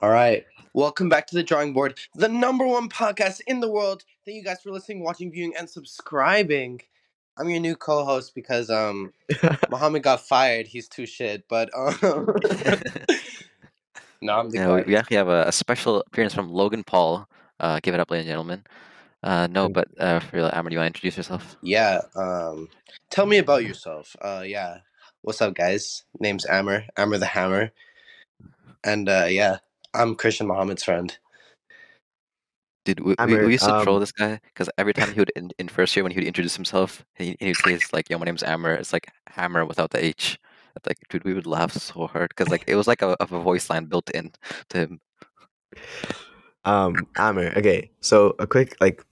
All 0.00 0.10
right. 0.10 0.46
Welcome 0.74 1.08
back 1.08 1.26
to 1.26 1.34
the 1.34 1.42
drawing 1.42 1.72
board, 1.72 1.98
the 2.14 2.28
number 2.28 2.64
one 2.64 2.88
podcast 2.88 3.40
in 3.48 3.58
the 3.58 3.68
world. 3.68 4.04
Thank 4.24 4.36
you 4.36 4.44
guys 4.44 4.62
for 4.62 4.70
listening, 4.70 5.02
watching, 5.02 5.32
viewing, 5.32 5.54
and 5.58 5.68
subscribing. 5.68 6.82
I'm 7.36 7.48
your 7.48 7.58
new 7.58 7.74
co-host 7.74 8.32
because 8.32 8.70
um 8.70 9.12
Muhammad 9.70 10.04
got 10.04 10.20
fired. 10.20 10.68
He's 10.68 10.86
too 10.86 11.04
shit. 11.04 11.48
But 11.48 11.70
um 11.76 11.98
No, 14.22 14.38
I'm 14.38 14.50
the 14.50 14.58
Yeah, 14.58 14.74
we, 14.76 14.82
we 14.82 14.96
actually 14.96 15.16
have 15.16 15.26
a, 15.26 15.44
a 15.48 15.52
special 15.52 16.00
appearance 16.06 16.32
from 16.32 16.52
Logan 16.52 16.84
Paul. 16.84 17.28
Uh, 17.58 17.80
give 17.82 17.94
it 17.94 17.98
up, 18.00 18.08
ladies 18.08 18.26
and 18.26 18.30
gentlemen. 18.30 18.62
Uh, 19.24 19.48
no, 19.48 19.68
but 19.68 19.88
uh, 19.98 20.20
for 20.20 20.36
real, 20.36 20.50
Ammer, 20.50 20.70
do 20.70 20.74
you 20.74 20.78
want 20.78 20.94
to 20.94 20.98
introduce 20.98 21.16
yourself? 21.16 21.56
Yeah. 21.60 22.02
Um 22.14 22.68
tell 23.10 23.26
me 23.26 23.38
about 23.38 23.64
yourself. 23.64 24.14
Uh 24.22 24.44
yeah. 24.46 24.78
What's 25.22 25.42
up 25.42 25.54
guys? 25.54 26.04
Name's 26.20 26.46
Ammer. 26.46 26.84
Ammer 26.96 27.18
the 27.18 27.26
Hammer. 27.26 27.72
And 28.84 29.08
uh 29.08 29.26
yeah, 29.28 29.58
I'm 29.94 30.14
Christian 30.14 30.46
Muhammad's 30.46 30.84
friend. 30.84 31.16
Dude, 32.84 33.00
we, 33.00 33.14
we, 33.26 33.36
we 33.44 33.52
used 33.52 33.64
to 33.64 33.82
troll 33.82 33.96
um, 33.96 34.00
this 34.00 34.12
guy 34.12 34.40
because 34.44 34.70
every 34.78 34.94
time 34.94 35.12
he 35.12 35.20
would 35.20 35.30
in, 35.36 35.50
in 35.58 35.68
first 35.68 35.94
year 35.94 36.02
when 36.02 36.12
he 36.12 36.18
would 36.18 36.26
introduce 36.26 36.56
himself, 36.56 37.04
he 37.16 37.36
he'd 37.38 37.56
say 37.56 37.74
it's 37.74 37.92
like, 37.92 38.08
"Yo, 38.08 38.16
my 38.18 38.24
name's 38.24 38.42
Ammer." 38.42 38.72
It's 38.72 38.92
like 38.92 39.08
Hammer 39.28 39.66
without 39.66 39.90
the 39.90 40.02
H. 40.02 40.38
It's 40.74 40.86
like, 40.86 40.98
dude, 41.10 41.24
we 41.24 41.34
would 41.34 41.46
laugh 41.46 41.72
so 41.72 42.06
hard 42.06 42.30
because 42.30 42.48
like 42.48 42.64
it 42.66 42.76
was 42.76 42.86
like 42.86 43.02
a, 43.02 43.16
a 43.20 43.26
voice 43.26 43.68
line 43.68 43.86
built 43.86 44.08
in 44.10 44.32
to 44.70 44.78
him. 44.78 45.00
Um, 46.64 46.94
Amir. 47.16 47.52
Okay, 47.56 47.90
so 48.00 48.34
a 48.38 48.46
quick 48.46 48.76
like 48.80 49.04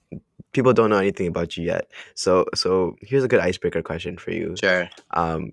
people 0.53 0.73
don't 0.73 0.91
know 0.91 0.99
anything 0.99 1.27
about 1.27 1.57
you 1.57 1.65
yet. 1.65 1.91
So 2.15 2.47
so 2.55 2.97
here's 3.03 3.25
a 3.25 3.29
good 3.29 3.41
icebreaker 3.41 3.83
question 3.83 4.17
for 4.17 4.31
you. 4.31 4.55
Sure. 4.59 4.89
Um, 5.11 5.53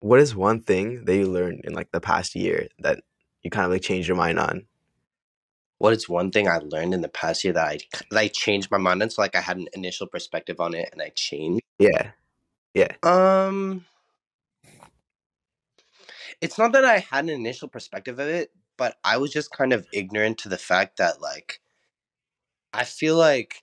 what 0.00 0.20
is 0.20 0.34
one 0.34 0.62
thing 0.62 1.04
that 1.04 1.14
you 1.14 1.26
learned 1.26 1.62
in 1.64 1.74
like 1.74 1.90
the 1.92 2.00
past 2.00 2.34
year 2.34 2.68
that 2.78 3.00
you 3.42 3.50
kind 3.50 3.64
of 3.64 3.72
like 3.72 3.82
changed 3.82 4.08
your 4.08 4.16
mind 4.16 4.38
on? 4.38 4.66
What 5.78 5.94
is 5.94 6.08
one 6.08 6.30
thing 6.30 6.46
I 6.46 6.58
learned 6.58 6.92
in 6.92 7.00
the 7.00 7.08
past 7.08 7.42
year 7.42 7.54
that 7.54 7.66
I 7.66 7.78
that 8.10 8.18
I 8.18 8.28
changed 8.28 8.70
my 8.70 8.78
mind 8.78 9.02
on? 9.02 9.10
So 9.10 9.22
like 9.22 9.34
I 9.34 9.40
had 9.40 9.56
an 9.56 9.68
initial 9.72 10.06
perspective 10.06 10.60
on 10.60 10.74
it 10.74 10.90
and 10.92 11.00
I 11.00 11.10
changed. 11.14 11.62
Yeah, 11.78 12.10
yeah. 12.74 12.92
Um 13.02 13.86
it's 16.40 16.58
not 16.58 16.72
that 16.72 16.84
I 16.84 16.98
had 16.98 17.24
an 17.24 17.30
initial 17.30 17.68
perspective 17.68 18.18
of 18.18 18.28
it, 18.28 18.50
but 18.76 18.96
I 19.04 19.16
was 19.16 19.30
just 19.30 19.50
kind 19.50 19.72
of 19.72 19.86
ignorant 19.92 20.38
to 20.38 20.48
the 20.48 20.58
fact 20.58 20.98
that 20.98 21.20
like 21.20 21.60
I 22.72 22.84
feel 22.84 23.16
like 23.16 23.62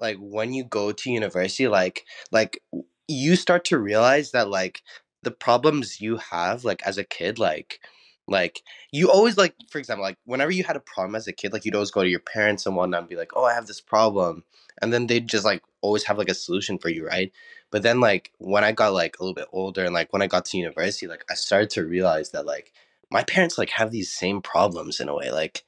like 0.00 0.16
when 0.18 0.52
you 0.52 0.64
go 0.64 0.92
to 0.92 1.10
university 1.10 1.68
like 1.68 2.04
like 2.30 2.62
you 3.08 3.36
start 3.36 3.64
to 3.66 3.78
realize 3.78 4.32
that 4.32 4.48
like 4.48 4.82
the 5.22 5.30
problems 5.30 6.00
you 6.00 6.16
have 6.16 6.64
like 6.64 6.82
as 6.86 6.98
a 6.98 7.04
kid 7.04 7.38
like 7.38 7.80
like 8.28 8.62
you 8.90 9.10
always 9.10 9.36
like 9.36 9.54
for 9.68 9.78
example 9.78 10.02
like 10.02 10.18
whenever 10.24 10.50
you 10.50 10.64
had 10.64 10.76
a 10.76 10.80
problem 10.80 11.14
as 11.14 11.26
a 11.28 11.32
kid 11.32 11.52
like 11.52 11.64
you'd 11.64 11.74
always 11.74 11.90
go 11.90 12.02
to 12.02 12.08
your 12.08 12.20
parents 12.20 12.66
and 12.66 12.74
whatnot 12.74 13.00
and 13.00 13.08
be 13.08 13.16
like 13.16 13.32
oh 13.36 13.44
i 13.44 13.54
have 13.54 13.66
this 13.66 13.80
problem 13.80 14.42
and 14.82 14.92
then 14.92 15.06
they'd 15.06 15.28
just 15.28 15.44
like 15.44 15.62
always 15.80 16.04
have 16.04 16.18
like 16.18 16.28
a 16.28 16.34
solution 16.34 16.78
for 16.78 16.88
you 16.88 17.06
right? 17.06 17.32
But 17.70 17.82
then 17.82 18.00
like 18.00 18.32
when 18.38 18.64
i 18.64 18.72
got 18.72 18.92
like 18.92 19.16
a 19.18 19.22
little 19.22 19.34
bit 19.34 19.48
older 19.52 19.84
and 19.84 19.94
like 19.94 20.12
when 20.12 20.22
i 20.22 20.26
got 20.26 20.44
to 20.46 20.58
university 20.58 21.06
like 21.06 21.24
i 21.30 21.34
started 21.34 21.70
to 21.70 21.84
realize 21.84 22.30
that 22.30 22.46
like 22.46 22.72
my 23.10 23.22
parents 23.24 23.58
like 23.58 23.70
have 23.70 23.90
these 23.90 24.12
same 24.12 24.40
problems 24.42 25.00
in 25.00 25.08
a 25.08 25.14
way 25.14 25.30
like 25.30 25.64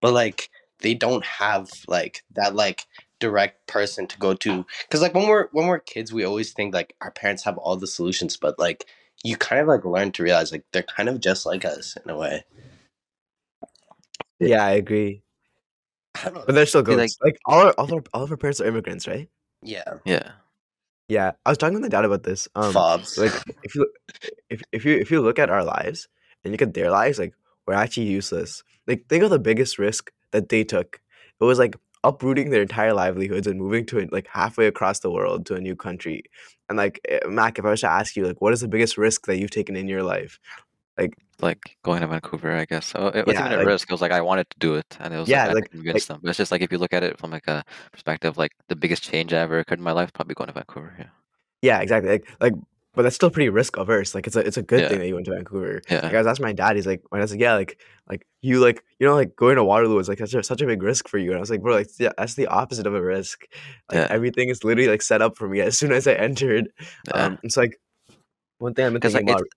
but 0.00 0.12
like 0.12 0.50
they 0.80 0.94
don't 0.94 1.24
have 1.24 1.70
like 1.88 2.22
that 2.34 2.54
like 2.54 2.86
direct 3.20 3.66
person 3.66 4.06
to 4.06 4.18
go 4.18 4.34
to 4.34 4.64
because 4.82 5.02
like 5.02 5.14
when 5.14 5.26
we're 5.28 5.48
when 5.52 5.66
we're 5.66 5.80
kids 5.80 6.12
we 6.12 6.24
always 6.24 6.52
think 6.52 6.72
like 6.72 6.94
our 7.00 7.10
parents 7.10 7.44
have 7.44 7.58
all 7.58 7.76
the 7.76 7.86
solutions 7.86 8.36
but 8.36 8.58
like 8.58 8.86
you 9.24 9.36
kind 9.36 9.60
of 9.60 9.68
like 9.68 9.84
learn 9.84 10.12
to 10.12 10.22
realize 10.22 10.52
like 10.52 10.64
they're 10.72 10.82
kind 10.82 11.08
of 11.08 11.20
just 11.20 11.44
like 11.46 11.64
us 11.64 11.96
in 12.04 12.10
a 12.10 12.16
way 12.16 12.44
Yeah, 14.40 14.64
I 14.64 14.72
agree. 14.72 15.22
I 16.14 16.24
don't 16.24 16.34
know. 16.34 16.44
But 16.46 16.54
they're 16.54 16.66
still 16.66 16.82
Be 16.82 16.94
ghosts. 16.94 17.18
Like, 17.22 17.38
all 17.44 17.66
our, 17.66 17.72
all 17.72 17.92
our 17.92 18.02
all 18.14 18.22
of 18.22 18.30
our 18.30 18.36
parents 18.36 18.60
are 18.60 18.66
immigrants, 18.66 19.06
right? 19.06 19.28
yeah 19.62 19.84
Yeah, 20.04 20.30
Yeah, 21.08 21.32
I 21.44 21.50
was 21.50 21.58
talking 21.58 21.74
with 21.74 21.82
my 21.82 21.88
dad 21.88 22.04
about 22.04 22.22
this. 22.22 22.48
Um, 22.54 22.72
fobs 22.72 23.18
like 23.18 23.32
if 23.62 23.74
you 23.74 23.90
if 24.50 24.62
if 24.72 24.84
you 24.84 24.96
if 24.98 25.10
you 25.10 25.20
look 25.20 25.38
at 25.38 25.50
our 25.50 25.64
lives 25.64 26.08
and 26.44 26.52
look 26.52 26.62
at 26.62 26.74
their 26.74 26.90
lives, 26.90 27.18
like 27.18 27.34
we're 27.66 27.74
actually 27.74 28.06
useless. 28.06 28.62
Like 28.86 29.06
think 29.08 29.22
of 29.22 29.30
the 29.30 29.38
biggest 29.38 29.78
risk 29.78 30.10
that 30.32 30.48
they 30.48 30.64
took. 30.64 31.00
It 31.40 31.44
was 31.44 31.58
like 31.58 31.76
uprooting 32.04 32.50
their 32.50 32.62
entire 32.62 32.92
livelihoods 32.94 33.46
and 33.46 33.58
moving 33.58 33.84
to 33.86 34.06
like 34.12 34.26
halfway 34.28 34.66
across 34.66 35.00
the 35.00 35.10
world 35.10 35.46
to 35.46 35.54
a 35.54 35.60
new 35.60 35.76
country. 35.76 36.22
And 36.68 36.76
like 36.78 37.00
eh, 37.08 37.20
Mac, 37.28 37.58
if 37.58 37.64
I 37.64 37.70
was 37.70 37.80
to 37.80 37.90
ask 37.90 38.16
you, 38.16 38.26
like, 38.26 38.40
what 38.40 38.52
is 38.52 38.60
the 38.60 38.68
biggest 38.68 38.98
risk 38.98 39.26
that 39.26 39.38
you've 39.38 39.50
taken 39.50 39.76
in 39.76 39.88
your 39.88 40.02
life? 40.02 40.38
like 40.98 41.14
like 41.40 41.76
going 41.84 42.00
to 42.00 42.08
Vancouver, 42.08 42.52
I 42.52 42.64
guess. 42.64 42.86
So 42.86 43.06
it 43.06 43.24
wasn't 43.24 43.28
Yeah, 43.28 43.46
even 43.46 43.52
a 43.52 43.56
like- 43.58 43.66
risk. 43.68 43.88
It 43.88 43.94
was 43.94 44.00
like 44.00 44.10
I 44.10 44.20
wanted 44.20 44.50
to 44.50 44.58
do 44.58 44.74
it, 44.74 44.96
and 44.98 45.14
it 45.14 45.18
was 45.18 45.28
Yeah, 45.28 45.46
like 45.46 45.54
like- 45.54 45.70
convinced 45.70 46.08
them. 46.08 46.18
But 46.20 46.30
it's 46.30 46.38
just 46.38 46.50
like 46.50 46.60
if 46.60 46.72
you 46.72 46.78
look 46.78 46.92
at 46.92 47.04
it 47.04 47.18
from 47.20 47.30
like 47.30 47.46
a 47.46 47.62
perspective, 47.92 48.36
like 48.36 48.50
the 48.68 48.74
biggest 48.74 49.04
change 49.04 49.32
I 49.32 49.38
ever 49.38 49.60
occurred 49.60 49.78
in 49.78 49.84
my 49.84 49.92
life, 49.92 50.12
probably 50.12 50.34
going 50.34 50.48
to 50.48 50.54
Vancouver. 50.54 50.94
Yeah, 50.98 51.06
Yeah, 51.62 51.78
exactly. 51.80 52.10
Like 52.10 52.26
like, 52.40 52.52
but 52.98 53.04
that's 53.04 53.14
still 53.14 53.30
pretty 53.30 53.48
risk 53.48 53.76
averse. 53.76 54.12
Like 54.12 54.26
it's 54.26 54.34
a 54.34 54.40
it's 54.40 54.56
a 54.56 54.62
good 54.62 54.80
Yeah. 54.80 54.88
thing 54.88 54.98
that 54.98 55.06
you 55.06 55.14
went 55.14 55.26
to 55.26 55.30
Vancouver. 55.32 55.80
yeah. 55.88 56.00
Like 56.00 56.14
I 56.14 56.18
was 56.18 56.26
asking 56.26 56.46
my 56.46 56.52
dad, 56.52 56.74
he's 56.74 56.84
like, 56.84 57.00
my 57.12 57.20
dad's 57.20 57.30
like, 57.30 57.40
yeah, 57.40 57.54
like, 57.54 57.80
like 58.10 58.26
you 58.42 58.58
like, 58.58 58.82
you 58.98 59.06
know, 59.06 59.14
like 59.14 59.36
going 59.36 59.54
to 59.54 59.62
Waterloo 59.62 60.00
is 60.00 60.08
like 60.08 60.18
such 60.18 60.34
a, 60.34 60.42
such 60.42 60.60
a 60.62 60.66
big 60.66 60.82
risk 60.82 61.06
for 61.08 61.16
you. 61.16 61.30
And 61.30 61.36
I 61.36 61.40
was 61.40 61.48
like, 61.48 61.62
bro, 61.62 61.74
like, 61.76 61.86
yeah, 62.00 62.10
that's 62.18 62.34
the 62.34 62.48
opposite 62.48 62.88
of 62.88 62.96
a 62.96 63.00
risk. 63.00 63.46
Like 63.88 63.98
Yeah. 64.00 64.06
everything 64.10 64.48
is 64.48 64.64
literally 64.64 64.90
like 64.90 65.02
set 65.02 65.22
up 65.22 65.36
for 65.36 65.48
me 65.48 65.60
as 65.60 65.78
soon 65.80 65.92
as 65.92 66.08
I 66.08 66.14
entered. 66.14 66.70
Yeah. 67.06 67.26
Um, 67.26 67.38
it's 67.44 67.56
like 67.56 67.78
one 68.58 68.74
thing 68.74 68.86
I'm 68.86 68.94
because 68.94 69.12
thinking 69.12 69.28
like 69.28 69.36
about. 69.42 69.48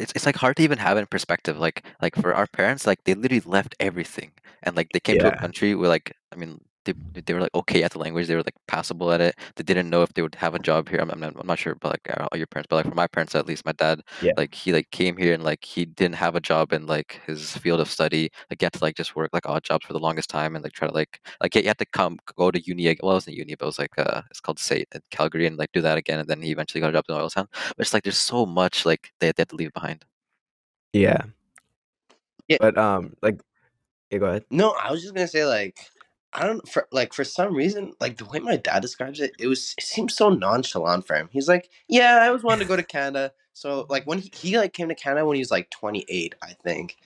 it's, 0.00 0.12
it's 0.16 0.26
like 0.26 0.34
hard 0.34 0.56
to 0.56 0.64
even 0.64 0.78
have 0.78 0.98
in 0.98 1.06
perspective. 1.06 1.58
Like 1.60 1.84
like 2.02 2.16
for 2.16 2.34
our 2.34 2.48
parents, 2.48 2.88
like 2.88 3.04
they 3.04 3.14
literally 3.14 3.44
left 3.46 3.76
everything, 3.78 4.32
and 4.64 4.76
like 4.76 4.88
they 4.92 4.98
came 4.98 5.20
to 5.20 5.32
a 5.32 5.36
country 5.38 5.76
where 5.76 5.88
like 5.88 6.12
I 6.32 6.36
mean 6.36 6.60
they 6.84 6.94
they 7.26 7.34
were 7.34 7.40
like 7.40 7.54
okay 7.54 7.82
at 7.82 7.92
the 7.92 7.98
language, 7.98 8.26
they 8.26 8.34
were 8.36 8.42
like 8.42 8.54
passable 8.66 9.12
at 9.12 9.20
it. 9.20 9.36
They 9.56 9.62
didn't 9.62 9.90
know 9.90 10.02
if 10.02 10.12
they 10.14 10.22
would 10.22 10.34
have 10.36 10.54
a 10.54 10.58
job 10.58 10.88
here. 10.88 11.00
I'm 11.00 11.10
I'm 11.10 11.20
not, 11.20 11.34
I'm 11.38 11.46
not 11.46 11.58
sure, 11.58 11.74
but 11.74 11.90
like 11.92 12.10
uh, 12.18 12.26
all 12.32 12.38
your 12.38 12.46
parents, 12.46 12.68
but 12.70 12.76
like 12.76 12.86
for 12.88 12.94
my 12.94 13.06
parents 13.06 13.34
at 13.34 13.46
least, 13.46 13.64
my 13.66 13.72
dad, 13.72 14.00
Yeah. 14.22 14.32
like 14.36 14.54
he 14.54 14.72
like 14.72 14.90
came 14.90 15.16
here 15.16 15.34
and 15.34 15.44
like 15.44 15.64
he 15.64 15.84
didn't 15.84 16.16
have 16.16 16.34
a 16.36 16.40
job 16.40 16.72
in 16.72 16.86
like 16.86 17.20
his 17.26 17.56
field 17.58 17.80
of 17.80 17.90
study. 17.90 18.30
Like 18.50 18.60
he 18.60 18.64
had 18.66 18.72
to 18.74 18.84
like 18.84 18.96
just 18.96 19.14
work 19.16 19.30
like 19.32 19.46
odd 19.48 19.64
jobs 19.64 19.86
for 19.86 19.92
the 19.92 19.98
longest 20.00 20.30
time 20.30 20.54
and 20.56 20.64
like 20.64 20.72
try 20.72 20.88
to 20.88 20.94
like 20.94 21.20
like 21.42 21.54
he 21.54 21.62
had 21.64 21.78
to 21.78 21.86
come 21.86 22.18
go 22.36 22.50
to 22.50 22.60
uni. 22.60 22.84
Well, 23.02 23.12
it 23.12 23.14
wasn't 23.14 23.36
uni, 23.36 23.54
but 23.56 23.66
it 23.66 23.66
was 23.66 23.78
like 23.78 23.98
uh 23.98 24.22
it's 24.30 24.40
called 24.40 24.58
SAIT 24.58 24.88
in 24.94 25.00
Calgary 25.10 25.46
and 25.46 25.56
like 25.56 25.72
do 25.72 25.80
that 25.82 25.98
again. 25.98 26.18
And 26.20 26.28
then 26.28 26.40
he 26.42 26.50
eventually 26.52 26.80
got 26.80 26.90
a 26.90 26.92
job 26.92 27.04
in 27.08 27.14
oil 27.14 27.30
town. 27.30 27.48
But 27.76 27.80
it's 27.86 27.94
like 27.94 28.04
there's 28.04 28.18
so 28.18 28.46
much 28.46 28.86
like 28.86 29.12
they, 29.20 29.28
they 29.32 29.42
had 29.42 29.48
to 29.50 29.56
leave 29.56 29.72
behind. 29.72 30.04
Yeah. 30.92 31.22
Yeah. 32.48 32.56
But 32.60 32.76
um, 32.76 33.14
like, 33.22 33.40
yeah, 34.10 34.18
go 34.18 34.26
ahead. 34.26 34.44
no 34.50 34.70
i 34.72 34.90
was 34.90 35.02
just 35.02 35.14
gonna 35.14 35.28
say 35.28 35.44
like 35.46 35.78
i 36.32 36.46
don't 36.46 36.66
for 36.68 36.86
like 36.92 37.12
for 37.12 37.24
some 37.24 37.54
reason 37.54 37.92
like 38.00 38.16
the 38.18 38.24
way 38.24 38.38
my 38.38 38.56
dad 38.56 38.80
describes 38.80 39.20
it 39.20 39.32
it 39.38 39.46
was 39.46 39.74
it 39.78 39.84
seems 39.84 40.14
so 40.14 40.28
nonchalant 40.28 41.06
for 41.06 41.16
him. 41.16 41.28
He's 41.32 41.48
like 41.48 41.68
yeah 41.88 42.20
i 42.22 42.28
always 42.28 42.42
wanted 42.42 42.60
to 42.60 42.68
go 42.68 42.76
to 42.76 42.82
canada. 42.82 43.32
So 43.52 43.86
like 43.90 44.04
when 44.06 44.20
he, 44.20 44.30
he 44.34 44.58
like 44.58 44.72
came 44.72 44.88
to 44.88 44.94
canada 44.94 45.26
when 45.26 45.34
he 45.36 45.40
was 45.40 45.50
like 45.50 45.70
28 45.70 46.34
i 46.42 46.52
think. 46.64 46.96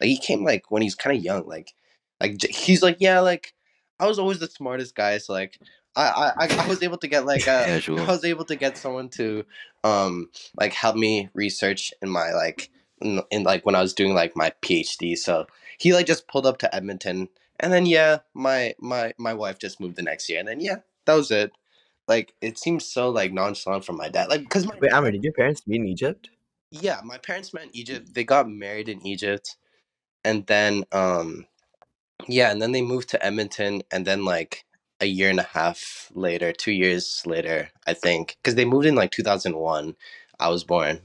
Like 0.00 0.08
he 0.08 0.18
came 0.18 0.44
like 0.44 0.70
when 0.70 0.82
he's 0.82 0.94
kind 0.94 1.16
of 1.16 1.22
young 1.22 1.46
like 1.46 1.74
like 2.20 2.42
he's 2.42 2.82
like 2.82 2.96
yeah 3.00 3.20
like 3.20 3.54
i 3.98 4.06
was 4.06 4.18
always 4.18 4.38
the 4.38 4.48
smartest 4.48 4.94
guy. 4.94 5.18
So 5.18 5.32
like 5.34 5.58
i 5.96 6.32
i, 6.38 6.46
I- 6.46 6.68
was 6.68 6.82
able 6.82 6.98
to 6.98 7.08
get 7.08 7.26
like 7.26 7.46
a, 7.46 7.64
Casual. 7.66 8.00
i 8.00 8.06
was 8.06 8.24
able 8.24 8.44
to 8.46 8.56
get 8.56 8.78
someone 8.78 9.08
to 9.10 9.44
um 9.84 10.28
like 10.58 10.72
help 10.72 10.96
me 10.96 11.28
research 11.34 11.92
in 12.02 12.08
my 12.08 12.30
like 12.32 12.70
in, 13.00 13.20
in 13.30 13.42
like 13.44 13.64
when 13.66 13.74
i 13.74 13.80
was 13.82 13.94
doing 13.94 14.14
like 14.14 14.36
my 14.36 14.52
phd 14.62 15.16
so 15.16 15.46
he 15.78 15.92
like 15.92 16.06
just 16.06 16.28
pulled 16.28 16.46
up 16.46 16.58
to 16.58 16.74
edmonton 16.74 17.28
and 17.60 17.72
then 17.72 17.86
yeah 17.86 18.18
my 18.34 18.74
my 18.80 19.12
my 19.18 19.34
wife 19.34 19.58
just 19.58 19.80
moved 19.80 19.96
the 19.96 20.02
next 20.02 20.28
year 20.28 20.38
and 20.38 20.48
then 20.48 20.60
yeah 20.60 20.76
that 21.06 21.14
was 21.14 21.30
it 21.30 21.52
like 22.08 22.34
it 22.40 22.58
seems 22.58 22.84
so 22.84 23.08
like 23.10 23.32
nonchalant 23.32 23.84
from 23.84 23.96
my 23.96 24.08
dad 24.08 24.28
like 24.28 24.40
because 24.40 24.66
my 24.66 24.74
Wait, 24.80 24.92
Ammer, 24.92 25.12
did 25.12 25.22
your 25.22 25.32
parents 25.32 25.66
meet 25.66 25.80
in 25.80 25.86
Egypt? 25.86 26.30
yeah, 26.70 27.00
my 27.04 27.18
parents 27.18 27.52
met 27.52 27.64
in 27.64 27.76
Egypt. 27.76 28.14
They 28.14 28.24
got 28.24 28.48
married 28.48 28.88
in 28.88 29.04
Egypt, 29.06 29.56
and 30.24 30.46
then 30.46 30.84
um, 30.92 31.46
yeah, 32.28 32.50
and 32.50 32.62
then 32.62 32.72
they 32.72 32.82
moved 32.82 33.10
to 33.10 33.24
Edmonton, 33.24 33.82
and 33.90 34.06
then 34.06 34.24
like 34.24 34.64
a 35.00 35.06
year 35.06 35.30
and 35.30 35.40
a 35.40 35.44
half 35.44 36.10
later, 36.14 36.52
two 36.52 36.72
years 36.72 37.22
later, 37.26 37.70
I 37.86 37.94
think, 37.94 38.36
because 38.42 38.54
they 38.54 38.64
moved 38.64 38.86
in 38.86 38.94
like 38.94 39.10
two 39.10 39.22
thousand 39.22 39.56
one. 39.56 39.96
I 40.38 40.48
was 40.48 40.64
born. 40.64 41.00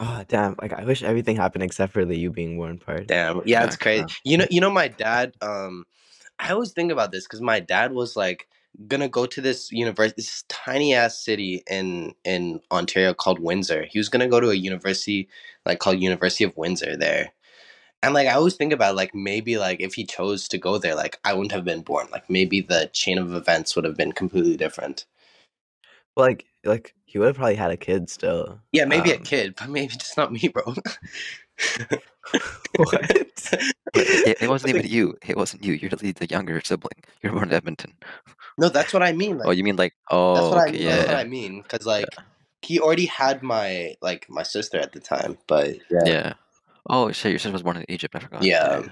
Oh 0.00 0.24
damn! 0.28 0.56
Like 0.60 0.72
I 0.72 0.84
wish 0.84 1.02
everything 1.02 1.36
happened 1.36 1.62
except 1.62 1.92
for 1.92 2.06
the 2.06 2.18
you 2.18 2.30
being 2.30 2.56
born 2.56 2.78
part. 2.78 3.06
Damn, 3.06 3.42
yeah, 3.44 3.64
it's 3.64 3.76
crazy. 3.76 4.06
You 4.24 4.38
know, 4.38 4.46
you 4.50 4.60
know, 4.60 4.70
my 4.70 4.88
dad. 4.88 5.34
Um, 5.42 5.84
I 6.38 6.52
always 6.52 6.72
think 6.72 6.90
about 6.90 7.12
this 7.12 7.24
because 7.24 7.42
my 7.42 7.60
dad 7.60 7.92
was 7.92 8.16
like 8.16 8.48
gonna 8.88 9.10
go 9.10 9.26
to 9.26 9.40
this 9.42 9.70
university, 9.70 10.14
this 10.16 10.44
tiny 10.48 10.94
ass 10.94 11.22
city 11.22 11.62
in 11.70 12.14
in 12.24 12.60
Ontario 12.72 13.12
called 13.12 13.40
Windsor. 13.40 13.84
He 13.90 13.98
was 13.98 14.08
gonna 14.08 14.26
go 14.26 14.40
to 14.40 14.48
a 14.50 14.54
university 14.54 15.28
like 15.66 15.80
called 15.80 16.00
University 16.00 16.44
of 16.44 16.56
Windsor 16.56 16.96
there. 16.96 17.32
And 18.02 18.14
like 18.14 18.26
I 18.26 18.32
always 18.32 18.54
think 18.54 18.72
about 18.72 18.96
like 18.96 19.14
maybe 19.14 19.58
like 19.58 19.82
if 19.82 19.94
he 19.94 20.06
chose 20.06 20.48
to 20.48 20.58
go 20.58 20.78
there, 20.78 20.94
like 20.94 21.18
I 21.24 21.34
wouldn't 21.34 21.52
have 21.52 21.64
been 21.64 21.82
born. 21.82 22.08
Like 22.10 22.30
maybe 22.30 22.62
the 22.62 22.88
chain 22.94 23.18
of 23.18 23.34
events 23.34 23.76
would 23.76 23.84
have 23.84 23.98
been 23.98 24.12
completely 24.12 24.56
different. 24.56 25.04
Well, 26.16 26.26
like 26.26 26.44
like 26.64 26.94
he 27.04 27.18
would 27.18 27.26
have 27.26 27.36
probably 27.36 27.54
had 27.56 27.70
a 27.70 27.76
kid 27.76 28.10
still. 28.10 28.60
Yeah, 28.72 28.84
maybe 28.84 29.12
a 29.12 29.16
Um, 29.16 29.22
kid, 29.22 29.54
but 29.56 29.68
maybe 29.68 29.94
just 29.94 30.16
not 30.16 30.32
me, 30.32 30.48
bro. 30.48 30.74
what? 32.76 33.34
It 33.92 34.48
wasn't 34.48 34.76
even 34.76 34.86
you. 34.90 35.16
It 35.26 35.36
wasn't 35.36 35.64
you. 35.64 35.72
You're 35.72 35.90
the, 35.90 36.12
the 36.12 36.26
younger 36.26 36.60
sibling. 36.64 37.02
You're 37.22 37.32
born 37.32 37.48
in 37.48 37.54
Edmonton. 37.54 37.92
No, 38.56 38.68
that's 38.68 38.92
what 38.92 39.02
I 39.02 39.12
mean. 39.12 39.38
Like 39.38 39.48
Oh, 39.48 39.50
you 39.50 39.64
mean 39.64 39.74
like 39.76 39.94
that's 40.10 40.16
oh 40.16 40.50
what 40.50 40.58
I 40.58 40.62
okay 40.68 40.72
mean. 40.72 40.82
yeah 40.82 40.96
That's 40.96 41.08
what 41.08 41.16
I 41.16 41.24
mean. 41.24 41.62
Cause 41.64 41.86
like 41.86 42.06
he 42.62 42.78
already 42.78 43.06
had 43.06 43.42
my 43.42 43.94
like 44.00 44.26
my 44.30 44.44
sister 44.44 44.78
at 44.78 44.92
the 44.92 45.00
time. 45.00 45.38
But 45.48 45.76
yeah, 45.90 46.04
yeah. 46.04 46.32
Oh 46.88 47.10
shit, 47.10 47.32
your 47.32 47.38
sister 47.40 47.52
was 47.52 47.62
born 47.64 47.78
in 47.78 47.84
Egypt. 47.88 48.14
I 48.14 48.20
forgot. 48.20 48.42
yeah. 48.44 48.82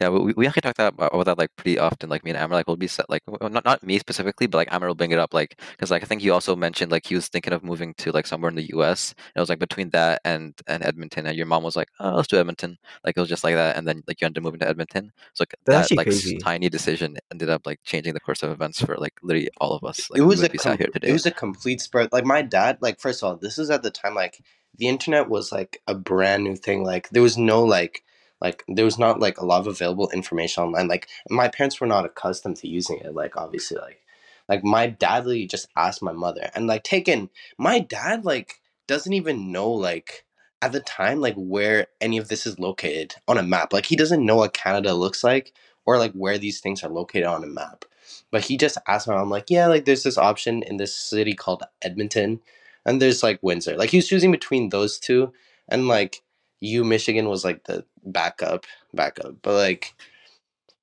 Yeah, 0.00 0.08
we, 0.08 0.32
we 0.34 0.46
actually 0.46 0.62
talk 0.62 0.76
that 0.76 0.94
about, 0.94 1.12
about 1.12 1.26
that 1.26 1.38
like 1.38 1.54
pretty 1.56 1.78
often. 1.78 2.08
Like 2.08 2.24
me 2.24 2.30
and 2.30 2.38
Ammer, 2.38 2.54
like 2.54 2.66
we'll 2.66 2.76
be 2.76 2.86
set 2.86 3.10
like 3.10 3.22
not 3.42 3.64
not 3.64 3.82
me 3.82 3.98
specifically, 3.98 4.46
but 4.46 4.56
like 4.56 4.72
Ammer 4.72 4.86
will 4.86 4.94
bring 4.94 5.10
it 5.12 5.18
up 5.18 5.34
like 5.34 5.60
because 5.72 5.90
like 5.90 6.02
I 6.02 6.06
think 6.06 6.22
you 6.22 6.32
also 6.32 6.56
mentioned 6.56 6.90
like 6.90 7.06
he 7.06 7.14
was 7.14 7.28
thinking 7.28 7.52
of 7.52 7.62
moving 7.62 7.92
to 7.98 8.10
like 8.10 8.26
somewhere 8.26 8.48
in 8.48 8.54
the 8.54 8.68
U.S. 8.70 9.14
And 9.18 9.32
it 9.36 9.40
was 9.40 9.50
like 9.50 9.58
between 9.58 9.90
that 9.90 10.22
and 10.24 10.54
and 10.66 10.82
Edmonton, 10.82 11.26
and 11.26 11.36
your 11.36 11.46
mom 11.46 11.62
was 11.64 11.76
like, 11.76 11.88
oh, 12.00 12.16
let's 12.16 12.28
do 12.28 12.38
Edmonton. 12.38 12.78
Like 13.04 13.16
it 13.16 13.20
was 13.20 13.28
just 13.28 13.44
like 13.44 13.56
that, 13.56 13.76
and 13.76 13.86
then 13.86 14.02
like 14.08 14.20
you 14.20 14.26
ended 14.26 14.38
up 14.40 14.44
moving 14.44 14.60
to 14.60 14.68
Edmonton. 14.68 15.12
So 15.34 15.42
like 15.42 15.54
That's 15.66 15.90
that 15.90 15.96
like 15.96 16.06
crazy. 16.06 16.38
tiny 16.38 16.70
decision 16.70 17.18
ended 17.30 17.50
up 17.50 17.66
like 17.66 17.80
changing 17.84 18.14
the 18.14 18.20
course 18.20 18.42
of 18.42 18.50
events 18.50 18.80
for 18.80 18.96
like 18.96 19.14
literally 19.22 19.50
all 19.60 19.72
of 19.72 19.84
us. 19.84 20.10
Like 20.10 20.20
it 20.20 20.24
was 20.24 20.42
a 20.42 20.48
com- 20.48 20.78
it 20.80 21.12
was 21.12 21.26
a 21.26 21.30
complete 21.30 21.82
spread. 21.82 22.10
Like 22.10 22.24
my 22.24 22.40
dad, 22.40 22.78
like 22.80 23.00
first 23.00 23.22
of 23.22 23.28
all, 23.28 23.36
this 23.36 23.58
is 23.58 23.68
at 23.68 23.82
the 23.82 23.90
time 23.90 24.14
like 24.14 24.42
the 24.78 24.88
internet 24.88 25.28
was 25.28 25.52
like 25.52 25.82
a 25.86 25.94
brand 25.94 26.44
new 26.44 26.56
thing. 26.56 26.84
Like 26.84 27.10
there 27.10 27.22
was 27.22 27.36
no 27.36 27.62
like 27.62 28.02
like 28.40 28.64
there 28.68 28.84
was 28.84 28.98
not 28.98 29.20
like 29.20 29.38
a 29.38 29.46
lot 29.46 29.60
of 29.60 29.66
available 29.66 30.10
information 30.10 30.64
online. 30.64 30.88
Like 30.88 31.08
my 31.28 31.48
parents 31.48 31.80
were 31.80 31.86
not 31.86 32.04
accustomed 32.04 32.56
to 32.56 32.68
using 32.68 32.98
it. 32.98 33.14
Like 33.14 33.36
obviously 33.36 33.78
like 33.78 34.00
like 34.48 34.64
my 34.64 34.88
dad 34.88 35.26
literally 35.26 35.46
just 35.46 35.68
asked 35.76 36.02
my 36.02 36.12
mother 36.12 36.50
and 36.54 36.66
like 36.66 36.82
taken 36.82 37.30
my 37.58 37.78
dad 37.78 38.24
like 38.24 38.60
doesn't 38.86 39.12
even 39.12 39.52
know 39.52 39.70
like 39.70 40.24
at 40.62 40.72
the 40.72 40.80
time 40.80 41.20
like 41.20 41.34
where 41.36 41.86
any 42.00 42.18
of 42.18 42.28
this 42.28 42.46
is 42.46 42.58
located 42.58 43.14
on 43.28 43.38
a 43.38 43.42
map. 43.42 43.72
Like 43.72 43.86
he 43.86 43.96
doesn't 43.96 44.24
know 44.24 44.36
what 44.36 44.54
Canada 44.54 44.94
looks 44.94 45.22
like 45.24 45.52
or 45.86 45.98
like 45.98 46.12
where 46.12 46.38
these 46.38 46.60
things 46.60 46.82
are 46.82 46.90
located 46.90 47.24
on 47.24 47.44
a 47.44 47.48
map. 47.48 47.84
But 48.30 48.44
he 48.44 48.56
just 48.56 48.78
asked 48.86 49.08
my 49.08 49.16
I'm 49.16 49.30
like, 49.30 49.46
yeah, 49.48 49.66
like 49.66 49.84
there's 49.84 50.02
this 50.02 50.18
option 50.18 50.62
in 50.62 50.76
this 50.76 50.94
city 50.94 51.34
called 51.34 51.62
Edmonton, 51.82 52.40
and 52.84 53.00
there's 53.00 53.22
like 53.22 53.42
Windsor. 53.42 53.76
Like 53.76 53.90
he 53.90 53.98
was 53.98 54.08
choosing 54.08 54.30
between 54.30 54.68
those 54.68 54.98
two, 54.98 55.32
and 55.68 55.88
like 55.88 56.22
you 56.60 56.84
Michigan 56.84 57.28
was 57.28 57.44
like 57.44 57.64
the 57.64 57.84
backup, 58.04 58.66
backup. 58.94 59.36
But 59.42 59.54
like 59.54 59.94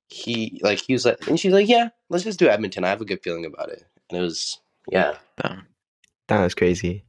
he, 0.08 0.60
like 0.62 0.80
he 0.80 0.92
was 0.92 1.04
like, 1.04 1.26
and 1.28 1.38
she's 1.38 1.52
like, 1.52 1.68
yeah, 1.68 1.88
let's 2.08 2.24
just 2.24 2.38
do 2.38 2.48
Edmonton. 2.48 2.84
I 2.84 2.88
have 2.88 3.00
a 3.00 3.04
good 3.06 3.22
feeling 3.22 3.44
about 3.46 3.70
it, 3.70 3.84
and 4.10 4.18
it 4.18 4.22
was, 4.22 4.60
yeah, 4.90 5.14
Um, 5.44 5.66
That 6.28 6.42
was 6.42 6.54
crazy. 6.54 7.04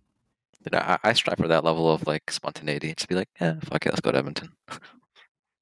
you 0.66 0.70
know, 0.72 0.80
I, 0.80 0.98
I 1.04 1.14
strive 1.14 1.38
for 1.38 1.48
that 1.48 1.64
level 1.64 1.92
of 1.92 2.06
like 2.08 2.30
spontaneity. 2.32 2.94
to 2.94 3.08
be 3.08 3.16
like, 3.16 3.30
yeah, 3.40 3.56
fuck 3.64 3.86
it, 3.86 3.90
let's 3.90 4.02
go 4.02 4.12
to 4.12 4.18
Edmonton. 4.18 4.52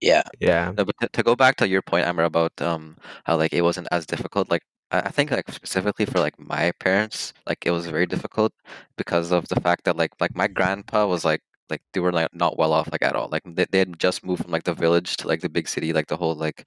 yeah, 0.01 0.23
Yeah. 0.39 0.73
No, 0.77 0.85
but 0.85 0.95
to, 1.01 1.09
to 1.09 1.23
go 1.23 1.35
back 1.35 1.55
to 1.57 1.67
your 1.67 1.81
point, 1.81 2.05
Ammer, 2.07 2.23
about 2.25 2.59
um 2.61 2.97
how 3.25 3.38
like 3.38 3.53
it 3.53 3.61
wasn't 3.63 3.88
as 3.91 4.05
difficult. 4.05 4.50
Like 4.50 4.63
I, 4.91 5.01
I 5.01 5.09
think 5.09 5.31
like 5.31 5.50
specifically 5.51 6.05
for 6.05 6.19
like 6.19 6.39
my 6.39 6.71
parents, 6.79 7.33
like 7.47 7.65
it 7.65 7.71
was 7.71 7.88
very 7.88 8.05
difficult 8.07 8.53
because 8.97 9.31
of 9.31 9.47
the 9.50 9.59
fact 9.61 9.85
that 9.85 9.97
like 9.97 10.11
like 10.19 10.35
my 10.35 10.47
grandpa 10.47 11.05
was 11.07 11.25
like 11.25 11.41
like 11.69 11.81
they 11.93 11.99
were 11.99 12.11
like 12.11 12.33
not 12.33 12.57
well 12.57 12.73
off 12.73 12.89
like 12.91 13.01
at 13.03 13.15
all. 13.15 13.29
Like 13.31 13.43
they 13.45 13.65
they 13.71 13.79
had 13.79 13.99
just 13.99 14.25
moved 14.25 14.43
from 14.43 14.51
like 14.51 14.63
the 14.63 14.73
village 14.73 15.17
to 15.17 15.27
like 15.27 15.41
the 15.41 15.49
big 15.49 15.67
city, 15.67 15.93
like 15.93 16.07
the 16.07 16.17
whole 16.17 16.35
like 16.35 16.65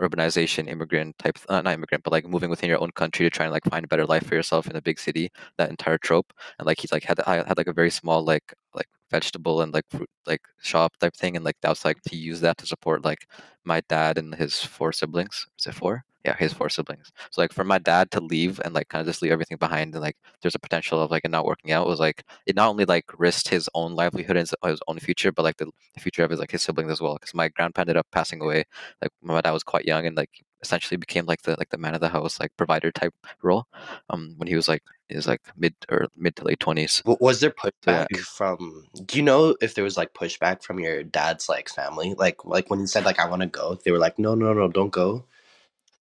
urbanization, 0.00 0.68
immigrant 0.68 1.18
type, 1.18 1.38
uh, 1.48 1.60
not 1.62 1.74
immigrant, 1.74 2.04
but 2.04 2.12
like 2.12 2.26
moving 2.28 2.50
within 2.50 2.68
your 2.68 2.80
own 2.82 2.90
country 2.92 3.24
to 3.26 3.30
try 3.30 3.46
and 3.46 3.52
like 3.52 3.64
find 3.64 3.84
a 3.84 3.88
better 3.88 4.06
life 4.06 4.26
for 4.26 4.34
yourself 4.34 4.66
in 4.68 4.76
a 4.76 4.82
big 4.82 4.98
city. 4.98 5.30
That 5.58 5.70
entire 5.70 5.98
trope, 5.98 6.32
and 6.58 6.66
like 6.66 6.80
he's 6.80 6.92
like 6.92 7.04
had 7.04 7.20
I 7.26 7.36
had 7.46 7.58
like 7.58 7.66
a 7.68 7.72
very 7.72 7.90
small 7.90 8.24
like 8.24 8.54
like 8.74 8.88
vegetable 9.10 9.62
and 9.62 9.72
like 9.74 9.84
fruit 9.90 10.10
like 10.26 10.42
shop 10.60 10.96
type 10.98 11.14
thing, 11.16 11.36
and 11.36 11.44
like 11.44 11.56
that 11.62 11.70
was 11.70 11.84
like 11.84 12.00
to 12.08 12.16
use 12.16 12.40
that 12.42 12.58
to 12.58 12.66
support 12.66 13.04
like 13.04 13.26
my 13.64 13.80
dad 13.88 14.18
and 14.18 14.34
his 14.34 14.60
four 14.62 14.92
siblings. 14.92 15.46
Is 15.58 15.66
it 15.66 15.74
four? 15.74 16.04
Yeah, 16.24 16.36
his 16.36 16.52
four 16.52 16.68
siblings. 16.68 17.10
So 17.30 17.40
like 17.40 17.52
for 17.52 17.64
my 17.64 17.78
dad 17.78 18.10
to 18.12 18.20
leave 18.20 18.60
and 18.64 18.74
like 18.74 18.88
kind 18.88 19.00
of 19.00 19.06
just 19.06 19.22
leave 19.22 19.32
everything 19.32 19.58
behind, 19.58 19.94
and 19.94 20.02
like 20.02 20.16
there's 20.42 20.54
a 20.54 20.58
potential 20.58 21.00
of 21.00 21.10
like 21.10 21.24
it 21.24 21.30
not 21.30 21.46
working 21.46 21.72
out 21.72 21.86
was 21.86 22.00
like 22.00 22.24
it 22.46 22.56
not 22.56 22.68
only 22.68 22.84
like 22.84 23.06
risked 23.18 23.48
his 23.48 23.68
own 23.74 23.94
livelihood 23.94 24.36
and 24.36 24.48
his, 24.48 24.54
his 24.64 24.80
own 24.88 24.98
future, 24.98 25.32
but 25.32 25.42
like 25.42 25.56
the, 25.56 25.70
the 25.94 26.00
future 26.00 26.24
of 26.24 26.30
his 26.30 26.40
like 26.40 26.50
his 26.50 26.62
siblings 26.62 26.90
as 26.92 27.00
well. 27.00 27.14
Because 27.14 27.34
my 27.34 27.48
grandpa 27.48 27.82
ended 27.82 27.96
up 27.96 28.06
passing 28.12 28.42
away 28.42 28.64
like 29.02 29.10
my 29.22 29.40
dad 29.40 29.52
was 29.52 29.62
quite 29.64 29.84
young 29.86 30.06
and 30.06 30.16
like 30.16 30.30
essentially 30.62 30.98
became 30.98 31.24
like 31.24 31.40
the 31.42 31.56
like 31.58 31.70
the 31.70 31.78
man 31.78 31.94
of 31.94 32.02
the 32.02 32.08
house 32.10 32.38
like 32.38 32.54
provider 32.58 32.92
type 32.92 33.14
role 33.42 33.64
um 34.10 34.34
when 34.36 34.46
he 34.46 34.54
was 34.54 34.68
like 34.68 34.82
was 35.10 35.26
like 35.26 35.40
mid 35.56 35.74
or 35.90 36.08
mid 36.16 36.36
to 36.36 36.44
late 36.44 36.58
20s 36.58 37.02
was 37.20 37.40
there 37.40 37.52
So, 37.82 37.90
yeah. 37.90 38.06
pushback 38.12 38.20
from? 38.20 38.84
Do 39.04 39.16
you 39.16 39.22
know 39.22 39.56
if 39.60 39.74
there 39.74 39.84
was 39.84 39.96
like 39.96 40.14
pushback 40.14 40.62
from 40.62 40.78
your 40.78 41.02
dad's 41.02 41.48
like 41.48 41.68
family? 41.68 42.14
Like 42.16 42.44
like 42.44 42.70
when 42.70 42.80
he 42.80 42.86
said 42.86 43.04
like 43.04 43.18
I 43.18 43.28
want 43.28 43.42
to 43.42 43.48
go, 43.48 43.78
they 43.84 43.90
were 43.90 43.98
like, 43.98 44.18
no, 44.18 44.34
no, 44.34 44.52
no, 44.52 44.68
don't 44.68 44.90
go. 44.90 45.24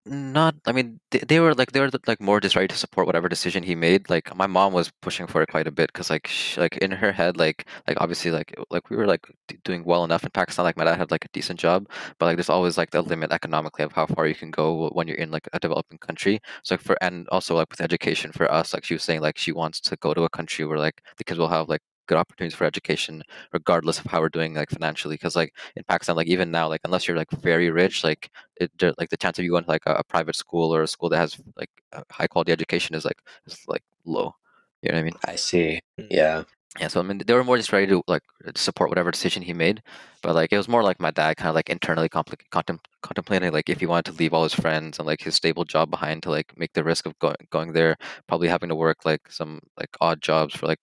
Not 0.07 0.53
i 0.67 0.71
mean 0.71 0.99
they, 1.09 1.17
they 1.27 1.39
were 1.39 1.55
like 1.55 1.71
they 1.71 1.79
were 1.79 1.89
like 2.05 2.21
more 2.21 2.39
just 2.39 2.55
ready 2.55 2.67
to 2.67 2.77
support 2.77 3.07
whatever 3.07 3.27
decision 3.27 3.63
he 3.63 3.73
made. 3.75 4.07
Like 4.09 4.35
my 4.35 4.45
mom 4.45 4.71
was 4.71 4.91
pushing 5.01 5.25
for 5.25 5.41
it 5.41 5.49
quite 5.49 5.65
a 5.67 5.71
bit 5.71 5.91
because 5.91 6.11
like 6.11 6.27
sh 6.27 6.57
like 6.57 6.77
in 6.77 6.91
her 6.91 7.11
head 7.11 7.37
like 7.37 7.67
like 7.87 7.97
obviously 7.99 8.29
like 8.29 8.53
like 8.69 8.89
we 8.91 8.97
were 8.97 9.07
like 9.07 9.25
doing 9.63 9.83
well 9.83 10.03
enough 10.03 10.23
in 10.23 10.29
pakistan 10.29 10.63
like 10.63 10.77
my 10.77 10.83
dad 10.83 10.97
had 10.97 11.09
like 11.09 11.25
a 11.25 11.29
decent 11.33 11.59
job 11.59 11.87
but 12.19 12.27
like 12.27 12.35
there's 12.37 12.49
always 12.51 12.77
like 12.77 12.91
the 12.91 13.01
limit 13.01 13.31
economically 13.31 13.83
of 13.83 13.93
how 13.93 14.05
far 14.05 14.27
you 14.27 14.35
can 14.35 14.51
go 14.51 14.89
when 14.93 15.07
you're 15.07 15.17
in 15.17 15.31
like 15.31 15.47
a 15.53 15.59
developing 15.59 15.97
country. 15.97 16.39
So 16.63 16.75
like 16.75 16.81
for 16.81 16.97
and 17.01 17.27
also 17.29 17.55
like 17.55 17.69
with 17.71 17.81
education 17.81 18.31
for 18.31 18.51
us 18.51 18.73
like 18.75 18.83
she 18.85 18.93
was 18.93 19.03
saying 19.03 19.21
like 19.21 19.37
she 19.39 19.51
wants 19.53 19.79
to 19.81 19.95
go 19.97 20.13
to 20.13 20.23
a 20.23 20.29
country 20.29 20.65
where 20.65 20.77
like 20.79 21.01
the 21.17 21.23
kids 21.23 21.39
will 21.39 21.49
have 21.49 21.67
like 21.67 21.81
good 22.07 22.17
opportunities 22.17 22.55
for 22.55 22.65
education 22.65 23.23
regardless 23.53 23.99
of 23.99 24.05
how 24.05 24.19
we're 24.19 24.29
doing 24.29 24.53
like 24.53 24.69
financially 24.69 25.15
because 25.15 25.35
like 25.35 25.53
in 25.75 25.83
pakistan 25.83 26.15
like 26.15 26.27
even 26.27 26.51
now 26.51 26.67
like 26.67 26.81
unless 26.85 27.07
you're 27.07 27.17
like 27.17 27.31
very 27.31 27.69
rich 27.69 28.03
like 28.03 28.29
it 28.57 28.71
like 28.97 29.09
the 29.09 29.17
chance 29.17 29.37
of 29.37 29.45
you 29.45 29.51
going 29.51 29.63
to 29.63 29.69
like 29.69 29.85
a, 29.85 29.93
a 29.93 30.03
private 30.03 30.35
school 30.35 30.73
or 30.73 30.83
a 30.83 30.87
school 30.87 31.09
that 31.09 31.17
has 31.17 31.37
like 31.57 31.69
high 32.11 32.27
quality 32.27 32.51
education 32.51 32.95
is 32.95 33.05
like 33.05 33.21
is 33.47 33.59
like 33.67 33.83
low 34.05 34.33
you 34.81 34.91
know 34.91 34.95
what 34.95 35.01
i 35.01 35.03
mean 35.03 35.13
I 35.25 35.35
see. 35.35 35.81
Mm. 35.99 36.07
Yeah. 36.09 36.43
yeah 36.79 36.87
so 36.87 36.99
i 36.99 37.03
mean 37.03 37.21
they 37.25 37.33
were 37.33 37.43
more 37.43 37.57
just 37.57 37.71
ready 37.73 37.87
to 37.87 38.01
like 38.07 38.23
support 38.55 38.89
whatever 38.89 39.11
decision 39.11 39.41
he 39.43 39.53
made 39.53 39.81
but 40.21 40.35
like 40.35 40.51
it 40.51 40.57
was 40.57 40.67
more 40.67 40.83
like 40.83 40.99
my 40.99 41.11
dad 41.11 41.37
kind 41.37 41.49
of 41.49 41.55
like 41.55 41.69
internally 41.69 42.09
compli- 42.09 42.47
contem- 42.51 42.79
contemplating 43.01 43.51
like 43.51 43.69
if 43.69 43.79
he 43.79 43.85
wanted 43.85 44.05
to 44.05 44.17
leave 44.17 44.33
all 44.33 44.43
his 44.43 44.53
friends 44.53 44.99
and 44.99 45.07
like 45.07 45.21
his 45.21 45.35
stable 45.35 45.63
job 45.63 45.89
behind 45.89 46.23
to 46.23 46.29
like 46.29 46.57
make 46.57 46.73
the 46.73 46.83
risk 46.83 47.05
of 47.05 47.17
going 47.19 47.35
going 47.49 47.73
there 47.73 47.95
probably 48.27 48.47
having 48.47 48.69
to 48.69 48.75
work 48.75 49.05
like 49.05 49.21
some 49.29 49.59
like 49.77 49.89
odd 50.01 50.21
jobs 50.21 50.55
for 50.55 50.67
like 50.67 50.79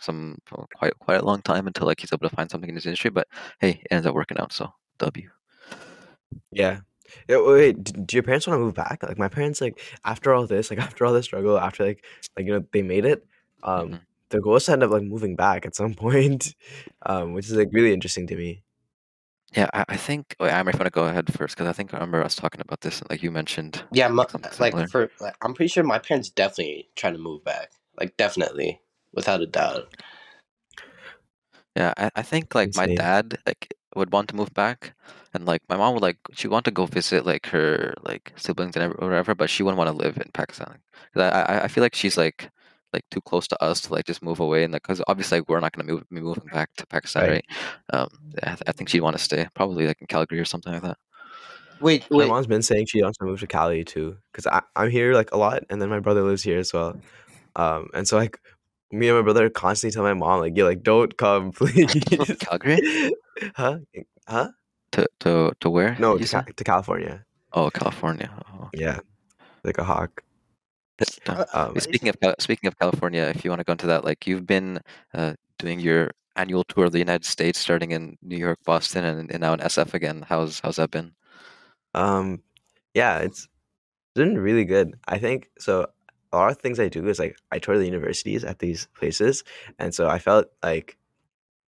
some 0.00 0.38
for 0.46 0.66
quite 0.76 0.98
quite 0.98 1.20
a 1.20 1.24
long 1.24 1.42
time 1.42 1.66
until 1.66 1.86
like 1.86 2.00
he's 2.00 2.12
able 2.12 2.28
to 2.28 2.34
find 2.34 2.50
something 2.50 2.68
in 2.70 2.76
his 2.76 2.86
industry 2.86 3.10
but 3.10 3.26
hey 3.60 3.80
it 3.84 3.88
ends 3.90 4.06
up 4.06 4.14
working 4.14 4.38
out 4.38 4.52
so 4.52 4.72
w 4.98 5.28
Yeah. 6.50 6.80
Yeah, 7.28 7.38
wait, 7.38 7.76
wait, 7.76 8.06
do 8.06 8.16
your 8.16 8.22
parents 8.22 8.46
want 8.46 8.58
to 8.58 8.64
move 8.64 8.74
back? 8.74 9.02
Like 9.02 9.18
my 9.18 9.26
parents, 9.28 9.60
like 9.60 9.80
after 10.04 10.32
all 10.32 10.46
this, 10.46 10.70
like 10.70 10.78
after 10.88 11.04
all 11.04 11.12
this 11.12 11.24
struggle, 11.24 11.58
after 11.58 11.84
like 11.84 12.04
like 12.36 12.46
you 12.46 12.52
know 12.52 12.64
they 12.72 12.82
made 12.82 13.04
it, 13.04 13.26
um, 13.64 13.88
Mhm. 13.88 14.00
the 14.28 14.40
goal 14.40 14.56
is 14.56 14.66
to 14.66 14.72
end 14.72 14.84
up 14.84 14.90
like 14.92 15.02
moving 15.02 15.34
back 15.34 15.66
at 15.66 15.74
some 15.74 15.94
point, 16.06 16.54
um, 17.06 17.32
which 17.34 17.46
is 17.46 17.54
like 17.54 17.68
really 17.72 17.92
interesting 17.92 18.28
to 18.28 18.36
me. 18.36 18.62
Yeah, 19.56 19.68
I, 19.74 19.84
I 19.88 19.96
think. 19.96 20.36
Wait, 20.38 20.52
I'm 20.52 20.66
going 20.66 20.84
to 20.84 20.90
go 20.90 21.06
ahead 21.06 21.32
first 21.34 21.56
because 21.56 21.68
I 21.68 21.72
think 21.72 21.92
I 21.92 21.96
remember 21.96 22.22
us 22.22 22.36
talking 22.36 22.60
about 22.60 22.82
this. 22.82 23.02
Like 23.10 23.24
you 23.24 23.32
mentioned, 23.32 23.82
Yeah, 23.90 24.06
my, 24.06 24.24
like 24.60 24.88
for 24.88 25.10
like, 25.20 25.34
I'm 25.42 25.54
pretty 25.54 25.68
sure 25.68 25.82
my 25.82 25.98
parents 25.98 26.30
definitely 26.30 26.90
trying 26.94 27.14
to 27.14 27.18
move 27.18 27.42
back. 27.44 27.72
Like 27.98 28.16
definitely, 28.16 28.80
without 29.12 29.40
a 29.40 29.46
doubt. 29.46 29.94
Yeah, 31.76 31.94
I, 31.96 32.10
I 32.16 32.22
think 32.22 32.54
like 32.54 32.74
my 32.76 32.86
dad 32.86 33.38
like 33.46 33.74
would 33.96 34.12
want 34.12 34.28
to 34.30 34.36
move 34.36 34.52
back, 34.54 34.94
and 35.34 35.46
like 35.46 35.62
my 35.68 35.76
mom 35.76 35.94
would 35.94 36.02
like 36.02 36.18
she 36.32 36.48
want 36.48 36.64
to 36.66 36.70
go 36.70 36.86
visit 36.86 37.24
like 37.26 37.46
her 37.46 37.94
like 38.02 38.32
siblings 38.36 38.76
and 38.76 38.92
whatever, 38.94 39.34
but 39.34 39.50
she 39.50 39.62
wouldn't 39.62 39.78
want 39.78 39.88
to 39.90 39.96
live 39.96 40.16
in 40.16 40.30
Pakistan. 40.32 40.78
'Cause 41.14 41.22
I, 41.22 41.28
I 41.42 41.64
I 41.64 41.68
feel 41.68 41.82
like 41.82 41.94
she's 41.94 42.16
like 42.16 42.50
like 42.92 43.04
too 43.10 43.20
close 43.20 43.46
to 43.48 43.62
us 43.62 43.80
to 43.82 43.92
like 43.94 44.04
just 44.06 44.22
move 44.22 44.40
away, 44.40 44.64
and 44.64 44.72
like 44.72 44.82
because 44.82 45.00
obviously 45.06 45.38
like, 45.38 45.48
we're 45.48 45.60
not 45.60 45.72
gonna 45.72 45.90
move 45.90 46.04
be 46.10 46.20
moving 46.20 46.48
back 46.52 46.70
to 46.76 46.86
Pakistan, 46.86 47.22
Right. 47.22 47.30
right? 47.30 47.44
Um, 47.92 48.08
yeah, 48.34 48.52
I, 48.52 48.54
th- 48.56 48.62
I 48.66 48.72
think 48.72 48.88
she'd 48.88 49.00
want 49.00 49.16
to 49.16 49.22
stay, 49.22 49.46
probably 49.54 49.86
like 49.86 50.00
in 50.00 50.06
Calgary 50.08 50.40
or 50.40 50.44
something 50.44 50.72
like 50.72 50.82
that. 50.82 50.98
Wait, 51.80 52.04
My 52.10 52.18
wait. 52.18 52.28
mom's 52.28 52.46
been 52.46 52.62
saying 52.62 52.86
she 52.86 53.02
wants 53.02 53.18
to 53.18 53.24
move 53.24 53.40
to 53.40 53.46
Cali 53.46 53.84
too, 53.84 54.16
because 54.32 54.46
I'm 54.76 54.90
here 54.90 55.14
like 55.14 55.30
a 55.32 55.36
lot, 55.38 55.64
and 55.70 55.80
then 55.80 55.88
my 55.88 56.00
brother 56.00 56.22
lives 56.22 56.42
here 56.42 56.58
as 56.58 56.72
well. 56.72 57.00
Um, 57.56 57.88
and 57.94 58.06
so 58.06 58.16
like 58.18 58.38
me 58.92 59.08
and 59.08 59.18
my 59.18 59.22
brother 59.22 59.48
constantly 59.50 59.94
tell 59.94 60.02
my 60.02 60.14
mom 60.14 60.40
like, 60.40 60.56
"Yeah, 60.56 60.64
like 60.64 60.82
don't 60.82 61.16
come, 61.16 61.52
please." 61.56 61.94
Calgary? 62.40 63.12
huh? 63.54 63.78
Huh? 64.28 64.48
To 64.92 65.06
to 65.20 65.52
to 65.60 65.70
where? 65.70 65.96
No, 65.98 66.18
to. 66.18 66.26
Ca- 66.26 66.44
to 66.56 66.64
California. 66.64 67.24
Oh, 67.52 67.70
California. 67.70 68.30
Oh. 68.52 68.68
Yeah, 68.74 68.98
like 69.64 69.78
a 69.78 69.84
hawk. 69.84 70.22
Um, 71.54 71.78
Speaking 71.80 72.10
of 72.10 72.16
speaking 72.38 72.68
of 72.68 72.78
California, 72.78 73.22
if 73.34 73.42
you 73.42 73.50
want 73.50 73.60
to 73.60 73.64
go 73.64 73.72
into 73.72 73.86
that, 73.86 74.04
like 74.04 74.26
you've 74.26 74.46
been 74.46 74.80
uh, 75.14 75.32
doing 75.58 75.80
your 75.80 76.10
annual 76.36 76.64
tour 76.64 76.84
of 76.86 76.92
the 76.92 76.98
United 76.98 77.24
States, 77.24 77.58
starting 77.58 77.92
in 77.92 78.18
New 78.22 78.36
York, 78.36 78.58
Boston, 78.64 79.04
and, 79.04 79.30
and 79.30 79.40
now 79.40 79.54
in 79.54 79.60
SF 79.60 79.94
again. 79.94 80.24
How's 80.28 80.60
how's 80.60 80.76
that 80.76 80.90
been? 80.90 81.12
Um, 81.94 82.42
yeah, 82.94 83.18
it's 83.20 83.48
been 84.14 84.38
really 84.38 84.64
good. 84.64 84.94
I 85.08 85.18
think 85.18 85.48
so. 85.58 85.86
A 86.32 86.36
lot 86.36 86.50
of 86.50 86.58
things 86.58 86.78
I 86.78 86.88
do 86.88 87.06
is 87.08 87.18
like 87.18 87.36
I 87.50 87.58
tour 87.58 87.76
the 87.78 87.84
universities 87.86 88.44
at 88.44 88.58
these 88.60 88.88
places, 88.94 89.42
and 89.78 89.94
so 89.94 90.08
I 90.08 90.18
felt 90.18 90.46
like 90.62 90.96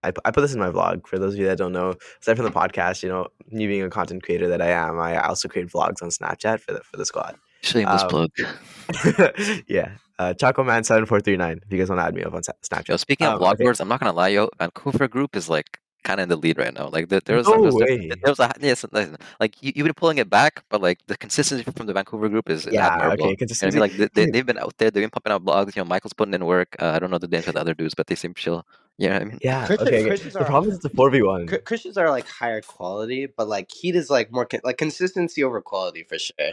I, 0.03 0.11
I 0.25 0.31
put 0.31 0.41
this 0.41 0.53
in 0.53 0.59
my 0.59 0.69
vlog 0.69 1.07
for 1.07 1.19
those 1.19 1.33
of 1.33 1.39
you 1.39 1.47
that 1.47 1.57
don't 1.57 1.73
know. 1.73 1.95
Aside 2.21 2.35
from 2.35 2.45
the 2.45 2.51
podcast, 2.51 3.03
you 3.03 3.09
know, 3.09 3.27
me 3.51 3.67
being 3.67 3.83
a 3.83 3.89
content 3.89 4.23
creator 4.23 4.47
that 4.49 4.61
I 4.61 4.69
am, 4.69 4.99
I 4.99 5.19
also 5.21 5.47
create 5.47 5.67
vlogs 5.67 6.01
on 6.01 6.09
Snapchat 6.09 6.59
for 6.59 6.73
the 6.73 6.81
for 6.81 6.97
the 6.97 7.05
squad. 7.05 7.35
Shameless 7.63 8.03
Um, 8.03 8.09
plug. 8.09 8.29
yeah, 9.67 9.91
uh, 10.19 10.33
Chocoman 10.33 10.85
seven 10.85 11.05
four 11.05 11.19
three 11.19 11.37
nine. 11.37 11.59
If 11.65 11.71
you 11.71 11.77
guys 11.77 11.89
want 11.89 11.99
to 11.99 12.05
add 12.05 12.15
me 12.15 12.23
up 12.23 12.33
on 12.33 12.41
Snapchat. 12.41 12.87
Yo, 12.87 12.97
speaking 12.97 13.27
of 13.27 13.33
Um, 13.33 13.39
vlog 13.41 13.61
okay. 13.61 13.81
I'm 13.81 13.87
not 13.87 13.99
gonna 13.99 14.13
lie, 14.13 14.29
yo, 14.29 14.49
Vancouver 14.59 15.07
group 15.07 15.35
is 15.35 15.49
like 15.49 15.79
kind 16.03 16.19
of 16.19 16.23
in 16.23 16.29
the 16.29 16.35
lead 16.35 16.57
right 16.57 16.73
now. 16.73 16.87
Like 16.89 17.09
there, 17.09 17.19
there 17.25 17.37
was, 17.37 17.47
No 17.47 17.53
there 17.53 17.61
was, 17.63 17.75
way. 17.75 18.07
there 18.09 18.31
was 18.31 18.39
a 18.39 18.51
yes, 18.61 18.85
listen, 18.91 19.17
like 19.39 19.55
you, 19.61 19.71
you've 19.75 19.85
been 19.85 19.93
pulling 19.93 20.17
it 20.17 20.29
back, 20.29 20.63
but 20.69 20.81
like 20.81 20.99
the 21.07 21.17
consistency 21.17 21.63
from 21.75 21.85
the 21.87 21.93
Vancouver 21.93 22.29
group 22.29 22.49
is, 22.49 22.65
is 22.67 22.73
Yeah, 22.73 22.87
admirable. 22.87 23.13
okay, 23.13 23.21
You 23.23 23.27
know 23.27 23.31
I 23.31 23.35
consistency. 23.35 23.75
mean? 23.77 23.81
Like 23.81 23.93
they, 23.93 24.09
they, 24.13 24.31
they've 24.31 24.45
been 24.45 24.57
out 24.57 24.77
there, 24.77 24.91
they've 24.91 25.03
been 25.03 25.09
pumping 25.09 25.33
out 25.33 25.43
blogs. 25.45 25.75
You 25.75 25.81
know, 25.81 25.85
Michael's 25.87 26.13
putting 26.13 26.33
in 26.33 26.45
work. 26.45 26.75
Uh, 26.79 26.91
I 26.95 26.99
don't 26.99 27.11
know 27.11 27.17
the 27.17 27.27
names 27.27 27.47
of 27.47 27.53
the 27.55 27.61
other 27.61 27.73
dudes, 27.73 27.93
but 27.95 28.07
they 28.07 28.15
seem 28.15 28.33
chill. 28.33 28.65
You 28.97 29.09
know 29.09 29.15
I 29.15 29.23
mean? 29.23 29.39
Yeah, 29.41 29.65
Christian- 29.65 29.87
okay. 29.87 29.99
okay. 30.01 30.07
Christians 30.09 30.33
The 30.33 30.39
are- 30.41 30.45
problem 30.45 30.71
is 30.71 30.77
it's 30.77 30.85
a 30.85 30.89
four 30.89 31.09
v 31.09 31.21
one. 31.23 31.47
Christians 31.47 31.97
are 31.97 32.09
like 32.09 32.27
higher 32.27 32.61
quality, 32.61 33.25
but 33.25 33.47
like 33.47 33.71
Heath 33.71 33.95
is 33.95 34.09
like 34.09 34.31
more 34.31 34.47
like 34.63 34.77
consistency 34.77 35.43
over 35.43 35.61
quality 35.61 36.03
for 36.03 36.17
sure. 36.19 36.51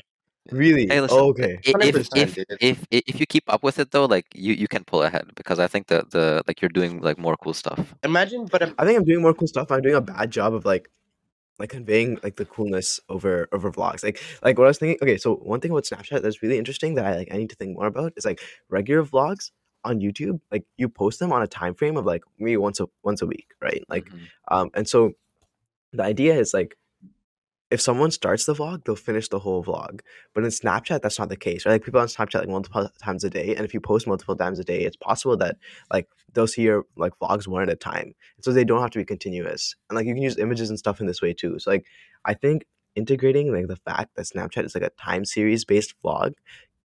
Really? 0.50 0.86
Hey, 0.86 1.00
listen, 1.00 1.18
oh, 1.18 1.28
okay. 1.30 1.58
If 1.64 1.94
if, 1.94 2.38
if 2.38 2.38
if 2.60 2.86
if 2.90 3.20
you 3.20 3.26
keep 3.26 3.44
up 3.52 3.62
with 3.62 3.78
it 3.78 3.90
though, 3.90 4.06
like 4.06 4.26
you, 4.34 4.54
you 4.54 4.68
can 4.68 4.84
pull 4.84 5.02
ahead 5.02 5.30
because 5.34 5.58
I 5.58 5.66
think 5.66 5.88
that 5.88 6.10
the 6.10 6.42
like 6.46 6.62
you're 6.62 6.70
doing 6.70 7.00
like 7.00 7.18
more 7.18 7.36
cool 7.36 7.54
stuff. 7.54 7.94
Imagine, 8.02 8.46
but 8.50 8.62
im- 8.62 8.74
I 8.78 8.84
think 8.84 8.98
I'm 8.98 9.04
doing 9.04 9.20
more 9.20 9.34
cool 9.34 9.48
stuff. 9.48 9.70
I'm 9.70 9.82
doing 9.82 9.94
a 9.96 10.00
bad 10.00 10.30
job 10.30 10.54
of 10.54 10.64
like 10.64 10.90
like 11.58 11.70
conveying 11.70 12.18
like 12.22 12.36
the 12.36 12.44
coolness 12.44 13.00
over 13.08 13.48
over 13.52 13.70
vlogs. 13.70 14.02
Like 14.02 14.22
like 14.42 14.56
what 14.56 14.64
I 14.64 14.68
was 14.68 14.78
thinking. 14.78 14.98
Okay, 15.02 15.18
so 15.18 15.34
one 15.36 15.60
thing 15.60 15.70
about 15.70 15.84
Snapchat 15.84 16.22
that's 16.22 16.42
really 16.42 16.56
interesting 16.58 16.94
that 16.94 17.04
I 17.04 17.16
like 17.16 17.28
I 17.32 17.36
need 17.36 17.50
to 17.50 17.56
think 17.56 17.76
more 17.76 17.86
about 17.86 18.12
is 18.16 18.24
like 18.24 18.40
regular 18.70 19.04
vlogs 19.04 19.50
on 19.84 20.00
YouTube. 20.00 20.40
Like 20.50 20.64
you 20.76 20.88
post 20.88 21.18
them 21.18 21.32
on 21.32 21.42
a 21.42 21.46
time 21.46 21.74
frame 21.74 21.96
of 21.96 22.06
like 22.06 22.22
maybe 22.38 22.56
once 22.56 22.80
a 22.80 22.86
once 23.02 23.20
a 23.22 23.26
week, 23.26 23.48
right? 23.60 23.84
Like 23.88 24.06
Mhm. 24.08 24.28
um 24.50 24.70
and 24.74 24.88
so 24.88 25.12
the 25.92 26.04
idea 26.04 26.34
is 26.38 26.54
like 26.54 26.76
if 27.70 27.80
someone 27.80 28.10
starts 28.10 28.46
the 28.46 28.54
vlog, 28.54 28.84
they'll 28.84 28.96
finish 28.96 29.28
the 29.28 29.38
whole 29.38 29.62
vlog. 29.62 30.00
But 30.34 30.44
in 30.44 30.50
Snapchat, 30.50 31.02
that's 31.02 31.18
not 31.18 31.28
the 31.28 31.36
case, 31.36 31.66
right? 31.66 31.72
Like 31.72 31.84
people 31.84 32.00
on 32.00 32.06
Snapchat 32.06 32.40
like 32.40 32.48
multiple 32.48 32.88
times 33.02 33.24
a 33.24 33.30
day, 33.30 33.54
and 33.54 33.64
if 33.64 33.74
you 33.74 33.80
post 33.80 34.06
multiple 34.06 34.36
times 34.36 34.58
a 34.58 34.64
day, 34.64 34.80
it's 34.82 34.96
possible 34.96 35.36
that 35.38 35.56
like 35.92 36.08
they'll 36.32 36.46
see 36.46 36.62
your 36.62 36.86
like 36.96 37.12
vlogs 37.20 37.46
one 37.46 37.62
at 37.62 37.68
a 37.68 37.76
time, 37.76 38.14
so 38.40 38.52
they 38.52 38.64
don't 38.64 38.80
have 38.80 38.90
to 38.92 38.98
be 38.98 39.04
continuous. 39.04 39.74
And 39.90 39.96
like 39.96 40.06
you 40.06 40.14
can 40.14 40.22
use 40.22 40.38
images 40.38 40.70
and 40.70 40.78
stuff 40.78 41.00
in 41.00 41.06
this 41.06 41.20
way 41.20 41.34
too. 41.34 41.58
So 41.58 41.70
like 41.70 41.86
I 42.24 42.34
think 42.34 42.64
integrating 42.94 43.52
like 43.52 43.68
the 43.68 43.76
fact 43.76 44.16
that 44.16 44.26
Snapchat 44.26 44.64
is 44.64 44.74
like 44.74 44.84
a 44.84 44.90
time 44.90 45.24
series 45.24 45.64
based 45.64 45.94
vlog 46.02 46.32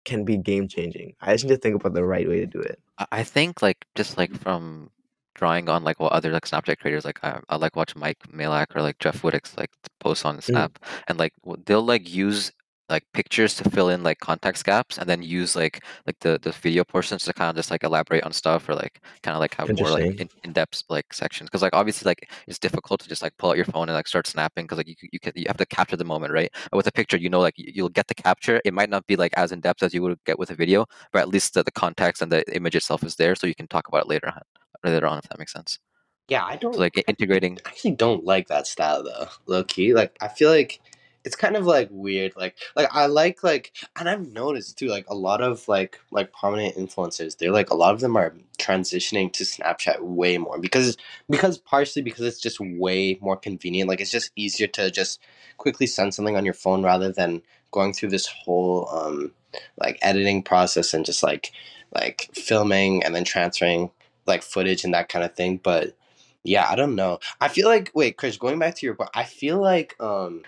can 0.06 0.24
be 0.24 0.38
game 0.38 0.68
changing. 0.68 1.14
I 1.22 1.34
just 1.34 1.44
need 1.46 1.56
to 1.56 1.58
think 1.58 1.76
about 1.76 1.94
the 1.94 2.06
right 2.06 2.28
way 2.30 2.40
to 2.40 2.46
do 2.46 2.60
it. 2.60 2.80
I- 2.98 3.08
I 3.12 3.24
think 3.24 3.62
like 3.62 3.86
just 3.96 4.18
like 4.18 4.34
from 4.38 4.92
drawing 5.38 5.70
on 5.70 5.84
like 5.84 6.00
what 6.00 6.12
other 6.12 6.32
like 6.32 6.46
Snapchat 6.46 6.80
creators 6.80 7.06
like 7.06 7.20
I, 7.24 7.40
I 7.50 7.56
like 7.56 7.76
watch 7.76 7.96
Mike 7.96 8.20
Majlak 8.34 8.76
or 8.76 8.82
like 8.82 9.00
Jeff 9.00 9.22
Wittek's 9.22 9.56
like 9.58 9.72
posts 10.00 10.26
on 10.26 10.42
Snap 10.42 10.74
mm. 10.74 11.04
and 11.08 11.18
like 11.18 11.34
they'll 11.66 11.86
like 11.86 12.10
use 12.10 12.52
like 12.90 13.04
pictures 13.14 13.54
to 13.56 13.70
fill 13.70 13.90
in 13.90 14.02
like 14.02 14.20
context 14.20 14.64
gaps 14.64 14.98
and 14.98 15.10
then 15.10 15.22
use 15.22 15.56
like 15.56 15.84
like 16.06 16.18
the 16.20 16.40
the 16.42 16.52
video 16.52 16.84
portions 16.84 17.24
to 17.24 17.34
kind 17.34 17.50
of 17.50 17.56
just 17.56 17.70
like 17.70 17.84
elaborate 17.84 18.24
on 18.24 18.32
stuff 18.32 18.68
or 18.70 18.76
like 18.76 19.02
kind 19.24 19.36
of 19.36 19.42
like 19.42 19.54
have 19.56 19.68
more 19.78 19.90
like 19.90 20.20
in, 20.22 20.30
in-depth 20.44 20.84
like 20.90 21.14
sections 21.14 21.50
because 21.50 21.62
like 21.62 21.76
obviously 21.76 22.08
like 22.10 22.30
it's 22.48 22.60
difficult 22.60 23.02
to 23.02 23.10
just 23.10 23.22
like 23.22 23.36
pull 23.38 23.50
out 23.50 23.58
your 23.58 23.66
phone 23.66 23.90
and 23.90 23.96
like 23.96 24.08
start 24.08 24.26
snapping 24.26 24.66
because 24.66 24.78
like 24.78 24.88
you 24.88 24.96
you 25.12 25.20
can 25.20 25.34
you 25.36 25.46
have 25.48 25.58
to 25.58 25.66
capture 25.66 25.98
the 25.98 26.06
moment 26.06 26.32
right? 26.32 26.50
But 26.72 26.78
with 26.78 26.88
a 26.88 26.92
picture 26.92 27.18
you 27.18 27.30
know 27.30 27.42
like 27.42 27.58
you- 27.58 27.72
you'll 27.76 27.90
get 27.90 28.08
the 28.08 28.16
capture 28.16 28.62
it 28.64 28.74
might 28.74 28.90
not 28.90 29.06
be 29.06 29.16
like 29.18 29.34
as 29.36 29.52
in 29.52 29.60
depth 29.60 29.84
as 29.84 29.94
you 29.94 30.02
would 30.04 30.18
get 30.26 30.40
with 30.40 30.52
a 30.52 30.56
video 30.56 30.86
but 31.12 31.20
at 31.22 31.30
least 31.30 31.54
the, 31.54 31.64
the 31.64 31.72
context 31.72 32.22
and 32.22 32.32
the 32.32 32.44
image 32.56 32.76
itself 32.76 33.04
is 33.04 33.16
there 33.16 33.36
so 33.36 33.48
you 33.48 33.56
can 33.56 33.68
talk 33.68 33.88
about 33.88 34.04
it 34.04 34.08
later 34.08 34.28
on 34.30 34.42
later 34.84 35.08
on 35.08 35.18
if 35.18 35.30
that 35.30 35.40
makes 35.40 35.54
sense 35.54 35.80
yeah, 36.28 36.44
I 36.44 36.58
don't 36.58 36.74
so 36.74 36.80
like 36.80 37.02
integrating 37.08 37.58
I 37.66 37.70
actually 37.70 37.92
don't 37.92 38.26
like 38.26 38.48
that 38.48 38.68
style 38.68 39.04
though, 39.04 39.28
low 39.46 39.64
key. 39.64 39.94
Like 39.94 40.18
I 40.22 40.28
feel 40.28 40.50
like 40.50 40.82
it's 41.24 41.36
kind 41.36 41.56
of 41.56 41.66
like 41.66 41.88
weird. 41.90 42.34
Like 42.36 42.58
like 42.76 42.90
I 42.92 43.06
like 43.06 43.44
like 43.44 43.74
and 43.98 44.10
I've 44.10 44.28
noticed 44.34 44.78
too, 44.78 44.88
like 44.88 45.06
a 45.10 45.16
lot 45.16 45.42
of 45.42 45.66
like 45.70 46.00
like 46.12 46.34
prominent 46.34 46.76
influencers, 46.76 47.38
they're 47.38 47.52
like 47.52 47.70
a 47.70 47.76
lot 47.76 47.94
of 47.94 48.02
them 48.02 48.18
are 48.18 48.36
transitioning 48.60 49.32
to 49.34 49.46
Snapchat 49.46 50.02
way 50.02 50.38
more 50.38 50.60
because 50.60 50.98
because 51.30 51.58
partially 51.58 52.02
because 52.02 52.26
it's 52.26 52.42
just 52.42 52.60
way 52.60 53.18
more 53.22 53.38
convenient. 53.38 53.88
Like 53.88 54.02
it's 54.02 54.12
just 54.12 54.32
easier 54.36 54.68
to 54.68 54.92
just 54.92 55.22
quickly 55.58 55.88
send 55.88 56.14
something 56.14 56.36
on 56.36 56.46
your 56.46 56.54
phone 56.54 56.84
rather 56.84 57.10
than 57.12 57.42
going 57.72 57.94
through 57.94 58.10
this 58.10 58.28
whole 58.28 58.90
um 58.90 59.32
like 59.78 59.98
editing 60.02 60.44
process 60.44 60.94
and 60.94 61.06
just 61.06 61.24
like 61.24 61.52
like 61.94 62.30
filming 62.34 63.02
and 63.04 63.16
then 63.16 63.24
transferring 63.24 63.90
like 64.28 64.44
footage 64.44 64.84
and 64.84 64.94
that 64.94 65.10
kind 65.10 65.26
of 65.26 65.36
thing. 65.36 65.60
But 65.62 65.96
yeah, 66.44 66.68
I 66.70 66.76
don't 66.76 66.96
know. 66.96 67.20
I 67.42 67.48
feel 67.48 67.68
like 67.68 67.92
wait, 67.94 68.18
Chris, 68.18 68.38
going 68.38 68.60
back 68.60 68.76
to 68.76 68.86
your 68.86 68.96
point, 68.96 69.10
I 69.14 69.24
feel 69.24 69.60
like 69.62 69.96
um 70.00 70.44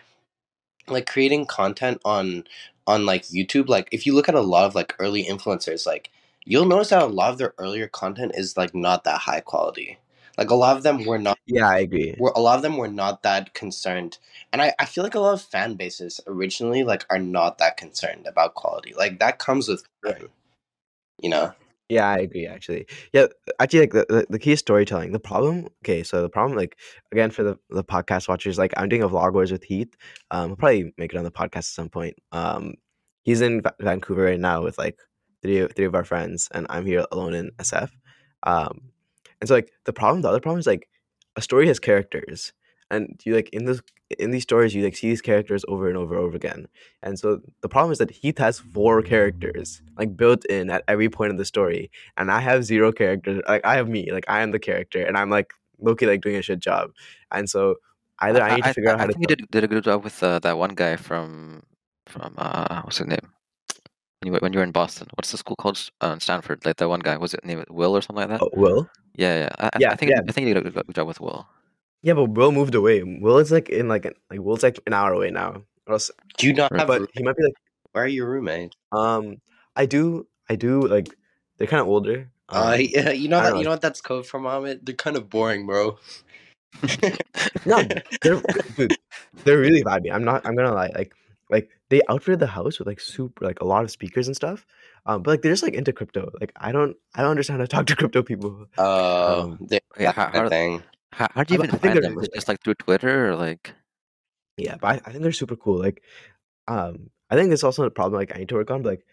like 0.87 1.05
creating 1.05 1.45
content 1.45 2.01
on 2.05 2.45
on 2.87 3.05
like 3.05 3.23
YouTube, 3.23 3.69
like 3.69 3.87
if 3.91 4.05
you 4.05 4.15
look 4.15 4.29
at 4.29 4.35
a 4.35 4.41
lot 4.41 4.65
of 4.65 4.75
like 4.75 4.95
early 4.99 5.23
influencers, 5.23 5.85
like 5.85 6.09
you'll 6.45 6.65
notice 6.65 6.89
that 6.89 7.03
a 7.03 7.05
lot 7.05 7.31
of 7.31 7.37
their 7.37 7.53
earlier 7.57 7.87
content 7.87 8.31
is 8.35 8.57
like 8.57 8.73
not 8.73 9.03
that 9.03 9.19
high 9.21 9.41
quality. 9.41 9.97
Like 10.37 10.49
a 10.49 10.55
lot 10.55 10.77
of 10.77 10.83
them 10.83 11.05
were 11.05 11.19
not 11.19 11.37
Yeah, 11.45 11.69
I 11.69 11.79
agree. 11.79 12.15
were 12.17 12.33
a 12.35 12.39
lot 12.39 12.55
of 12.55 12.61
them 12.61 12.77
were 12.77 12.87
not 12.87 13.23
that 13.23 13.53
concerned. 13.53 14.17
And 14.51 14.61
I, 14.61 14.73
I 14.79 14.85
feel 14.85 15.03
like 15.03 15.15
a 15.15 15.19
lot 15.19 15.33
of 15.33 15.41
fan 15.41 15.75
bases 15.75 16.19
originally 16.25 16.83
like 16.83 17.05
are 17.09 17.19
not 17.19 17.57
that 17.59 17.77
concerned 17.77 18.25
about 18.25 18.55
quality. 18.55 18.93
Like 18.97 19.19
that 19.19 19.37
comes 19.37 19.67
with 19.67 19.83
time. 20.05 20.29
You 21.21 21.29
know? 21.29 21.53
Yeah, 21.89 22.07
I 22.07 22.19
agree. 22.19 22.45
Actually, 22.45 22.85
yeah, 23.13 23.25
actually, 23.59 23.79
like 23.81 23.93
the, 23.93 24.05
the, 24.09 24.27
the 24.29 24.39
key 24.39 24.51
is 24.51 24.59
storytelling. 24.59 25.11
The 25.11 25.19
problem, 25.19 25.67
okay, 25.83 26.03
so 26.03 26.21
the 26.21 26.29
problem, 26.29 26.55
like 26.55 26.77
again, 27.11 27.31
for 27.31 27.41
the 27.43 27.57
the 27.71 27.83
podcast 27.83 28.27
watchers, 28.27 28.59
like 28.59 28.73
I'm 28.77 28.89
doing 28.89 29.01
a 29.01 29.09
vlog 29.09 29.33
wars 29.33 29.51
with 29.51 29.63
Heath. 29.63 29.95
Um, 30.29 30.49
we'll 30.49 30.57
probably 30.57 30.93
make 30.99 31.13
it 31.13 31.17
on 31.17 31.23
the 31.23 31.31
podcast 31.31 31.57
at 31.57 31.63
some 31.65 31.89
point. 31.89 32.15
Um, 32.31 32.75
he's 33.23 33.41
in 33.41 33.63
Va- 33.63 33.73
Vancouver 33.81 34.23
right 34.23 34.39
now 34.39 34.63
with 34.63 34.77
like 34.77 34.99
three 35.41 35.65
three 35.67 35.85
of 35.85 35.95
our 35.95 36.03
friends, 36.03 36.47
and 36.53 36.67
I'm 36.69 36.85
here 36.85 37.05
alone 37.11 37.33
in 37.33 37.51
SF. 37.57 37.91
Um, 38.43 38.91
and 39.41 39.47
so 39.47 39.55
like 39.55 39.71
the 39.85 39.93
problem, 39.93 40.21
the 40.21 40.29
other 40.29 40.39
problem 40.41 40.59
is 40.59 40.67
like 40.67 40.87
a 41.37 41.41
story 41.41 41.67
has 41.67 41.79
characters, 41.79 42.53
and 42.91 43.19
you 43.23 43.35
like 43.35 43.49
in 43.49 43.65
this 43.65 43.81
in 44.19 44.31
these 44.31 44.43
stories 44.43 44.73
you 44.73 44.83
like 44.83 44.95
see 44.95 45.09
these 45.09 45.21
characters 45.21 45.63
over 45.67 45.87
and 45.87 45.95
over 45.97 46.15
and 46.15 46.23
over 46.25 46.35
again. 46.35 46.67
And 47.03 47.19
so 47.19 47.41
the 47.61 47.69
problem 47.69 47.91
is 47.91 47.99
that 47.99 48.09
Heath 48.11 48.37
has 48.39 48.59
four 48.59 49.01
characters 49.01 49.81
like 49.97 50.17
built 50.17 50.45
in 50.45 50.69
at 50.69 50.83
every 50.87 51.09
point 51.09 51.31
of 51.31 51.37
the 51.37 51.45
story, 51.45 51.91
and 52.17 52.31
I 52.31 52.39
have 52.39 52.65
zero 52.65 52.91
characters. 52.91 53.41
Like 53.47 53.65
I 53.65 53.75
have 53.75 53.87
me, 53.87 54.11
like 54.11 54.25
I 54.27 54.41
am 54.41 54.51
the 54.51 54.59
character, 54.59 55.03
and 55.03 55.17
I'm 55.17 55.29
like 55.29 55.51
Loki, 55.79 56.05
like 56.07 56.21
doing 56.21 56.35
a 56.37 56.41
shit 56.41 56.59
job. 56.59 56.91
And 57.31 57.49
so 57.49 57.75
either 58.19 58.41
I, 58.41 58.55
need 58.55 58.63
to 58.63 58.73
figure 58.73 58.89
out 58.89 58.99
how 58.99 59.05
to. 59.05 59.11
I 59.11 59.13
think 59.13 59.29
you 59.29 59.35
did, 59.35 59.51
did 59.51 59.63
a 59.63 59.67
good 59.67 59.83
job 59.83 60.03
with 60.03 60.21
uh, 60.23 60.39
that 60.39 60.57
one 60.57 60.73
guy 60.75 60.95
from 60.95 61.63
from 62.07 62.33
uh 62.37 62.81
what's 62.81 62.97
his 62.97 63.05
name 63.07 63.33
when 64.21 64.33
you, 64.33 64.39
when 64.39 64.51
you 64.51 64.57
were 64.59 64.65
in 64.65 64.71
Boston 64.71 65.07
what's 65.15 65.31
the 65.31 65.37
school 65.37 65.55
called 65.55 65.79
uh, 66.01 66.17
Stanford 66.17 66.65
like 66.65 66.77
that 66.77 66.89
one 66.89 67.01
guy 67.01 67.17
was 67.17 67.35
it 67.35 67.45
named 67.45 67.65
Will 67.69 67.95
or 67.95 68.01
something 68.01 68.27
like 68.27 68.39
that 68.39 68.41
Oh, 68.43 68.49
Will? 68.53 68.89
yeah 69.15 69.41
yeah 69.41 69.49
I, 69.59 69.65
I- 69.67 69.69
Yeah, 69.79 69.91
I 69.91 69.95
think 69.95 70.09
yeah. 70.11 70.21
I 70.27 70.31
think 70.31 70.47
you 70.47 70.53
did 70.55 70.65
a 70.65 70.71
good 70.71 70.95
job 70.95 71.07
with 71.07 71.21
Will 71.21 71.47
Yeah, 72.01 72.13
but 72.13 72.25
Will 72.25 72.51
moved 72.51 72.75
away. 72.75 73.03
Will 73.03 73.37
is 73.39 73.51
like 73.51 73.69
in 73.69 73.87
like 73.87 74.05
an- 74.05 74.15
like 74.29 74.39
Will's 74.39 74.63
like 74.63 74.79
an 74.87 74.93
hour 74.93 75.13
away 75.13 75.31
now. 75.31 75.63
Or 75.87 75.93
else, 75.93 76.11
Do 76.37 76.47
you 76.47 76.53
not 76.53 76.73
have 76.75 76.87
but 76.87 76.99
room- 77.01 77.09
he 77.13 77.23
might 77.23 77.35
be 77.35 77.43
like 77.43 77.53
where 77.91 78.03
are 78.03 78.07
your 78.07 78.29
roommates? 78.29 78.75
um. 78.91 79.37
I 79.75 79.85
do. 79.85 80.27
I 80.49 80.55
do 80.55 80.81
like. 80.81 81.07
They're 81.57 81.67
kind 81.67 81.81
of 81.81 81.87
older. 81.87 82.29
Uh, 82.49 82.73
Um, 82.75 82.81
yeah, 82.81 83.09
you 83.11 83.27
know 83.29 83.37
that 83.41 83.49
don't 83.51 83.59
you 83.59 83.63
know. 83.63 83.69
know 83.69 83.73
what 83.75 83.81
that's 83.81 84.01
code 84.01 84.25
for 84.27 84.39
Mohammed? 84.39 84.85
They're 84.85 84.95
kind 84.95 85.15
of 85.15 85.29
boring, 85.29 85.65
bro. 85.65 85.97
no, 87.65 87.83
they're 88.21 88.41
dude, 88.77 88.97
they're 89.43 89.57
really 89.59 89.83
vibey. 89.83 90.11
I'm 90.11 90.23
not. 90.23 90.45
I'm 90.45 90.55
gonna 90.55 90.73
lie. 90.73 90.91
Like, 90.93 91.13
like 91.49 91.69
they 91.89 92.01
outfitted 92.09 92.39
the 92.39 92.47
house 92.47 92.79
with 92.79 92.87
like 92.87 92.99
super 92.99 93.45
like 93.45 93.59
a 93.61 93.65
lot 93.65 93.83
of 93.83 93.91
speakers 93.91 94.27
and 94.27 94.35
stuff. 94.35 94.65
Um, 95.05 95.21
but 95.23 95.31
like 95.31 95.41
they're 95.41 95.51
just 95.51 95.63
like 95.63 95.73
into 95.73 95.93
crypto. 95.93 96.31
Like 96.39 96.51
I 96.55 96.71
don't. 96.71 96.95
I 97.15 97.21
don't 97.21 97.31
understand 97.31 97.59
how 97.59 97.65
to 97.65 97.69
talk 97.69 97.85
to 97.87 97.95
crypto 97.95 98.21
people. 98.23 98.65
Oh, 98.77 99.41
Um, 99.43 99.57
they- 99.61 99.79
yeah, 99.99 100.11
that 100.11 100.15
how- 100.33 100.41
how- 100.43 100.49
thing. 100.49 100.83
How 101.11 101.27
how 101.33 101.43
do 101.43 101.53
you 101.53 101.59
I- 101.61 101.65
even 101.65 101.75
I 101.75 101.77
think 101.77 101.93
find 101.93 102.03
them 102.03 102.17
it 102.19 102.33
just 102.33 102.47
like 102.47 102.61
through 102.63 102.75
Twitter 102.75 103.29
or 103.29 103.35
like 103.35 103.73
Yeah, 104.57 104.77
but 104.79 104.87
I, 104.87 104.93
I 105.05 105.11
think 105.11 105.23
they're 105.23 105.31
super 105.31 105.55
cool. 105.55 105.79
Like, 105.79 106.03
um, 106.67 107.09
I 107.29 107.35
think 107.35 107.51
it's 107.53 107.63
also 107.63 107.83
a 107.85 107.91
problem 107.91 108.19
like 108.19 108.35
I 108.35 108.39
need 108.39 108.49
to 108.49 108.55
work 108.55 108.71
on. 108.71 108.83
But 108.83 108.89
like, 108.91 109.05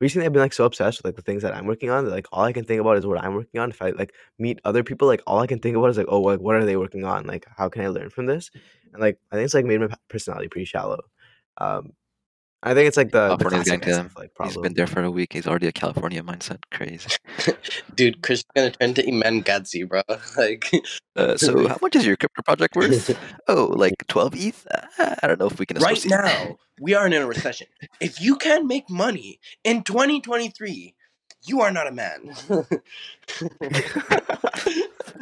recently 0.00 0.26
I've 0.26 0.32
been 0.32 0.42
like 0.42 0.52
so 0.52 0.64
obsessed 0.64 0.98
with 0.98 1.04
like 1.06 1.16
the 1.16 1.22
things 1.22 1.42
that 1.42 1.54
I'm 1.54 1.66
working 1.66 1.90
on 1.90 2.04
that 2.04 2.10
like 2.10 2.26
all 2.32 2.44
I 2.44 2.52
can 2.52 2.64
think 2.64 2.80
about 2.80 2.96
is 2.96 3.06
what 3.06 3.22
I'm 3.22 3.34
working 3.34 3.60
on. 3.60 3.70
If 3.70 3.82
I 3.82 3.90
like 3.90 4.14
meet 4.38 4.60
other 4.64 4.82
people, 4.84 5.08
like 5.08 5.22
all 5.26 5.40
I 5.40 5.46
can 5.46 5.58
think 5.58 5.76
about 5.76 5.90
is 5.90 5.98
like, 5.98 6.06
oh, 6.08 6.20
like 6.20 6.40
what 6.40 6.56
are 6.56 6.64
they 6.64 6.76
working 6.76 7.04
on? 7.04 7.26
Like, 7.26 7.46
how 7.56 7.68
can 7.68 7.82
I 7.82 7.88
learn 7.88 8.10
from 8.10 8.26
this? 8.26 8.50
And 8.92 9.00
like, 9.02 9.18
I 9.32 9.36
think 9.36 9.44
it's 9.46 9.54
like 9.54 9.64
made 9.64 9.80
my 9.80 9.88
personality 10.08 10.48
pretty 10.48 10.64
shallow. 10.66 11.00
Um, 11.58 11.92
I 12.62 12.74
think 12.74 12.88
it's 12.88 12.96
like 12.96 13.12
the, 13.12 13.28
the 13.28 13.36
California's 13.36 13.64
getting 13.64 13.80
classic 13.80 13.94
to 13.94 14.00
him 14.00 14.08
SF, 14.08 14.18
like 14.18 14.30
he's 14.30 14.36
problem. 14.36 14.62
been 14.62 14.74
there 14.74 14.86
for 14.86 15.02
a 15.02 15.10
week 15.10 15.32
he's 15.32 15.46
already 15.46 15.66
a 15.68 15.72
California 15.72 16.22
mindset 16.22 16.58
crazy 16.72 17.08
Dude, 17.94 18.22
Chris 18.22 18.40
is 18.40 18.44
gonna 18.54 18.70
turn 18.70 18.94
to 18.94 19.08
Iman 19.08 19.42
Gadzhi, 19.42 19.88
bro. 19.88 20.02
Like, 20.36 20.70
uh, 21.16 21.36
so 21.36 21.66
how 21.68 21.78
much 21.80 21.96
is 21.96 22.06
your 22.06 22.16
crypto 22.16 22.42
project 22.42 22.76
worth 22.76 23.18
oh 23.48 23.66
like 23.76 23.94
12 24.08 24.34
ETH 24.36 24.66
Uh, 24.98 25.14
I 25.22 25.26
don't 25.26 25.38
know 25.38 25.46
if 25.46 25.58
we 25.58 25.66
can 25.66 25.78
right 25.78 25.96
associate 25.96 26.20
now, 26.20 26.56
we 26.80 26.94
are 26.94 27.06
in 27.06 27.12
a 27.12 27.26
recession. 27.26 27.66
If 28.00 28.20
you 28.20 28.36
can't 28.36 28.66
make 28.66 28.88
money 28.90 29.40
in 29.64 29.82
2023, 29.82 30.94
you 31.46 31.60
are 31.60 31.70
not 31.70 31.86
a 31.86 31.92
man. 31.92 32.34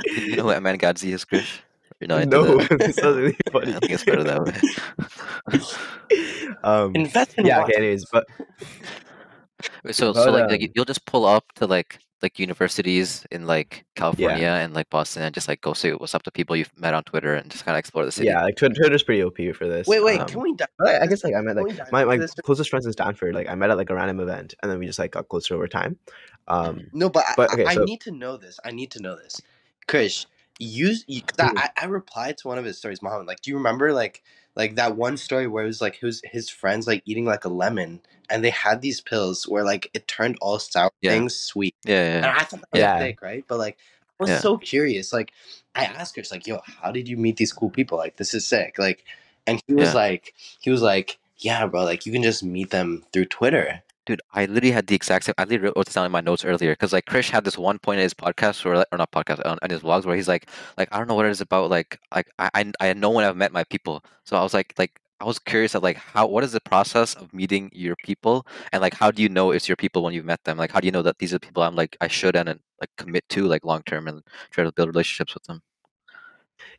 You, 0.04 0.12
you 0.12 0.36
know 0.36 0.44
who 0.44 0.50
Iman 0.50 0.78
Gadzhi 0.78 1.12
is, 1.12 1.24
Krish? 1.24 1.60
You're 2.00 2.08
not 2.08 2.22
into 2.22 2.36
no, 2.36 2.58
that. 2.58 2.68
this 2.78 2.96
was 2.96 3.16
really 3.16 3.36
I 3.46 3.50
funny. 3.50 3.72
think 3.72 3.90
it's 3.92 4.04
better 4.04 4.24
that 4.24 4.44
way. 4.44 6.54
um, 6.64 6.94
Invest 6.94 7.34
in 7.38 7.46
yeah. 7.46 7.58
what? 7.58 7.70
Okay. 7.70 7.78
Anyways, 7.78 8.04
but 8.12 8.26
So, 9.90 10.12
But, 10.12 10.24
so 10.24 10.30
like, 10.30 10.50
like 10.50 10.62
um, 10.62 10.68
you'll 10.74 10.84
just 10.84 11.06
pull 11.06 11.24
up 11.24 11.44
to 11.56 11.66
like 11.66 11.98
like 12.22 12.38
universities 12.38 13.26
in 13.30 13.46
like 13.46 13.84
California 13.94 14.48
and 14.48 14.72
like 14.72 14.88
Boston 14.88 15.22
and 15.22 15.34
just 15.34 15.48
like 15.48 15.60
go 15.60 15.74
see 15.74 15.90
what's 15.90 16.14
up 16.14 16.22
to 16.22 16.30
people 16.30 16.56
you've 16.56 16.72
met 16.78 16.94
on 16.94 17.02
Twitter 17.04 17.34
and 17.34 17.50
just 17.50 17.64
kind 17.64 17.76
of 17.76 17.78
explore 17.78 18.04
the 18.04 18.12
city. 18.12 18.28
yeah, 18.28 18.42
like 18.42 18.56
Twitter, 18.56 18.74
Twitter's 18.74 19.02
pretty 19.02 19.22
OP 19.22 19.36
for 19.54 19.68
this. 19.68 19.86
Wait, 19.86 20.02
wait. 20.02 20.20
um, 20.20 20.26
can 20.26 20.40
we 20.40 20.54
dive 20.54 20.68
But 20.78 20.88
I, 20.88 21.02
I 21.02 21.06
guess 21.06 21.24
like 21.24 21.34
I 21.34 21.40
met 21.40 21.56
like 21.56 21.92
my, 21.92 22.04
my 22.04 22.18
closest 22.42 22.70
friends 22.70 22.86
in 22.86 22.92
Stanford. 22.92 23.34
Like 23.34 23.48
I 23.48 23.54
met 23.54 23.70
at 23.70 23.76
like 23.76 23.90
a 23.90 23.94
random 23.94 24.20
event, 24.20 24.54
and 24.62 24.70
then 24.70 24.78
we 24.78 24.86
just 24.86 24.98
like 24.98 25.12
got 25.12 25.28
closer 25.28 25.54
over 25.54 25.68
time. 25.68 25.98
Um, 26.48 26.86
No, 26.92 27.10
but, 27.10 27.24
But, 27.36 27.50
I, 27.50 27.54
okay, 27.54 27.64
I, 27.66 27.74
so- 27.74 27.84
need 27.84 28.00
to 28.02 28.12
know 28.12 28.36
this. 28.36 28.58
I 28.64 28.70
need 28.70 28.90
to 28.92 29.02
know 29.02 29.16
this. 29.16 29.40
Krish, 29.88 30.26
you, 30.58 30.94
I, 31.58 31.70
I 31.82 31.86
replied 31.86 32.38
to 32.38 32.48
one 32.48 32.58
of 32.58 32.64
his 32.64 32.78
stories, 32.78 33.02
Mohammed. 33.02 33.26
Like, 33.28 33.42
do 33.42 33.50
you 33.50 33.56
remember 33.56 33.92
like 33.92 34.22
like 34.56 34.76
that 34.76 34.96
one 34.96 35.16
story 35.18 35.46
where 35.48 35.64
it 35.64 35.68
was 35.68 35.82
like 35.82 35.96
his 35.96 36.22
his 36.24 36.50
friends 36.50 36.86
like 36.86 37.02
eating 37.06 37.26
like 37.26 37.44
a 37.44 37.50
lemon 37.50 38.00
and 38.30 38.44
they 38.44 38.50
had 38.50 38.82
these 38.82 39.00
pills 39.00 39.48
where 39.48 39.64
like 39.64 39.90
it 39.94 40.08
turned 40.08 40.38
all 40.42 40.58
sour 40.58 40.90
Yeah. 41.02 41.12
things 41.12 41.36
sweet. 41.36 41.76
yeah, 41.84 41.94
yeah. 42.02 42.16
And. 42.18 42.26
I 42.26 42.44
thought 42.44 42.60
that 42.62 42.68
was 42.72 42.80
Yeah. 42.80 42.98
sick, 42.98 43.22
right? 43.22 43.44
But 43.48 43.58
like 43.58 43.78
I 44.20 44.24
was 44.24 44.30
Yeah. 44.30 44.40
so 44.40 44.58
curious. 44.58 45.12
Like 45.12 45.32
I 45.74 45.84
asked 45.86 46.16
her, 46.16 46.20
it's 46.20 46.32
like, 46.32 46.46
yo, 46.46 46.60
how 46.82 46.92
did 46.92 47.08
you 47.08 47.16
meet 47.18 47.36
these 47.36 47.52
cool 47.52 47.70
people? 47.70 47.98
Like 47.98 48.16
this 48.16 48.34
is 48.34 48.46
sick. 48.46 48.76
Like 48.78 49.04
and 49.46 49.62
he 49.68 49.74
was 49.74 49.94
like 49.94 50.34
he 50.60 50.70
was 50.70 50.82
like, 50.82 51.18
Yeah, 51.38 51.66
bro, 51.66 51.84
like 51.84 52.06
you 52.06 52.12
can 52.12 52.22
just 52.24 52.44
meet 52.44 52.70
them 52.70 53.04
through 53.12 53.26
Twitter. 53.26 53.82
Dude, 54.06 54.20
I 54.32 54.46
literally 54.46 54.70
had 54.70 54.86
the 54.86 54.94
exact 54.94 55.24
same. 55.24 55.34
I 55.36 55.42
literally 55.44 55.72
wrote 55.76 55.86
this 55.86 55.94
down 55.94 56.06
in 56.06 56.12
my 56.12 56.20
notes 56.20 56.44
earlier 56.44 56.72
because 56.72 56.92
like 56.92 57.06
Krish 57.06 57.30
had 57.30 57.44
this 57.44 57.58
one 57.58 57.78
point 57.80 57.98
in 57.98 58.04
his 58.04 58.14
podcast 58.14 58.64
or 58.64 58.84
or 58.92 58.98
not 58.98 59.10
podcast 59.10 59.44
on, 59.44 59.58
on 59.62 59.70
his 59.70 59.80
vlogs 59.80 60.04
where 60.04 60.14
he's 60.16 60.28
like, 60.28 60.48
like 60.78 60.88
I 60.92 60.98
don't 60.98 61.08
know 61.08 61.14
what 61.14 61.26
it 61.26 61.30
is 61.30 61.40
about. 61.40 61.70
Like, 61.70 61.98
like 62.14 62.28
I 62.38 62.50
I, 62.54 62.72
I 62.80 62.92
know 62.94 63.10
when 63.10 63.24
I've 63.24 63.36
met 63.36 63.52
my 63.52 63.64
people, 63.64 64.04
so 64.24 64.36
I 64.36 64.42
was 64.42 64.54
like, 64.54 64.74
like 64.78 65.00
I 65.20 65.24
was 65.24 65.38
curious 65.40 65.74
of 65.74 65.82
like 65.82 65.96
how 65.96 66.26
what 66.28 66.44
is 66.44 66.52
the 66.52 66.60
process 66.60 67.14
of 67.14 67.32
meeting 67.34 67.68
your 67.72 67.96
people 68.04 68.46
and 68.72 68.80
like 68.80 68.94
how 68.94 69.10
do 69.10 69.22
you 69.22 69.28
know 69.28 69.50
it's 69.50 69.68
your 69.68 69.76
people 69.76 70.02
when 70.04 70.14
you've 70.14 70.24
met 70.24 70.44
them? 70.44 70.56
Like 70.58 70.70
how 70.72 70.80
do 70.80 70.86
you 70.86 70.92
know 70.92 71.02
that 71.02 71.18
these 71.18 71.32
are 71.32 71.36
the 71.38 71.46
people 71.46 71.62
I'm 71.64 71.74
like 71.76 71.96
I 72.00 72.06
should 72.08 72.36
and, 72.36 72.48
and 72.48 72.60
like 72.80 72.90
commit 72.96 73.28
to 73.30 73.46
like 73.46 73.64
long 73.64 73.82
term 73.84 74.06
and 74.08 74.22
try 74.52 74.62
to 74.64 74.72
build 74.72 74.88
relationships 74.88 75.34
with 75.34 75.44
them? 75.44 75.62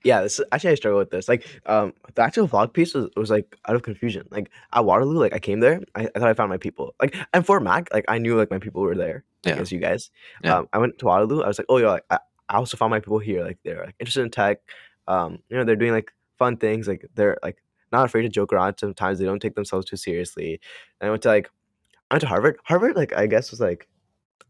Yeah, 0.04 0.22
this 0.22 0.40
is, 0.40 0.46
actually 0.52 0.72
I 0.72 0.76
struggle 0.76 1.00
with 1.00 1.12
this. 1.12 1.28
Like, 1.28 1.48
um, 1.66 1.94
the 2.16 2.22
actual 2.22 2.48
vlog 2.48 2.74
piece 2.74 2.94
was, 2.94 3.10
was 3.16 3.30
like 3.30 3.56
out 3.68 3.76
of 3.76 3.84
confusion. 3.84 4.28
Like 4.32 4.50
at 4.74 4.86
Waterloo, 4.86 5.20
like 5.20 5.34
I 5.34 5.40
came 5.40 5.60
there, 5.60 5.82
I, 5.96 6.10
I 6.16 6.20
thought 6.20 6.30
I 6.30 6.34
found 6.34 6.50
my 6.50 6.58
people. 6.58 6.96
Like 7.02 7.16
and 7.34 7.46
for 7.46 7.60
Mac, 7.60 7.94
like 7.94 8.06
I 8.08 8.18
knew 8.18 8.38
like 8.38 8.52
my 8.52 8.60
people 8.60 8.82
were 8.82 8.96
there. 8.96 9.24
Yeah. 9.46 9.56
as 9.56 9.72
you 9.72 9.80
guys. 9.80 10.10
Yeah. 10.44 10.58
Um, 10.58 10.70
I 10.74 10.78
went 10.78 10.98
to 11.00 11.06
Waterloo. 11.06 11.42
I 11.42 11.48
was 11.48 11.58
like, 11.58 11.68
oh 11.70 11.78
yeah, 11.78 11.92
like, 11.92 12.04
I, 12.10 12.20
I 12.50 12.58
also 12.58 12.78
found 12.78 12.92
my 12.92 13.00
people 13.00 13.20
here. 13.20 13.44
Like 13.44 13.58
they're 13.64 13.86
like 13.86 13.96
interested 14.00 14.24
in 14.24 14.32
tech. 14.32 14.60
Um, 15.08 15.40
you 15.50 15.58
know, 15.58 15.64
they're 15.64 15.76
doing 15.76 15.94
like 15.94 16.12
fun 16.38 16.58
things. 16.58 16.88
Like 16.88 17.06
they're 17.16 17.38
like 17.44 17.58
not 17.92 18.06
afraid 18.06 18.24
to 18.24 18.30
joke 18.30 18.54
around. 18.54 18.78
Sometimes 18.80 19.20
they 19.20 19.26
don't 19.26 19.42
take 19.42 19.56
themselves 19.56 19.86
too 19.86 19.98
seriously. 19.98 20.60
And 21.00 21.08
I 21.08 21.12
went 21.12 21.24
to 21.24 21.30
like 21.30 21.50
I 22.10 22.16
went 22.16 22.22
to 22.22 22.28
Harvard. 22.28 22.58
Harvard, 22.64 22.96
like 22.96 23.14
I 23.14 23.28
guess 23.28 23.52
was 23.52 23.60
like 23.60 23.88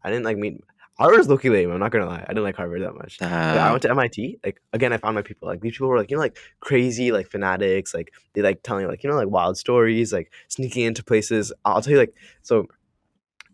I 0.02 0.10
didn't 0.10 0.24
like 0.24 0.36
meet. 0.36 0.62
Harvard 0.98 1.18
was 1.18 1.28
low-key 1.28 1.50
lame. 1.50 1.70
I'm 1.70 1.78
not 1.78 1.92
gonna 1.92 2.06
lie. 2.06 2.24
I 2.24 2.28
didn't 2.28 2.42
like 2.42 2.56
Harvard 2.56 2.82
that 2.82 2.94
much. 2.94 3.18
But 3.20 3.30
I 3.32 3.68
Uh, 3.68 3.70
went 3.70 3.82
to 3.82 3.90
MIT. 3.90 4.40
Like 4.44 4.60
again, 4.72 4.92
I 4.92 4.96
found 4.98 5.14
my 5.14 5.22
people. 5.22 5.48
Like 5.48 5.60
these 5.60 5.72
people 5.72 5.88
were 5.88 5.98
like 5.98 6.10
you 6.10 6.16
know 6.16 6.22
like 6.22 6.36
crazy 6.60 7.12
like 7.12 7.28
fanatics. 7.28 7.94
Like 7.94 8.12
they 8.32 8.42
like 8.42 8.62
telling 8.62 8.86
like 8.88 9.04
you 9.04 9.10
know 9.10 9.16
like 9.16 9.28
wild 9.28 9.56
stories. 9.56 10.12
Like 10.12 10.32
sneaking 10.48 10.84
into 10.84 11.04
places. 11.04 11.52
I'll 11.64 11.80
tell 11.82 11.92
you 11.92 11.98
like 11.98 12.14
so. 12.42 12.66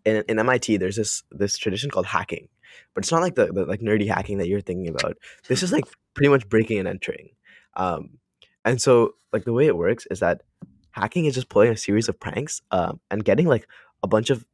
In, 0.06 0.22
in 0.28 0.38
MIT, 0.38 0.76
there's 0.78 0.96
this 0.96 1.22
this 1.30 1.56
tradition 1.56 1.90
called 1.90 2.04
hacking, 2.06 2.48
but 2.94 3.04
it's 3.04 3.10
not 3.12 3.22
like 3.22 3.36
the, 3.36 3.46
the 3.46 3.64
like 3.64 3.80
nerdy 3.80 4.06
hacking 4.08 4.36
that 4.38 4.48
you're 4.48 4.60
thinking 4.60 4.88
about. 4.88 5.16
This 5.48 5.62
is 5.62 5.72
like 5.72 5.84
pretty 6.12 6.28
much 6.28 6.46
breaking 6.48 6.78
and 6.78 6.86
entering. 6.88 7.30
Um, 7.74 8.18
and 8.66 8.80
so 8.80 9.14
like 9.32 9.44
the 9.44 9.52
way 9.54 9.66
it 9.66 9.76
works 9.76 10.06
is 10.10 10.20
that 10.20 10.42
hacking 10.90 11.24
is 11.24 11.34
just 11.34 11.48
pulling 11.48 11.70
a 11.70 11.76
series 11.76 12.08
of 12.10 12.20
pranks 12.20 12.60
um, 12.70 13.00
and 13.10 13.24
getting 13.24 13.46
like 13.46 13.66
a 14.02 14.06
bunch 14.06 14.28
of 14.30 14.44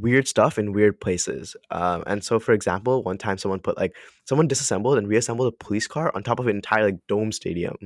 weird 0.00 0.28
stuff 0.28 0.58
in 0.58 0.72
weird 0.72 1.00
places. 1.00 1.56
Um, 1.70 2.04
and 2.06 2.22
so, 2.24 2.38
for 2.38 2.52
example, 2.52 3.02
one 3.02 3.18
time 3.18 3.38
someone 3.38 3.60
put 3.60 3.76
like 3.76 3.94
someone 4.24 4.48
disassembled 4.48 4.98
and 4.98 5.08
reassembled 5.08 5.52
a 5.52 5.64
police 5.64 5.86
car 5.86 6.12
on 6.14 6.22
top 6.22 6.40
of 6.40 6.46
an 6.46 6.56
entire 6.56 6.84
like 6.84 7.06
dome 7.08 7.32
stadium. 7.32 7.76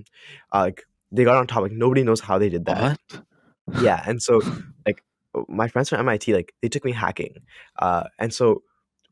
Uh, 0.53 0.61
like 0.61 0.85
they 1.11 1.25
got 1.25 1.37
on 1.37 1.47
top. 1.47 1.63
Like 1.63 1.73
nobody 1.73 2.03
knows 2.03 2.21
how 2.21 2.39
they 2.39 2.49
did 2.49 2.67
that. 2.67 2.99
what? 3.11 3.83
Yeah, 3.83 4.03
and 4.07 4.23
so 4.23 4.41
like 4.87 5.03
my 5.49 5.69
friends 5.69 5.89
from 5.89 6.01
MIT, 6.01 6.35
like 6.35 6.55
they 6.63 6.69
took 6.69 6.85
me 6.85 6.93
hacking. 6.93 7.35
Uh, 7.79 8.05
and 8.19 8.33
so 8.33 8.63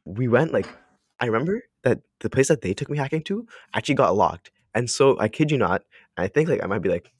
we 0.04 0.28
went 0.28 0.52
like 0.52 0.66
I 1.20 1.26
remember 1.26 1.62
that 1.84 2.00
the 2.20 2.30
place 2.30 2.48
that 2.48 2.62
they 2.62 2.74
took 2.74 2.90
me 2.90 2.98
hacking 2.98 3.22
to 3.24 3.46
actually 3.74 3.94
got 3.94 4.16
locked. 4.16 4.50
And 4.74 4.88
so 4.88 5.18
I 5.18 5.28
kid 5.28 5.50
you 5.50 5.58
not, 5.58 5.82
I 6.16 6.28
think 6.28 6.48
like 6.48 6.62
I 6.62 6.66
might 6.66 6.82
be 6.82 6.88
like 6.88 7.10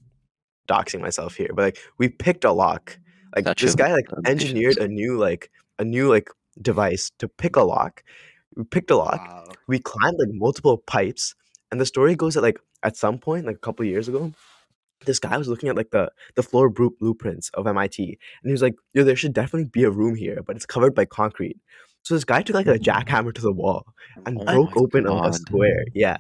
doxing 0.69 1.01
myself 1.01 1.35
here, 1.35 1.51
but 1.55 1.62
like 1.62 1.79
we 1.99 2.09
picked 2.09 2.45
a 2.45 2.53
lock. 2.53 2.99
Like 3.35 3.57
this 3.59 3.75
guy 3.75 3.93
like 3.93 4.07
engineered 4.27 4.79
a 4.79 4.88
new 4.88 5.16
like 5.16 5.51
a 5.81 5.85
new 5.85 6.09
like 6.09 6.29
device 6.61 7.11
to 7.19 7.27
pick 7.29 7.57
a 7.57 7.62
lock. 7.62 8.03
We 8.57 8.64
picked 8.64 8.90
a 8.90 8.97
lock. 8.97 9.21
Wow. 9.21 9.45
We 9.66 9.79
climbed 9.79 10.19
like 10.19 10.29
multiple 10.33 10.79
pipes, 10.79 11.35
and 11.71 11.81
the 11.81 11.87
story 11.87 12.14
goes 12.14 12.35
that 12.35 12.43
like 12.43 12.59
at 12.83 12.97
some 12.97 13.19
point, 13.19 13.47
like 13.47 13.57
a 13.57 13.61
couple 13.66 13.85
years 13.85 14.09
ago, 14.09 14.33
this 15.07 15.19
guy 15.19 15.37
was 15.37 15.49
looking 15.49 15.69
at 15.69 15.77
like 15.77 15.90
the 15.90 16.11
the 16.37 16.43
floor 16.43 16.69
blueprints 16.71 17.51
of 17.55 17.66
MIT, 17.66 18.03
and 18.43 18.49
he 18.49 18.53
was 18.53 18.62
like, 18.62 18.75
"Yo, 18.95 19.05
there 19.05 19.16
should 19.16 19.33
definitely 19.33 19.69
be 19.69 19.85
a 19.85 19.90
room 19.90 20.14
here, 20.14 20.40
but 20.47 20.57
it's 20.57 20.66
covered 20.66 20.95
by 20.95 21.05
concrete." 21.07 21.59
So 22.03 22.14
this 22.14 22.25
guy 22.25 22.43
took 22.43 22.55
like 22.57 22.66
a 22.66 22.79
jackhammer 22.79 23.35
to 23.35 23.43
the 23.43 23.53
wall 23.53 23.85
and 24.27 24.38
Oh 24.40 24.45
broke 24.45 24.77
open 24.77 25.07
a- 25.07 25.14
a 25.29 25.33
square. 25.35 25.85
Yeah, 25.95 26.16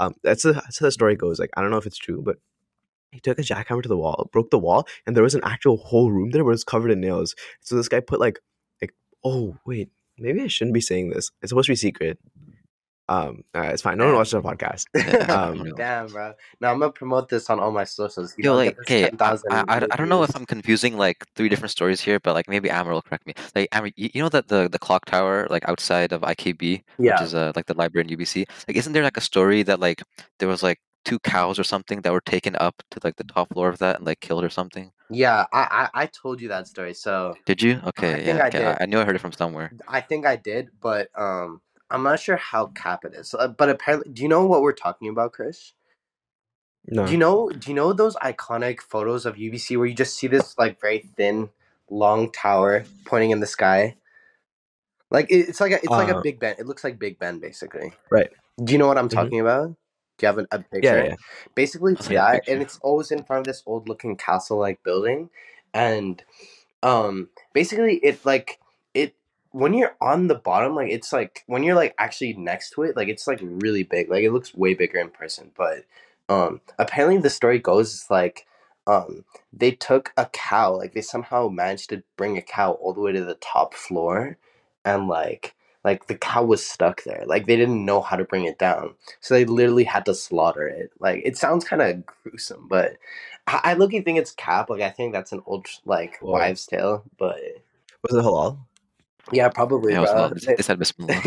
um, 0.00 0.14
that's, 0.22 0.44
a, 0.46 0.52
that's 0.54 0.78
how 0.78 0.86
the 0.86 0.92
story 0.92 1.16
goes. 1.16 1.38
Like 1.38 1.50
I 1.56 1.60
don't 1.62 1.70
know 1.70 1.76
if 1.76 1.86
it's 1.86 1.98
true, 1.98 2.22
but 2.22 2.36
he 3.12 3.20
took 3.20 3.38
a 3.38 3.42
jackhammer 3.42 3.82
to 3.82 3.88
the 3.88 3.96
wall, 3.96 4.28
broke 4.32 4.50
the 4.50 4.58
wall, 4.58 4.86
and 5.06 5.14
there 5.16 5.22
was 5.22 5.34
an 5.34 5.40
actual 5.44 5.76
whole 5.78 6.10
room 6.10 6.30
there, 6.30 6.42
but 6.44 6.50
it 6.50 6.52
was 6.52 6.64
covered 6.64 6.90
in 6.90 7.00
nails. 7.00 7.34
So 7.60 7.76
this 7.76 7.88
guy 7.88 8.00
put 8.00 8.20
like, 8.20 8.38
oh 9.24 9.56
wait, 9.66 9.90
maybe 10.18 10.40
I 10.42 10.46
shouldn't 10.48 10.74
be 10.74 10.80
saying 10.80 11.10
this. 11.10 11.30
It's 11.42 11.50
supposed 11.50 11.66
to 11.66 11.72
be 11.72 11.76
secret. 11.76 12.18
Um, 13.10 13.42
all 13.54 13.62
right, 13.62 13.72
it's 13.72 13.80
fine. 13.80 13.96
No 13.96 14.04
one 14.04 14.12
Yeah. 14.12 14.18
watches 14.18 14.34
our 14.34 14.42
podcast. 14.42 14.84
Um. 15.30 15.72
Damn, 15.76 16.08
bro. 16.08 16.34
Now 16.60 16.72
I'm 16.72 16.78
gonna 16.78 16.92
promote 16.92 17.30
this 17.30 17.48
on 17.48 17.58
all 17.58 17.70
my 17.72 17.84
socials. 17.84 18.34
You 18.36 18.44
Yo, 18.44 18.54
like, 18.54 18.76
get 18.76 18.80
okay, 18.80 19.10
I, 19.18 19.38
I, 19.50 19.64
I 19.68 19.86
I 19.90 19.96
don't 19.96 20.10
know 20.10 20.22
if. 20.22 20.36
I'm 20.36 20.44
confusing 20.44 20.98
like 20.98 21.24
three 21.34 21.48
different 21.48 21.70
stories 21.70 22.02
here, 22.02 22.20
but 22.20 22.34
like 22.34 22.48
maybe 22.50 22.68
Ammer 22.68 22.92
will 22.92 23.00
correct 23.00 23.26
me. 23.26 23.32
Like, 23.54 23.70
Ammer, 23.72 23.90
you, 23.96 24.10
you 24.12 24.22
know 24.22 24.28
that 24.28 24.48
the 24.48 24.68
the 24.68 24.78
clock 24.78 25.06
tower 25.06 25.46
like 25.48 25.66
outside 25.66 26.12
of 26.12 26.20
IKB, 26.20 26.82
which 26.98 27.06
Yeah. 27.06 27.22
is 27.22 27.34
uh, 27.34 27.52
like 27.56 27.64
the 27.64 27.74
library 27.74 28.06
in 28.10 28.18
UBC. 28.18 28.44
Like, 28.68 28.76
isn't 28.76 28.92
there 28.92 29.02
like 29.02 29.16
a 29.16 29.22
story 29.22 29.62
that 29.62 29.80
like 29.80 30.02
there 30.38 30.48
was 30.48 30.62
like 30.62 30.78
two 31.08 31.18
cows 31.20 31.58
or 31.58 31.64
something 31.64 32.02
that 32.02 32.12
were 32.12 32.20
taken 32.20 32.56
up 32.56 32.82
to 32.90 33.00
like 33.04 33.16
the 33.16 33.24
top 33.24 33.48
floor 33.52 33.68
of 33.68 33.78
that 33.78 33.96
and 33.96 34.06
like 34.06 34.20
killed 34.20 34.44
or 34.44 34.50
something? 34.50 34.92
Yeah, 35.10 35.46
I, 35.52 35.88
I 35.94 36.02
I 36.02 36.06
told 36.06 36.40
you 36.40 36.48
that 36.48 36.68
story. 36.68 36.94
So 36.94 37.34
Did 37.46 37.62
you? 37.62 37.80
Okay, 37.86 38.12
think 38.24 38.38
yeah, 38.38 38.44
I 38.44 38.48
okay. 38.48 38.58
did. 38.58 38.66
I, 38.66 38.76
I 38.80 38.86
knew 38.86 39.00
I 39.00 39.04
heard 39.04 39.16
it 39.16 39.20
from 39.20 39.32
somewhere. 39.32 39.72
I 39.88 40.00
think 40.00 40.26
I 40.26 40.36
did, 40.36 40.68
but 40.80 41.08
um, 41.16 41.60
I'm 41.90 42.02
not 42.02 42.20
sure 42.20 42.36
how 42.36 42.66
cap 42.66 43.04
it 43.04 43.14
is. 43.14 43.34
Uh, 43.34 43.48
But 43.48 43.70
apparently, 43.70 44.12
do 44.12 44.22
you 44.22 44.28
know 44.28 44.46
what 44.46 44.62
we're 44.62 44.72
talking 44.72 45.08
about, 45.08 45.32
Chris? 45.32 45.72
no, 46.88 47.04
Do 47.06 47.12
you 47.12 47.18
know? 47.18 47.48
Do 47.50 47.70
you 47.70 47.74
know 47.74 47.92
those 47.92 48.16
iconic 48.16 48.80
photos 48.80 49.24
of 49.26 49.36
UBC 49.36 49.76
where 49.78 49.86
you 49.86 49.94
just 49.94 50.16
see 50.16 50.26
this 50.26 50.56
like 50.58 50.80
very 50.80 51.00
thin, 51.16 51.50
long 51.90 52.30
tower 52.32 52.84
pointing 53.06 53.30
in 53.30 53.40
the 53.40 53.46
sky? 53.46 53.96
Like 55.10 55.30
it, 55.30 55.48
it's 55.48 55.60
like 55.60 55.72
a, 55.72 55.76
it's 55.76 55.88
like 55.88 56.08
a 56.08 56.16
Uh, 56.16 56.22
Big 56.22 56.38
Ben. 56.38 56.56
It 56.58 56.66
looks 56.66 56.84
like 56.84 56.98
Big 56.98 57.18
Ben, 57.18 57.38
basically. 57.40 57.92
Right. 58.10 58.30
Do 58.62 58.72
you 58.72 58.78
know 58.78 58.88
what 58.88 58.98
I'm 58.98 59.08
Mhm. 59.08 59.14
talking 59.14 59.40
about? 59.40 59.74
Do 60.18 60.26
you 60.26 60.28
have 60.28 60.38
an, 60.38 60.46
a 60.50 60.58
picture? 60.58 60.98
yeah, 60.98 61.04
yeah. 61.04 61.14
Basically, 61.54 61.92
it's 61.92 62.02
I'll 62.02 62.08
take 62.08 62.18
a 62.18 62.20
that, 62.20 62.48
and 62.48 62.62
it's 62.62 62.78
always 62.82 63.10
in 63.10 63.24
front 63.24 63.40
of 63.40 63.46
this 63.46 63.62
old 63.66 63.88
looking 63.88 64.16
castle 64.16 64.58
like 64.58 64.82
building, 64.82 65.30
and 65.72 66.22
um, 66.82 67.28
basically 67.52 67.96
it 67.96 68.24
like 68.24 68.58
it 68.94 69.14
when 69.52 69.74
you're 69.74 69.96
on 70.00 70.28
the 70.28 70.34
bottom, 70.34 70.74
like 70.74 70.90
it's 70.90 71.12
like 71.12 71.44
when 71.46 71.62
you're 71.62 71.74
like 71.76 71.94
actually 71.98 72.34
next 72.34 72.70
to 72.70 72.82
it, 72.82 72.96
like 72.96 73.08
it's 73.08 73.26
like 73.26 73.40
really 73.42 73.82
big, 73.82 74.10
like 74.10 74.24
it 74.24 74.32
looks 74.32 74.54
way 74.54 74.74
bigger 74.74 74.98
in 74.98 75.10
person. 75.10 75.50
But 75.56 75.84
um, 76.28 76.60
apparently 76.78 77.18
the 77.18 77.30
story 77.30 77.58
goes 77.58 77.94
it's 77.94 78.10
like 78.10 78.46
um 78.86 79.24
they 79.52 79.70
took 79.72 80.12
a 80.16 80.26
cow, 80.26 80.76
like 80.76 80.94
they 80.94 81.00
somehow 81.00 81.48
managed 81.48 81.90
to 81.90 82.02
bring 82.16 82.36
a 82.36 82.42
cow 82.42 82.72
all 82.72 82.92
the 82.92 83.00
way 83.00 83.12
to 83.12 83.24
the 83.24 83.34
top 83.34 83.74
floor, 83.74 84.36
and 84.84 85.08
like 85.08 85.54
like 85.84 86.06
the 86.06 86.14
cow 86.16 86.42
was 86.44 86.64
stuck 86.66 87.04
there, 87.04 87.24
like 87.26 87.46
they 87.46 87.56
didn't 87.56 87.84
know 87.84 88.00
how 88.00 88.16
to 88.16 88.24
bring 88.24 88.44
it 88.44 88.58
down. 88.58 88.94
So 89.20 89.34
they 89.34 89.44
literally 89.44 89.84
had 89.84 90.04
to 90.06 90.14
slaughter 90.14 90.66
it. 90.66 90.90
Like 90.98 91.22
it 91.24 91.36
sounds 91.36 91.64
kind 91.64 91.82
of 91.82 92.04
gruesome, 92.06 92.66
but 92.68 92.96
I, 93.46 93.60
I 93.64 93.74
looking 93.74 94.02
think 94.02 94.18
it's 94.18 94.32
cap. 94.32 94.70
Like 94.70 94.82
I 94.82 94.90
think 94.90 95.12
that's 95.12 95.32
an 95.32 95.42
old 95.46 95.66
like 95.84 96.18
Whoa. 96.20 96.32
wives' 96.32 96.66
tale. 96.66 97.04
But 97.18 97.38
Was 98.02 98.14
it 98.14 98.24
halal? 98.24 98.58
yeah, 99.32 99.48
probably. 99.50 99.92
Yeah, 99.92 99.98
it 99.98 100.02
was 100.02 100.10
bro. 100.12 100.28
they, 100.46 100.54
they 100.56 100.62
said 100.62 100.78
Bismillah. 100.78 101.20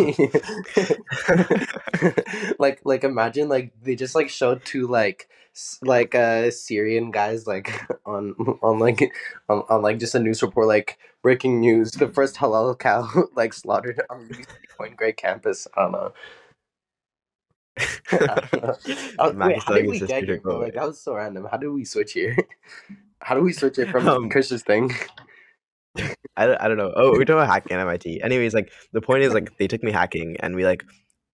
like 2.60 2.82
like 2.84 3.04
imagine 3.04 3.48
like 3.50 3.72
they 3.82 3.96
just 3.96 4.16
like 4.16 4.30
showed 4.30 4.66
two 4.66 4.88
like 4.88 5.30
s- 5.30 5.41
like 5.82 6.16
uh 6.16 6.50
Syrian 6.52 7.12
guys 7.12 7.46
like 7.46 7.82
on 8.06 8.34
on 8.62 8.80
like 8.80 9.12
on, 9.50 9.64
on 9.70 9.82
like 9.82 10.00
just 10.00 10.16
a 10.16 10.20
news 10.20 10.42
report 10.42 10.68
like 10.68 10.98
breaking 11.22 11.60
news 11.60 11.92
the 11.92 12.08
first 12.08 12.36
halal 12.38 12.78
cow 12.78 13.08
like 13.36 13.54
slaughtered 13.54 14.02
on 14.10 14.28
UBC 14.30 14.48
Point 14.78 14.98
Grey 14.98 15.14
campus. 15.14 15.68
I 15.76 15.82
don't 15.82 15.92
know. 15.92 16.14
Wait, 19.46 19.64
how 19.64 19.74
did 19.74 19.88
we 19.88 20.00
get 20.00 20.24
here, 20.24 20.40
bro? 20.42 20.60
Like 20.60 20.74
that 20.74 20.88
was 20.88 21.00
so 21.00 21.16
random. 21.16 21.48
How 21.50 21.58
did 21.58 21.70
we 21.70 21.86
switch 21.86 22.14
here? 22.14 22.36
How 23.22 23.36
do 23.36 23.42
we 23.42 23.54
switch 23.54 23.78
it 23.80 23.90
from 23.90 24.08
Um, 24.08 24.30
Chris's 24.30 24.64
thing? 24.64 24.92
I 26.36 26.46
don't, 26.46 26.62
I 26.62 26.68
don't 26.68 26.78
know. 26.78 26.92
Oh, 26.96 27.12
we're 27.12 27.26
talking 27.26 27.36
about 27.36 27.48
hacking 27.48 27.76
at 27.76 27.82
MIT. 27.82 28.22
Anyways, 28.24 28.54
like 28.54 28.72
the 28.94 29.02
point 29.02 29.24
is 29.24 29.34
like 29.34 29.58
they 29.58 29.68
took 29.68 29.84
me 29.84 29.92
hacking 29.92 30.38
and 30.40 30.56
we 30.56 30.66
like 30.66 30.84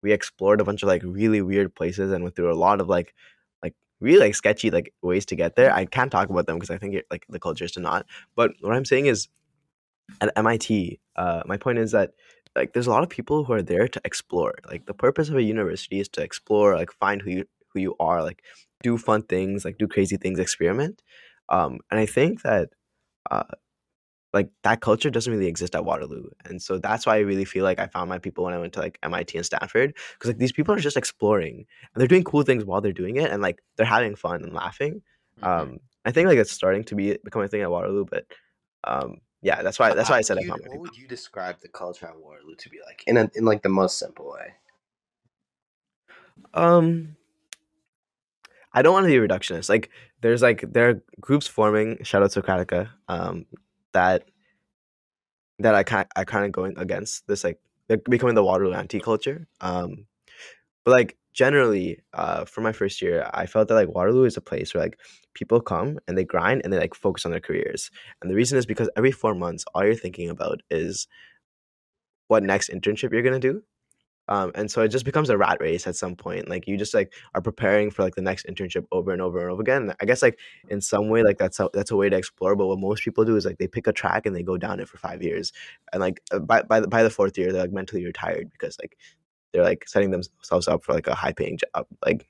we 0.04 0.12
explored 0.12 0.62
a 0.62 0.64
bunch 0.64 0.84
of 0.84 0.88
like 0.88 1.02
really 1.04 1.42
weird 1.42 1.74
places 1.76 2.12
and 2.12 2.24
went 2.24 2.36
through 2.36 2.52
a 2.52 2.56
lot 2.56 2.82
of 2.82 2.88
like 2.90 3.14
really 4.00 4.20
like 4.20 4.36
sketchy 4.36 4.70
like 4.70 4.94
ways 5.02 5.26
to 5.28 5.36
get 5.36 5.56
there. 5.56 5.74
I 5.74 5.86
can't 5.86 6.12
talk 6.12 6.30
about 6.30 6.46
them 6.48 6.58
because 6.58 6.70
I 6.70 6.78
think 6.78 6.96
it, 6.96 7.06
like 7.10 7.26
the 7.30 7.40
culture 7.40 7.66
is 7.66 7.72
to 7.74 7.80
not. 7.80 8.06
But 8.36 8.52
what 8.62 8.74
I'm 8.74 8.86
saying 8.86 9.08
is 9.08 9.28
at 10.22 10.32
MIT, 10.36 11.00
uh, 11.16 11.44
my 11.46 11.58
point 11.58 11.80
is 11.80 11.92
that 11.92 12.12
like 12.56 12.74
there's 12.74 12.88
a 12.88 12.92
lot 12.92 13.04
of 13.04 13.10
people 13.10 13.44
who 13.44 13.54
are 13.54 13.62
there 13.62 13.88
to 13.88 14.02
explore. 14.04 14.56
Like 14.68 14.86
the 14.86 14.94
purpose 14.94 15.30
of 15.30 15.36
a 15.36 15.44
university 15.44 16.00
is 16.00 16.10
to 16.10 16.22
explore, 16.22 16.76
like 16.76 16.92
find 16.92 17.22
who 17.22 17.32
you 17.32 17.46
who 17.74 17.80
you 17.80 17.96
are, 18.00 18.24
like 18.24 18.44
do 18.84 18.98
fun 18.98 19.24
things, 19.24 19.66
like 19.66 19.78
do 19.78 19.88
crazy 19.88 20.18
things, 20.18 20.40
experiment. 20.40 21.02
Um, 21.50 21.80
and 21.92 22.00
I 22.00 22.06
think 22.06 22.42
that 22.42 22.70
uh, 23.32 23.44
like 24.34 24.50
that 24.63 24.82
culture 24.82 25.10
doesn't 25.10 25.32
really 25.32 25.48
exist 25.48 25.76
at 25.76 25.86
Waterloo. 25.86 26.30
And 26.46 26.62
so 26.62 26.78
that's 26.78 27.06
why 27.06 27.16
I 27.16 27.20
really 27.20 27.46
feel 27.46 27.63
like 27.63 27.80
I 27.80 27.88
found 27.88 28.10
my 28.10 28.20
people 28.20 28.44
when 28.44 28.54
I 28.54 28.58
went 28.58 28.74
to 28.74 28.80
like 28.80 29.00
MIT 29.04 29.38
and 29.38 29.46
Stanford 29.46 29.96
because 30.13 30.30
like 30.30 30.38
these 30.38 30.52
people 30.52 30.74
are 30.76 30.80
just 30.80 30.98
exploring 30.98 31.66
and 31.94 32.02
they're 32.02 32.08
doing 32.08 32.24
cool 32.24 32.44
things 32.44 32.66
while 32.66 32.82
they're 32.82 32.92
doing 32.92 33.18
it 33.18 33.32
and 33.32 33.42
like 33.42 33.62
they're 33.76 33.86
having 33.86 34.16
fun 34.16 34.44
and 34.44 34.54
laughing. 34.54 35.02
Mhm. 35.42 35.48
Um, 35.48 35.80
I 36.06 36.12
think 36.12 36.28
like 36.28 36.38
it's 36.38 36.52
starting 36.52 36.84
to 36.86 36.96
be 36.96 37.18
become 37.24 37.42
a 37.42 37.48
thing 37.48 37.62
at 37.62 37.72
Waterloo, 37.72 38.06
but 38.06 38.26
um, 38.84 39.18
yeah, 39.42 39.62
that's 39.62 39.80
why 39.80 39.94
that's 39.94 40.10
why 40.10 40.18
I 40.18 40.22
said 40.22 40.38
I 40.38 40.42
found 40.42 40.50
my 40.50 40.54
what 40.56 40.72
people. 40.72 40.82
would 40.82 40.98
you 40.98 41.08
describe 41.08 41.60
the 41.62 41.68
culture 41.68 42.08
at 42.08 42.20
Waterloo 42.20 42.56
to 42.56 42.70
be 42.70 42.80
like 42.86 43.04
in 43.08 43.18
a, 43.18 43.30
in 43.36 43.46
like 43.46 43.62
the 43.62 43.70
most 43.70 44.00
simple 44.00 44.32
way? 44.32 44.54
Um, 46.54 47.16
I 48.74 48.82
don't 48.82 48.94
want 48.94 49.06
to 49.06 49.10
be 49.10 49.28
reductionist. 49.28 49.70
Like, 49.70 49.90
there's 50.22 50.42
like 50.42 50.63
there 50.72 50.90
are 50.90 51.04
groups 51.20 51.48
forming. 51.48 52.04
Shout 52.04 52.24
out 52.24 52.32
Socratica. 52.32 52.90
Um, 53.08 53.46
that 53.93 54.23
that 55.60 55.76
I 55.76 55.84
kind 55.84 56.08
I 56.15 56.23
kind 56.23 56.45
of 56.45 56.52
going 56.52 56.78
against 56.78 57.28
this 57.28 57.43
like 57.43 57.60
becoming 58.10 58.36
the 58.36 58.43
Waterloo 58.43 58.73
anti 58.73 59.00
culture. 59.00 59.47
Um, 59.62 60.06
but 60.84 60.91
like 60.91 61.17
generally, 61.34 62.00
uh, 62.13 62.45
for 62.45 62.62
my 62.62 62.71
first 62.71 63.02
year, 63.02 63.30
I 63.34 63.45
felt 63.45 63.67
that 63.67 63.76
like 63.76 63.89
Waterloo 63.89 64.26
is 64.26 64.38
a 64.38 64.41
place 64.41 64.73
where 64.73 64.84
like 64.84 65.00
people 65.34 65.62
come 65.62 66.00
and 66.08 66.17
they 66.17 66.26
grind 66.26 66.62
and 66.63 66.73
they 66.73 66.80
like 66.80 66.95
focus 66.95 67.26
on 67.26 67.32
their 67.32 67.39
careers. 67.39 67.91
And 68.21 68.30
the 68.32 68.36
reason 68.36 68.58
is 68.58 68.65
because 68.65 68.89
every 68.97 69.12
four 69.12 69.36
months, 69.36 69.63
all 69.73 69.84
you're 69.86 69.95
thinking 69.95 70.30
about 70.30 70.62
is 70.69 71.08
what 72.28 72.43
next 72.43 72.69
internship 72.69 73.12
you're 73.12 73.21
gonna 73.21 73.39
do 73.39 73.63
um, 74.30 74.52
and 74.56 74.70
so 74.70 74.82
it 74.82 74.90
just 74.90 75.06
becomes 75.06 75.30
a 75.30 75.38
rat 75.38 75.58
race 75.60 75.88
at 75.88 75.96
some 75.96 76.16
point 76.16 76.50
like 76.50 76.68
you 76.68 76.78
just 76.78 76.94
like 76.94 77.13
are 77.34 77.42
preparing 77.42 77.90
for 77.90 78.04
like 78.04 78.16
the 78.16 78.22
next 78.22 78.46
internship 78.48 78.86
over 78.92 79.12
and 79.12 79.22
over 79.22 79.40
and 79.40 79.52
over 79.52 79.62
again 79.62 79.94
i 80.00 80.06
guess 80.06 80.22
like 80.22 80.40
in 80.70 80.82
some 80.82 81.10
way 81.10 81.24
like 81.24 81.38
that's 81.38 81.60
a, 81.60 81.70
that's 81.74 81.92
a 81.92 81.96
way 81.96 82.10
to 82.10 82.18
explore 82.18 82.56
but 82.56 82.68
what 82.68 82.80
most 82.80 83.04
people 83.04 83.26
do 83.26 83.36
is 83.36 83.46
like 83.46 83.58
they 83.58 83.68
pick 83.68 83.88
a 83.88 83.94
track 83.94 84.26
and 84.26 84.36
they 84.36 84.44
go 84.44 84.58
down 84.58 84.80
it 84.80 84.88
for 84.88 84.98
five 84.98 85.22
years 85.22 85.54
and 85.94 86.02
like 86.02 86.22
uh, 86.32 86.40
by, 86.40 86.62
by, 86.62 86.80
the, 86.80 86.88
by 86.88 87.04
the 87.04 87.10
fourth 87.10 87.38
year 87.38 87.52
they're 87.52 87.62
like 87.62 87.72
mentally 87.72 88.06
retired 88.06 88.52
because 88.52 88.78
like 88.82 88.98
they're 89.54 89.63
like 89.63 89.88
setting 89.88 90.12
themselves 90.12 90.68
up 90.68 90.84
for 90.84 90.94
like 90.94 91.08
a 91.08 91.16
high 91.16 91.34
paying 91.34 91.58
job 91.58 91.86
like 92.06 92.28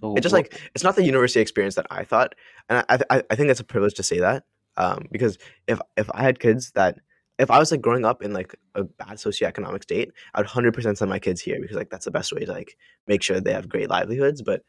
So 0.00 0.14
it's 0.16 0.24
just 0.24 0.32
like 0.32 0.60
it's 0.74 0.84
not 0.84 0.96
the 0.96 1.04
university 1.04 1.40
experience 1.40 1.74
that 1.76 1.86
I 1.90 2.04
thought, 2.04 2.34
and 2.68 2.84
I 2.88 2.98
I, 3.10 3.22
I 3.30 3.34
think 3.36 3.50
it's 3.50 3.60
a 3.60 3.64
privilege 3.64 3.94
to 3.94 4.02
say 4.02 4.20
that. 4.20 4.44
Um, 4.76 5.06
because 5.10 5.38
if 5.66 5.80
if 5.96 6.10
I 6.12 6.22
had 6.22 6.38
kids 6.38 6.72
that 6.72 6.98
if 7.38 7.50
I 7.50 7.58
was 7.58 7.70
like 7.70 7.80
growing 7.80 8.04
up 8.04 8.22
in 8.22 8.32
like 8.32 8.54
a 8.74 8.84
bad 8.84 9.16
socioeconomic 9.16 9.82
state, 9.82 10.12
I 10.34 10.40
would 10.40 10.46
hundred 10.46 10.74
percent 10.74 10.98
send 10.98 11.10
my 11.10 11.18
kids 11.18 11.40
here 11.40 11.60
because 11.60 11.76
like 11.76 11.90
that's 11.90 12.04
the 12.04 12.10
best 12.10 12.32
way 12.32 12.44
to 12.44 12.52
like 12.52 12.76
make 13.06 13.22
sure 13.22 13.40
they 13.40 13.52
have 13.52 13.68
great 13.68 13.90
livelihoods. 13.90 14.42
But 14.42 14.62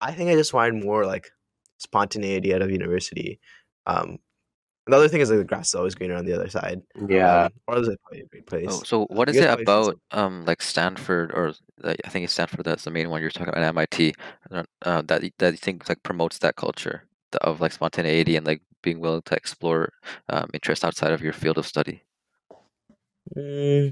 I 0.00 0.12
think 0.12 0.30
I 0.30 0.34
just 0.34 0.52
wanted 0.52 0.84
more 0.84 1.06
like 1.06 1.30
spontaneity 1.78 2.54
out 2.54 2.62
of 2.62 2.70
university. 2.70 3.40
Um, 3.86 4.18
the 4.86 4.96
other 4.96 5.08
thing 5.08 5.20
is 5.20 5.30
like 5.30 5.40
the 5.40 5.44
grass 5.44 5.68
is 5.68 5.74
always 5.74 5.94
greener 5.96 6.14
on 6.14 6.26
the 6.26 6.32
other 6.32 6.48
side. 6.48 6.80
Yeah. 7.08 7.46
Um, 7.46 7.52
or 7.66 7.78
is 7.78 7.88
probably 8.04 8.20
a 8.20 8.26
great 8.26 8.46
place. 8.46 8.68
Oh, 8.68 8.82
so 8.84 9.06
what 9.06 9.28
is 9.28 9.36
it 9.36 9.60
about 9.60 9.98
um 10.12 10.44
like 10.44 10.62
Stanford 10.62 11.32
or 11.32 11.54
like, 11.82 12.00
I 12.04 12.08
think 12.08 12.24
it's 12.24 12.32
Stanford 12.32 12.64
that's 12.64 12.84
the 12.84 12.90
main 12.90 13.10
one 13.10 13.20
you're 13.20 13.30
talking 13.30 13.48
about 13.48 13.62
at 13.62 13.68
MIT 13.68 14.14
uh, 14.52 14.62
that 15.02 15.32
that 15.38 15.52
you 15.52 15.58
think 15.58 15.88
like 15.88 16.02
promotes 16.02 16.38
that 16.38 16.56
culture 16.56 17.04
of 17.40 17.60
like 17.60 17.72
spontaneity 17.72 18.36
and 18.36 18.46
like 18.46 18.62
being 18.86 19.00
willing 19.00 19.22
to 19.24 19.36
explore 19.36 19.92
um, 20.30 20.48
interests 20.54 20.84
outside 20.86 21.12
of 21.12 21.22
your 21.22 21.34
field 21.34 21.58
of 21.58 21.66
study. 21.66 22.04
Mm, 23.36 23.90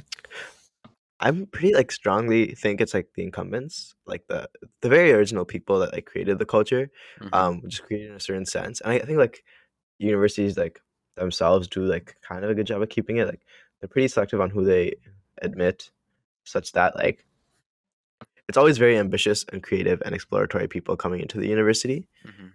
I'm 1.21 1.47
pretty 1.47 1.75
like 1.75 1.93
strongly 1.93 2.55
think 2.55 2.81
it's 2.81 2.93
like 2.95 3.09
the 3.15 3.23
incumbents, 3.23 3.95
like 4.07 4.27
the 4.29 4.49
the 4.81 4.89
very 4.89 5.13
original 5.13 5.45
people 5.45 5.79
that 5.81 5.93
like 5.93 6.07
created 6.07 6.39
the 6.39 6.47
culture, 6.47 6.91
Mhm. 7.21 7.31
um, 7.33 7.63
just 7.69 7.85
created 7.85 8.11
in 8.11 8.17
a 8.17 8.21
certain 8.21 8.47
sense. 8.47 8.81
And 8.81 8.93
I, 8.93 8.97
I 8.97 9.05
think 9.07 9.19
like 9.19 9.45
universities 9.99 10.59
like 10.59 10.81
themselves 11.17 11.69
do 11.69 11.85
like 11.85 12.17
kind 12.23 12.45
of 12.45 12.51
a 12.51 12.55
good 12.55 12.67
job 12.67 12.83
of 12.83 12.89
keeping 12.91 13.19
it. 13.19 13.29
Like 13.29 13.43
they're 13.81 13.89
pretty 13.89 14.09
selective 14.09 14.41
on 14.41 14.51
who 14.51 14.65
they 14.65 14.97
admit, 15.43 15.91
such 16.45 16.73
that 16.73 16.97
like 16.97 17.27
it's 18.49 18.59
always 18.59 18.79
very 18.79 18.97
ambitious 18.99 19.45
and 19.53 19.63
creative 19.63 20.03
and 20.05 20.15
exploratory 20.15 20.69
people 20.69 20.97
coming 20.97 21.21
into 21.21 21.39
the 21.39 21.49
university. 21.49 22.09
Mhm. 22.25 22.53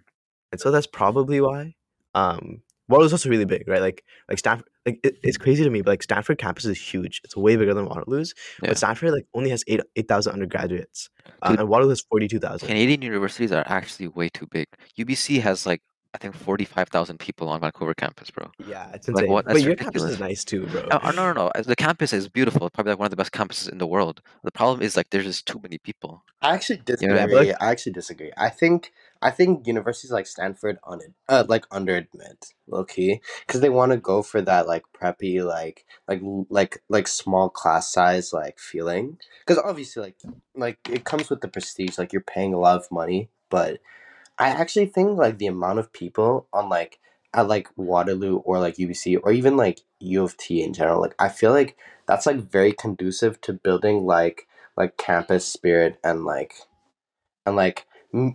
And 0.52 0.60
so 0.60 0.70
that's 0.70 0.86
probably 0.86 1.40
why. 1.40 1.74
Um, 2.14 2.62
Waterloo's 2.88 3.12
also 3.12 3.28
really 3.28 3.44
big, 3.44 3.68
right? 3.68 3.80
Like, 3.80 4.02
like 4.28 4.38
Stanford, 4.38 4.66
like 4.84 4.98
it, 5.04 5.16
it's 5.22 5.36
crazy 5.36 5.62
to 5.62 5.70
me, 5.70 5.80
but 5.80 5.92
like 5.92 6.02
Stanford 6.02 6.38
campus 6.38 6.64
is 6.64 6.80
huge. 6.80 7.20
It's 7.22 7.36
way 7.36 7.56
bigger 7.56 7.72
than 7.72 7.84
Waterloo's. 7.86 8.34
Yeah. 8.62 8.70
But 8.70 8.78
Stanford 8.78 9.12
like 9.12 9.26
only 9.32 9.50
has 9.50 9.62
eight 9.68 9.80
eight 9.94 10.08
thousand 10.08 10.32
undergraduates, 10.32 11.08
uh, 11.42 11.54
and 11.56 11.68
Waterloo 11.68 11.90
has 11.90 12.00
forty 12.00 12.26
two 12.26 12.40
thousand. 12.40 12.66
Canadian 12.66 13.02
universities 13.02 13.52
are 13.52 13.62
actually 13.66 14.08
way 14.08 14.28
too 14.28 14.48
big. 14.50 14.66
UBC 14.98 15.40
has 15.40 15.66
like 15.66 15.82
I 16.12 16.18
think 16.18 16.34
forty 16.34 16.64
five 16.64 16.88
thousand 16.88 17.18
people 17.20 17.48
on 17.48 17.60
Vancouver 17.60 17.94
campus, 17.94 18.28
bro. 18.32 18.50
Yeah, 18.66 18.90
it's 18.92 19.06
Like, 19.06 19.18
insane. 19.22 19.30
what? 19.30 19.44
But 19.44 19.52
That's 19.54 19.64
your 19.64 19.76
campus 19.76 20.02
is 20.02 20.18
nice 20.18 20.42
too, 20.44 20.66
bro. 20.66 20.80
Uh, 20.90 20.98
uh, 21.00 21.12
no, 21.12 21.32
no, 21.32 21.44
no. 21.44 21.46
uh, 21.54 21.62
The 21.62 21.76
campus 21.76 22.12
is 22.12 22.28
beautiful. 22.28 22.68
Probably 22.70 22.90
like 22.90 22.98
one 22.98 23.06
of 23.06 23.10
the 23.10 23.16
best 23.16 23.30
campuses 23.30 23.70
in 23.70 23.78
the 23.78 23.86
world. 23.86 24.20
The 24.42 24.50
problem 24.50 24.82
is 24.82 24.96
like 24.96 25.10
there's 25.10 25.26
just 25.26 25.46
too 25.46 25.60
many 25.62 25.78
people. 25.78 26.24
I 26.42 26.54
actually 26.54 26.78
disagree. 26.84 27.14
know 27.14 27.22
I 27.22 27.26
mean? 27.26 27.54
I 27.60 27.70
actually 27.70 27.92
disagree. 27.92 28.32
I 28.36 28.48
think 28.48 28.90
I 29.22 29.30
think 29.30 29.66
universities 29.66 30.10
like 30.10 30.26
Stanford 30.26 30.78
on 30.82 31.00
it, 31.00 31.12
uh, 31.28 31.44
like 31.46 31.66
under 31.70 31.94
admit 31.96 32.54
low 32.66 32.84
key 32.84 33.20
because 33.46 33.60
they 33.60 33.68
want 33.68 33.92
to 33.92 33.98
go 33.98 34.22
for 34.22 34.40
that 34.40 34.66
like 34.66 34.84
preppy 34.98 35.44
like 35.44 35.84
like 36.08 36.22
like 36.48 36.82
like 36.88 37.06
small 37.06 37.50
class 37.50 37.92
size 37.92 38.32
like 38.32 38.58
feeling. 38.58 39.18
Because 39.46 39.62
obviously 39.62 40.02
like 40.02 40.16
like 40.54 40.78
it 40.88 41.04
comes 41.04 41.28
with 41.28 41.40
the 41.42 41.48
prestige 41.48 41.98
like 41.98 42.12
you're 42.12 42.22
paying 42.22 42.54
a 42.54 42.58
lot 42.58 42.76
of 42.76 42.90
money 42.90 43.28
but 43.50 43.80
I 44.38 44.48
actually 44.48 44.86
think 44.86 45.18
like 45.18 45.36
the 45.36 45.48
amount 45.48 45.80
of 45.80 45.92
people 45.92 46.46
on 46.52 46.70
like 46.70 46.98
at 47.34 47.46
like 47.46 47.68
Waterloo 47.76 48.38
or 48.38 48.58
like 48.58 48.76
UBC 48.76 49.18
or 49.22 49.32
even 49.32 49.56
like 49.56 49.80
U 50.00 50.24
of 50.24 50.36
T 50.38 50.62
in 50.62 50.72
general 50.72 51.00
like 51.02 51.14
I 51.18 51.28
feel 51.28 51.52
like 51.52 51.76
that's 52.06 52.24
like 52.24 52.50
very 52.50 52.72
conducive 52.72 53.40
to 53.42 53.52
building 53.52 54.06
like 54.06 54.46
like 54.76 54.96
campus 54.96 55.46
spirit 55.46 55.98
and 56.02 56.24
like 56.24 56.54
and 57.44 57.54
like 57.54 57.86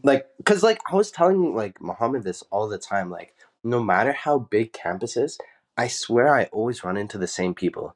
like 0.03 0.27
because 0.37 0.63
like 0.63 0.79
i 0.91 0.95
was 0.95 1.11
telling 1.11 1.53
like 1.55 1.81
muhammad 1.81 2.23
this 2.23 2.43
all 2.49 2.67
the 2.69 2.77
time 2.77 3.09
like 3.09 3.33
no 3.63 3.83
matter 3.83 4.13
how 4.13 4.39
big 4.39 4.71
campus 4.71 5.17
is 5.17 5.37
i 5.77 5.87
swear 5.87 6.33
i 6.35 6.45
always 6.45 6.83
run 6.83 6.97
into 6.97 7.17
the 7.17 7.27
same 7.27 7.53
people. 7.53 7.95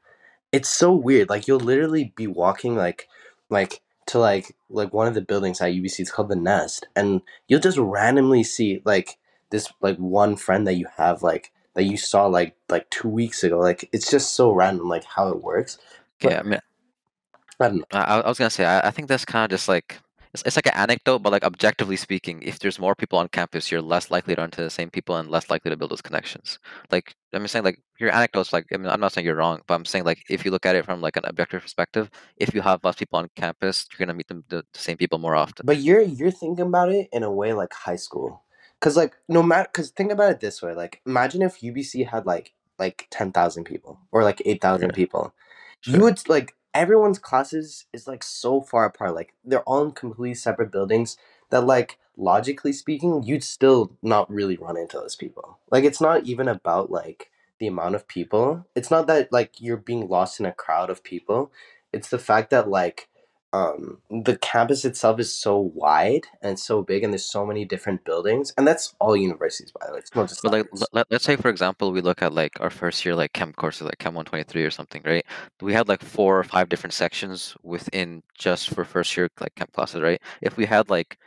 It's 0.51 0.67
so 0.69 0.93
weird 0.93 1.29
like 1.29 1.47
you'll 1.47 1.59
literally 1.59 2.11
be 2.15 2.25
walking 2.27 2.75
like 2.75 3.07
like 3.49 3.81
to 4.07 4.17
like 4.19 4.55
like 4.69 4.91
one 4.93 5.07
of 5.07 5.13
the 5.13 5.21
buildings 5.21 5.61
at 5.61 5.71
ubc 5.71 5.99
it's 5.99 6.11
called 6.11 6.29
the 6.29 6.35
nest 6.35 6.87
and 6.95 7.21
you'll 7.47 7.59
just 7.59 7.77
randomly 7.77 8.43
see 8.43 8.81
like 8.83 9.17
this 9.51 9.71
like 9.79 9.97
one 9.97 10.35
friend 10.35 10.65
that 10.67 10.73
you 10.73 10.87
have 10.97 11.21
like 11.21 11.51
that 11.75 11.83
you 11.83 11.95
saw 11.97 12.25
like 12.25 12.55
like 12.67 12.89
two 12.89 13.07
weeks 13.07 13.43
ago 13.43 13.59
like 13.59 13.87
it's 13.93 14.09
just 14.09 14.33
so 14.35 14.51
random 14.51 14.89
like 14.89 15.03
how 15.05 15.29
it 15.29 15.41
works 15.43 15.77
But- 16.19 16.33
I 16.39 16.41
mean, 16.43 16.59
i 17.59 17.67
don't 17.67 17.77
know. 17.77 17.85
I, 17.91 18.19
I 18.21 18.27
was 18.27 18.39
gonna 18.39 18.49
say 18.49 18.65
I, 18.65 18.87
I 18.87 18.91
think 18.91 19.07
that's 19.07 19.25
kind 19.25 19.45
of 19.45 19.51
just 19.55 19.67
like 19.69 19.99
it's, 20.33 20.43
it's 20.45 20.55
like 20.57 20.67
an 20.67 20.73
anecdote, 20.75 21.19
but 21.19 21.31
like 21.31 21.43
objectively 21.43 21.95
speaking, 21.95 22.41
if 22.43 22.59
there's 22.59 22.79
more 22.79 22.95
people 22.95 23.19
on 23.19 23.27
campus, 23.29 23.71
you're 23.71 23.81
less 23.81 24.11
likely 24.11 24.35
to 24.35 24.41
run 24.41 24.47
into 24.47 24.61
the 24.61 24.69
same 24.69 24.89
people 24.89 25.15
and 25.17 25.29
less 25.29 25.49
likely 25.49 25.71
to 25.71 25.77
build 25.77 25.91
those 25.91 26.01
connections. 26.01 26.59
Like 26.91 27.15
I'm 27.33 27.47
saying, 27.47 27.65
like 27.65 27.79
your 27.99 28.13
anecdotes, 28.13 28.53
like 28.53 28.67
I 28.73 28.77
mean, 28.77 28.89
I'm 28.89 28.99
not 28.99 29.13
saying 29.13 29.25
you're 29.25 29.35
wrong, 29.35 29.61
but 29.67 29.75
I'm 29.75 29.85
saying 29.85 30.05
like 30.05 30.23
if 30.29 30.45
you 30.45 30.51
look 30.51 30.65
at 30.65 30.75
it 30.75 30.85
from 30.85 31.01
like 31.01 31.17
an 31.17 31.25
objective 31.25 31.61
perspective, 31.63 32.09
if 32.37 32.53
you 32.53 32.61
have 32.61 32.83
less 32.83 32.95
people 32.95 33.19
on 33.19 33.29
campus, 33.35 33.87
you're 33.91 34.05
gonna 34.05 34.15
meet 34.17 34.27
them 34.27 34.43
the, 34.49 34.63
the 34.73 34.79
same 34.79 34.97
people 34.97 35.19
more 35.19 35.35
often. 35.35 35.65
But 35.65 35.77
you're 35.79 36.01
you're 36.01 36.31
thinking 36.31 36.65
about 36.67 36.91
it 36.91 37.09
in 37.11 37.23
a 37.23 37.31
way 37.31 37.53
like 37.53 37.73
high 37.73 37.97
school, 37.97 38.43
because 38.79 38.95
like 38.97 39.15
no 39.27 39.43
matter 39.43 39.69
because 39.71 39.91
think 39.91 40.11
about 40.11 40.31
it 40.31 40.39
this 40.39 40.61
way: 40.61 40.73
like 40.75 41.01
imagine 41.05 41.41
if 41.41 41.61
UBC 41.61 42.07
had 42.07 42.25
like 42.25 42.53
like 42.79 43.07
ten 43.11 43.31
thousand 43.31 43.65
people 43.65 43.99
or 44.11 44.23
like 44.23 44.41
eight 44.45 44.61
thousand 44.61 44.91
Sure. 44.91 44.93
people, 44.93 45.33
you 45.85 46.01
would 46.01 46.27
like 46.29 46.55
everyone's 46.73 47.19
classes 47.19 47.85
is 47.93 48.07
like 48.07 48.23
so 48.23 48.61
far 48.61 48.85
apart. 48.85 49.15
Like 49.15 49.33
they're 49.43 49.63
all 49.63 49.83
in 49.83 49.91
completely 49.91 50.35
separate 50.35 50.71
buildings. 50.71 51.17
That 51.49 51.65
like 51.65 51.97
logically 52.15 52.73
speaking, 52.73 53.23
you'd 53.23 53.43
still 53.43 53.93
not 54.01 54.31
really 54.31 54.57
run 54.57 54.77
into 54.77 54.97
those 54.97 55.15
people. 55.15 55.59
Like 55.71 55.83
it's 55.83 56.01
not 56.01 56.25
even 56.25 56.47
about 56.47 56.91
like 56.91 57.31
the 57.59 57.67
amount 57.67 57.95
of 57.95 58.07
people. 58.07 58.65
It's 58.75 58.91
not 58.91 59.07
that 59.07 59.31
like 59.31 59.59
you're 59.59 59.77
being 59.77 60.07
lost 60.07 60.39
in 60.39 60.45
a 60.45 60.53
crowd 60.53 60.89
of 60.89 61.03
people. 61.03 61.51
It's 61.91 62.09
the 62.09 62.19
fact 62.19 62.51
that 62.51 62.69
like 62.69 63.08
um, 63.53 64.01
the 64.09 64.37
campus 64.37 64.85
itself 64.85 65.19
is 65.19 65.33
so 65.35 65.57
wide 65.59 66.27
and 66.41 66.59
so 66.59 66.81
big, 66.83 67.03
and 67.03 67.13
there's 67.13 67.25
so 67.25 67.45
many 67.45 67.65
different 67.65 68.05
buildings, 68.05 68.53
and 68.57 68.67
that's 68.67 68.95
all 68.99 69.15
universities, 69.17 69.71
by 69.79 69.87
the 69.87 69.93
way. 69.93 69.99
It's 69.99 70.15
not 70.15 70.27
just 70.27 70.43
But 70.43 70.51
like, 70.53 70.67
ours. 70.71 70.89
let, 70.91 71.07
let's 71.11 71.23
say 71.25 71.35
for 71.35 71.49
example, 71.49 71.91
we 71.91 72.01
look 72.01 72.21
at 72.21 72.33
like 72.33 72.59
our 72.61 72.69
first 72.69 73.05
year 73.05 73.15
like 73.15 73.33
chem 73.33 73.53
courses, 73.53 73.83
like 73.83 73.97
Chem 73.99 74.13
123 74.13 74.63
or 74.63 74.71
something, 74.71 75.01
right? 75.05 75.25
We 75.61 75.73
had 75.73 75.87
like 75.87 76.01
four 76.03 76.39
or 76.39 76.43
five 76.43 76.69
different 76.69 76.93
sections 76.93 77.55
within 77.63 78.23
just 78.37 78.69
for 78.69 78.85
first 78.85 79.15
year 79.17 79.29
like 79.39 79.55
chem 79.55 79.67
classes, 79.73 80.01
right? 80.01 80.21
If 80.41 80.57
we 80.57 80.65
had 80.65 80.89
like 80.89 81.17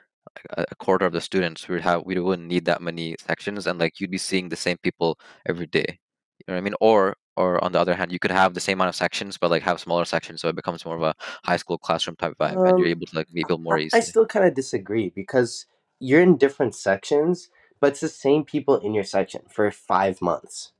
a 0.50 0.66
a 0.72 0.76
quarter 0.76 1.06
of 1.06 1.12
the 1.14 1.22
students, 1.22 1.68
we 1.68 1.74
would 1.76 1.84
have 1.84 2.04
we 2.06 2.20
wouldn't 2.20 2.48
need 2.48 2.66
that 2.66 2.82
many 2.82 3.16
sections, 3.20 3.66
and 3.68 3.78
like 3.80 4.00
you'd 4.00 4.10
be 4.12 4.18
seeing 4.18 4.48
the 4.50 4.56
same 4.56 4.78
people 4.78 5.18
every 5.48 5.66
day. 5.68 6.00
You 6.46 6.52
know 6.52 6.54
what 6.56 6.58
I 6.58 6.64
mean? 6.64 6.74
Or 6.80 7.16
or 7.36 7.62
on 7.64 7.72
the 7.72 7.80
other 7.80 7.94
hand, 7.94 8.12
you 8.12 8.18
could 8.18 8.30
have 8.30 8.54
the 8.54 8.60
same 8.60 8.78
amount 8.78 8.90
of 8.90 8.96
sections, 8.96 9.38
but 9.38 9.50
like 9.50 9.62
have 9.62 9.80
smaller 9.80 10.04
sections, 10.04 10.40
so 10.40 10.48
it 10.48 10.56
becomes 10.56 10.84
more 10.84 10.96
of 10.96 11.02
a 11.02 11.14
high 11.44 11.56
school 11.56 11.78
classroom 11.78 12.16
type 12.16 12.34
vibe, 12.38 12.60
and 12.64 12.78
you're 12.78 12.88
Um, 12.88 12.88
able 12.88 13.06
to 13.06 13.16
like 13.16 13.28
meet 13.32 13.46
people 13.46 13.58
more 13.58 13.80
I, 13.92 13.98
I 13.98 14.00
still 14.00 14.26
kind 14.26 14.46
of 14.46 14.54
disagree 14.54 15.10
because 15.10 15.66
you're 16.00 16.20
in 16.20 16.36
different 16.36 16.74
sections, 16.74 17.48
but 17.80 17.92
it's 17.92 18.00
the 18.00 18.08
same 18.08 18.44
people 18.44 18.76
in 18.78 18.94
your 18.94 19.04
section 19.04 19.42
for 19.48 19.70
five 19.70 20.20
months. 20.22 20.72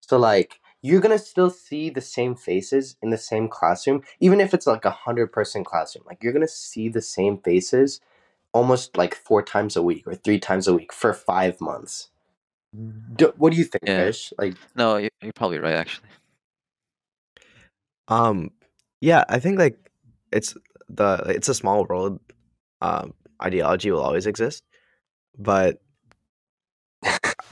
So 0.00 0.18
like 0.18 0.60
you're 0.82 1.00
gonna 1.00 1.18
still 1.18 1.50
see 1.50 1.90
the 1.90 2.00
same 2.02 2.34
faces 2.36 2.96
in 3.02 3.10
the 3.10 3.18
same 3.18 3.48
classroom, 3.48 4.02
even 4.20 4.40
if 4.40 4.54
it's 4.54 4.66
like 4.66 4.84
a 4.84 4.90
hundred 4.90 5.32
person 5.32 5.64
classroom. 5.64 6.04
Like 6.06 6.22
you're 6.22 6.32
gonna 6.34 6.48
see 6.48 6.88
the 6.88 7.02
same 7.02 7.38
faces 7.38 8.00
almost 8.52 8.96
like 8.96 9.14
four 9.14 9.42
times 9.42 9.76
a 9.76 9.82
week 9.82 10.06
or 10.06 10.14
three 10.14 10.40
times 10.40 10.68
a 10.68 10.74
week 10.74 10.92
for 10.92 11.14
five 11.14 11.60
months. 11.60 12.10
Do, 13.16 13.32
what 13.36 13.52
do 13.52 13.56
you 13.58 13.64
think, 13.64 13.84
Yeah. 13.86 14.06
Fish? 14.06 14.32
Like, 14.38 14.56
No, 14.74 14.96
you- 14.96 15.08
you're 15.22 15.32
probably 15.32 15.58
right, 15.58 15.74
actually. 15.74 16.08
Um, 18.08 18.50
yeah, 19.00 19.24
I 19.28 19.38
think 19.38 19.58
like 19.58 19.78
it's 20.32 20.54
the 20.88 21.22
it's 21.26 21.48
a 21.48 21.54
small 21.54 21.84
world. 21.86 22.20
Um, 22.80 23.14
ideology 23.42 23.90
will 23.90 24.02
always 24.02 24.26
exist, 24.26 24.62
but 25.38 25.80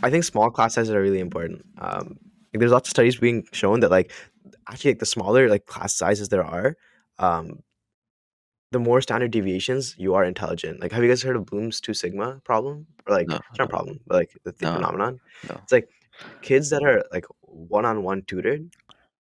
I 0.03 0.11
think 0.11 0.25
small 0.25 0.51
class 0.51 0.75
sizes 0.75 0.91
are 0.95 1.01
really 1.01 1.21
important. 1.21 1.65
Um, 1.79 2.19
like 2.53 2.61
there's 2.61 2.73
lots 2.73 2.89
of 2.89 2.91
studies 2.91 3.17
being 3.17 3.47
shown 3.53 3.81
that 3.81 3.91
like 3.91 4.13
actually 4.69 4.91
like 4.93 4.99
the 4.99 5.07
smaller 5.07 5.49
like 5.49 5.67
class 5.67 5.95
sizes 5.95 6.29
there 6.29 6.45
are, 6.45 6.77
um, 7.19 7.63
the 8.73 8.79
more 8.81 9.01
standard 9.01 9.31
deviations 9.31 9.95
you 9.99 10.15
are 10.15 10.25
intelligent. 10.25 10.81
Like, 10.81 10.93
have 10.93 11.03
you 11.03 11.09
guys 11.09 11.23
heard 11.23 11.37
of 11.37 11.47
Bloom's 11.47 11.81
two 11.81 11.95
sigma 11.95 12.41
problem? 12.45 12.87
Or 13.07 13.15
like 13.17 13.29
No, 13.29 13.37
it's 13.37 13.59
not 13.59 13.67
no, 13.69 13.75
problem, 13.77 14.01
but 14.07 14.15
like 14.17 14.31
the, 14.45 14.53
the 14.53 14.67
no, 14.67 14.75
phenomenon. 14.75 15.21
no. 15.49 15.61
It's 15.63 15.73
like 15.73 15.89
kids 16.43 16.71
that 16.71 16.83
are 16.83 17.05
like 17.13 17.27
one 17.43 17.85
on 17.85 18.03
one 18.03 18.23
tutored 18.23 18.71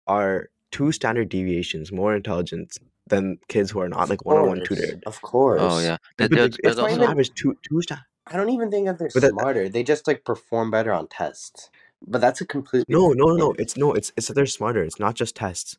are 0.07 0.49
two 0.71 0.91
standard 0.91 1.29
deviations 1.29 1.91
more 1.91 2.15
intelligent 2.15 2.77
than 3.07 3.39
kids 3.47 3.71
who 3.71 3.79
are 3.81 3.89
not 3.89 4.09
like 4.09 4.23
one 4.25 4.37
on 4.37 4.47
one 4.47 4.63
tutored. 4.63 5.03
of 5.05 5.21
course. 5.21 5.61
Oh 5.63 5.79
yeah. 5.79 5.97
There, 6.17 6.29
But 6.29 6.31
there's 6.37 6.51
like, 6.51 6.59
it's 6.63 6.77
not 6.77 6.83
on 6.85 6.89
also 6.91 7.01
even- 7.01 7.11
average 7.11 7.33
two 7.33 7.57
two 7.67 7.81
sta- 7.81 8.05
I 8.31 8.37
don't 8.37 8.49
even 8.51 8.69
think 8.69 8.85
that 8.87 8.99
they're 8.99 9.09
But 9.13 9.21
that- 9.21 9.31
smarter. 9.31 9.67
They 9.69 9.81
just 9.83 10.05
like 10.07 10.23
perform 10.23 10.69
better 10.71 10.93
on 10.93 11.07
tests. 11.07 11.69
But 12.07 12.21
that's 12.21 12.39
a 12.39 12.45
completely 12.45 12.85
No, 12.87 13.09
no, 13.09 13.13
no, 13.13 13.25
different 13.25 13.39
no. 13.57 13.63
It's 13.63 13.75
no. 13.77 13.93
It's 13.93 14.11
it's 14.15 14.27
that 14.27 14.33
they're 14.35 14.45
smarter. 14.45 14.83
It's 14.83 14.99
not 14.99 15.15
just 15.15 15.35
tests. 15.35 15.77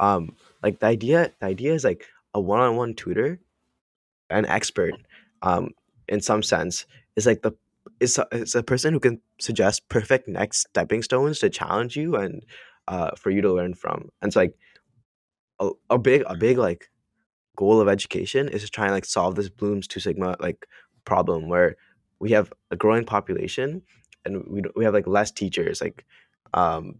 Um, 0.00 0.34
like 0.62 0.80
the 0.80 0.86
idea, 0.86 1.30
the 1.40 1.46
idea 1.46 1.72
is 1.72 1.84
like 1.84 2.04
a 2.34 2.40
one-on-one 2.40 2.94
tutor, 2.94 3.40
an 4.30 4.46
expert, 4.46 4.94
um, 5.42 5.70
in 6.08 6.20
some 6.20 6.42
sense, 6.42 6.86
is 7.16 7.26
like 7.26 7.42
the 7.42 7.52
is 8.00 8.18
a, 8.18 8.26
is 8.32 8.54
a 8.54 8.62
person 8.62 8.92
who 8.92 9.00
can 9.00 9.20
suggest 9.40 9.88
perfect 9.88 10.28
next 10.28 10.68
stepping 10.68 11.02
stones 11.02 11.38
to 11.38 11.50
challenge 11.50 11.96
you 11.96 12.16
and 12.16 12.44
uh 12.88 13.10
for 13.16 13.30
you 13.30 13.40
to 13.40 13.52
learn 13.52 13.74
from. 13.74 14.10
And 14.20 14.28
it's 14.28 14.36
like 14.36 14.54
a, 15.60 15.70
a 15.90 15.98
big 15.98 16.24
a 16.26 16.36
big 16.36 16.58
like 16.58 16.90
goal 17.56 17.80
of 17.80 17.88
education 17.88 18.48
is 18.48 18.62
to 18.64 18.68
try 18.68 18.86
and 18.86 18.94
like 18.94 19.04
solve 19.04 19.36
this 19.36 19.48
Bloom's 19.48 19.86
two 19.86 20.00
sigma 20.00 20.36
like 20.40 20.66
problem 21.04 21.48
where 21.48 21.76
we 22.18 22.30
have 22.30 22.52
a 22.70 22.76
growing 22.76 23.04
population 23.04 23.82
and 24.24 24.44
we 24.48 24.62
we 24.74 24.84
have 24.84 24.94
like 24.94 25.06
less 25.06 25.30
teachers 25.30 25.80
like 25.80 26.04
um 26.54 26.96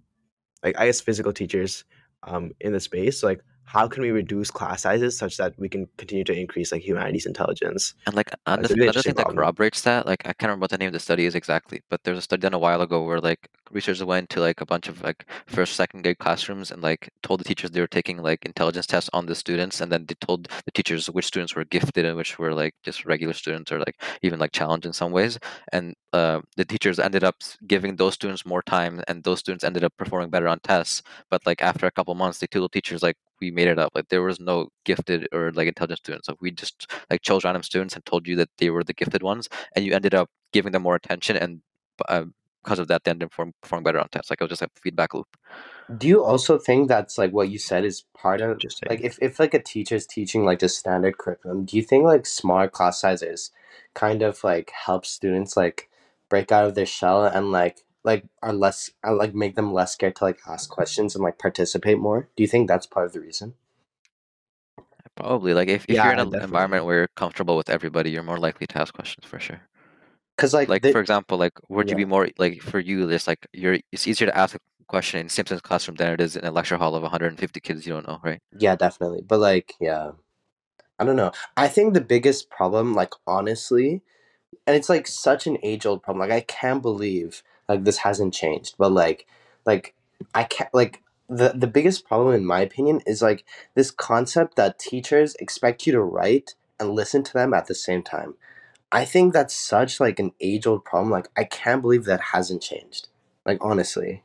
like 0.63 0.79
I 0.79 0.87
guess 0.87 1.01
physical 1.01 1.33
teachers 1.33 1.85
um 2.23 2.53
in 2.61 2.73
the 2.73 2.81
space 2.81 3.21
so, 3.21 3.27
like 3.27 3.43
how 3.65 3.89
can 3.89 4.03
we 4.03 4.11
reduce 4.11 4.51
class 4.51 4.83
sizes 4.83 5.17
such 5.17 5.37
that 5.37 5.59
we 5.59 5.69
can 5.69 5.89
continue 5.97 6.25
to 6.25 6.33
increase 6.39 6.73
like 6.73 6.83
humanities 6.83 7.27
intelligence 7.27 7.95
And 8.07 8.15
like 8.15 8.31
another, 8.47 8.75
really 8.75 8.87
another 8.89 9.03
thing 9.03 9.15
that 9.15 9.27
corroborates 9.29 9.83
that, 9.83 10.07
like 10.07 10.23
I 10.25 10.33
can't 10.33 10.49
remember 10.49 10.65
what 10.65 10.71
the 10.71 10.79
name 10.79 10.89
of 10.89 10.93
the 10.93 11.01
study 11.01 11.27
is 11.27 11.35
exactly, 11.35 11.83
but 11.91 12.05
there's 12.05 12.19
a 12.19 12.23
study 12.23 12.41
done 12.41 12.55
a 12.55 12.59
while 12.59 12.83
ago 12.83 13.03
where 13.05 13.21
like 13.21 13.49
researchers 13.71 14.05
went 14.05 14.31
to 14.31 14.41
like 14.41 14.61
a 14.61 14.67
bunch 14.67 14.89
of 14.89 15.03
like 15.03 15.27
first, 15.47 15.75
second 15.75 16.03
grade 16.03 16.19
classrooms 16.19 16.71
and 16.71 16.83
like 16.83 17.11
told 17.23 17.41
the 17.41 17.45
teachers 17.45 17.71
they 17.71 17.81
were 17.81 17.87
taking 17.87 18.23
like 18.23 18.45
intelligence 18.45 18.87
tests 18.87 19.11
on 19.13 19.27
the 19.27 19.35
students, 19.35 19.81
and 19.81 19.91
then 19.91 20.07
they 20.07 20.15
told 20.21 20.49
the 20.65 20.71
teachers 20.71 21.07
which 21.09 21.27
students 21.27 21.55
were 21.55 21.65
gifted 21.65 22.05
and 22.05 22.17
which 22.17 22.39
were 22.39 22.55
like 22.55 22.75
just 22.83 23.05
regular 23.05 23.33
students 23.33 23.73
or 23.73 23.79
like 23.79 24.01
even 24.23 24.39
like 24.39 24.53
challenged 24.53 24.87
in 24.87 24.93
some 24.93 25.13
ways. 25.13 25.39
And 25.73 25.95
uh, 26.13 26.41
the 26.57 26.65
teachers 26.65 26.99
ended 26.99 27.25
up 27.25 27.37
giving 27.67 27.97
those 27.97 28.15
students 28.15 28.47
more 28.47 28.63
time, 28.63 29.03
and 29.09 29.25
those 29.25 29.41
students 29.41 29.65
ended 29.65 29.85
up 29.85 29.93
performing 29.97 30.31
better 30.31 30.49
on 30.49 30.61
tests. 30.61 31.03
But 31.31 31.45
like 31.47 31.63
after 31.63 31.87
a 31.87 31.91
couple 31.91 32.15
months, 32.15 32.39
they 32.39 32.47
told 32.47 32.65
the 32.65 32.69
teachers 32.81 33.03
like 33.03 33.17
we 33.45 33.51
made 33.51 33.69
it 33.69 33.79
up. 33.79 33.93
Like 33.95 34.09
there 34.09 34.23
was 34.23 34.41
no 34.41 34.69
gifted 34.85 35.29
or 35.33 35.53
like 35.53 35.69
intelligent 35.69 35.99
students. 35.99 36.29
Like 36.29 36.41
we 36.41 36.51
just 36.51 36.91
like 37.11 37.23
chose 37.23 37.45
random 37.45 37.63
students 37.63 37.95
and 37.95 38.05
told 38.05 38.27
you 38.27 38.37
that 38.37 38.51
they 38.59 38.71
were 38.71 38.85
the 38.85 38.95
gifted 38.95 39.23
ones, 39.23 39.49
and 39.75 39.85
you 39.85 39.93
ended 39.95 40.15
up 40.15 40.31
giving 40.53 40.73
them 40.73 40.83
more 40.83 40.95
attention, 40.95 41.37
and 41.37 41.61
uh, 42.09 42.25
because 42.63 42.79
of 42.79 42.89
that, 42.89 43.05
they 43.05 43.11
ended 43.11 43.27
up 43.27 43.31
perform, 43.31 43.53
performing 43.63 43.85
better 43.85 44.01
on 44.01 44.09
tests. 44.09 44.31
Like 44.31 44.41
it 44.41 44.45
was 44.45 44.59
just 44.59 44.63
a 44.63 44.71
feedback 44.83 45.15
loop. 45.15 45.29
Do 45.97 46.09
you 46.09 46.25
also 46.25 46.59
think 46.59 46.89
that's 46.89 47.19
like 47.19 47.31
what 47.33 47.51
you 47.51 47.59
said 47.59 47.85
is 47.85 48.05
part 48.17 48.41
of 48.41 48.53
Interesting. 48.53 48.89
like 48.89 49.03
if, 49.03 49.19
if 49.21 49.39
like 49.39 49.53
a 49.53 49.63
teacher's 49.63 50.07
teaching 50.07 50.47
like 50.47 50.61
the 50.61 50.69
standard 50.69 51.19
curriculum, 51.19 51.67
do 51.67 51.77
you 51.77 51.83
think 51.83 52.05
like 52.05 52.25
smaller 52.25 52.69
class 52.69 53.01
sizes 53.01 53.51
kind 53.93 54.23
of 54.23 54.43
like 54.43 54.71
help 54.71 55.05
students 55.05 55.57
like 55.57 55.91
break 56.31 56.51
out 56.51 56.65
of 56.65 56.75
their 56.75 56.87
shell 56.87 57.25
and 57.25 57.53
like 57.53 57.85
like 58.05 58.25
are 58.43 58.53
less 58.53 58.91
are, 59.03 59.15
like 59.15 59.35
make 59.35 59.57
them 59.57 59.73
less 59.73 59.93
scared 59.93 60.17
to 60.17 60.25
like 60.25 60.41
ask 60.47 60.71
questions 60.71 61.15
and 61.15 61.25
like 61.25 61.39
participate 61.39 61.99
more? 61.99 62.29
Do 62.37 62.43
you 62.43 62.49
think 62.49 62.69
that's 62.69 62.87
part 62.87 63.07
of 63.07 63.13
the 63.13 63.21
reason? 63.21 63.55
Probably 65.17 65.55
like 65.55 65.69
if, 65.69 65.85
if 65.89 65.97
Yeah, 65.97 66.05
you're 66.05 66.13
in 66.13 66.19
an 66.19 66.31
definitely. 66.33 66.45
environment 66.45 66.85
where 66.85 66.99
you're 66.99 67.09
comfortable 67.17 67.57
with 67.57 67.71
everybody, 67.71 68.11
you're 68.11 68.23
more 68.25 68.39
likely 68.39 68.67
to 68.67 68.79
ask 68.81 68.93
questions 68.95 69.25
for 69.27 69.39
sure. 69.39 69.61
Because 70.37 70.53
like, 70.55 70.69
Like 70.69 70.83
the- 70.83 70.93
for 70.93 71.01
example, 71.01 71.39
like 71.39 71.53
would 71.69 71.91
you 71.91 71.97
be 71.97 72.05
more 72.05 72.29
like 72.39 72.61
for 72.63 72.81
you? 72.81 73.09
It's 73.11 73.27
like 73.27 73.47
you're 73.53 73.79
it's 73.93 74.07
easier 74.09 74.27
to 74.27 74.37
ask 74.37 74.57
a 74.57 74.61
question 74.89 75.21
in 75.21 75.29
Simpson's 75.29 75.61
classroom 75.61 75.97
than 75.97 76.13
it 76.15 76.21
is 76.21 76.37
in 76.37 76.45
a 76.45 76.51
lecture 76.51 76.77
hall 76.77 76.95
of 76.95 77.03
150 77.03 77.61
kids 77.61 77.87
you 77.87 77.93
don't 77.95 78.09
know, 78.09 78.21
right? 78.25 78.41
Yeah, 78.59 78.77
definitely. 78.77 79.23
But 79.23 79.41
like, 79.41 79.75
yeah. 79.81 80.13
I 80.99 81.05
don't 81.05 81.17
know. 81.17 81.33
I 81.57 81.69
think 81.69 81.95
the 81.95 82.01
biggest 82.01 82.51
problem, 82.51 82.95
like 82.95 83.13
honestly, 83.27 84.03
and 84.67 84.77
it's 84.77 84.89
like 84.89 85.07
such 85.09 85.47
an 85.47 85.59
age 85.63 85.87
old 85.87 86.03
problem. 86.03 86.29
Like 86.29 86.37
I 86.37 86.43
can't 86.43 86.83
believe 86.83 87.43
like 87.69 87.85
this 87.85 87.99
hasn't 87.99 88.35
changed. 88.35 88.75
But 88.79 88.93
like 88.93 89.27
like 89.67 89.95
I 90.35 90.45
can't 90.45 90.73
like 90.75 91.03
the 91.29 91.53
the 91.55 91.67
biggest 91.67 92.07
problem 92.07 92.35
in 92.35 92.45
my 92.47 92.61
opinion 92.61 93.01
is 93.07 93.23
like 93.23 93.45
this 93.75 93.91
concept 93.91 94.57
that 94.57 94.79
teachers 94.79 95.35
expect 95.37 95.87
you 95.87 95.93
to 95.93 96.03
write 96.03 96.55
and 96.79 96.91
listen 96.91 97.23
to 97.25 97.33
them 97.33 97.55
at 97.55 97.67
the 97.67 97.75
same 97.75 98.03
time. 98.03 98.35
I 98.93 99.05
think 99.05 99.33
that's 99.33 99.55
such 99.55 99.99
like 100.01 100.19
an 100.19 100.33
age 100.41 100.67
old 100.67 100.85
problem. 100.85 101.11
Like 101.11 101.29
I 101.37 101.45
can't 101.45 101.83
believe 101.83 102.05
that 102.05 102.21
hasn't 102.33 102.63
changed. 102.63 103.09
Like 103.45 103.59
honestly. 103.61 104.23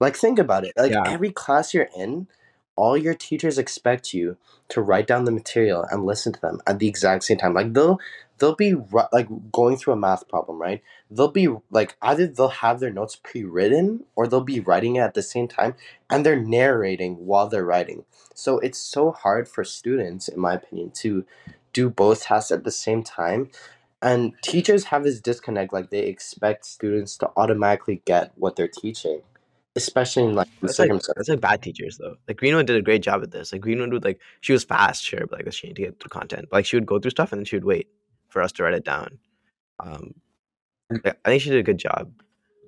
Like 0.00 0.16
think 0.16 0.38
about 0.38 0.64
it. 0.64 0.72
Like 0.76 0.92
Yeah. 0.92 1.04
every 1.06 1.30
class 1.30 1.72
you're 1.72 1.88
in, 1.96 2.28
all 2.76 2.96
your 2.96 3.14
teachers 3.14 3.58
expect 3.58 4.14
you 4.14 4.36
to 4.68 4.80
write 4.80 5.06
down 5.06 5.24
the 5.24 5.32
material 5.32 5.84
and 5.90 6.04
listen 6.04 6.32
to 6.32 6.40
them 6.40 6.60
at 6.66 6.78
the 6.78 6.88
exact 6.88 7.24
same 7.24 7.38
time. 7.38 7.54
Like 7.54 7.72
they'll 7.72 7.98
they'll 8.38 8.54
be 8.54 8.74
like 9.12 9.28
going 9.52 9.76
through 9.76 9.94
a 9.94 9.96
math 9.96 10.28
problem, 10.28 10.60
right? 10.60 10.82
They'll 11.10 11.28
be 11.28 11.48
like 11.70 11.96
either 12.02 12.26
they'll 12.26 12.48
have 12.48 12.80
their 12.80 12.92
notes 12.92 13.16
pre-written 13.16 14.04
or 14.14 14.26
they'll 14.26 14.40
be 14.40 14.60
writing 14.60 14.96
it 14.96 15.00
at 15.00 15.14
the 15.14 15.22
same 15.22 15.48
time 15.48 15.74
and 16.10 16.24
they're 16.24 16.40
narrating 16.40 17.26
while 17.26 17.48
they're 17.48 17.64
writing. 17.64 18.04
So 18.34 18.58
it's 18.58 18.78
so 18.78 19.12
hard 19.12 19.48
for 19.48 19.64
students 19.64 20.28
in 20.28 20.40
my 20.40 20.54
opinion 20.54 20.90
to 20.96 21.24
do 21.72 21.90
both 21.90 22.24
tasks 22.24 22.50
at 22.50 22.64
the 22.64 22.70
same 22.70 23.02
time. 23.02 23.50
And 24.02 24.34
teachers 24.42 24.84
have 24.84 25.04
this 25.04 25.20
disconnect 25.20 25.72
like 25.72 25.90
they 25.90 26.00
expect 26.00 26.66
students 26.66 27.16
to 27.18 27.30
automatically 27.36 28.02
get 28.04 28.32
what 28.36 28.56
they're 28.56 28.68
teaching, 28.68 29.22
especially 29.76 30.24
in 30.24 30.34
like 30.34 30.48
the 30.60 30.66
That's 30.66 30.78
like 30.78 30.90
that's 30.90 31.28
like 31.28 31.40
bad 31.40 31.62
teachers 31.62 31.98
though. 31.98 32.16
Like 32.26 32.38
Greenwood 32.38 32.66
did 32.66 32.76
a 32.76 32.82
great 32.82 33.02
job 33.02 33.22
at 33.22 33.30
this. 33.30 33.52
Like 33.52 33.60
Greenwood 33.60 33.92
would 33.92 34.04
like 34.04 34.20
she 34.40 34.52
was 34.52 34.64
fast, 34.64 35.04
sure, 35.04 35.26
but 35.26 35.44
like 35.44 35.52
she 35.52 35.68
needed 35.68 35.76
to 35.76 35.88
get 35.88 36.00
through 36.00 36.08
content. 36.08 36.46
But, 36.50 36.58
like 36.58 36.66
she 36.66 36.76
would 36.76 36.86
go 36.86 36.98
through 36.98 37.12
stuff 37.12 37.32
and 37.32 37.40
then 37.40 37.44
she 37.44 37.56
would 37.56 37.64
wait 37.64 37.88
for 38.28 38.42
us 38.42 38.52
to 38.52 38.62
write 38.62 38.74
it 38.74 38.84
down. 38.84 39.18
Um, 39.78 40.14
yeah, 41.04 41.12
I 41.24 41.30
think 41.30 41.42
she 41.42 41.50
did 41.50 41.58
a 41.58 41.62
good 41.62 41.78
job. 41.78 42.10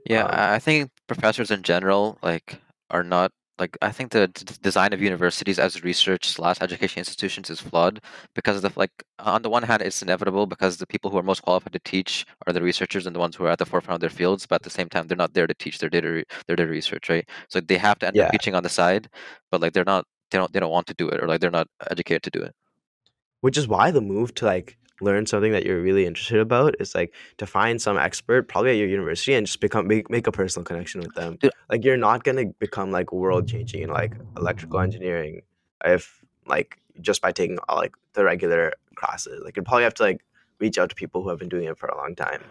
Yeah, 0.07 0.25
Um, 0.25 0.31
I 0.33 0.55
I 0.55 0.59
think 0.59 0.90
professors 1.07 1.51
in 1.51 1.62
general 1.62 2.18
like 2.23 2.61
are 2.90 3.03
not 3.03 3.33
like 3.59 3.77
I 3.83 3.90
think 3.90 4.11
the 4.12 4.29
d- 4.29 4.44
design 4.62 4.92
of 4.92 5.01
universities 5.03 5.59
as 5.59 5.83
research 5.85 6.29
slash 6.31 6.59
education 6.61 6.99
institutions 7.01 7.51
is 7.51 7.61
flawed 7.61 8.01
because 8.35 8.57
of 8.57 8.62
the 8.62 8.73
like 8.77 8.92
on 9.18 9.42
the 9.42 9.51
one 9.51 9.62
hand 9.64 9.83
it's 9.83 10.03
inevitable 10.03 10.47
because 10.47 10.77
the 10.77 10.87
people 10.87 11.11
who 11.11 11.18
are 11.18 11.23
most 11.23 11.42
qualified 11.42 11.73
to 11.73 11.81
teach 11.81 12.25
are 12.47 12.53
the 12.53 12.62
researchers 12.62 13.07
and 13.07 13.14
the 13.16 13.21
ones 13.21 13.37
who 13.37 13.44
are 13.44 13.51
at 13.51 13.59
the 13.59 13.66
forefront 13.66 13.97
of 13.97 14.01
their 14.01 14.11
fields, 14.11 14.47
but 14.47 14.57
at 14.57 14.62
the 14.62 14.71
same 14.71 14.88
time 14.88 15.07
they're 15.07 15.16
not 15.25 15.35
there 15.35 15.47
to 15.47 15.55
teach. 15.55 15.79
There 15.79 15.90
to 15.90 16.01
re- 16.01 16.25
they're 16.47 16.57
there 16.57 16.68
research, 16.68 17.09
right? 17.09 17.29
So 17.49 17.61
they 17.61 17.79
have 17.79 17.99
to 18.01 18.07
end 18.09 18.16
Yeah. 18.16 18.27
up 18.27 18.33
teaching 18.33 18.55
on 18.55 18.62
the 18.62 18.68
side, 18.68 19.09
but 19.51 19.61
like 19.61 19.73
they're 19.73 19.85
not 19.85 20.05
they 20.31 20.38
don't 20.38 20.53
they 20.53 20.61
don't 20.61 20.71
want 20.73 20.87
to 20.88 20.94
do 20.94 21.09
it 21.09 21.23
or 21.23 21.27
like 21.29 21.40
they're 21.40 21.51
not 21.51 21.68
educated 21.90 22.23
to 22.25 22.31
do 22.31 22.42
it. 22.42 22.55
which 23.40 23.57
is 23.59 23.68
why 23.68 23.90
the 23.90 24.01
move 24.01 24.35
to 24.35 24.44
like 24.47 24.77
learn 25.00 25.26
something 25.26 25.52
that 25.52 25.64
you're 25.64 25.80
really 25.80 26.06
interested 26.06 26.40
about 26.40 26.74
is 26.80 26.94
like 26.94 27.14
to 27.38 27.46
find 27.46 27.80
some 27.80 27.98
expert 27.98 28.48
probably 28.48 28.70
at 28.70 28.76
your 28.76 28.88
university 28.88 29.34
and 29.34 29.46
just 29.46 29.61
become 29.61 29.87
make, 29.87 30.11
make 30.11 30.26
a 30.26 30.32
personal 30.32 30.64
connection 30.64 31.00
with 31.00 31.14
them. 31.14 31.37
Dude. 31.40 31.52
like 31.70 31.84
you're 31.84 31.96
not 31.96 32.24
gonna 32.24 32.46
become 32.58 32.90
like 32.90 33.12
world 33.12 33.48
changing 33.48 33.82
in 33.82 33.90
like 33.90 34.14
electrical 34.37 34.78
mm. 34.78 34.84
engineering 34.84 35.42
if 35.84 36.24
like 36.46 36.78
just 37.00 37.22
by 37.22 37.32
taking 37.32 37.58
all 37.68 37.76
like 37.76 37.94
the 38.14 38.24
regular 38.24 38.72
classes. 38.94 39.42
Like 39.44 39.56
you 39.56 39.62
probably 39.62 39.84
have 39.84 39.94
to 39.94 40.02
like 40.02 40.24
reach 40.58 40.78
out 40.78 40.90
to 40.90 40.94
people 40.94 41.22
who 41.22 41.28
have 41.28 41.38
been 41.38 41.48
doing 41.48 41.64
it 41.64 41.78
for 41.78 41.88
a 41.88 41.96
long 41.96 42.14
time 42.14 42.42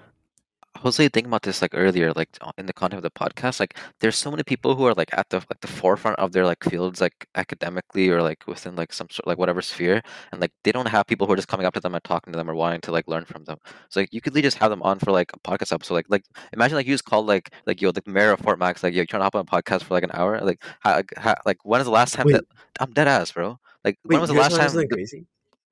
Jose, 0.77 1.07
thinking 1.09 1.29
about 1.29 1.41
this 1.41 1.61
like 1.61 1.71
earlier, 1.73 2.13
like 2.13 2.29
in 2.57 2.65
the 2.65 2.73
content 2.73 3.03
of 3.03 3.03
the 3.03 3.19
podcast, 3.19 3.59
like 3.59 3.77
there's 3.99 4.15
so 4.15 4.31
many 4.31 4.43
people 4.43 4.75
who 4.75 4.85
are 4.85 4.93
like 4.93 5.09
at 5.17 5.29
the 5.29 5.37
like 5.37 5.59
the 5.61 5.67
forefront 5.67 6.17
of 6.19 6.31
their 6.31 6.45
like 6.45 6.63
fields, 6.63 7.01
like 7.01 7.27
academically 7.35 8.09
or 8.09 8.21
like 8.21 8.45
within 8.47 8.75
like 8.75 8.93
some 8.93 9.07
sort 9.09 9.27
like 9.27 9.37
whatever 9.37 9.61
sphere, 9.61 10.01
and 10.31 10.41
like 10.41 10.51
they 10.63 10.71
don't 10.71 10.87
have 10.87 11.07
people 11.07 11.27
who 11.27 11.33
are 11.33 11.37
just 11.37 11.47
coming 11.47 11.65
up 11.65 11.73
to 11.73 11.79
them 11.79 11.95
and 11.95 12.03
talking 12.03 12.31
to 12.33 12.37
them 12.37 12.49
or 12.49 12.55
wanting 12.55 12.81
to 12.81 12.91
like 12.91 13.07
learn 13.07 13.25
from 13.25 13.43
them. 13.45 13.57
So 13.89 14.01
like 14.01 14.13
you 14.13 14.21
could 14.21 14.33
just 14.35 14.57
have 14.57 14.69
them 14.69 14.83
on 14.83 14.99
for 14.99 15.11
like 15.11 15.31
a 15.33 15.39
podcast 15.39 15.73
episode. 15.73 15.95
Like 15.95 16.05
like 16.09 16.25
imagine 16.53 16.75
like 16.75 16.87
you 16.87 16.93
just 16.93 17.05
called 17.05 17.27
like 17.27 17.51
like 17.65 17.81
yo 17.81 17.91
the 17.91 18.03
mayor 18.05 18.31
of 18.31 18.39
Fort 18.39 18.59
Mac, 18.59 18.81
like 18.83 18.93
yo 18.93 19.03
trying 19.05 19.21
to 19.21 19.25
hop 19.25 19.35
on 19.35 19.41
a 19.41 19.45
podcast 19.45 19.83
for 19.83 19.93
like 19.93 20.03
an 20.03 20.11
hour. 20.13 20.39
Like 20.41 20.63
how, 20.79 21.01
how 21.17 21.35
like 21.45 21.57
when 21.63 21.81
is 21.81 21.85
the 21.85 21.91
last 21.91 22.13
time 22.13 22.27
Wait. 22.27 22.33
that 22.33 22.45
I'm 22.79 22.91
dead 22.93 23.07
ass, 23.07 23.31
bro? 23.31 23.59
Like 23.83 23.97
wait 24.03 24.15
when 24.15 24.21
was 24.21 24.29
the 24.29 24.35
last 24.35 24.51
guys 24.57 24.73
wanna 24.73 24.73
know 24.73 24.81
time? 24.81 24.87
the- 24.89 24.95
crazy 24.95 25.25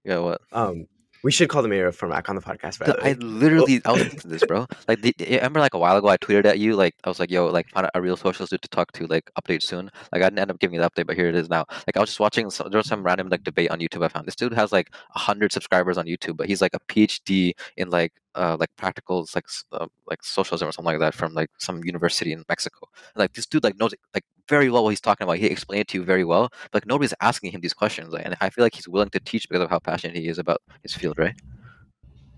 yeah, 0.05 0.19
what? 0.19 0.41
um 0.51 0.87
we 1.25 1.31
should 1.31 1.49
call 1.49 1.63
the 1.63 1.67
mayor 1.67 1.87
of 1.87 1.95
Fort 1.95 2.11
Mac 2.11 2.29
on 2.29 2.35
the 2.35 2.41
podcast 2.41 2.77
by 2.77 2.85
the 2.85 2.99
I 3.01 3.13
way 3.13 3.13
literally, 3.15 3.81
I 3.83 3.93
was 3.93 4.03
thinking 4.03 4.29
this, 4.29 4.45
bro. 4.45 4.67
Like, 4.87 5.01
the, 5.01 5.11
I 5.19 5.37
remember 5.37 5.59
like 5.59 5.73
a 5.73 5.79
while 5.79 5.97
ago, 5.97 6.07
I 6.07 6.17
tweeted 6.17 6.45
at 6.45 6.59
you, 6.59 6.75
like, 6.75 6.93
I 7.03 7.09
was 7.09 7.19
like, 7.19 7.31
"Yo, 7.31 7.47
like, 7.47 7.67
find 7.69 7.89
a 7.95 7.99
real 7.99 8.15
socials 8.15 8.51
dude 8.51 8.61
to 8.61 8.67
talk 8.67 8.91
to, 8.91 9.07
like, 9.07 9.31
update 9.41 9.63
soon." 9.63 9.89
Like, 10.13 10.21
I 10.21 10.25
didn't 10.25 10.37
end 10.37 10.51
up 10.51 10.59
giving 10.59 10.75
you 10.75 10.81
the 10.81 10.87
update, 10.87 11.07
but 11.07 11.15
here 11.15 11.27
it 11.27 11.33
is 11.33 11.49
now. 11.49 11.65
Like, 11.87 11.97
I 11.97 11.99
was 11.99 12.09
just 12.09 12.19
watching. 12.19 12.51
Some, 12.51 12.69
there 12.69 12.77
was 12.77 12.85
some 12.85 13.01
random 13.01 13.29
like 13.29 13.43
debate 13.43 13.71
on 13.71 13.79
YouTube. 13.79 14.05
I 14.05 14.07
found 14.09 14.27
this 14.27 14.35
dude 14.35 14.53
has 14.53 14.71
like 14.71 14.93
hundred 15.09 15.51
subscribers 15.51 15.97
on 15.97 16.05
YouTube, 16.05 16.37
but 16.37 16.45
he's 16.45 16.61
like 16.61 16.75
a 16.75 16.79
PhD 16.81 17.53
in 17.75 17.89
like, 17.89 18.13
uh, 18.35 18.57
like 18.59 18.69
practicals, 18.77 19.35
like, 19.35 19.45
uh, 19.71 19.87
like 20.07 20.23
socialism 20.23 20.67
or 20.67 20.71
something 20.71 20.93
like 20.93 20.99
that 20.99 21.13
from 21.13 21.33
like 21.33 21.49
some 21.57 21.83
university 21.83 22.31
in 22.33 22.43
Mexico. 22.49 22.87
And, 23.13 23.19
like, 23.19 23.33
this 23.33 23.45
dude 23.45 23.63
like 23.63 23.79
knows 23.79 23.93
like 24.13 24.23
very 24.47 24.69
well 24.69 24.83
what 24.83 24.91
he's 24.91 25.01
talking 25.01 25.25
about. 25.25 25.37
He 25.37 25.47
explained 25.47 25.81
it 25.81 25.87
to 25.89 25.99
you 25.99 26.03
very 26.03 26.23
well, 26.23 26.49
but 26.71 26.83
like 26.83 26.87
nobody's 26.87 27.13
asking 27.21 27.51
him 27.51 27.61
these 27.61 27.73
questions. 27.73 28.13
Like, 28.13 28.25
and 28.25 28.35
I 28.41 28.49
feel 28.49 28.63
like 28.63 28.75
he's 28.75 28.87
willing 28.87 29.09
to 29.09 29.19
teach 29.19 29.49
because 29.49 29.63
of 29.63 29.69
how 29.69 29.79
passionate 29.79 30.15
he 30.15 30.27
is 30.27 30.37
about 30.37 30.61
his 30.83 30.93
field, 30.93 31.17
right? 31.17 31.35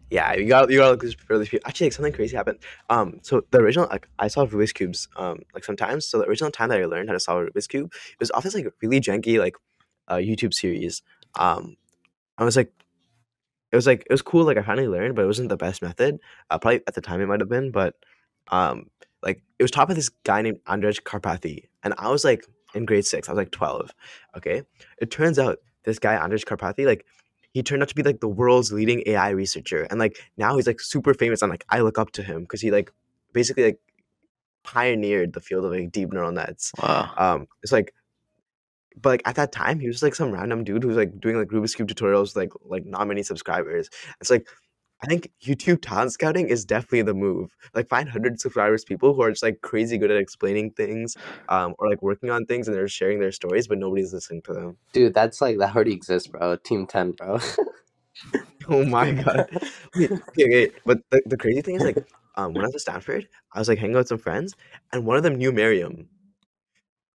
Yeah, 0.10 0.34
you 0.36 0.48
got 0.48 0.70
you 0.70 0.78
got 0.78 1.02
for 1.02 1.38
these 1.38 1.50
people. 1.50 1.68
Actually, 1.68 1.88
like 1.88 1.94
something 1.94 2.14
crazy 2.14 2.38
happened. 2.38 2.60
Um, 2.90 3.20
so 3.24 3.44
the 3.52 3.58
original 3.58 3.88
like 3.90 4.08
I 4.20 4.30
solved 4.30 4.54
Rubik's 4.54 4.72
cubes 4.72 5.10
um 5.18 5.40
like 5.54 5.66
sometimes. 5.66 6.06
So 6.06 6.20
the 6.20 6.26
original 6.26 6.50
time 6.50 6.70
that 6.70 6.80
I 6.80 6.86
learned 6.86 7.10
how 7.10 7.14
to 7.14 7.20
solve 7.20 7.44
a 7.44 7.46
Rubik's 7.48 7.68
cube, 7.68 7.92
it 7.94 8.20
was 8.20 8.32
off 8.32 8.44
this 8.44 8.56
like 8.56 8.72
really 8.82 9.02
janky 9.02 9.38
like 9.38 9.56
uh 10.08 10.16
YouTube 10.16 10.54
series. 10.54 11.02
Um, 11.36 11.76
I 12.38 12.46
was 12.46 12.56
like, 12.56 12.72
it 13.71 13.75
was 13.75 13.88
like 13.88 14.01
it 14.01 14.12
was 14.12 14.21
cool. 14.21 14.43
Like 14.43 14.58
I 14.58 14.62
finally 14.62 14.88
learned, 14.88 15.15
but 15.15 15.23
it 15.23 15.27
wasn't 15.27 15.49
the 15.49 15.58
best 15.58 15.82
method. 15.82 16.19
Uh, 16.49 16.58
probably 16.58 16.82
at 16.88 16.95
the 16.95 17.01
time 17.01 17.21
it 17.21 17.27
might 17.27 17.39
have 17.39 17.49
been, 17.49 17.71
but 17.71 17.95
um, 18.49 18.89
like 19.23 19.41
it 19.60 19.63
was 19.63 19.71
taught 19.71 19.88
by 19.88 19.93
this 19.93 20.10
guy 20.10 20.41
named 20.41 20.60
Andrej 20.67 21.01
Karpathy, 21.03 21.65
and 21.84 21.93
I 21.97 22.10
was 22.10 22.23
like 22.23 22.45
in 22.73 22.86
grade 22.86 23.06
six. 23.06 23.27
I 23.27 23.34
was 23.34 23.38
like 23.38 23.51
twelve. 23.51 23.91
Okay, 24.36 24.63
it 24.99 25.12
turns 25.12 25.39
out 25.39 25.60
this 25.84 25.99
guy 25.99 26.15
Andrej 26.15 26.45
Karpathy 26.45 26.86
like 26.86 27.06
he 27.53 27.63
turned 27.63 27.82
out 27.82 27.89
to 27.89 27.95
be 27.95 28.03
like 28.03 28.19
the 28.19 28.27
world's 28.27 28.71
leading 28.71 29.03
AI 29.06 29.30
researcher, 29.30 29.84
and 29.89 29.99
like 29.99 30.17
now 30.38 30.56
he's 30.56 30.67
like 30.67 30.80
super 30.80 31.13
famous, 31.13 31.41
and 31.41 31.49
like 31.49 31.65
I 31.69 31.82
look 31.82 31.97
up 31.97 32.12
to 32.12 32.23
him 32.23 32.41
because 32.41 32.62
he 32.62 32.71
like 32.71 32.91
basically 33.34 33.63
like 33.63 33.80
pioneered 34.67 35.32
the 35.34 35.39
field 35.39 35.65
of 35.65 35.71
like 35.71 35.91
deep 35.91 36.12
neural 36.12 36.32
nets. 36.32 36.71
Wow. 36.82 37.10
Um, 37.17 37.47
it's 37.63 37.71
like, 37.71 37.93
but 39.02 39.10
like 39.10 39.22
at 39.26 39.36
that 39.36 39.52
time, 39.52 39.80
he 39.80 39.88
was 39.88 40.04
like 40.04 40.16
some 40.16 40.32
random 40.32 40.64
dude 40.64 40.84
who 40.84 40.90
was 40.90 40.98
like 40.98 41.20
doing 41.20 41.38
like 41.38 41.50
Rubik's 41.50 41.76
cube 41.76 41.88
tutorials, 41.88 42.36
like 42.36 42.52
like 42.66 42.86
not 42.86 43.08
many 43.08 43.24
subscribers. 43.24 43.90
It's 44.22 44.30
like. 44.30 44.48
I 45.00 45.06
think 45.06 45.30
YouTube 45.46 45.84
talent 45.84 46.12
scouting 46.12 46.50
is 46.50 46.66
definitely 46.66 47.04
the 47.04 47.14
move. 47.14 47.56
Like 47.76 47.88
find 47.88 48.10
hundred 48.10 48.40
subscribers 48.40 48.84
people 48.84 49.14
who 49.14 49.22
are 49.22 49.30
just 49.30 49.44
like 49.44 49.62
crazy 49.62 50.00
good 50.00 50.10
at 50.10 50.18
explaining 50.18 50.72
things, 50.72 51.16
um, 51.50 51.76
or 51.78 51.88
like 51.88 52.02
working 52.02 52.32
on 52.32 52.48
things 52.48 52.68
and 52.68 52.76
they're 52.76 52.88
sharing 52.88 53.20
their 53.20 53.32
stories, 53.32 53.68
but 53.68 53.78
nobody's 53.78 54.12
listening 54.12 54.42
to 54.46 54.54
them. 54.54 54.78
Dude, 54.94 55.14
that's 55.14 55.40
like 55.40 55.60
that 55.60 55.76
already 55.76 55.94
exists, 55.94 56.28
bro. 56.28 56.56
Team 56.56 56.88
Ten, 56.88 57.12
bro. 57.12 57.38
Oh 58.70 58.84
my 58.84 59.12
god. 59.12 59.50
Wait, 59.96 60.12
okay, 60.12 60.46
okay. 60.46 60.72
But 60.86 61.00
the, 61.10 61.22
the 61.26 61.38
crazy 61.38 61.62
thing 61.62 61.76
is 61.76 61.84
like 61.84 62.06
um 62.36 62.54
when 62.54 62.64
I 62.64 62.68
was 62.68 62.76
at 62.76 62.82
Stanford, 62.82 63.28
I 63.54 63.60
was 63.60 63.70
like 63.70 63.80
hanging 63.80 63.96
out 63.96 64.00
with 64.00 64.08
some 64.10 64.18
friends 64.18 64.56
and 64.92 65.06
one 65.06 65.18
of 65.18 65.24
them 65.24 65.36
knew 65.36 65.52
Miriam. 65.52 66.10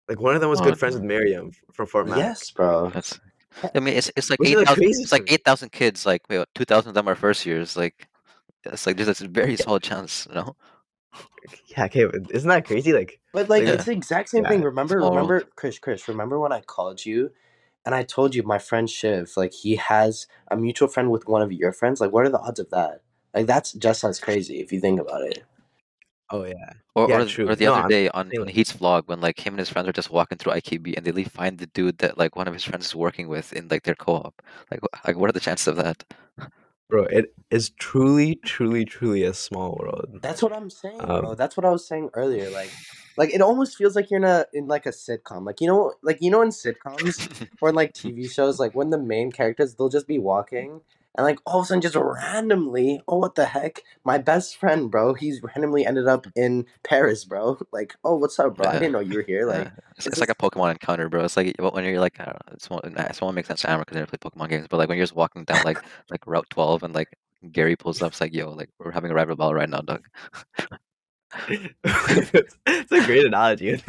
Like 0.09 0.19
one 0.19 0.35
of 0.35 0.41
them 0.41 0.49
was 0.49 0.59
Oh, 0.59 0.65
good 0.65 0.77
friends 0.79 0.95
with 0.95 1.03
Miriam 1.03 1.51
from 1.71 1.85
Fort 1.85 2.07
Mac. 2.07 2.17
yes, 2.17 2.51
bro. 2.51 2.89
That's. 2.89 3.19
I 3.75 3.79
mean, 3.79 3.95
it's 3.95 4.11
it's 4.15 4.29
like 4.29 4.39
Which 4.39 4.49
is, 4.49 4.53
eight 4.53 4.57
like, 4.57 4.67
thousand. 4.67 4.83
crazy 4.83 5.03
It's 5.03 5.11
like 5.11 5.23
eight 5.27 5.45
thousand 5.45 5.71
kids. 5.71 6.05
Like, 6.05 6.21
wait, 6.29 6.45
two 6.55 6.65
thousand 6.65 6.89
of 6.89 6.95
them 6.95 7.07
are 7.07 7.15
first 7.15 7.45
years. 7.45 7.77
Like, 7.77 8.07
it's 8.65 8.87
like 8.87 8.97
there's 8.97 9.21
a 9.21 9.27
very 9.27 9.55
small 9.55 9.79
chance, 9.79 10.27
you 10.29 10.35
know. 10.35 10.55
Yeah, 11.67 11.85
okay, 11.85 12.05
but 12.05 12.21
isn't 12.31 12.49
that 12.49 12.65
crazy? 12.65 12.93
Like 12.93 13.19
But 13.31 13.49
like 13.49 13.63
Yeah. 13.63 13.73
it's 13.73 13.85
the 13.85 13.91
exact 13.91 14.29
same 14.29 14.43
Yeah, 14.43 14.49
thing. 14.49 14.61
Remember, 14.63 14.97
small 14.97 15.11
world. 15.11 15.15
remember, 15.15 15.41
Chris, 15.55 15.79
Chris. 15.79 16.07
Remember 16.07 16.39
when 16.39 16.51
I 16.51 16.61
called 16.61 17.05
you, 17.05 17.31
and 17.85 17.95
I 17.95 18.03
told 18.03 18.35
you 18.35 18.43
my 18.43 18.59
friend 18.59 18.89
Shiv, 18.89 19.31
like 19.37 19.53
he 19.53 19.75
has 19.77 20.27
a 20.49 20.57
mutual 20.57 20.87
friend 20.87 21.11
with 21.11 21.27
one 21.27 21.41
of 21.41 21.51
your 21.51 21.71
friends. 21.71 22.01
Like, 22.01 22.11
what 22.11 22.25
are 22.25 22.29
the 22.29 22.39
odds 22.39 22.59
of 22.59 22.69
that? 22.71 23.01
Like 23.33 23.47
that's 23.47 23.73
just 23.73 24.03
as 24.03 24.19
crazy 24.19 24.59
if 24.59 24.71
you 24.71 24.79
think 24.79 24.99
about 24.99 25.21
it. 25.23 25.43
Oh 26.31 26.43
yeah. 26.45 26.73
Or, 26.95 27.09
Yeah, 27.09 27.21
or, 27.21 27.25
true. 27.25 27.49
or 27.49 27.55
the 27.55 27.65
No, 27.65 27.73
other 27.73 27.81
I'm 27.83 27.89
day 27.89 28.09
on, 28.09 28.31
on 28.37 28.45
like- 28.45 28.55
Heath's 28.55 28.73
vlog 28.73 29.07
when 29.07 29.21
like 29.21 29.39
him 29.39 29.53
and 29.53 29.59
his 29.59 29.69
friends 29.69 29.87
are 29.87 29.93
just 29.93 30.11
walking 30.11 30.37
through 30.37 30.53
IKB 30.53 30.95
and 30.97 31.05
they 31.05 31.11
leave 31.11 31.31
find 31.31 31.57
the 31.57 31.67
dude 31.67 31.97
that 31.99 32.17
like 32.17 32.35
one 32.35 32.47
of 32.47 32.53
his 32.53 32.63
friends 32.63 32.85
is 32.87 32.95
working 32.95 33.27
with 33.27 33.51
in 33.53 33.67
like 33.69 33.83
their 33.83 33.95
co-op. 33.95 34.41
Like, 34.69 34.81
wh- 34.81 35.07
like 35.07 35.17
what 35.17 35.29
are 35.29 35.33
the 35.33 35.39
chances 35.39 35.67
of 35.67 35.77
that? 35.77 36.03
Bro, 36.89 37.03
it 37.05 37.33
is 37.51 37.69
truly, 37.71 38.35
truly, 38.43 38.83
truly 38.83 39.23
a 39.23 39.33
small 39.33 39.77
world. 39.79 40.19
That's 40.23 40.41
what 40.41 40.51
I'm 40.51 40.71
saying, 40.71 40.97
bro. 40.97 41.31
Um, 41.31 41.35
That's 41.35 41.55
what 41.55 41.63
I 41.63 41.69
was 41.69 41.87
saying 41.87 42.09
earlier. 42.15 42.49
Like, 42.49 42.71
like 43.15 43.31
it 43.31 43.41
almost 43.41 43.77
feels 43.77 43.95
like 43.95 44.09
you're 44.09 44.17
in 44.19 44.23
a 44.23 44.45
in 44.53 44.67
like 44.67 44.87
a 44.87 44.89
sitcom. 44.89 45.45
Like 45.45 45.61
you 45.61 45.67
know, 45.67 45.93
like 46.01 46.17
you 46.19 46.31
know 46.31 46.41
in 46.41 46.49
sitcoms 46.49 47.47
or 47.61 47.69
in 47.69 47.75
like 47.75 47.93
TV 47.93 48.27
shows, 48.31 48.59
like 48.59 48.73
when 48.73 48.89
the 48.89 48.97
main 48.97 49.31
characters 49.31 49.75
they'll 49.75 49.89
just 49.89 50.07
be 50.07 50.17
walking 50.17 50.81
and 51.17 51.25
like 51.25 51.39
all 51.45 51.59
of 51.59 51.65
a 51.65 51.67
sudden 51.67 51.81
just 51.81 51.95
randomly, 51.95 53.01
oh 53.07 53.17
what 53.17 53.35
the 53.35 53.45
heck? 53.45 53.81
My 54.03 54.17
best 54.17 54.57
friend, 54.57 54.89
bro, 54.91 55.13
he's 55.13 55.41
randomly 55.43 55.85
ended 55.85 56.07
up 56.07 56.27
in 56.35 56.65
Paris, 56.83 57.25
bro. 57.25 57.57
Like, 57.71 57.95
oh 58.03 58.15
what's 58.17 58.39
up, 58.39 58.55
bro? 58.57 58.67
I 58.69 58.73
didn't 58.73 58.91
know 58.93 58.99
you 58.99 59.15
were 59.15 59.23
here. 59.23 59.45
Like, 59.45 59.65
Yeah. 59.65 59.71
it's, 59.97 60.07
it's 60.07 60.19
like 60.19 60.29
a 60.29 60.35
Pokemon 60.35 60.71
encounter, 60.71 61.09
bro. 61.09 61.23
It's 61.25 61.37
like 61.37 61.55
when 61.59 61.83
you're 61.85 61.99
like, 61.99 62.19
I 62.19 62.25
don't 62.25 62.35
know, 62.35 62.53
it's 62.53 63.21
one 63.21 63.35
makes 63.35 63.47
sense 63.47 63.61
to 63.61 63.69
Ammer 63.69 63.81
because 63.81 63.95
they 63.95 64.01
never 64.01 64.15
play 64.15 64.29
Pokemon 64.29 64.49
games, 64.49 64.67
but 64.69 64.77
like 64.77 64.89
when 64.89 64.97
you're 64.97 65.05
just 65.05 65.15
walking 65.15 65.43
down 65.45 65.63
like 65.65 65.79
like 66.09 66.25
Route 66.27 66.49
12 66.49 66.83
and 66.83 66.93
like 66.95 67.09
Gary 67.51 67.75
pulls 67.75 68.01
up, 68.01 68.11
it's 68.11 68.21
like, 68.21 68.33
yo, 68.33 68.51
like 68.51 68.69
we're 68.79 68.91
having 68.91 69.11
a 69.11 69.13
rival 69.15 69.35
battle 69.35 69.53
right 69.53 69.69
now, 69.69 69.81
Doug. 69.81 70.05
it's, 71.47 72.57
it's 72.65 72.91
a 72.91 73.05
great 73.05 73.25
analogy. 73.25 73.81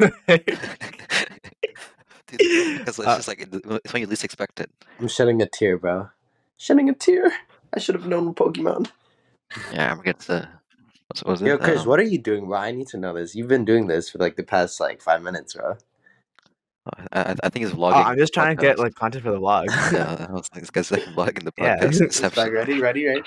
Dude, 2.27 2.39
because 2.79 2.99
it's 2.99 3.07
Uh, 3.07 3.15
just 3.17 3.27
like 3.27 3.47
it's 3.51 3.93
when 3.93 4.01
you 4.01 4.07
least 4.07 4.23
expect 4.23 4.59
it. 4.59 4.71
I'm 4.99 5.07
shedding 5.07 5.41
a 5.41 5.47
tear, 5.47 5.77
bro. 5.77 6.09
Shedding 6.61 6.89
a 6.89 6.93
tear. 6.93 7.31
I 7.73 7.79
should 7.79 7.95
have 7.95 8.05
known 8.05 8.35
Pokemon. 8.35 8.91
Yeah, 9.73 9.95
Ammer 9.95 10.03
gets 10.03 10.27
the. 10.27 10.47
What's, 11.07 11.23
what 11.23 11.31
was 11.31 11.41
it? 11.41 11.47
Yo, 11.47 11.57
Chris, 11.57 11.81
Um, 11.81 11.87
what 11.87 11.99
are 11.99 12.03
you 12.03 12.19
doing, 12.19 12.45
bro? 12.45 12.55
I 12.59 12.69
need 12.71 12.87
to 12.89 12.97
know 12.97 13.15
this. 13.15 13.33
You've 13.33 13.47
been 13.47 13.65
doing 13.65 13.87
this 13.87 14.11
for 14.11 14.19
like 14.19 14.35
the 14.35 14.43
past 14.43 14.79
like 14.79 15.01
five 15.01 15.23
minutes, 15.23 15.55
bro. 15.55 15.75
I, 17.11 17.19
I- 17.31 17.35
I 17.45 17.49
think 17.49 17.65
he's 17.65 17.73
oh, 17.73 17.77
vlogging. 17.77 18.05
I'm 18.05 18.15
just 18.15 18.35
trying 18.35 18.55
to 18.55 18.61
get 18.61 18.77
like 18.77 18.93
content 18.93 19.23
for 19.23 19.31
the 19.31 19.39
vlog. 19.39 19.65
yeah, 19.91 20.27
I 20.29 20.31
was 20.31 20.47
like, 20.53 20.61
this 20.61 20.69
guy's 20.69 20.91
like 20.91 21.01
vlogging 21.15 21.45
the 21.45 21.51
Yeah. 21.57 21.77
podcast. 21.77 21.83
It's 21.87 21.99
Inception. 22.01 22.25
It's 22.27 22.37
like 22.37 22.51
ready, 22.51 22.79
ready, 22.79 23.07
ready. 23.07 23.23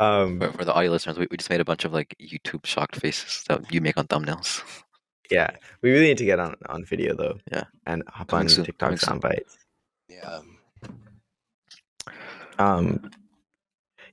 Um, 0.00 0.40
For, 0.40 0.52
for 0.52 0.64
the 0.64 0.72
audio 0.74 0.90
listeners, 0.90 1.18
we, 1.18 1.26
we 1.30 1.36
just 1.36 1.50
made 1.50 1.60
a 1.60 1.64
bunch 1.64 1.84
of 1.84 1.92
like 1.92 2.14
YouTube 2.20 2.66
shocked 2.66 2.96
faces 2.96 3.44
that 3.48 3.72
you 3.72 3.80
make 3.80 3.96
on 3.98 4.06
thumbnails. 4.06 4.62
yeah, 5.30 5.50
we 5.82 5.90
really 5.92 6.06
need 6.06 6.18
to 6.18 6.24
get 6.24 6.38
on 6.40 6.54
on 6.68 6.84
video 6.84 7.14
though. 7.14 7.38
Yeah. 7.50 7.64
and 7.86 8.02
hop 8.08 8.28
Coming 8.28 8.44
on 8.46 8.48
soon, 8.48 8.64
TikTok 8.64 8.98
coming 8.98 8.98
soon. 8.98 9.20
soundbites. 9.20 9.56
Yeah. 10.08 10.40
Um, 12.58 13.10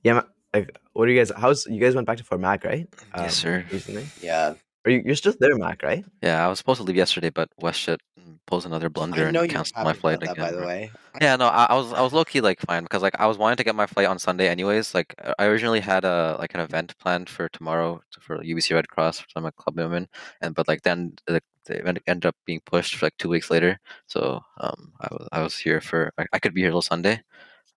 yeah, 0.02 0.14
ma- 0.14 0.22
like, 0.54 0.76
what 0.92 1.06
do 1.06 1.12
you 1.12 1.18
guys? 1.20 1.30
How's 1.36 1.66
you 1.66 1.78
guys 1.80 1.94
went 1.94 2.06
back 2.06 2.18
to 2.18 2.24
Fort 2.24 2.40
Mac, 2.40 2.64
right? 2.64 2.88
Um, 3.14 3.24
yes, 3.24 3.34
sir. 3.36 3.64
Recently, 3.70 4.06
Yeah. 4.20 4.54
Are 4.84 4.90
you? 4.90 5.02
You're 5.04 5.16
still 5.16 5.34
there, 5.38 5.56
Mac, 5.56 5.82
right? 5.82 6.04
Yeah, 6.22 6.44
I 6.44 6.48
was 6.48 6.58
supposed 6.58 6.78
to 6.78 6.84
leave 6.84 6.96
yesterday, 6.96 7.30
but 7.30 7.48
West 7.58 7.86
WestJet 7.86 7.98
pulls 8.46 8.66
another 8.66 8.88
blunder 8.88 9.26
and 9.26 9.50
canceled 9.50 9.84
my 9.84 9.92
flight 9.92 10.20
that, 10.20 10.32
again. 10.32 10.44
by 10.44 10.52
the 10.52 10.66
way. 10.66 10.90
Yeah, 11.20 11.36
no, 11.36 11.46
I, 11.46 11.66
I 11.70 11.74
was 11.74 11.92
I 11.92 12.00
was 12.00 12.12
low 12.12 12.24
key 12.24 12.40
like 12.40 12.60
fine 12.60 12.82
because 12.82 13.02
like 13.02 13.18
I 13.20 13.26
was 13.26 13.38
wanting 13.38 13.56
to 13.58 13.64
get 13.64 13.74
my 13.74 13.86
flight 13.86 14.06
on 14.06 14.18
Sunday 14.18 14.48
anyways. 14.48 14.94
Like 14.94 15.14
I 15.38 15.44
originally 15.46 15.80
had 15.80 16.04
a 16.04 16.36
like 16.38 16.54
an 16.54 16.60
event 16.60 16.96
planned 16.98 17.28
for 17.28 17.48
tomorrow 17.48 18.00
for 18.20 18.38
UBC 18.38 18.74
Red 18.74 18.88
Cross. 18.88 19.18
So 19.18 19.24
I'm 19.36 19.44
a 19.44 19.52
club 19.52 19.76
women, 19.76 20.08
and 20.40 20.54
but 20.54 20.68
like 20.68 20.82
then 20.82 21.14
the, 21.26 21.40
the 21.66 21.78
event 21.78 21.98
ended 22.06 22.26
up 22.26 22.36
being 22.46 22.60
pushed 22.64 22.96
for 22.96 23.06
like 23.06 23.16
two 23.18 23.28
weeks 23.28 23.50
later. 23.50 23.78
So 24.06 24.40
um 24.58 24.92
I 25.00 25.08
was 25.10 25.28
I 25.32 25.42
was 25.42 25.56
here 25.56 25.80
for 25.80 26.12
I, 26.18 26.26
I 26.32 26.38
could 26.38 26.54
be 26.54 26.62
here 26.62 26.70
till 26.70 26.82
Sunday. 26.82 27.22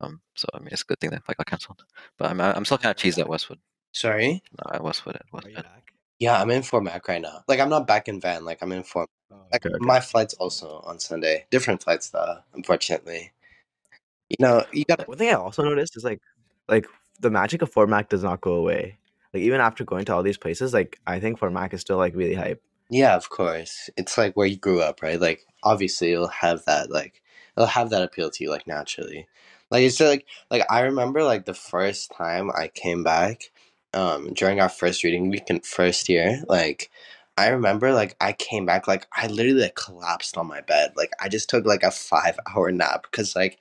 Um 0.01 0.21
so 0.35 0.47
I 0.53 0.59
mean 0.59 0.69
it's 0.71 0.81
a 0.81 0.85
good 0.85 0.99
thing 0.99 1.11
that 1.11 1.25
flight 1.25 1.37
got 1.37 1.47
canceled. 1.47 1.83
But 2.17 2.31
I'm 2.31 2.41
I'm 2.41 2.65
still 2.65 2.77
kind 2.77 2.91
of 2.91 3.01
cheesed 3.01 3.19
at 3.19 3.29
Westwood. 3.29 3.59
Sorry. 3.91 4.41
No, 4.51 4.77
I 4.77 4.81
Westwood. 4.81 5.15
Are 5.15 5.21
you 5.23 5.31
Westwood. 5.33 5.63
back? 5.63 5.94
Yeah, 6.19 6.41
I'm 6.41 6.49
in 6.49 6.63
Fort 6.63 6.83
Mac 6.83 7.07
right 7.07 7.21
now. 7.21 7.43
Like 7.47 7.59
I'm 7.59 7.69
not 7.69 7.87
back 7.87 8.07
in 8.07 8.21
Van. 8.21 8.45
Like 8.45 8.59
I'm 8.61 8.71
in 8.71 8.83
Fort. 8.83 9.09
Oh, 9.31 9.37
Like 9.51 9.65
okay, 9.65 9.75
okay. 9.75 9.85
my 9.85 9.99
flight's 9.99 10.33
also 10.35 10.81
on 10.85 10.99
Sunday. 10.99 11.45
Different 11.51 11.83
flights 11.83 12.09
though. 12.09 12.37
Unfortunately. 12.53 13.31
You 14.29 14.37
know, 14.39 14.63
you 14.71 14.85
got. 14.85 15.07
One 15.07 15.17
thing 15.17 15.29
I 15.29 15.33
also 15.33 15.63
noticed 15.63 15.97
is 15.97 16.03
like, 16.03 16.21
like 16.67 16.87
the 17.19 17.29
magic 17.29 17.61
of 17.61 17.71
Fort 17.71 17.89
Mac 17.89 18.09
does 18.09 18.23
not 18.23 18.41
go 18.41 18.53
away. 18.53 18.97
Like 19.33 19.43
even 19.43 19.59
after 19.59 19.83
going 19.83 20.05
to 20.05 20.13
all 20.13 20.23
these 20.23 20.37
places, 20.37 20.73
like 20.73 20.99
I 21.05 21.19
think 21.19 21.37
Fort 21.37 21.51
Mac 21.53 21.73
is 21.73 21.81
still 21.81 21.97
like 21.97 22.15
really 22.15 22.35
hype. 22.35 22.61
Yeah, 22.89 23.15
of 23.15 23.29
course. 23.29 23.89
It's 23.97 24.17
like 24.17 24.35
where 24.35 24.47
you 24.47 24.57
grew 24.57 24.81
up, 24.81 25.01
right? 25.01 25.19
Like 25.19 25.45
obviously 25.63 26.13
it'll 26.13 26.27
have 26.27 26.63
that 26.65 26.89
like 26.89 27.21
it'll 27.57 27.67
have 27.67 27.89
that 27.89 28.03
appeal 28.03 28.29
to 28.29 28.43
you 28.43 28.49
like 28.49 28.67
naturally. 28.67 29.27
Like 29.71 29.83
it's 29.83 29.97
just, 29.97 30.09
like 30.09 30.25
like 30.49 30.63
I 30.69 30.81
remember 30.81 31.23
like 31.23 31.45
the 31.45 31.53
first 31.53 32.11
time 32.11 32.49
I 32.51 32.69
came 32.69 33.03
back 33.03 33.51
um 33.95 34.33
during 34.33 34.59
our 34.61 34.69
first 34.69 35.03
reading 35.03 35.29
week 35.29 35.45
in 35.49 35.61
first 35.61 36.09
year, 36.09 36.43
like 36.49 36.91
I 37.37 37.49
remember 37.49 37.93
like 37.93 38.15
I 38.21 38.33
came 38.33 38.65
back 38.67 38.87
like 38.87 39.07
I 39.13 39.27
literally 39.27 39.61
like 39.63 39.75
collapsed 39.75 40.37
on 40.37 40.47
my 40.47 40.61
bed. 40.61 40.93
Like 40.97 41.11
I 41.21 41.29
just 41.29 41.49
took 41.49 41.65
like 41.65 41.83
a 41.83 41.91
5 41.91 42.39
hour 42.55 42.71
nap 42.71 43.07
cuz 43.11 43.35
like 43.35 43.59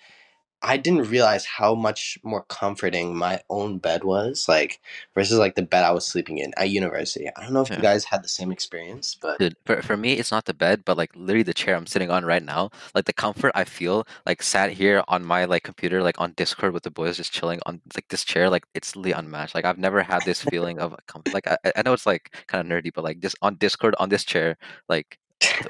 I 0.66 0.78
didn't 0.78 1.10
realize 1.10 1.44
how 1.44 1.74
much 1.74 2.18
more 2.24 2.44
comforting 2.48 3.14
my 3.14 3.42
own 3.50 3.78
bed 3.78 4.02
was 4.02 4.48
like 4.48 4.80
versus 5.14 5.38
like 5.38 5.56
the 5.56 5.62
bed 5.62 5.84
I 5.84 5.90
was 5.92 6.06
sleeping 6.06 6.38
in 6.38 6.52
at 6.56 6.70
university. 6.70 7.28
I 7.36 7.42
don't 7.42 7.52
know 7.52 7.60
if 7.60 7.70
you 7.70 7.76
guys 7.78 8.04
had 8.04 8.24
the 8.24 8.28
same 8.28 8.50
experience, 8.50 9.14
but 9.20 9.38
Dude, 9.38 9.56
for, 9.66 9.82
for 9.82 9.96
me, 9.96 10.14
it's 10.14 10.30
not 10.30 10.46
the 10.46 10.54
bed, 10.54 10.82
but 10.84 10.96
like 10.96 11.10
literally 11.14 11.42
the 11.42 11.52
chair 11.54 11.76
I'm 11.76 11.86
sitting 11.86 12.10
on 12.10 12.24
right 12.24 12.42
now. 12.42 12.70
Like 12.94 13.04
the 13.04 13.12
comfort 13.12 13.52
I 13.54 13.64
feel, 13.64 14.06
like 14.26 14.42
sat 14.42 14.70
here 14.72 15.04
on 15.08 15.24
my 15.24 15.44
like 15.44 15.64
computer, 15.64 16.02
like 16.02 16.20
on 16.20 16.32
Discord 16.32 16.72
with 16.72 16.82
the 16.84 16.90
boys, 16.90 17.18
just 17.18 17.32
chilling 17.32 17.60
on 17.66 17.82
like 17.94 18.08
this 18.08 18.24
chair, 18.24 18.48
like 18.48 18.64
it's 18.74 18.96
really 18.96 19.12
unmatched. 19.12 19.54
Like 19.54 19.66
I've 19.66 19.78
never 19.78 20.02
had 20.02 20.24
this 20.24 20.42
feeling 20.42 20.78
of 20.78 20.96
comfort. 21.06 21.34
Like 21.34 21.46
I, 21.46 21.58
I- 21.64 21.72
I 21.76 21.82
know 21.82 21.92
it's 21.92 22.06
like 22.06 22.34
kind 22.46 22.60
of 22.64 22.72
nerdy, 22.84 22.90
but 22.94 23.04
like 23.04 23.20
just 23.20 23.36
on 23.42 23.56
Discord 23.56 23.94
on 23.98 24.08
this 24.08 24.24
chair, 24.24 24.56
like 24.88 25.18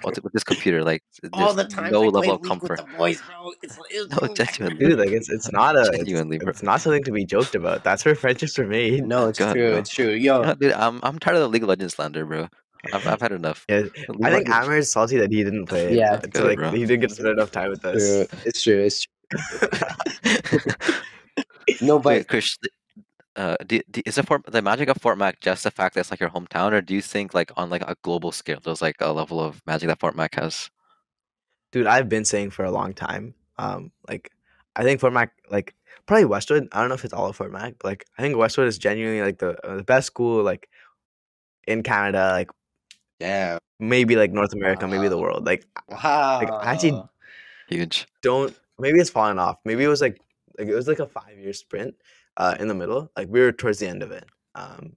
with 0.05 0.23
with 0.23 0.33
this 0.33 0.45
computer, 0.45 0.83
like 0.85 1.03
all 1.33 1.53
the 1.55 1.65
times 1.65 1.93
no 1.93 2.05
I 2.05 2.09
level 2.09 2.35
of 2.37 2.43
comfort. 2.43 2.79
the 2.79 2.97
boys, 2.97 3.21
bro. 3.23 3.51
It's, 3.63 3.79
it's 3.91 4.21
No, 4.23 4.35
genuinely. 4.35 4.87
Dude, 4.89 4.99
like 4.99 5.09
it's 5.11 5.29
it's 5.31 5.51
not 5.53 5.77
a 5.77 5.91
Genuinely, 5.97 6.39
bro. 6.39 6.49
it's 6.51 6.63
not 6.63 6.81
something 6.81 7.03
to 7.05 7.13
be 7.13 7.25
joked 7.25 7.55
about. 7.55 7.85
That's 7.85 8.05
where 8.05 8.15
friendships 8.15 8.59
are 8.59 8.67
made. 8.67 9.05
No, 9.07 9.29
it's 9.29 9.39
God, 9.39 9.53
true. 9.55 9.71
bro. 9.71 9.79
It's 9.79 9.91
true. 9.91 10.11
Yo, 10.11 10.41
what, 10.41 10.59
dude, 10.61 10.73
I'm 10.73 11.01
I'm 11.03 11.19
tired 11.19 11.37
of 11.37 11.43
the 11.43 11.49
League 11.49 11.63
of 11.63 11.69
Legends 11.69 11.95
slander, 11.95 12.25
bro. 12.25 12.49
I've 12.93 13.07
I've 13.07 13.21
had 13.21 13.33
enough. 13.33 13.65
Yeah, 13.71 13.79
I 13.79 13.89
think 13.89 14.21
Legends- 14.21 14.51
Amir 14.51 14.77
is 14.79 14.93
salty 14.93 15.17
that 15.19 15.33
he 15.33 15.43
didn't 15.43 15.67
play. 15.67 15.95
Yeah, 15.97 16.17
it's 16.23 16.27
good, 16.29 16.45
like 16.47 16.59
bro. 16.59 16.71
he 16.71 16.87
didn't 16.87 17.01
get 17.01 17.09
to 17.11 17.15
spend 17.17 17.31
enough 17.31 17.51
time 17.51 17.71
with 17.71 17.85
us. 17.85 18.03
true. 18.03 18.27
It's 18.45 18.63
true. 18.63 18.81
It's 18.83 19.07
true. 19.07 20.73
No, 21.81 21.99
but 21.99 22.11
Wait, 22.11 22.29
Chris, 22.29 22.59
uh, 23.37 23.57
do, 23.67 23.81
do, 23.91 24.01
is 24.07 24.15
the 24.15 24.23
Fort, 24.23 24.43
the 24.47 24.63
magic 24.63 24.89
of 24.89 24.97
Fort 25.01 25.19
Mac 25.19 25.41
just 25.41 25.65
the 25.65 25.71
fact 25.71 25.95
that 25.95 26.01
it's 26.01 26.11
like 26.11 26.21
your 26.21 26.31
hometown, 26.31 26.73
or 26.73 26.81
do 26.81 26.95
you 26.95 27.01
think 27.03 27.35
like 27.35 27.51
on 27.57 27.71
like 27.71 27.83
a 27.83 27.97
global 28.03 28.33
scale, 28.33 28.61
there's 28.63 28.83
like 28.83 28.97
a 29.01 29.13
level 29.13 29.41
of 29.41 29.61
magic 29.67 29.89
that 29.89 30.01
Fort 30.01 30.17
Mac 30.17 30.35
has? 30.37 30.71
Dude, 31.73 31.87
I've 31.87 32.09
been 32.09 32.25
saying 32.25 32.51
for 32.51 32.65
a 32.65 32.71
long 32.71 32.93
time. 32.93 33.35
Um, 33.59 33.91
like 34.09 34.31
I 34.77 34.83
think 34.85 35.01
Fort 35.01 35.13
Mac, 35.13 35.33
like 35.51 35.75
probably 36.07 36.25
Westwood. 36.27 36.69
I 36.73 36.81
don't 36.81 36.89
know 36.89 36.95
if 36.95 37.05
it's 37.05 37.15
all 37.15 37.29
of 37.29 37.37
Fort 37.37 37.53
Mac, 37.53 37.75
but 37.81 37.89
like 37.89 38.07
I 38.19 38.23
think 38.23 38.37
Westwood 38.37 38.69
is 38.69 38.79
genuinely 38.79 39.23
like 39.23 39.39
the 39.39 39.57
uh, 39.67 39.77
the 39.77 39.85
best 39.85 40.07
school 40.07 40.43
like 40.43 40.69
in 41.67 41.83
Canada, 41.83 42.31
like 42.33 42.51
yeah, 43.19 43.59
maybe 43.81 44.17
like 44.17 44.31
North 44.33 44.53
America, 44.53 44.87
maybe 44.87 45.09
the 45.09 45.19
world. 45.19 45.45
Like 45.47 45.67
Wow. 45.89 46.41
I 46.63 46.73
actually- 46.73 47.03
Huge. 47.69 48.07
don't 48.23 48.55
maybe 48.79 48.99
it's 49.01 49.11
fallen 49.11 49.39
off. 49.39 49.57
Maybe 49.65 49.83
it 49.85 49.89
was 49.89 50.01
like 50.01 50.21
like 50.59 50.69
it 50.69 50.75
was 50.75 50.87
like 50.87 50.99
a 50.99 51.07
five 51.07 51.39
year 51.39 51.53
sprint 51.53 51.95
uh 52.37 52.57
in 52.59 52.69
the 52.69 52.75
middle. 52.75 53.11
Like 53.17 53.29
we 53.29 53.41
were 53.41 53.53
towards 53.53 53.79
the 53.79 53.89
end 53.89 54.03
of 54.03 54.11
it. 54.11 54.25
Um 54.55 54.97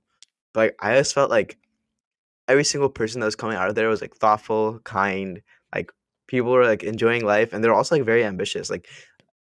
but 0.53 0.59
like 0.61 0.75
I 0.79 0.97
just 0.97 1.13
felt 1.13 1.29
like 1.29 1.57
every 2.47 2.63
single 2.63 2.89
person 2.89 3.19
that 3.19 3.25
was 3.25 3.35
coming 3.35 3.57
out 3.57 3.69
of 3.69 3.75
there 3.75 3.89
was 3.89 4.01
like 4.01 4.15
thoughtful, 4.15 4.79
kind, 4.83 5.41
like 5.75 5.91
people 6.27 6.51
were 6.51 6.65
like 6.65 6.83
enjoying 6.83 7.25
life 7.25 7.53
and 7.53 7.63
they're 7.63 7.73
also 7.73 7.95
like 7.95 8.05
very 8.05 8.23
ambitious. 8.23 8.69
Like 8.69 8.87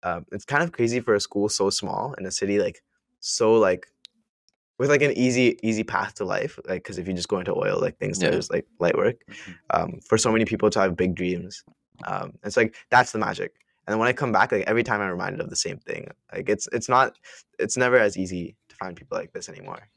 um 0.03 0.25
it's 0.31 0.45
kind 0.45 0.63
of 0.63 0.71
crazy 0.71 0.99
for 0.99 1.13
a 1.15 1.19
school 1.19 1.49
so 1.49 1.69
small 1.69 2.13
in 2.17 2.25
a 2.25 2.31
city 2.31 2.59
like 2.59 2.81
so 3.19 3.53
like 3.53 3.87
with 4.77 4.89
like 4.89 5.01
an 5.01 5.13
easy 5.17 5.57
easy 5.63 5.83
path 5.83 6.15
to 6.15 6.25
life 6.25 6.59
like 6.67 6.83
because 6.83 6.97
if 6.97 7.07
you 7.07 7.13
just 7.13 7.29
go 7.29 7.39
into 7.39 7.55
oil 7.55 7.79
like 7.79 7.97
things 7.97 8.21
Yeah. 8.21 8.31
there's 8.31 8.51
like 8.51 8.65
light 8.79 8.97
work 8.97 9.21
um, 9.69 9.99
for 10.07 10.17
so 10.17 10.31
many 10.31 10.45
people 10.45 10.69
to 10.69 10.79
have 10.81 10.95
big 10.97 11.15
dreams. 11.15 11.63
Um, 12.03 12.33
it's 12.43 12.57
like 12.57 12.75
that's 12.91 13.13
the 13.13 13.19
magic. 13.19 13.53
And 13.87 13.93
then 13.93 13.99
when 13.99 14.07
I 14.07 14.13
come 14.13 14.31
back, 14.31 14.51
like 14.51 14.65
every 14.67 14.83
time 14.83 15.01
I'm 15.01 15.09
reminded 15.09 15.41
of 15.41 15.49
the 15.49 15.55
same 15.55 15.77
thing. 15.77 16.09
Like 16.33 16.49
it's 16.49 16.67
it's 16.71 16.89
not 16.89 17.13
it's 17.59 17.77
never 17.77 17.97
as 17.97 18.17
easy 18.17 18.55
to 18.69 18.75
find 18.75 18.95
people 18.95 19.17
like 19.17 19.31
this 19.33 19.49
anymore. 19.49 19.89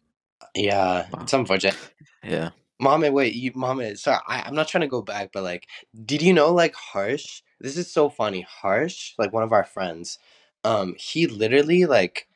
Yeah, 0.54 1.06
Wow. 1.12 1.22
it's 1.22 1.32
unfortunate. 1.32 1.76
Yeah. 2.22 2.50
Mohammed, 2.80 3.12
wait, 3.12 3.34
you, 3.34 3.50
Mohammed, 3.54 3.98
sorry, 3.98 4.20
I, 4.28 4.42
I'm 4.42 4.54
not 4.54 4.68
trying 4.68 4.82
to 4.82 4.88
go 4.88 5.02
back, 5.02 5.30
but 5.32 5.42
like, 5.42 5.66
did 6.04 6.22
you 6.22 6.32
know, 6.32 6.52
like, 6.54 6.74
Harsh? 6.76 7.42
This 7.60 7.76
is 7.76 7.92
so 7.92 8.08
funny. 8.08 8.42
Harsh, 8.48 9.14
like 9.18 9.32
one 9.32 9.42
of 9.42 9.52
our 9.52 9.64
friends, 9.64 10.18
um, 10.62 10.94
he 10.96 11.26
literally 11.26 11.86
like 11.86 12.28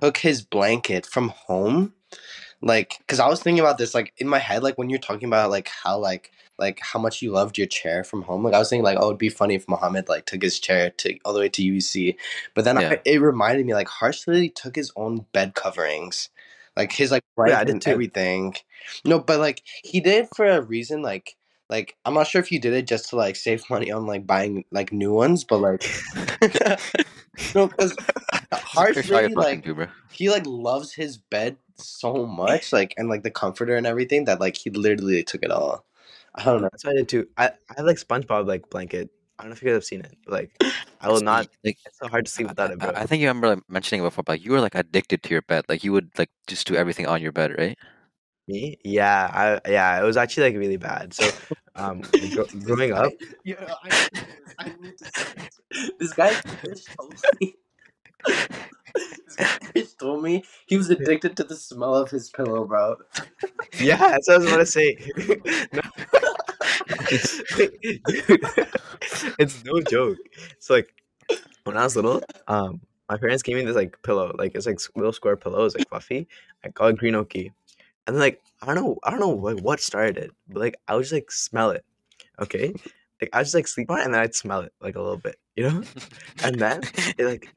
took 0.00 0.16
his 0.18 0.42
blanket 0.42 1.04
from 1.04 1.28
home, 1.28 1.92
like, 2.62 2.96
because 2.98 3.20
I 3.20 3.28
was 3.28 3.42
thinking 3.42 3.60
about 3.60 3.78
this, 3.78 3.94
like, 3.94 4.12
in 4.18 4.28
my 4.28 4.38
head, 4.38 4.62
like 4.62 4.78
when 4.78 4.90
you're 4.90 4.98
talking 4.98 5.28
about 5.28 5.50
like 5.50 5.68
how 5.68 5.98
like 5.98 6.30
like 6.58 6.80
how 6.80 6.98
much 7.00 7.22
you 7.22 7.32
loved 7.32 7.58
your 7.58 7.66
chair 7.66 8.04
from 8.04 8.22
home, 8.22 8.44
like 8.44 8.54
I 8.54 8.58
was 8.58 8.68
thinking 8.70 8.84
like, 8.84 8.98
oh, 9.00 9.06
it'd 9.08 9.18
be 9.18 9.28
funny 9.28 9.54
if 9.54 9.68
Mohammed 9.68 10.08
like 10.08 10.26
took 10.26 10.42
his 10.42 10.60
chair 10.60 10.90
to 10.98 11.18
all 11.24 11.32
the 11.32 11.40
way 11.40 11.48
to 11.48 11.62
UC, 11.62 12.16
but 12.54 12.64
then 12.64 12.78
Yeah. 12.78 12.90
I, 12.90 13.00
it 13.04 13.20
reminded 13.20 13.66
me 13.66 13.74
like 13.74 13.88
Harsh 13.88 14.26
literally 14.26 14.50
took 14.50 14.76
his 14.76 14.92
own 14.96 15.26
bed 15.32 15.54
coverings, 15.54 16.28
like 16.76 16.92
his 16.92 17.10
like 17.10 17.22
Yeah, 17.44 17.58
I 17.58 17.64
did 17.64 17.74
and 17.74 17.82
too. 17.82 17.90
everything. 17.90 18.54
No, 19.04 19.18
but 19.18 19.40
like 19.40 19.62
he 19.82 20.00
did 20.00 20.24
it 20.24 20.28
for 20.36 20.46
a 20.46 20.60
reason. 20.62 21.02
Like, 21.02 21.36
like 21.68 21.96
I'm 22.04 22.14
not 22.14 22.26
sure 22.28 22.40
if 22.40 22.48
he 22.48 22.58
did 22.58 22.74
it 22.74 22.86
just 22.86 23.08
to 23.10 23.16
like 23.16 23.36
save 23.36 23.68
money 23.70 23.90
on 23.90 24.06
like 24.06 24.26
buying 24.26 24.64
like 24.70 24.92
new 24.92 25.12
ones, 25.12 25.44
but 25.44 25.58
like 25.58 25.84
no, 27.54 27.66
because 27.66 27.96
Harsh 28.52 28.94
Chris, 28.94 29.08
really 29.08 29.34
like 29.34 29.64
to, 29.64 29.88
he 30.10 30.30
like 30.30 30.46
loves 30.46 30.92
his 30.92 31.16
bed 31.16 31.56
so 31.76 32.26
much, 32.26 32.72
like 32.72 32.94
and 32.96 33.08
like 33.08 33.22
the 33.22 33.30
comforter 33.30 33.76
and 33.76 33.86
everything 33.86 34.24
that 34.26 34.40
like 34.40 34.56
he 34.56 34.70
literally 34.70 35.22
took 35.24 35.42
it 35.42 35.50
all. 35.50 35.84
I 36.34 36.44
don't 36.44 36.62
know. 36.62 36.68
That's 36.72 36.84
what 36.84 36.92
I 36.92 36.96
did 36.98 37.08
too. 37.08 37.28
I, 37.36 37.50
I 37.76 37.82
like 37.82 37.96
SpongeBob 37.96 38.46
like 38.46 38.70
blanket. 38.70 39.10
I 39.38 39.42
don't 39.42 39.50
know 39.50 39.54
if 39.54 39.62
you 39.62 39.68
guys 39.68 39.76
have 39.76 39.84
seen 39.84 40.00
it, 40.00 40.16
but 40.24 40.32
like 40.32 40.62
I 41.00 41.08
will 41.08 41.20
not. 41.20 41.48
like 41.64 41.78
It's 41.84 41.98
so 41.98 42.08
hard 42.08 42.26
to 42.26 42.30
sleep 42.30 42.48
without 42.48 42.70
it, 42.70 42.78
I, 42.80 42.86
bro. 42.86 42.92
I 42.94 43.06
think 43.06 43.20
you 43.20 43.28
remember 43.28 43.48
like, 43.48 43.68
mentioning 43.68 44.02
it 44.02 44.06
before, 44.06 44.24
but 44.24 44.40
you 44.40 44.52
were 44.52 44.60
like 44.60 44.74
addicted 44.74 45.22
to 45.24 45.30
your 45.30 45.42
bed. 45.42 45.64
Like 45.68 45.84
you 45.84 45.92
would 45.92 46.10
like 46.18 46.30
just 46.46 46.66
do 46.66 46.74
everything 46.74 47.06
on 47.06 47.20
your 47.20 47.32
bed, 47.32 47.54
right? 47.58 47.78
Me? 48.48 48.78
Yeah, 48.84 49.30
I 49.32 49.70
yeah. 49.70 50.00
It 50.00 50.04
was 50.04 50.16
actually 50.16 50.50
like 50.50 50.58
really 50.58 50.76
bad. 50.76 51.14
So, 51.14 51.28
um, 51.76 52.00
gro- 52.34 52.46
growing 52.64 52.92
up, 52.92 53.12
yeah, 53.44 53.74
I 53.82 53.88
this. 53.88 54.54
I 54.58 54.72
need 54.80 54.98
to 54.98 55.04
say 55.04 55.34
this. 55.36 55.58
This 55.98 56.12
guy 56.12 56.34
Fish 56.34 56.84
told 56.96 57.14
me. 57.40 57.54
this 59.74 59.94
told 59.94 60.22
me 60.22 60.44
he 60.66 60.76
was 60.76 60.90
addicted 60.90 61.36
to 61.36 61.44
the 61.44 61.56
smell 61.56 61.94
of 61.94 62.10
his 62.10 62.30
pillow, 62.30 62.64
bro. 62.66 62.96
yeah, 63.80 63.96
that's 63.96 64.28
what 64.28 64.34
I 64.34 64.38
was 64.38 64.50
gonna 64.50 64.66
say. 64.66 64.94
Dude, 67.56 67.72
it's 69.38 69.64
no 69.64 69.80
joke. 69.82 70.18
It's 70.52 70.70
like 70.70 70.92
when 71.64 71.76
I 71.76 71.84
was 71.84 71.96
little, 71.96 72.22
um, 72.48 72.80
my 73.08 73.16
parents 73.16 73.42
gave 73.42 73.56
me 73.56 73.64
this 73.64 73.76
like 73.76 73.96
pillow, 74.02 74.34
like 74.38 74.54
it's 74.54 74.66
like 74.66 74.78
little 74.96 75.12
square 75.12 75.36
pillows, 75.36 75.74
like 75.76 75.88
fluffy. 75.88 76.28
I 76.64 76.70
call 76.70 76.88
it 76.88 76.96
Green 76.98 77.14
Oki. 77.14 77.52
And 78.06 78.18
like 78.18 78.40
I 78.60 78.66
don't 78.66 78.76
know, 78.76 78.98
I 79.04 79.10
don't 79.10 79.20
know 79.20 79.30
like 79.30 79.62
what 79.62 79.80
started 79.80 80.16
it, 80.18 80.30
but 80.48 80.60
like 80.60 80.76
I 80.88 80.94
would 80.94 81.02
just 81.02 81.12
like 81.12 81.30
smell 81.30 81.70
it. 81.70 81.84
Okay. 82.40 82.72
Like 83.20 83.30
I 83.32 83.42
just 83.42 83.54
like 83.54 83.68
sleep 83.68 83.90
on 83.90 84.00
it 84.00 84.04
and 84.04 84.14
then 84.14 84.20
I'd 84.20 84.34
smell 84.34 84.60
it 84.62 84.72
like 84.80 84.96
a 84.96 85.00
little 85.00 85.16
bit, 85.18 85.36
you 85.56 85.68
know? 85.68 85.82
And 86.44 86.56
then 86.58 86.80
it 87.18 87.24
like 87.24 87.48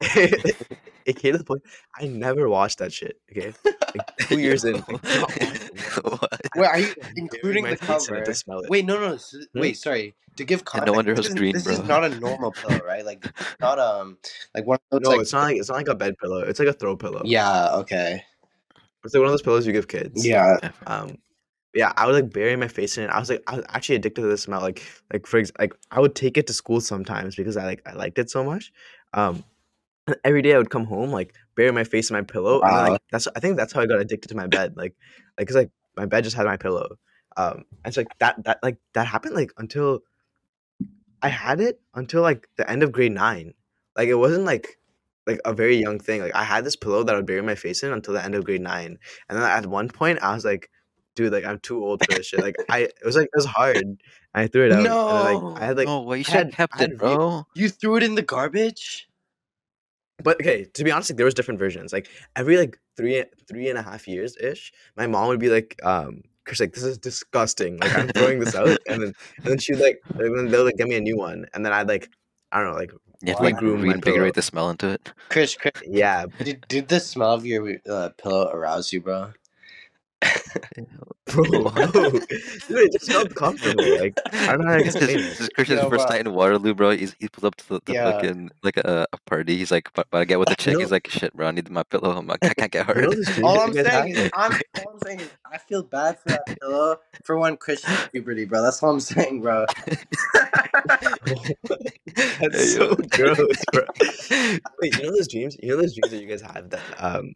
it 1.06 1.16
came 1.16 1.32
to 1.32 1.38
the 1.38 1.44
point 1.44 1.62
I 1.98 2.06
never 2.06 2.48
watched 2.48 2.78
that 2.78 2.92
shit. 2.92 3.18
Okay. 3.32 3.52
Like 3.64 4.16
two 4.28 4.38
years 4.38 4.64
in, 4.64 4.74
like, 4.74 4.88
not 5.02 5.20
watched 5.40 5.40
it 5.40 5.72
once. 5.72 6.20
What? 6.20 6.40
Wait, 6.56 6.66
are 6.66 6.78
you 6.78 6.94
including 7.16 7.64
the 7.64 7.76
face 7.76 8.06
cover? 8.06 8.24
to 8.24 8.34
smell 8.34 8.60
it. 8.60 8.70
Wait, 8.70 8.84
no, 8.84 8.98
no. 9.00 9.14
s- 9.14 9.34
Hmm? 9.52 9.60
Wait, 9.60 9.76
sorry. 9.76 10.14
To 10.36 10.44
give 10.44 10.60
Yeah, 10.60 10.64
context, 10.64 10.86
no 10.86 10.92
wonder 10.92 11.12
it 11.12 11.16
was 11.16 11.28
green, 11.30 11.52
this 11.54 11.66
is 11.66 11.80
not 11.84 12.04
a 12.04 12.10
normal 12.10 12.52
pillow, 12.52 12.78
right? 12.84 13.04
Like, 13.04 13.26
not 13.58 13.78
um, 13.78 14.18
like 14.54 14.66
one 14.66 14.78
of 14.92 15.00
those. 15.02 15.08
No, 15.08 15.10
like, 15.16 15.20
it's 15.22 15.32
not 15.32 15.42
like 15.44 15.56
it's 15.56 15.68
not 15.70 15.76
like 15.76 15.88
a 15.88 15.94
bed 15.94 16.14
pillow. 16.18 16.40
It's 16.42 16.58
like 16.58 16.68
a 16.68 16.74
throw 16.74 16.94
pillow. 16.96 17.22
Yeah. 17.24 17.70
Okay. 17.76 18.22
It's 19.06 19.14
like 19.14 19.20
one 19.20 19.28
of 19.28 19.32
those 19.32 19.42
pillows 19.42 19.66
you 19.66 19.72
give 19.72 19.88
kids. 19.88 20.26
Yeah. 20.26 20.56
Um, 20.86 21.16
yeah, 21.74 21.92
I 21.96 22.06
would 22.06 22.14
like 22.14 22.32
bury 22.32 22.56
my 22.56 22.68
face 22.68 22.96
in 22.96 23.04
it. 23.04 23.10
I 23.10 23.18
was 23.18 23.28
like, 23.28 23.42
I 23.46 23.56
was 23.56 23.64
actually 23.68 23.96
addicted 23.96 24.22
to 24.22 24.28
the 24.28 24.38
smell. 24.38 24.60
Like, 24.60 24.82
like 25.12 25.26
for 25.26 25.38
ex- 25.38 25.52
like, 25.58 25.74
I 25.90 26.00
would 26.00 26.14
take 26.14 26.38
it 26.38 26.46
to 26.46 26.52
school 26.54 26.80
sometimes 26.80 27.36
because 27.36 27.56
I 27.56 27.64
like 27.64 27.82
I 27.86 27.92
liked 27.92 28.18
it 28.18 28.30
so 28.30 28.42
much. 28.42 28.72
Um, 29.12 29.44
and 30.06 30.16
every 30.24 30.40
day 30.40 30.54
I 30.54 30.58
would 30.58 30.70
come 30.70 30.84
home 30.84 31.10
like 31.10 31.34
bury 31.54 31.70
my 31.72 31.84
face 31.84 32.10
in 32.10 32.14
my 32.16 32.22
pillow, 32.22 32.62
and 32.62 32.92
like 32.92 33.02
that's 33.10 33.28
I 33.36 33.40
think 33.40 33.56
that's 33.56 33.72
how 33.72 33.82
I 33.82 33.86
got 33.86 34.00
addicted 34.00 34.28
to 34.28 34.36
my 34.36 34.46
bed. 34.46 34.74
Like, 34.76 34.94
like 35.38 35.48
cause 35.48 35.56
like 35.56 35.70
my 35.96 36.06
bed 36.06 36.24
just 36.24 36.36
had 36.36 36.46
my 36.46 36.56
pillow. 36.56 36.96
Um, 37.36 37.64
and 37.84 37.92
so 37.92 38.00
like 38.00 38.18
that 38.18 38.42
that 38.44 38.60
like 38.62 38.78
that 38.94 39.06
happened 39.06 39.34
like 39.34 39.52
until 39.58 40.00
I 41.20 41.28
had 41.28 41.60
it 41.60 41.80
until 41.94 42.22
like 42.22 42.48
the 42.56 42.68
end 42.70 42.82
of 42.82 42.92
grade 42.92 43.12
nine. 43.12 43.52
Like 43.96 44.08
it 44.08 44.14
wasn't 44.14 44.44
like 44.44 44.78
like 45.26 45.40
a 45.44 45.52
very 45.52 45.76
young 45.76 45.98
thing. 45.98 46.20
Like 46.20 46.34
I 46.34 46.44
had 46.44 46.64
this 46.64 46.76
pillow 46.76 47.02
that 47.02 47.14
I 47.14 47.16
would 47.18 47.26
bury 47.26 47.42
my 47.42 47.54
face 47.54 47.82
in 47.82 47.92
until 47.92 48.14
the 48.14 48.24
end 48.24 48.34
of 48.34 48.44
grade 48.44 48.60
nine, 48.60 48.98
and 49.28 49.38
then 49.38 49.44
at 49.44 49.66
one 49.66 49.88
point 49.88 50.20
I 50.22 50.34
was 50.34 50.44
like, 50.44 50.70
"Dude, 51.14 51.32
like 51.32 51.44
I'm 51.44 51.58
too 51.60 51.84
old 51.84 52.04
for 52.04 52.16
this 52.16 52.26
shit." 52.26 52.40
Like 52.40 52.56
I, 52.70 52.80
it 52.80 53.04
was 53.04 53.16
like 53.16 53.26
it 53.26 53.36
was 53.36 53.46
hard. 53.46 53.76
And 53.76 54.00
I 54.34 54.46
threw 54.46 54.66
it 54.66 54.72
out. 54.72 54.78
And 54.78 54.86
then, 54.86 54.94
like 54.94 55.62
I 55.62 55.64
had 55.64 55.76
like 55.76 55.86
no, 55.86 56.02
well, 56.02 56.16
you 56.16 56.24
should 56.24 56.34
have 56.34 56.52
kept 56.52 56.78
had 56.78 56.92
it, 56.92 56.98
bro. 56.98 57.46
You 57.54 57.68
threw 57.68 57.96
it 57.96 58.02
in 58.02 58.14
the 58.14 58.22
garbage? 58.22 59.08
But 60.22 60.40
okay, 60.40 60.64
to 60.64 60.84
be 60.84 60.90
honest, 60.90 61.10
like 61.10 61.16
there 61.16 61.24
was 61.24 61.34
different 61.34 61.58
versions. 61.58 61.92
Like 61.92 62.08
every 62.36 62.56
like 62.56 62.78
three 62.96 63.24
three 63.48 63.68
and 63.68 63.78
a 63.78 63.82
half 63.82 64.06
years 64.06 64.36
ish, 64.40 64.72
my 64.96 65.06
mom 65.06 65.28
would 65.28 65.40
be 65.40 65.48
like, 65.48 65.78
um, 65.82 66.22
Chris, 66.44 66.60
like 66.60 66.72
this 66.72 66.84
is 66.84 66.98
disgusting. 66.98 67.78
Like 67.78 67.96
I'm 67.96 68.08
throwing 68.08 68.38
this 68.38 68.54
out, 68.54 68.78
and 68.88 69.02
then 69.02 69.12
and 69.38 69.44
then 69.44 69.58
she'd 69.58 69.76
like, 69.76 70.00
and 70.14 70.36
then 70.36 70.50
they'll 70.50 70.64
like 70.64 70.76
get 70.76 70.88
me 70.88 70.96
a 70.96 71.00
new 71.00 71.16
one, 71.16 71.46
and 71.52 71.64
then 71.64 71.72
I'd 71.72 71.88
like, 71.88 72.08
I 72.52 72.62
don't 72.62 72.72
know, 72.72 72.78
like 72.78 72.92
You 73.22 73.28
have 73.28 73.38
to 73.38 73.42
like 73.42 73.56
regroom 73.56 73.82
reinvigorate 73.82 74.34
the 74.34 74.42
smell 74.42 74.70
into 74.70 74.88
it. 74.88 75.12
Chris, 75.30 75.56
Chris 75.56 75.72
Yeah, 75.86 76.26
did, 76.38 76.66
did 76.68 76.88
the 76.88 77.00
smell 77.00 77.32
of 77.32 77.46
your 77.46 77.78
uh, 77.88 78.10
pillow 78.18 78.50
arouse 78.52 78.92
you, 78.92 79.00
bro? 79.00 79.32
bro, 81.26 81.42
no, 81.50 82.10
dude, 82.10 82.92
just 82.92 83.10
felt 83.12 83.34
comfortable. 83.34 83.84
Like 83.98 84.18
I 84.32 84.56
don't 84.56 84.62
know 84.64 84.70
how 84.72 84.78
to 84.78 84.84
This 84.84 84.94
explain 84.96 85.18
is 85.18 85.24
it. 85.26 85.28
this 85.28 85.40
is 85.40 85.48
Christian's 85.50 85.82
Yeah, 85.82 85.88
first 85.90 86.06
but- 86.08 86.14
night 86.14 86.26
in 86.26 86.32
Waterloo, 86.32 86.74
bro. 86.74 86.90
He's, 86.90 87.14
he 87.18 87.28
pulls 87.28 87.44
up 87.44 87.56
to 87.56 87.68
the, 87.68 87.80
the 87.84 87.92
Yeah. 87.92 88.12
fucking 88.12 88.50
like 88.62 88.78
a, 88.78 89.06
a 89.12 89.16
party. 89.26 89.56
He's 89.58 89.70
like, 89.70 89.92
but, 89.94 90.06
but 90.10 90.18
I 90.18 90.24
get 90.24 90.38
with 90.38 90.48
the 90.48 90.56
chick. 90.56 90.72
know- 90.74 90.80
He's 90.80 90.90
like, 90.90 91.06
shit, 91.08 91.34
bro. 91.34 91.48
I 91.48 91.50
need 91.50 91.68
my 91.70 91.82
pillow. 91.82 92.16
I'm 92.16 92.26
like, 92.26 92.42
I 92.44 92.54
can't 92.54 92.72
get 92.72 92.86
hurt. 92.88 93.10
this 93.10 93.26
dream 93.34 93.44
All 93.44 93.60
I'm 93.60 93.68
you 93.76 93.84
saying 93.84 94.16
have? 94.16 94.24
is, 94.26 94.30
I'm, 94.34 94.52
all 94.52 94.92
I'm 94.94 94.98
saying 95.04 95.20
is, 95.20 95.30
I 95.52 95.58
feel 95.58 95.82
bad 95.82 96.18
for 96.18 96.30
that 96.30 96.46
pillow 96.60 96.98
for 97.24 97.36
one 97.38 97.56
Christian 97.58 97.94
puberty, 98.10 98.46
bro. 98.46 98.62
That's 98.62 98.82
all 98.82 98.90
I'm 98.92 99.00
saying, 99.00 99.42
bro. 99.42 99.66
That's 101.26 102.38
Hey, 102.38 102.50
so 102.66 102.94
gross, 102.96 103.64
bro. 103.72 103.82
Wait, 104.80 104.96
you 104.96 105.02
know 105.02 105.10
those 105.14 105.28
dreams? 105.28 105.56
You 105.62 105.70
know 105.70 105.76
those 105.82 105.94
dreams 105.94 106.10
that 106.10 106.20
you 106.22 106.26
guys 106.28 106.40
have 106.42 106.70
that 106.70 106.80
um 106.98 107.32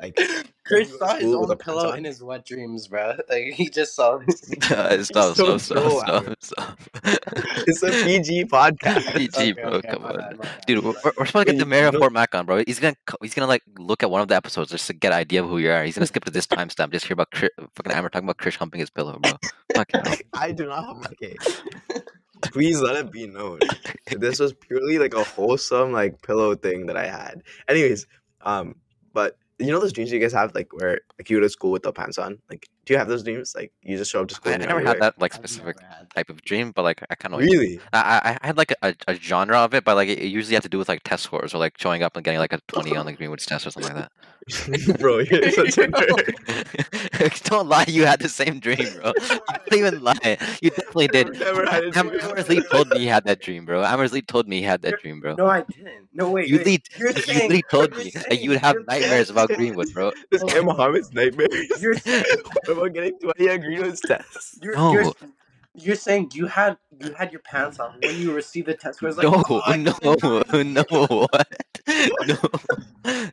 like 0.00 0.16
Chris 0.64 0.90
you 0.90 0.98
go 0.98 1.06
to 1.06 1.10
saw 1.10 1.14
his 1.16 1.22
school 1.30 1.40
with 1.42 1.50
own 1.50 1.54
a 1.54 1.56
pillow 1.56 1.90
on? 1.92 1.98
in 1.98 2.04
his 2.08 2.22
wet 2.22 2.44
dreams, 2.44 2.88
bro. 2.88 3.14
Like 3.28 3.52
he 3.52 3.68
just 3.68 3.94
saw. 3.94 4.18
stop, 4.28 5.00
stop, 5.02 5.36
so 5.36 5.58
stop, 5.58 5.60
stop, 5.60 6.08
Aaron. 6.08 6.34
stop. 6.40 6.78
it's 7.66 7.82
a 7.82 7.90
PG 7.90 8.46
podcast. 8.46 9.14
PG, 9.16 9.28
Okay, 9.36 9.52
bro. 9.52 9.70
okay, 9.74 9.88
come 9.88 10.04
on. 10.04 10.16
bad. 10.16 10.48
Dude, 10.66 10.84
we're, 10.84 10.94
we're 11.16 11.26
supposed 11.26 11.46
to 11.46 11.52
get 11.52 11.58
the 11.58 11.66
mayor 11.66 11.86
of 11.88 11.94
Fort 11.94 12.12
Mac 12.12 12.34
on, 12.34 12.46
bro. 12.46 12.62
He's 12.66 12.80
gonna 12.80 12.96
he's 13.22 13.34
gonna 13.34 13.46
like 13.46 13.62
look 13.78 14.02
at 14.02 14.10
one 14.10 14.20
of 14.22 14.28
the 14.28 14.34
episodes 14.36 14.70
just 14.70 14.86
to 14.88 14.92
get 14.92 15.12
an 15.12 15.18
idea 15.18 15.42
of 15.42 15.48
who 15.48 15.58
you 15.58 15.70
are. 15.70 15.84
He's 15.84 15.94
gonna 15.96 16.06
skip 16.06 16.24
to 16.24 16.30
this 16.32 16.46
timestamp, 16.46 16.90
just 16.92 17.06
hear 17.06 17.14
about 17.14 17.30
Chris, 17.30 17.50
fucking 17.76 17.92
Ammer 17.92 18.10
talking 18.10 18.26
about 18.26 18.38
Chris 18.38 18.56
humping 18.56 18.80
his 18.80 18.90
pillow, 18.90 19.18
bro. 19.20 19.32
Fucking. 19.74 20.00
I 20.34 20.52
do 20.52 20.66
not 20.66 20.84
have 20.86 21.12
okay. 21.12 21.36
Please 22.52 22.80
let 22.80 22.94
it 22.96 23.10
be 23.10 23.26
known. 23.26 23.58
This 24.16 24.38
was 24.38 24.52
purely 24.54 24.98
like 24.98 25.12
a 25.14 25.24
wholesome 25.24 25.92
like 25.92 26.22
pillow 26.22 26.54
thing 26.54 26.86
that 26.86 26.96
I 26.96 27.06
had. 27.06 27.42
Anyways, 27.68 28.06
um, 28.42 28.76
but 29.12 29.36
you 29.58 29.66
know 29.66 29.80
those 29.80 29.92
dreams 29.92 30.12
you 30.12 30.20
guys 30.20 30.32
have 30.32 30.54
like 30.54 30.72
where 30.72 31.00
like 31.18 31.28
you 31.30 31.38
go 31.38 31.40
to 31.40 31.48
school 31.48 31.70
with 31.70 31.82
the 31.82 31.92
pants 31.92 32.18
on? 32.18 32.38
Like, 32.48 32.68
do 32.88 32.94
you 32.94 32.98
have 32.98 33.08
those 33.08 33.22
dreams? 33.22 33.54
Like 33.54 33.70
you 33.82 33.98
just 33.98 34.10
show 34.10 34.22
up 34.22 34.28
to 34.28 34.34
school. 34.34 34.50
I, 34.50 34.54
I 34.54 34.58
never 34.58 34.80
had 34.80 34.88
underwear? 34.88 35.00
that 35.00 35.20
like 35.20 35.34
specific 35.34 35.76
type 36.14 36.30
of 36.30 36.40
dream, 36.40 36.72
but 36.72 36.84
like 36.84 37.02
I 37.10 37.14
kind 37.16 37.34
of 37.34 37.40
Really? 37.40 37.78
I, 37.92 37.98
I 38.24 38.38
I 38.40 38.46
had 38.46 38.56
like 38.56 38.72
a, 38.80 38.94
a 39.06 39.14
genre 39.14 39.58
of 39.58 39.74
it, 39.74 39.84
but 39.84 39.94
like 39.94 40.08
it, 40.08 40.18
it 40.20 40.28
usually 40.28 40.54
had 40.54 40.62
to 40.62 40.70
do 40.70 40.78
with 40.78 40.88
like 40.88 41.02
test 41.02 41.24
scores 41.24 41.54
or 41.54 41.58
like 41.58 41.76
showing 41.76 42.02
up 42.02 42.16
and 42.16 42.24
getting 42.24 42.40
like 42.40 42.54
a 42.54 42.60
twenty 42.66 42.96
on 42.96 43.04
the 43.04 43.12
Greenwoods 43.18 43.44
test 43.44 43.66
or 43.66 43.70
something 43.70 43.92
like 43.92 44.08
that. 44.08 44.12
Bro, 44.98 45.18
you're 45.18 45.50
such 45.50 45.76
a 45.76 45.88
nerd. 45.88 47.42
Don't 47.44 47.68
lie, 47.68 47.84
you 47.86 48.06
had 48.06 48.20
the 48.20 48.28
same 48.30 48.60
dream, 48.60 48.88
bro. 48.94 49.12
You 49.18 49.40
don't 49.70 49.78
even 49.78 50.02
lie. 50.02 50.38
You 50.62 50.70
definitely 50.70 51.08
did. 51.08 51.26
I've 51.28 51.40
never 51.40 51.66
had 51.66 51.84
a 51.84 51.90
dream. 51.90 52.18
Hammersley 52.20 52.62
told 52.62 52.88
me 52.88 53.00
he 53.00 53.06
had 53.06 53.24
that 53.24 53.42
dream, 53.42 53.66
bro. 53.66 53.82
Hammersley 53.82 54.22
told 54.22 54.48
me 54.48 54.60
he 54.60 54.62
had 54.62 54.80
that 54.82 55.00
dream, 55.02 55.20
bro. 55.20 55.34
No, 55.34 55.46
I 55.46 55.62
didn't. 55.62 56.08
No, 56.14 56.30
wait. 56.30 56.48
You 56.48 56.58
wait. 56.58 56.66
lead, 56.66 56.82
You're 56.96 57.12
saying- 57.12 57.38
literally 57.38 57.64
told 57.70 57.94
you're 57.94 58.04
me 58.04 58.10
that 58.10 58.40
you 58.40 58.50
would 58.50 58.60
have 58.60 58.76
nightmares 58.86 59.28
about 59.28 59.50
Greenwood, 59.50 59.92
bro. 59.92 60.12
This 60.30 60.42
oh. 60.42 60.46
guy 60.46 60.60
Muhammad's 60.60 61.12
nightmares. 61.12 61.50
You're 62.78 62.90
what 62.90 62.90
about 62.90 62.94
getting 62.94 63.18
20 63.18 63.50
on 63.50 63.60
Greenwood's 63.60 64.00
test? 64.00 64.58
You're, 64.62 64.74
No. 64.76 64.92
you're, 64.92 65.12
you're 65.74 65.96
saying 65.96 66.30
you 66.34 66.46
had 66.46 66.76
you 67.00 67.12
had 67.14 67.30
your 67.32 67.40
pants 67.42 67.78
on 67.78 67.98
when 68.02 68.16
you 68.16 68.32
received 68.32 68.66
the 68.66 68.74
test 68.74 68.98
scores. 68.98 69.16
Like, 69.16 69.24
No, 69.24 69.42
"Oh, 69.48 69.62
no, 69.76 70.62
no, 70.62 70.84
what? 71.28 71.48
No, 72.26 72.36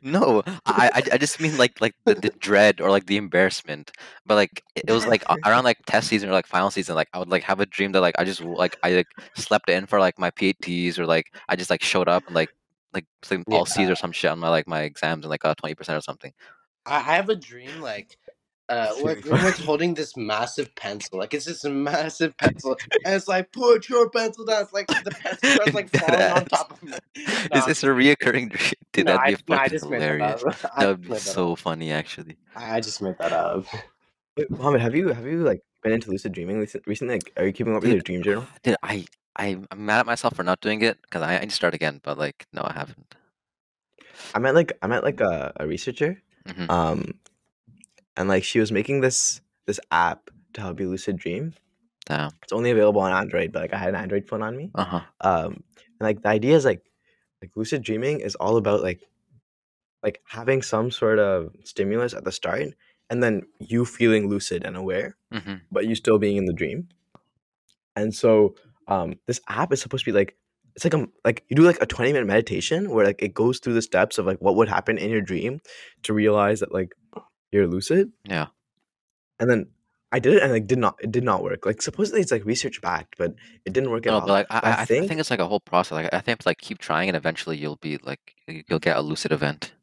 no. 0.02 0.42
I, 0.64 0.90
I, 0.94 1.02
I 1.12 1.18
just 1.18 1.40
mean 1.40 1.56
like, 1.56 1.80
like 1.80 1.94
the, 2.04 2.14
the 2.14 2.30
dread 2.38 2.80
or 2.80 2.90
like 2.90 3.06
the 3.06 3.16
embarrassment. 3.16 3.90
But 4.24 4.36
like, 4.36 4.62
it 4.74 4.90
was 4.90 5.06
like 5.06 5.24
around 5.44 5.64
like 5.64 5.78
test 5.86 6.08
season 6.08 6.28
or 6.28 6.32
like 6.32 6.46
final 6.46 6.70
season. 6.70 6.94
Like, 6.94 7.08
I 7.12 7.18
would 7.18 7.28
like 7.28 7.42
have 7.42 7.60
a 7.60 7.66
dream 7.66 7.92
that 7.92 8.00
like 8.00 8.14
I 8.18 8.24
just 8.24 8.40
like 8.40 8.76
I 8.82 8.92
like 8.92 9.08
slept 9.34 9.68
in 9.68 9.86
for 9.86 9.98
like 9.98 10.18
my 10.18 10.30
PATs 10.30 10.98
or 10.98 11.06
like 11.06 11.34
I 11.48 11.56
just 11.56 11.70
like 11.70 11.82
showed 11.82 12.08
up 12.08 12.26
and 12.26 12.34
like 12.34 12.50
like 12.94 13.04
like 13.30 13.42
all 13.50 13.66
C's 13.66 13.90
or 13.90 13.96
some 13.96 14.12
shit 14.12 14.30
on 14.30 14.38
my 14.38 14.48
like 14.48 14.68
my 14.68 14.82
exams 14.82 15.24
and 15.24 15.30
like 15.30 15.40
got 15.40 15.56
twenty 15.58 15.74
percent 15.74 15.98
or 15.98 16.02
something. 16.02 16.32
I, 16.86 16.96
I 16.96 17.00
have 17.16 17.28
a 17.28 17.36
dream 17.36 17.80
like. 17.80 18.16
Uh, 18.68 18.92
where 18.96 19.14
Greenwood's 19.14 19.60
holding 19.64 19.94
this 19.94 20.16
massive 20.16 20.74
pencil, 20.74 21.18
like 21.20 21.32
it's 21.34 21.44
this 21.44 21.62
massive 21.64 22.36
pencil, 22.38 22.76
and 23.04 23.14
it's 23.14 23.28
like 23.28 23.52
put 23.52 23.88
your 23.88 24.10
pencil 24.10 24.44
down. 24.44 24.62
It's 24.62 24.72
like 24.72 24.88
the 24.88 25.12
pencil 25.12 25.50
starts 25.50 25.72
like 25.74 25.88
falling 25.96 26.22
on 26.32 26.44
top 26.46 26.72
of 26.72 26.82
me. 26.82 26.92
Is 27.54 27.64
this 27.66 27.84
a 27.84 27.88
reoccurring 27.88 28.50
dream? 28.50 28.72
Dude, 28.92 29.06
no, 29.06 29.16
that'd 29.16 29.34
I, 29.34 29.36
be 29.36 29.42
no, 29.48 29.56
fucking 29.56 29.78
that 29.78 29.82
hilarious. 29.84 30.44
up. 30.44 30.56
That 30.76 30.86
would 30.88 31.02
be 31.08 31.16
so 31.18 31.52
up. 31.52 31.58
funny, 31.60 31.92
actually. 31.92 32.36
I 32.56 32.80
just 32.80 33.00
made 33.00 33.16
that 33.18 33.32
up. 33.32 33.66
Wait, 34.36 34.50
Muhammad, 34.50 34.80
have 34.80 34.96
you 34.96 35.08
have 35.08 35.24
you 35.26 35.44
like 35.44 35.60
been 35.84 35.92
into 35.92 36.10
lucid 36.10 36.32
dreaming 36.32 36.58
recent- 36.58 36.84
recently? 36.88 37.14
Like, 37.14 37.32
are 37.36 37.46
you 37.46 37.52
keeping 37.52 37.76
up 37.76 37.82
with 37.82 37.92
your 37.92 38.00
dream 38.00 38.24
journal? 38.24 38.46
Dude, 38.64 38.74
I, 38.82 39.06
I 39.36 39.58
I'm 39.70 39.86
mad 39.86 40.00
at 40.00 40.06
myself 40.06 40.34
for 40.34 40.42
not 40.42 40.60
doing 40.60 40.82
it 40.82 41.00
because 41.02 41.22
I, 41.22 41.36
I 41.36 41.40
need 41.40 41.50
to 41.50 41.54
start 41.54 41.74
again. 41.74 42.00
But 42.02 42.18
like, 42.18 42.46
no, 42.52 42.62
I 42.64 42.72
haven't. 42.72 43.14
I 44.34 44.40
met 44.40 44.56
like 44.56 44.72
I 44.82 44.88
met 44.88 45.04
like 45.04 45.20
a, 45.20 45.52
a 45.56 45.66
researcher, 45.68 46.20
Mhm. 46.48 46.68
um, 46.70 47.14
and 48.16 48.28
like 48.28 48.44
she 48.44 48.58
was 48.60 48.72
making 48.72 49.00
this 49.00 49.40
this 49.66 49.80
app 49.90 50.30
to 50.54 50.60
help 50.60 50.80
you 50.80 50.88
lucid 50.88 51.16
dream. 51.16 51.54
Damn. 52.06 52.30
It's 52.42 52.52
only 52.52 52.70
available 52.70 53.00
on 53.00 53.12
Android, 53.12 53.52
but 53.52 53.62
like 53.62 53.72
I 53.74 53.78
had 53.78 53.88
an 53.90 53.96
Android 53.96 54.26
phone 54.28 54.42
on 54.42 54.56
me. 54.56 54.70
Uh 54.74 54.84
huh. 54.84 55.00
Um, 55.20 55.52
and 55.76 56.00
like 56.00 56.22
the 56.22 56.28
idea 56.28 56.54
is 56.56 56.64
like 56.64 56.82
like 57.42 57.50
lucid 57.56 57.82
dreaming 57.82 58.20
is 58.20 58.34
all 58.36 58.56
about 58.56 58.82
like 58.82 59.00
like 60.02 60.20
having 60.26 60.62
some 60.62 60.90
sort 60.90 61.18
of 61.18 61.52
stimulus 61.64 62.14
at 62.14 62.24
the 62.24 62.32
start, 62.32 62.62
and 63.10 63.22
then 63.22 63.42
you 63.58 63.84
feeling 63.84 64.28
lucid 64.28 64.64
and 64.64 64.76
aware. 64.76 65.16
hmm 65.32 65.54
but 65.70 65.86
you 65.86 65.94
still 65.94 66.18
being 66.18 66.36
in 66.36 66.44
the 66.46 66.52
dream. 66.52 66.88
And 67.94 68.14
so 68.14 68.54
um 68.88 69.14
this 69.26 69.40
app 69.48 69.72
is 69.72 69.80
supposed 69.80 70.04
to 70.04 70.12
be 70.12 70.16
like 70.16 70.36
it's 70.76 70.84
like 70.84 70.94
a 70.94 71.08
like 71.24 71.42
you 71.48 71.56
do 71.56 71.62
like 71.62 71.82
a 71.82 71.86
20 71.86 72.12
minute 72.12 72.26
meditation 72.26 72.90
where 72.90 73.06
like 73.06 73.22
it 73.22 73.34
goes 73.34 73.58
through 73.58 73.72
the 73.72 73.82
steps 73.82 74.18
of 74.18 74.26
like 74.26 74.38
what 74.40 74.54
would 74.56 74.68
happen 74.68 74.98
in 74.98 75.10
your 75.10 75.22
dream 75.22 75.60
to 76.02 76.12
realize 76.12 76.60
that 76.60 76.72
like 76.72 76.94
you're 77.56 77.66
lucid. 77.66 78.12
Yeah. 78.24 78.46
And 79.38 79.50
then 79.50 79.66
I 80.12 80.18
did 80.18 80.34
it 80.34 80.42
and 80.42 80.52
like 80.52 80.66
did 80.66 80.78
not 80.78 80.96
it 81.00 81.10
did 81.10 81.24
not 81.24 81.42
work. 81.42 81.66
Like 81.66 81.82
supposedly 81.82 82.20
it's 82.20 82.30
like 82.30 82.44
research 82.44 82.80
backed, 82.80 83.16
but 83.18 83.34
it 83.64 83.72
didn't 83.72 83.90
work 83.90 84.06
at 84.06 84.10
No, 84.10 84.20
all. 84.20 84.20
but 84.20 84.28
like 84.28 84.46
I, 84.50 84.60
But 84.60 84.78
I, 84.78 84.82
I 84.82 84.84
think, 84.84 85.10
it's 85.10 85.30
like 85.30 85.40
a 85.40 85.46
whole 85.46 85.60
process. 85.60 85.92
Like 85.92 86.14
I 86.14 86.20
think 86.20 86.38
it's 86.38 86.46
like 86.46 86.58
keep 86.58 86.78
trying 86.78 87.08
and 87.08 87.16
eventually 87.16 87.56
you'll 87.56 87.76
be 87.76 87.98
like 87.98 88.20
you'll 88.46 88.78
get 88.78 88.96
a 88.96 89.02
lucid 89.02 89.32
event. 89.32 89.74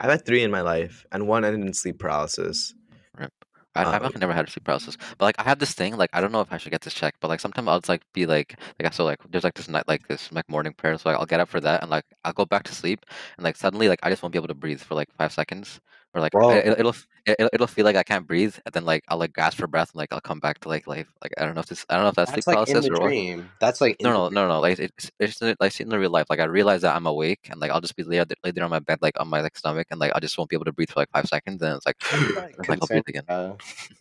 I've 0.00 0.10
had 0.10 0.26
three 0.26 0.42
in 0.42 0.50
my 0.50 0.60
life 0.60 1.06
and 1.12 1.26
one 1.26 1.44
ended 1.44 1.66
in 1.66 1.72
sleep 1.74 1.98
paralysis. 1.98 2.74
Rip. 3.16 3.32
I, 3.74 3.84
I've 3.84 4.02
Um, 4.02 4.12
never 4.18 4.32
had 4.32 4.48
a 4.48 4.50
sleep 4.50 4.64
paralysis, 4.64 4.96
but 5.18 5.24
like 5.24 5.36
I 5.38 5.44
have 5.44 5.58
this 5.60 5.72
thing. 5.72 5.96
Like 5.96 6.10
I 6.12 6.20
don't 6.20 6.32
know 6.32 6.40
if 6.40 6.52
I 6.52 6.58
should 6.58 6.72
get 6.72 6.82
this 6.82 6.94
checked, 6.94 7.18
but 7.20 7.28
like 7.28 7.40
sometimes 7.40 7.68
I'll 7.68 7.78
just, 7.80 7.88
like 7.88 8.02
be 8.12 8.26
like 8.26 8.58
like 8.82 8.92
so 8.92 9.04
like 9.04 9.18
there's 9.30 9.44
like 9.44 9.54
this 9.54 9.68
night 9.68 9.86
like 9.86 10.08
this 10.08 10.30
like 10.32 10.48
morning 10.48 10.72
prayer. 10.72 10.98
So 10.98 11.08
like, 11.08 11.18
I'll 11.18 11.26
get 11.26 11.40
up 11.40 11.48
for 11.48 11.60
that 11.60 11.82
and 11.82 11.90
like 11.90 12.04
I'll 12.24 12.32
go 12.32 12.44
back 12.44 12.64
to 12.64 12.74
sleep 12.74 13.06
and 13.36 13.44
like 13.44 13.56
suddenly 13.56 13.88
like 13.88 14.00
I 14.02 14.10
just 14.10 14.22
won't 14.22 14.32
be 14.32 14.38
able 14.38 14.48
to 14.48 14.54
breathe 14.54 14.80
for 14.80 14.94
like 14.96 15.08
five 15.16 15.32
seconds. 15.32 15.80
Or 16.14 16.22
like 16.22 16.32
Whoa. 16.32 16.50
it, 16.50 16.66
it'll 16.78 16.94
it, 17.26 17.36
it'll 17.38 17.50
it'll 17.52 17.66
feel 17.66 17.84
like 17.84 17.96
I 17.96 18.02
can't 18.02 18.26
breathe 18.26 18.56
and 18.64 18.72
then 18.72 18.84
like 18.86 19.04
I'll 19.08 19.18
like 19.18 19.34
gasp 19.34 19.58
for 19.58 19.66
breath 19.66 19.90
and 19.92 19.98
like 19.98 20.10
I'll 20.12 20.22
come 20.22 20.40
back 20.40 20.58
to 20.60 20.68
like 20.68 20.86
life. 20.86 21.12
Like 21.22 21.32
I 21.36 21.44
don't 21.44 21.54
know 21.54 21.60
if 21.60 21.66
this 21.66 21.84
I 21.90 21.94
don't 21.94 22.04
know 22.04 22.08
if 22.08 22.14
that's, 22.14 22.30
That's 22.32 22.44
sleep 22.46 22.56
like 22.56 22.68
in 22.68 22.74
paralysis 22.74 22.90
the 22.90 22.96
or 22.96 23.00
what. 23.02 23.08
dream. 23.08 23.50
That's 23.60 23.80
like 23.82 23.96
No, 24.00 24.10
no, 24.10 24.28
no, 24.30 24.48
no. 24.48 24.60
Like 24.60 24.78
it's 24.78 25.10
it's 25.20 25.42
in- 25.42 25.56
like 25.60 25.78
in 25.80 25.90
the 25.90 25.98
real 25.98 26.10
life. 26.10 26.26
Like 26.30 26.40
I 26.40 26.44
realize 26.44 26.80
that 26.82 26.96
I'm 26.96 27.06
awake 27.06 27.48
and 27.50 27.60
like 27.60 27.70
I'll 27.70 27.82
just 27.82 27.94
be 27.94 28.04
laid, 28.04 28.32
laid 28.42 28.54
there 28.54 28.64
on 28.64 28.70
my 28.70 28.78
bed, 28.78 28.98
like 29.02 29.20
on 29.20 29.28
my 29.28 29.42
like 29.42 29.56
stomach, 29.58 29.88
and 29.90 30.00
like 30.00 30.12
I 30.14 30.20
just 30.20 30.38
won't 30.38 30.48
be 30.48 30.56
able 30.56 30.64
to 30.64 30.72
breathe 30.72 30.88
for 30.90 31.00
like 31.00 31.10
five 31.10 31.26
seconds. 31.26 31.60
And 31.60 31.76
it's 31.76 31.84
like, 31.84 31.96
like 32.68 32.80
I'll 32.80 32.86
breathe 32.86 33.02
again. 33.06 33.24
uh, 33.28 33.52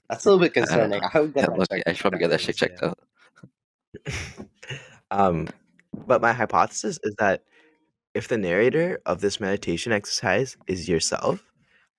that's 0.09 0.25
a 0.25 0.29
little 0.29 0.39
bit 0.43 0.53
concerning. 0.53 1.01
I 1.03 1.25
get 1.25 1.35
Yeah, 1.35 1.47
look, 1.55 1.67
I 1.85 1.91
should 1.91 2.01
probably 2.01 2.19
get 2.19 2.29
that 2.29 2.39
shit 2.41 2.55
checked 2.55 2.79
yeah. 2.81 2.89
out. 2.89 2.99
um 5.11 5.47
but 6.05 6.21
my 6.21 6.33
hypothesis 6.33 6.99
is 7.03 7.15
that 7.17 7.43
if 8.13 8.27
the 8.27 8.37
narrator 8.37 8.99
of 9.05 9.21
this 9.21 9.39
meditation 9.39 9.91
exercise 9.91 10.57
is 10.67 10.87
yourself, 10.87 11.43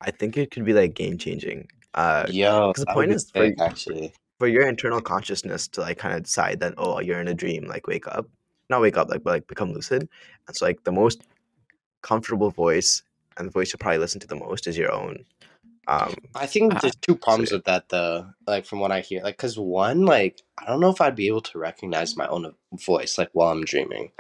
I 0.01 0.11
think 0.11 0.37
it 0.37 0.51
could 0.51 0.65
be 0.65 0.73
like 0.73 0.95
game 0.95 1.19
changing. 1.19 1.69
Uh 1.95 2.25
'Cause 2.73 2.85
the 2.85 2.93
point 2.95 3.13
is 3.13 3.31
for- 3.31 3.47
sick, 3.47 3.61
actually. 3.61 4.13
for 4.39 4.47
your 4.47 4.69
internal 4.69 5.01
consciousness 5.01 5.67
to 5.69 5.81
like 5.81 5.99
kind 5.99 6.15
of 6.15 6.23
decide 6.23 6.61
that 6.61 6.75
oh 6.79 7.01
you're 7.01 7.21
in 7.21 7.27
a 7.29 7.35
dream 7.35 7.65
like 7.67 7.87
wake 7.89 8.07
up 8.07 8.27
not 8.71 8.81
wake 8.81 8.97
up 8.97 9.09
like 9.09 9.25
but 9.25 9.31
like 9.33 9.47
become 9.49 9.73
lucid 9.73 10.09
and 10.47 10.57
so 10.57 10.65
like 10.65 10.85
the 10.85 10.93
most 10.93 11.23
comfortable 12.03 12.51
voice 12.51 13.03
and 13.37 13.49
the 13.49 13.51
voice 13.51 13.73
you 13.73 13.79
probably 13.79 13.99
listen 13.99 14.21
to 14.21 14.27
the 14.29 14.37
most 14.37 14.67
is 14.69 14.77
your 14.79 14.93
own 14.93 15.25
um 15.89 16.15
I 16.37 16.47
think 16.47 16.75
Uh, 16.75 16.79
there's 16.81 16.95
two 16.97 17.17
problems 17.17 17.49
so- 17.51 17.57
with 17.57 17.65
that 17.65 17.89
though. 17.89 18.27
Like 18.47 18.65
from 18.67 18.79
what 18.81 18.93
I 18.93 19.01
hear, 19.01 19.23
like 19.23 19.37
because 19.39 19.59
one, 19.59 20.05
like 20.05 20.43
I 20.59 20.67
don't 20.67 20.81
know 20.81 20.91
if 20.91 21.01
I'd 21.01 21.17
be 21.17 21.27
able 21.29 21.41
to 21.43 21.59
recognize 21.59 22.15
my 22.17 22.27
own 22.29 22.55
voice 22.87 23.17
like 23.19 23.31
while 23.33 23.51
I'm 23.51 23.65
dreaming. 23.65 24.13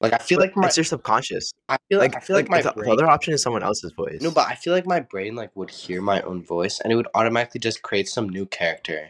Like 0.00 0.12
I 0.12 0.18
feel 0.18 0.38
But 0.38 0.48
like 0.48 0.56
my 0.56 0.66
it's 0.68 0.76
your 0.76 0.84
subconscious. 0.84 1.52
I 1.68 1.76
feel 1.88 1.98
like, 1.98 2.14
Like 2.14 2.22
I 2.22 2.24
feel 2.24 2.36
like, 2.36 2.48
like 2.48 2.64
my 2.64 2.72
the, 2.72 2.80
the 2.82 2.92
other 2.92 3.06
option 3.08 3.34
is 3.34 3.42
someone 3.42 3.62
else's 3.62 3.92
voice. 3.92 4.20
No, 4.22 4.30
but 4.30 4.46
I 4.46 4.54
feel 4.54 4.72
like 4.72 4.86
my 4.86 5.00
brain 5.00 5.34
like 5.34 5.54
would 5.56 5.70
hear 5.70 6.00
my 6.00 6.20
own 6.22 6.42
voice 6.42 6.80
and 6.80 6.92
it 6.92 6.96
would 6.96 7.08
automatically 7.14 7.60
just 7.60 7.82
create 7.82 8.08
some 8.08 8.28
new 8.28 8.46
character. 8.46 9.08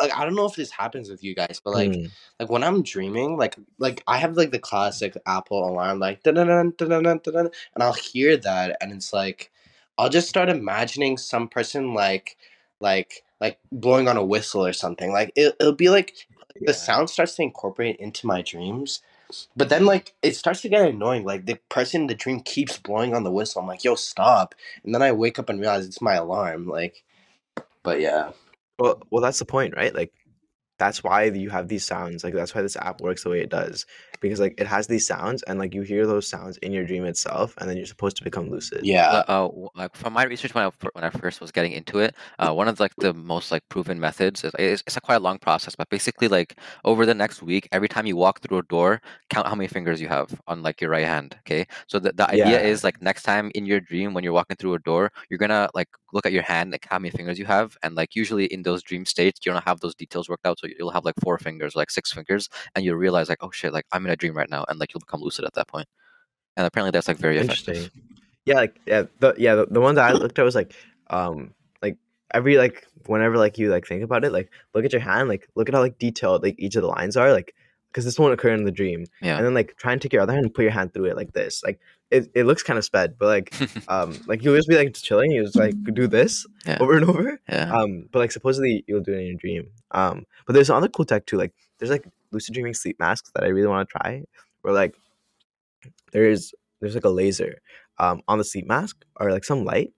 Like 0.00 0.16
I 0.16 0.24
don't 0.24 0.34
know 0.36 0.46
if 0.46 0.54
this 0.56 0.70
happens 0.70 1.10
with 1.10 1.22
you 1.22 1.34
guys, 1.34 1.60
but 1.62 1.72
like 1.72 1.94
Hmm. 1.94 2.06
like 2.40 2.48
when 2.48 2.62
I'm 2.64 2.82
dreaming, 2.82 3.36
like 3.36 3.56
like 3.78 4.02
I 4.06 4.18
have 4.18 4.36
like 4.36 4.50
the 4.50 4.58
classic 4.58 5.16
Apple 5.26 5.68
alarm, 5.68 5.98
like 5.98 6.22
dun 6.22 6.34
dun 6.34 6.46
dun 6.46 6.72
dun 6.78 7.02
dun 7.02 7.20
dun, 7.24 7.50
and 7.74 7.82
I'll 7.82 7.92
hear 7.92 8.36
that, 8.38 8.76
and 8.80 8.92
it's 8.92 9.12
like 9.12 9.50
I'll 9.98 10.08
just 10.08 10.28
start 10.28 10.48
imagining 10.48 11.18
some 11.18 11.48
person 11.48 11.92
like 11.92 12.36
like 12.80 13.24
like 13.40 13.58
blowing 13.72 14.08
on 14.08 14.16
a 14.16 14.24
whistle 14.24 14.64
or 14.64 14.72
something. 14.72 15.12
Like 15.12 15.32
it, 15.36 15.54
it'll 15.60 15.74
be 15.74 15.90
like 15.90 16.14
Yeah. 16.54 16.66
the 16.68 16.74
sound 16.74 17.10
starts 17.10 17.34
to 17.36 17.42
incorporate 17.42 17.96
into 17.96 18.26
my 18.26 18.40
dreams. 18.42 19.02
But 19.56 19.68
then, 19.68 19.86
like, 19.86 20.14
it 20.22 20.36
starts 20.36 20.60
to 20.62 20.68
get 20.68 20.88
annoying. 20.88 21.24
Like, 21.24 21.46
the 21.46 21.58
person 21.68 22.02
in 22.02 22.06
the 22.06 22.14
dream 22.14 22.40
keeps 22.40 22.78
blowing 22.78 23.14
on 23.14 23.24
the 23.24 23.30
whistle. 23.30 23.60
I'm 23.60 23.68
like, 23.68 23.84
yo, 23.84 23.94
stop. 23.94 24.54
And 24.84 24.94
then 24.94 25.02
I 25.02 25.12
wake 25.12 25.38
up 25.38 25.48
and 25.48 25.60
realize 25.60 25.86
it's 25.86 26.02
my 26.02 26.14
alarm. 26.14 26.68
Like, 26.68 27.02
but 27.82 28.00
yeah. 28.00 28.32
Well, 28.78 29.02
well, 29.10 29.22
that's 29.22 29.38
the 29.38 29.44
point, 29.44 29.76
right? 29.76 29.94
Like, 29.94 30.12
that's 30.78 31.04
why 31.04 31.24
you 31.24 31.50
have 31.50 31.68
these 31.68 31.84
sounds. 31.84 32.24
Like, 32.24 32.34
that's 32.34 32.54
why 32.54 32.62
this 32.62 32.76
app 32.76 33.00
works 33.00 33.22
the 33.22 33.30
way 33.30 33.40
it 33.40 33.50
does, 33.50 33.86
because 34.24 34.40
like 34.40 34.54
it 34.62 34.66
has 34.66 34.86
these 34.88 35.06
sounds, 35.06 35.42
and 35.44 35.58
like 35.58 35.74
you 35.74 35.82
hear 35.82 36.06
those 36.06 36.28
sounds 36.28 36.56
in 36.58 36.72
your 36.72 36.84
dream 36.86 37.04
itself, 37.04 37.54
and 37.58 37.68
then 37.68 37.76
you're 37.78 37.86
supposed 37.94 38.16
to 38.18 38.24
become 38.24 38.50
lucid. 38.50 38.84
Yeah. 38.86 39.08
Uh, 39.10 39.24
uh, 39.28 39.68
like 39.74 39.94
from 39.96 40.12
my 40.12 40.24
research 40.24 40.54
when 40.54 40.64
I 40.66 40.70
when 40.92 41.04
I 41.04 41.10
first 41.10 41.40
was 41.40 41.50
getting 41.52 41.72
into 41.72 42.00
it, 42.00 42.14
uh, 42.38 42.52
one 42.52 42.68
of 42.68 42.80
like 42.80 42.92
the 43.00 43.14
most 43.14 43.50
like 43.52 43.62
proven 43.68 43.98
methods 44.00 44.44
is 44.44 44.52
it's, 44.58 44.82
it's 44.86 44.96
a 44.96 45.00
quite 45.00 45.16
a 45.16 45.20
long 45.20 45.38
process, 45.38 45.74
but 45.76 45.88
basically 45.88 46.28
like 46.28 46.58
over 46.84 47.06
the 47.06 47.14
next 47.14 47.42
week, 47.42 47.68
every 47.72 47.88
time 47.88 48.06
you 48.06 48.16
walk 48.16 48.40
through 48.40 48.58
a 48.58 48.62
door, 48.64 49.00
count 49.30 49.46
how 49.46 49.54
many 49.54 49.68
fingers 49.68 50.00
you 50.00 50.08
have 50.08 50.38
on 50.48 50.62
like 50.62 50.80
your 50.80 50.90
right 50.90 51.06
hand. 51.06 51.36
Okay, 51.40 51.66
so 51.86 51.98
the 51.98 52.12
the 52.12 52.28
idea 52.28 52.60
Yeah. 52.60 52.60
is 52.60 52.84
like 52.84 53.00
next 53.00 53.22
time 53.22 53.50
in 53.54 53.64
your 53.66 53.80
dream 53.80 54.12
when 54.14 54.24
you're 54.24 54.32
walking 54.34 54.56
through 54.56 54.74
a 54.74 54.80
door, 54.80 55.10
you're 55.30 55.38
gonna 55.38 55.68
like 55.74 55.88
look 56.12 56.26
at 56.26 56.32
your 56.32 56.42
hand 56.42 56.72
like 56.72 56.86
how 56.90 56.98
many 56.98 57.10
fingers 57.10 57.38
you 57.38 57.46
have, 57.46 57.76
and 57.82 57.94
like 57.94 58.14
usually 58.14 58.46
in 58.46 58.62
those 58.64 58.82
dream 58.82 59.06
states, 59.06 59.40
you 59.46 59.52
don't 59.52 59.64
have 59.64 59.80
those 59.80 59.94
details 59.94 60.28
worked 60.28 60.46
out, 60.46 60.58
so 60.58 60.66
you'll 60.78 60.90
have 60.90 61.04
like 61.04 61.14
four 61.22 61.38
fingers, 61.38 61.74
like 61.76 61.90
six 61.90 62.12
fingers, 62.12 62.48
and 62.74 62.84
you'll 62.84 62.96
realize 62.96 63.28
like 63.28 63.38
oh 63.42 63.50
shit, 63.50 63.72
like 63.72 63.86
I'm 63.92 64.04
in 64.06 64.12
a 64.12 64.13
dream 64.16 64.36
right 64.36 64.50
now, 64.50 64.64
and 64.68 64.78
like 64.78 64.92
you'll 64.94 65.00
become 65.00 65.20
lucid 65.22 65.44
at 65.44 65.54
that 65.54 65.68
point. 65.68 65.88
And 66.56 66.66
apparently 66.66 66.90
that's 66.92 67.08
like 67.08 67.16
very 67.16 67.38
effective. 67.38 67.68
Interesting. 67.76 68.02
Yeah, 68.44 68.54
like 68.56 68.80
yeah, 68.86 69.04
the 69.20 69.34
yeah 69.38 69.54
the, 69.54 69.66
the 69.66 69.80
one 69.80 69.94
that 69.96 70.08
I 70.10 70.12
looked 70.22 70.38
at 70.38 70.44
was 70.44 70.54
like 70.54 70.74
um 71.10 71.52
like 71.82 71.96
every 72.32 72.56
like 72.58 72.86
whenever 73.06 73.36
like 73.36 73.58
you 73.58 73.70
like 73.70 73.86
think 73.86 74.02
about 74.02 74.24
it, 74.24 74.32
like 74.32 74.50
look 74.74 74.84
at 74.84 74.92
your 74.92 75.00
hand, 75.02 75.28
like 75.28 75.48
look 75.54 75.68
at 75.68 75.74
how 75.74 75.80
like 75.80 75.98
detailed 75.98 76.42
like 76.42 76.54
each 76.58 76.76
of 76.76 76.82
the 76.82 76.88
lines 76.88 77.16
are, 77.16 77.32
like 77.32 77.54
because 77.90 78.04
this 78.04 78.18
won't 78.18 78.34
occur 78.34 78.50
in 78.52 78.64
the 78.64 78.72
dream, 78.72 79.06
Yeah. 79.22 79.36
and 79.36 79.46
then 79.46 79.54
like 79.54 79.76
try 79.76 79.92
and 79.92 80.02
take 80.02 80.12
your 80.12 80.22
other 80.22 80.32
hand 80.32 80.44
and 80.44 80.54
put 80.54 80.62
your 80.62 80.72
hand 80.72 80.92
through 80.92 81.04
it 81.06 81.16
like 81.16 81.32
this, 81.32 81.62
like 81.62 81.80
it, 82.10 82.30
it 82.34 82.44
looks 82.44 82.62
kind 82.62 82.78
of 82.78 82.84
sped, 82.84 83.16
but 83.18 83.26
like 83.26 83.54
um 83.88 84.18
like 84.26 84.42
you'll 84.44 84.56
just 84.56 84.68
be 84.68 84.76
like 84.76 84.92
chilling, 84.94 85.30
you 85.32 85.42
just 85.44 85.56
like 85.56 85.74
do 85.94 86.06
this 86.06 86.46
Yeah. 86.66 86.78
over 86.80 86.96
and 86.96 87.04
over, 87.08 87.40
yeah. 87.48 87.72
um 87.74 88.08
but 88.12 88.18
like 88.20 88.32
supposedly 88.32 88.84
you'll 88.86 89.00
do 89.02 89.12
it 89.12 89.20
in 89.20 89.26
your 89.26 89.36
dream 89.36 89.68
um 89.92 90.24
but 90.46 90.52
there's 90.54 90.70
other 90.70 90.88
cool 90.88 91.04
tech 91.04 91.26
too 91.26 91.36
like 91.36 91.52
there's 91.78 91.90
like 91.90 92.06
lucid 92.32 92.54
dreaming 92.54 92.74
sleep 92.74 92.98
masks 92.98 93.30
that 93.34 93.44
i 93.44 93.48
really 93.48 93.66
want 93.68 93.88
to 93.88 93.92
try 93.98 94.22
where 94.62 94.74
like 94.74 94.94
there's 96.12 96.54
there's 96.80 96.94
like 96.94 97.04
a 97.04 97.08
laser 97.10 97.60
um 97.98 98.22
on 98.28 98.38
the 98.38 98.44
sleep 98.44 98.66
mask 98.66 99.04
or 99.20 99.30
like 99.30 99.44
some 99.44 99.64
light 99.64 99.92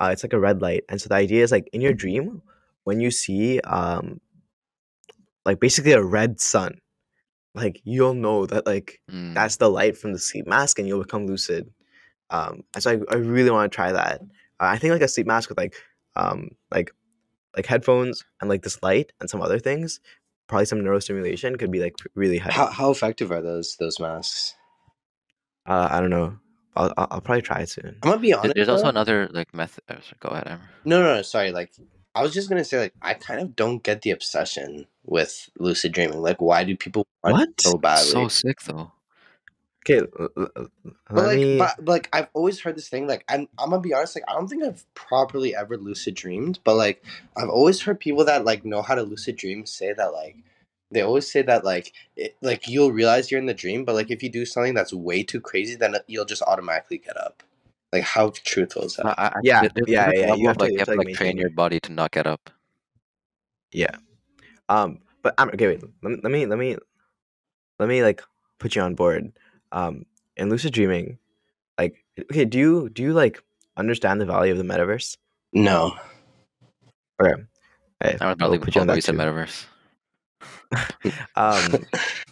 uh 0.00 0.10
it's 0.12 0.22
like 0.22 0.32
a 0.32 0.38
red 0.38 0.60
light 0.62 0.84
and 0.88 1.00
so 1.00 1.08
the 1.08 1.14
idea 1.14 1.42
is 1.42 1.52
like 1.52 1.68
in 1.72 1.80
your 1.80 1.92
dream 1.92 2.42
when 2.84 3.00
you 3.00 3.10
see 3.10 3.60
um 3.60 4.20
like 5.44 5.60
basically 5.60 5.92
a 5.92 6.02
red 6.02 6.40
sun 6.40 6.78
like 7.54 7.80
you'll 7.84 8.14
know 8.14 8.46
that 8.46 8.66
like 8.66 9.00
Mm. 9.10 9.34
that's 9.34 9.56
the 9.56 9.68
light 9.68 9.96
from 9.96 10.12
the 10.12 10.18
sleep 10.18 10.46
mask 10.46 10.78
and 10.78 10.88
you'll 10.88 11.02
become 11.02 11.26
lucid 11.26 11.70
um 12.30 12.62
and 12.74 12.82
so 12.82 12.90
i, 12.92 13.14
I 13.14 13.16
really 13.16 13.50
want 13.50 13.70
to 13.70 13.74
try 13.76 13.92
that 13.92 14.20
uh, 14.22 14.70
i 14.74 14.78
think 14.78 14.92
like 14.92 15.02
a 15.02 15.08
sleep 15.08 15.26
mask 15.26 15.48
with 15.50 15.58
like 15.58 15.74
um 16.16 16.48
like 16.70 16.92
like 17.56 17.66
headphones 17.66 18.24
and 18.40 18.48
like 18.48 18.62
this 18.62 18.82
light 18.82 19.12
and 19.20 19.28
some 19.28 19.42
other 19.42 19.58
things 19.58 20.00
probably 20.48 20.64
some 20.66 20.80
neurostimulation 20.80 21.58
could 21.58 21.70
be 21.70 21.80
like 21.80 21.94
really 22.14 22.38
high 22.38 22.52
How, 22.52 22.66
how 22.66 22.90
effective 22.90 23.30
are 23.30 23.42
those 23.42 23.76
those 23.78 24.00
masks? 24.00 24.54
uh 25.66 25.88
i 25.90 26.00
don't 26.00 26.10
know 26.10 26.36
i'll, 26.76 26.92
I'll, 26.96 27.08
I'll 27.10 27.20
probably 27.20 27.42
try 27.42 27.60
it 27.60 27.68
soon 27.68 27.96
I'm 28.02 28.10
gonna 28.10 28.18
be 28.20 28.30
There- 28.30 28.38
honest. 28.40 28.54
There's 28.54 28.68
also 28.68 28.88
another 28.88 29.28
like 29.30 29.52
method. 29.54 29.84
oh, 29.90 29.96
Go 30.20 30.30
ahead, 30.30 30.46
Ammer. 30.48 30.60
No, 30.84 31.02
no, 31.02 31.14
no. 31.16 31.22
Sorry. 31.22 31.52
Like, 31.52 31.70
I 32.14 32.22
was 32.22 32.34
just 32.34 32.48
gonna 32.48 32.64
say, 32.64 32.78
like, 32.78 32.94
I 33.00 33.14
kind 33.14 33.40
of 33.40 33.56
don't 33.56 33.82
get 33.82 34.02
the 34.02 34.10
obsession 34.10 34.86
with 35.04 35.48
lucid 35.58 35.92
dreaming. 35.92 36.20
Like, 36.20 36.40
why 36.40 36.64
do 36.64 36.76
people 36.76 37.06
want 37.24 37.34
What? 37.34 37.48
it 37.48 37.60
so 37.60 37.78
badly? 37.78 38.10
So 38.10 38.28
sick 38.28 38.60
though. 38.62 38.92
okay 39.88 40.06
But 40.14 41.26
like, 41.26 41.36
me 41.38 41.58
but, 41.58 41.76
but, 41.78 41.88
like, 41.88 42.08
I've 42.12 42.28
always 42.34 42.60
heard 42.60 42.76
this 42.76 42.88
thing. 42.88 43.06
Like, 43.06 43.24
I'm, 43.28 43.48
I'm 43.58 43.70
gonna 43.70 43.80
be 43.80 43.94
honest. 43.94 44.16
Like, 44.16 44.24
I 44.28 44.34
don't 44.34 44.48
think 44.48 44.62
I've 44.62 44.84
properly 44.94 45.56
ever 45.56 45.76
lucid 45.76 46.14
dreamed. 46.14 46.58
But 46.64 46.76
like, 46.76 47.04
I've 47.36 47.48
always 47.48 47.80
heard 47.80 47.98
people 47.98 48.24
that 48.26 48.44
like 48.44 48.64
know 48.64 48.82
how 48.82 48.94
to 48.94 49.02
lucid 49.02 49.36
dream 49.36 49.64
say 49.64 49.92
that 49.94 50.12
like, 50.12 50.36
they 50.90 51.00
always 51.00 51.32
say 51.32 51.40
that 51.40 51.64
like, 51.64 51.94
it, 52.16 52.36
like 52.42 52.68
you'll 52.68 52.92
realize 52.92 53.30
you're 53.30 53.40
in 53.40 53.46
the 53.46 53.54
dream. 53.54 53.86
But 53.86 53.94
like, 53.94 54.10
if 54.10 54.22
you 54.22 54.28
do 54.28 54.44
something 54.44 54.74
that's 54.74 54.92
way 54.92 55.22
too 55.22 55.40
crazy, 55.40 55.76
then 55.76 55.96
you'll 56.06 56.26
just 56.26 56.42
automatically 56.42 56.98
get 56.98 57.16
up. 57.16 57.42
Like, 57.92 58.04
how 58.04 58.30
truthful 58.44 58.82
is 58.84 58.96
that? 58.96 59.06
I, 59.06 59.26
I, 59.26 59.32
Yeah, 59.42 59.60
there- 59.60 59.70
there's 59.74 59.88
yeah, 59.88 60.10
yeah, 60.14 60.34
you 60.34 60.48
have 60.48 60.56
to- 60.56 60.64
like, 60.64 60.70
you 60.70 60.74
you 60.74 60.78
have 60.78 60.86
have 60.86 60.86
to, 60.86 60.92
to 60.92 60.98
like, 60.98 61.06
like 61.08 61.16
train 61.16 61.36
your 61.36 61.50
body 61.50 61.78
to 61.80 61.92
not 61.92 62.10
get 62.10 62.26
up. 62.26 62.50
yeah 63.72 63.96
um 64.68 64.98
but 65.22 65.32
I'm 65.38 65.48
okay 65.50 65.66
wait 65.66 65.82
let 66.02 66.10
me 66.12 66.20
let 66.22 66.30
me 66.32 66.46
let 66.46 66.58
me 66.58 66.76
let 67.78 67.88
me 67.88 68.02
like 68.02 68.22
put 68.58 68.76
you 68.76 68.82
on 68.82 68.94
board 68.94 69.32
um 69.72 70.04
in 70.36 70.50
lucid 70.50 70.72
dreaming 70.74 71.18
like 71.78 72.04
okay 72.30 72.44
do 72.44 72.58
you 72.58 72.88
do 72.90 73.02
you 73.02 73.12
like 73.14 73.42
understand 73.76 74.20
the 74.20 74.26
value 74.26 74.52
of 74.52 74.58
the 74.58 74.64
metaverse 74.64 75.16
no. 75.54 75.96
okay 77.20 77.42
hey, 78.00 78.08
I 78.08 78.10
would 78.12 78.20
I'll 78.22 78.36
probably 78.36 78.58
put 78.58 78.74
you 78.74 78.80
on 78.82 78.88
although 78.90 78.92
that 78.92 78.96
you 78.96 79.02
said 79.02 79.14
metaverse. 79.16 79.64
um 81.36 81.84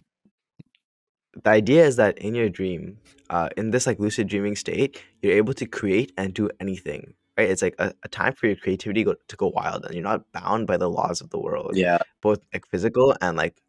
the 1.45 1.51
idea 1.51 1.85
is 1.85 1.97
that 1.97 2.19
in 2.19 2.35
your 2.35 2.49
dream 2.49 2.99
uh 3.31 3.49
in 3.57 3.71
this 3.71 3.87
like 3.87 3.99
lucid 3.99 4.29
dreaming 4.29 4.57
state 4.57 5.03
you're 5.23 5.33
able 5.33 5.55
to 5.55 5.67
create 5.67 6.13
and 6.17 6.35
do 6.35 6.51
anything 6.61 7.15
right? 7.41 7.51
It's 7.51 7.63
like 7.63 7.75
a, 7.79 7.93
a 8.03 8.09
time 8.09 8.35
for 8.35 8.47
your 8.47 8.57
creativity 8.57 9.05
go, 9.05 9.15
to 9.29 9.37
go 9.37 9.49
wild 9.49 9.85
and 9.85 9.95
you're 9.95 10.05
not 10.05 10.31
bound 10.33 10.67
by 10.67 10.77
the 10.77 10.91
laws 10.91 11.21
of 11.21 11.31
the 11.31 11.39
world 11.39 11.73
yeah. 11.75 11.99
both 12.21 12.41
like 12.53 12.67
physical 12.67 13.17
and 13.21 13.37
like 13.37 13.63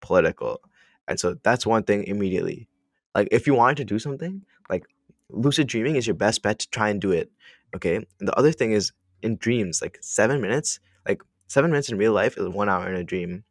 political. 0.00 0.60
And 1.06 1.18
so 1.18 1.36
that's 1.42 1.66
one 1.66 1.82
thing 1.82 2.04
immediately. 2.04 2.68
Like 3.14 3.28
if 3.30 3.46
you 3.46 3.54
wanted 3.54 3.78
to 3.78 3.84
do 3.84 3.98
something 3.98 4.44
like 4.70 4.84
lucid 5.28 5.66
dreaming 5.66 5.96
is 5.96 6.06
your 6.06 6.14
best 6.14 6.42
bet 6.42 6.58
to 6.60 6.70
try 6.70 6.88
and 6.88 7.00
do 7.00 7.12
it 7.12 7.30
okay? 7.76 7.96
And 7.96 8.28
the 8.28 8.38
other 8.38 8.52
thing 8.52 8.72
is 8.72 8.92
in 9.22 9.36
dreams 9.36 9.82
like 9.82 9.98
seven 10.00 10.40
minutes 10.40 10.80
like 11.06 11.22
seven 11.48 11.70
minutes 11.70 11.90
in 11.90 11.98
real 11.98 12.12
life 12.12 12.36
is 12.38 12.48
one 12.48 12.68
hour 12.68 12.88
in 12.88 12.94
a 12.94 13.04
dream. 13.04 13.44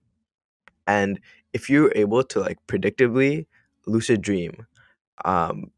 And 0.88 1.19
if 1.53 1.69
you're 1.69 1.91
able 1.95 2.23
to 2.23 2.39
like 2.39 2.57
predictably 2.67 3.45
lucid 3.88 4.21
dream 4.21 4.67
um 5.25 5.71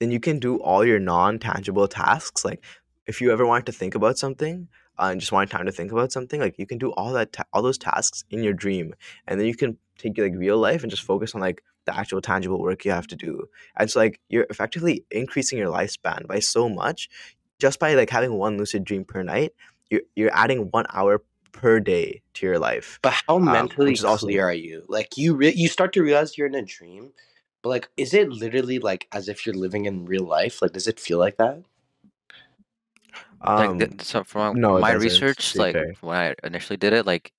then 0.00 0.10
you 0.10 0.20
can 0.20 0.38
do 0.38 0.56
all 0.56 0.84
your 0.84 0.98
non-tangible 0.98 1.88
tasks 1.88 2.44
like 2.44 2.62
if 3.06 3.20
you 3.20 3.32
ever 3.32 3.46
wanted 3.46 3.66
to 3.66 3.72
think 3.72 3.94
about 3.94 4.18
something 4.18 4.68
uh, 4.98 5.08
and 5.10 5.20
just 5.20 5.32
wanted 5.32 5.50
time 5.50 5.64
to 5.66 5.72
think 5.72 5.90
about 5.92 6.12
something 6.12 6.40
like 6.40 6.58
you 6.58 6.66
can 6.66 6.78
do 6.78 6.90
all 6.92 7.12
that 7.12 7.32
ta- 7.32 7.44
all 7.52 7.62
those 7.62 7.78
tasks 7.78 8.24
in 8.30 8.42
your 8.42 8.52
dream 8.52 8.94
and 9.26 9.38
then 9.40 9.46
you 9.46 9.54
can 9.54 9.76
take 9.98 10.18
like 10.18 10.34
real 10.36 10.58
life 10.58 10.82
and 10.82 10.90
just 10.90 11.02
focus 11.04 11.34
on 11.34 11.40
like 11.40 11.62
the 11.86 11.96
actual 11.96 12.20
tangible 12.20 12.60
work 12.60 12.84
you 12.84 12.90
have 12.90 13.06
to 13.06 13.16
do 13.16 13.48
and 13.76 13.90
so 13.90 13.98
like 14.00 14.20
you're 14.28 14.46
effectively 14.50 15.04
increasing 15.10 15.58
your 15.58 15.70
lifespan 15.72 16.26
by 16.26 16.38
so 16.38 16.68
much 16.68 17.08
just 17.58 17.78
by 17.78 17.94
like 17.94 18.10
having 18.10 18.32
one 18.34 18.58
lucid 18.58 18.84
dream 18.84 19.04
per 19.04 19.22
night 19.22 19.52
you're, 19.90 20.02
you're 20.16 20.34
adding 20.34 20.68
one 20.70 20.86
hour 20.92 21.22
per 21.52 21.78
day 21.80 22.22
to 22.34 22.46
your 22.46 22.58
life 22.58 22.98
But 23.02 23.14
how 23.28 23.36
Um, 23.36 23.44
mentally 23.44 23.90
which 23.90 23.98
is 24.00 24.04
also- 24.04 24.26
are 24.28 24.52
you? 24.52 24.84
Like 24.88 25.16
you 25.16 25.34
re- 25.36 25.52
you 25.54 25.68
start 25.68 25.92
to 25.94 26.02
realize 26.02 26.36
you're 26.38 26.46
in 26.46 26.54
a 26.54 26.62
dream, 26.62 27.12
but 27.62 27.68
like 27.70 27.88
is 27.96 28.12
it 28.14 28.28
literally 28.28 28.78
like 28.78 29.08
as 29.12 29.28
if 29.28 29.46
you're 29.46 29.54
living 29.54 29.86
in 29.86 30.04
real 30.04 30.24
life? 30.24 30.60
Like 30.62 30.72
does 30.72 30.86
it 30.88 31.00
feel 31.00 31.18
like 31.18 31.36
that? 31.38 31.62
like 33.44 33.70
um 33.70 33.78
th- 33.78 34.02
so 34.02 34.22
from 34.24 34.60
no, 34.60 34.78
my 34.78 34.92
research 34.92 35.56
like 35.56 35.74
fair. 35.74 35.94
when 36.00 36.16
i 36.16 36.34
initially 36.44 36.76
did 36.76 36.92
it 36.92 37.06
like 37.06 37.32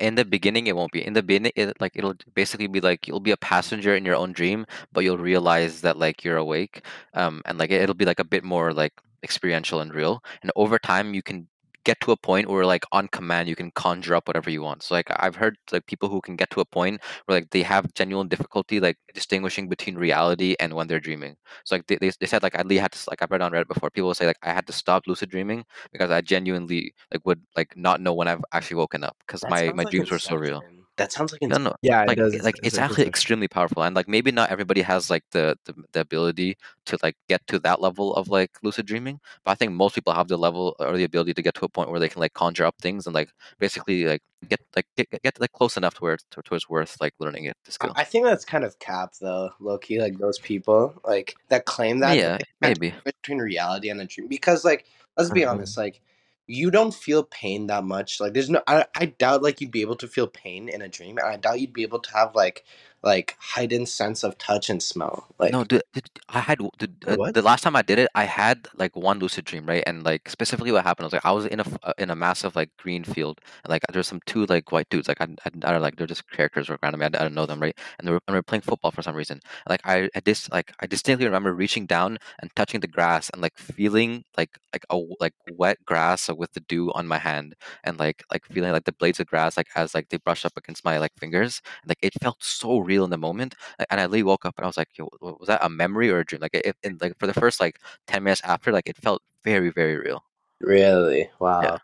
in 0.00 0.14
the 0.14 0.24
beginning 0.24 0.66
it 0.66 0.76
won't 0.76 0.92
be 0.92 1.04
in 1.04 1.14
the 1.14 1.22
beginning 1.22 1.52
it, 1.56 1.80
like 1.80 1.92
it'll 1.96 2.14
basically 2.34 2.66
be 2.66 2.80
like 2.80 3.08
you'll 3.08 3.20
be 3.20 3.30
a 3.32 3.36
passenger 3.38 3.96
in 3.96 4.04
your 4.04 4.14
own 4.14 4.32
dream 4.32 4.66
but 4.92 5.02
you'll 5.02 5.18
realize 5.18 5.80
that 5.80 5.98
like 5.98 6.22
you're 6.24 6.36
awake 6.36 6.84
um 7.14 7.42
and 7.46 7.58
like 7.58 7.70
it- 7.70 7.80
it'll 7.82 7.94
be 7.94 8.04
like 8.04 8.20
a 8.20 8.24
bit 8.24 8.44
more 8.44 8.72
like 8.72 8.92
experiential 9.24 9.80
and 9.80 9.94
real 9.94 10.22
and 10.42 10.52
over 10.54 10.78
time 10.78 11.14
you 11.14 11.22
can 11.22 11.48
get 11.88 12.00
to 12.00 12.12
a 12.12 12.16
point 12.28 12.48
where 12.48 12.66
like 12.66 12.84
on 12.92 13.08
command 13.08 13.48
you 13.48 13.56
can 13.60 13.70
conjure 13.72 14.14
up 14.16 14.28
whatever 14.28 14.50
you 14.50 14.62
want 14.62 14.82
so 14.82 14.94
like 14.94 15.08
i've 15.24 15.36
heard 15.36 15.56
like 15.72 15.86
people 15.86 16.08
who 16.08 16.20
can 16.20 16.36
get 16.36 16.50
to 16.50 16.60
a 16.60 16.64
point 16.64 17.00
where 17.24 17.38
like 17.38 17.50
they 17.50 17.62
have 17.62 17.92
genuine 17.94 18.28
difficulty 18.28 18.80
like 18.80 18.96
distinguishing 19.14 19.68
between 19.68 19.96
reality 19.96 20.54
and 20.60 20.72
when 20.74 20.86
they're 20.88 21.00
dreaming 21.08 21.34
so 21.64 21.74
like 21.76 21.86
they, 21.86 21.96
they, 21.96 22.10
they 22.20 22.26
said 22.26 22.42
like 22.42 22.54
I 22.54 22.64
had 22.74 22.92
to 22.92 23.10
like 23.10 23.22
I've 23.22 23.30
read 23.30 23.42
on 23.42 23.52
Reddit 23.52 23.68
before. 23.68 23.90
People 23.90 24.14
say 24.14 24.26
like 24.26 24.38
I 24.42 24.52
had 24.52 24.66
to 24.66 24.72
stop 24.72 25.06
lucid 25.06 25.30
dreaming 25.30 25.64
because 25.92 26.10
I 26.10 26.20
genuinely 26.20 26.94
like 27.12 27.24
would 27.26 27.42
like 27.56 27.76
not 27.76 28.00
know 28.00 28.14
when 28.14 28.28
I've 28.28 28.44
actually 28.52 28.76
woken 28.76 29.04
up 29.04 29.16
because 29.26 29.46
my 29.46 29.72
my 29.74 29.84
like 29.84 29.90
dreams 29.90 30.10
were 30.10 30.18
so 30.18 30.36
real. 30.36 30.64
That 30.98 31.12
sounds 31.12 31.32
like 31.32 31.40
No, 31.42 31.48
insane. 31.48 31.64
no, 31.64 31.74
Yeah, 31.82 32.02
it 32.02 32.06
like 32.08 32.18
does. 32.18 32.34
like 32.42 32.58
it's 32.62 32.76
like 32.76 32.84
actually 32.84 33.06
extremely 33.06 33.48
powerful, 33.48 33.82
and 33.84 33.94
like 33.96 34.08
maybe 34.08 34.30
not 34.32 34.50
everybody 34.50 34.82
has 34.82 35.08
like 35.10 35.24
the, 35.30 35.56
the 35.64 35.74
the 35.92 36.00
ability 36.00 36.56
to 36.86 36.98
like 37.02 37.16
get 37.28 37.46
to 37.46 37.58
that 37.60 37.80
level 37.80 38.14
of 38.14 38.28
like 38.28 38.50
lucid 38.62 38.86
dreaming, 38.86 39.20
but 39.44 39.52
I 39.52 39.54
think 39.54 39.72
most 39.72 39.94
people 39.94 40.12
have 40.12 40.28
the 40.28 40.36
level 40.36 40.74
or 40.80 40.96
the 40.96 41.04
ability 41.04 41.34
to 41.34 41.42
get 41.42 41.54
to 41.54 41.64
a 41.64 41.68
point 41.68 41.90
where 41.90 42.00
they 42.00 42.08
can 42.08 42.20
like 42.20 42.34
conjure 42.34 42.64
up 42.64 42.74
things 42.80 43.06
and 43.06 43.14
like 43.14 43.30
basically 43.58 44.04
like 44.04 44.22
get 44.48 44.60
like 44.76 44.86
get, 44.96 45.08
get, 45.22 45.40
like 45.40 45.52
close 45.52 45.76
enough 45.76 45.94
to 45.94 46.00
where 46.00 46.14
it's, 46.14 46.24
to, 46.32 46.42
to 46.42 46.54
it's 46.54 46.68
worth 46.68 46.96
like 47.00 47.14
learning 47.18 47.44
it 47.44 47.56
the 47.64 47.72
skill. 47.72 47.92
I 47.96 48.04
think 48.04 48.24
that's 48.24 48.44
kind 48.44 48.64
of 48.64 48.78
cap 48.78 49.12
though, 49.20 49.50
low 49.60 49.78
key. 49.78 50.00
Like 50.00 50.18
those 50.18 50.38
people 50.38 51.00
like 51.04 51.36
that 51.48 51.64
claim 51.64 52.00
that. 52.00 52.16
Yeah, 52.18 52.38
maybe. 52.60 52.92
between 53.04 53.38
reality 53.38 53.88
and 53.90 54.00
a 54.00 54.04
dream 54.04 54.28
because 54.28 54.64
like 54.64 54.86
let's 55.16 55.30
be 55.30 55.44
Uh-huh. 55.44 55.54
honest, 55.54 55.76
like 55.76 56.00
you 56.48 56.70
don't 56.70 56.94
feel 56.94 57.22
pain 57.24 57.68
that 57.68 57.84
much. 57.84 58.20
Like 58.20 58.34
there's 58.34 58.50
no, 58.50 58.62
I, 58.66 58.86
I 58.96 59.06
doubt 59.06 59.42
like 59.42 59.60
you'd 59.60 59.70
be 59.70 59.82
able 59.82 59.96
to 59.96 60.08
feel 60.08 60.26
pain 60.26 60.68
in 60.68 60.82
a 60.82 60.88
dream, 60.88 61.18
and 61.18 61.28
I 61.28 61.36
doubt 61.36 61.60
you'd 61.60 61.72
be 61.74 61.82
able 61.84 62.00
to 62.00 62.12
have 62.12 62.34
like 62.34 62.64
like 63.02 63.36
heightened 63.38 63.88
sense 63.88 64.24
of 64.24 64.36
touch 64.38 64.68
and 64.68 64.82
smell. 64.82 65.26
Like 65.38 65.52
no, 65.52 65.64
dude, 65.64 65.82
dude, 65.92 66.08
I 66.28 66.40
had 66.40 66.58
dude, 66.78 67.04
uh, 67.06 67.30
the 67.32 67.42
last 67.42 67.62
time 67.62 67.76
I 67.76 67.82
did 67.82 67.98
it, 67.98 68.08
I 68.14 68.24
had 68.24 68.66
like 68.76 68.96
one 68.96 69.18
lucid 69.18 69.44
dream, 69.44 69.66
right? 69.66 69.84
And 69.86 70.04
like 70.04 70.28
specifically, 70.28 70.72
what 70.72 70.84
happened 70.84 71.04
was 71.06 71.12
like 71.12 71.24
I 71.24 71.30
was 71.32 71.46
in 71.46 71.60
a 71.60 71.64
uh, 71.82 71.92
in 71.98 72.10
a 72.10 72.16
massive 72.16 72.56
like 72.56 72.70
green 72.76 73.04
field, 73.04 73.40
and 73.64 73.70
like 73.70 73.82
there's 73.92 74.08
some 74.08 74.20
two 74.26 74.46
like 74.46 74.72
white 74.72 74.88
dudes, 74.90 75.08
like 75.08 75.20
I, 75.20 75.24
I, 75.24 75.46
I 75.46 75.50
don't 75.50 75.74
know, 75.74 75.80
like 75.80 75.96
they're 75.96 76.06
just 76.06 76.28
characters 76.30 76.68
around 76.68 76.98
me. 76.98 77.04
I, 77.04 77.06
I 77.06 77.10
don't 77.10 77.34
know 77.34 77.46
them, 77.46 77.60
right? 77.60 77.76
And 77.98 78.08
they 78.08 78.12
were, 78.12 78.20
and 78.26 78.34
we 78.34 78.38
were 78.38 78.42
playing 78.42 78.62
football 78.62 78.90
for 78.90 79.02
some 79.02 79.14
reason. 79.14 79.40
Like 79.68 79.80
I, 79.84 80.08
I 80.14 80.20
dis 80.20 80.50
like 80.50 80.72
I 80.80 80.86
distinctly 80.86 81.26
remember 81.26 81.52
reaching 81.54 81.86
down 81.86 82.18
and 82.40 82.50
touching 82.56 82.80
the 82.80 82.88
grass 82.88 83.30
and 83.30 83.40
like 83.40 83.56
feeling 83.58 84.24
like 84.36 84.58
like 84.72 84.84
a 84.90 85.00
like 85.20 85.34
wet 85.52 85.78
grass 85.84 86.28
with 86.28 86.52
the 86.52 86.60
dew 86.60 86.90
on 86.94 87.06
my 87.06 87.18
hand, 87.18 87.54
and 87.84 87.98
like 87.98 88.24
like 88.32 88.44
feeling 88.46 88.72
like 88.72 88.84
the 88.84 88.92
blades 88.92 89.20
of 89.20 89.26
grass 89.26 89.56
like 89.56 89.68
as 89.76 89.94
like 89.94 90.08
they 90.08 90.18
brushed 90.18 90.44
up 90.44 90.56
against 90.56 90.84
my 90.84 90.98
like 90.98 91.12
fingers, 91.18 91.62
and, 91.82 91.88
like 91.88 91.98
it 92.02 92.14
felt 92.20 92.42
so 92.42 92.78
real 92.88 93.04
in 93.04 93.10
the 93.10 93.18
moment 93.18 93.54
and 93.90 94.00
I 94.00 94.04
literally 94.04 94.24
woke 94.24 94.44
up 94.44 94.54
and 94.58 94.64
I 94.64 94.66
was 94.66 94.76
like, 94.76 94.88
Yo, 94.96 95.08
was 95.20 95.46
that 95.46 95.64
a 95.64 95.68
memory 95.68 96.10
or 96.10 96.18
a 96.20 96.24
dream? 96.24 96.42
Like, 96.42 96.54
it, 96.54 96.76
and 96.82 97.00
like 97.00 97.16
for 97.18 97.26
the 97.26 97.34
first 97.34 97.60
like 97.60 97.78
ten 98.06 98.24
minutes 98.24 98.42
after, 98.44 98.72
like 98.72 98.88
it 98.88 98.96
felt 98.96 99.22
very, 99.44 99.70
very 99.70 99.96
real. 99.96 100.24
really, 100.60 101.30
wow. 101.38 101.78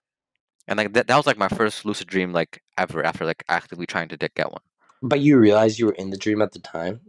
And 0.67 0.79
like 0.79 0.93
that, 0.95 1.07
that 1.07 1.17
was 1.17 1.27
like 1.27 1.39
my 1.39 1.49
first 1.49 1.85
lucid 1.85 2.09
dream 2.09 2.33
like 2.33 2.63
ever 2.79 3.05
after 3.05 3.25
like 3.25 3.45
actively 3.49 3.87
trying 3.87 4.09
to 4.09 4.17
get 4.17 4.51
one. 4.51 4.63
But 5.03 5.21
you 5.21 5.39
realized 5.39 5.79
you 5.79 5.87
were 5.87 5.93
in 5.93 6.11
the 6.11 6.17
dream 6.17 6.41
at 6.41 6.53
the 6.53 6.59
time. 6.59 7.01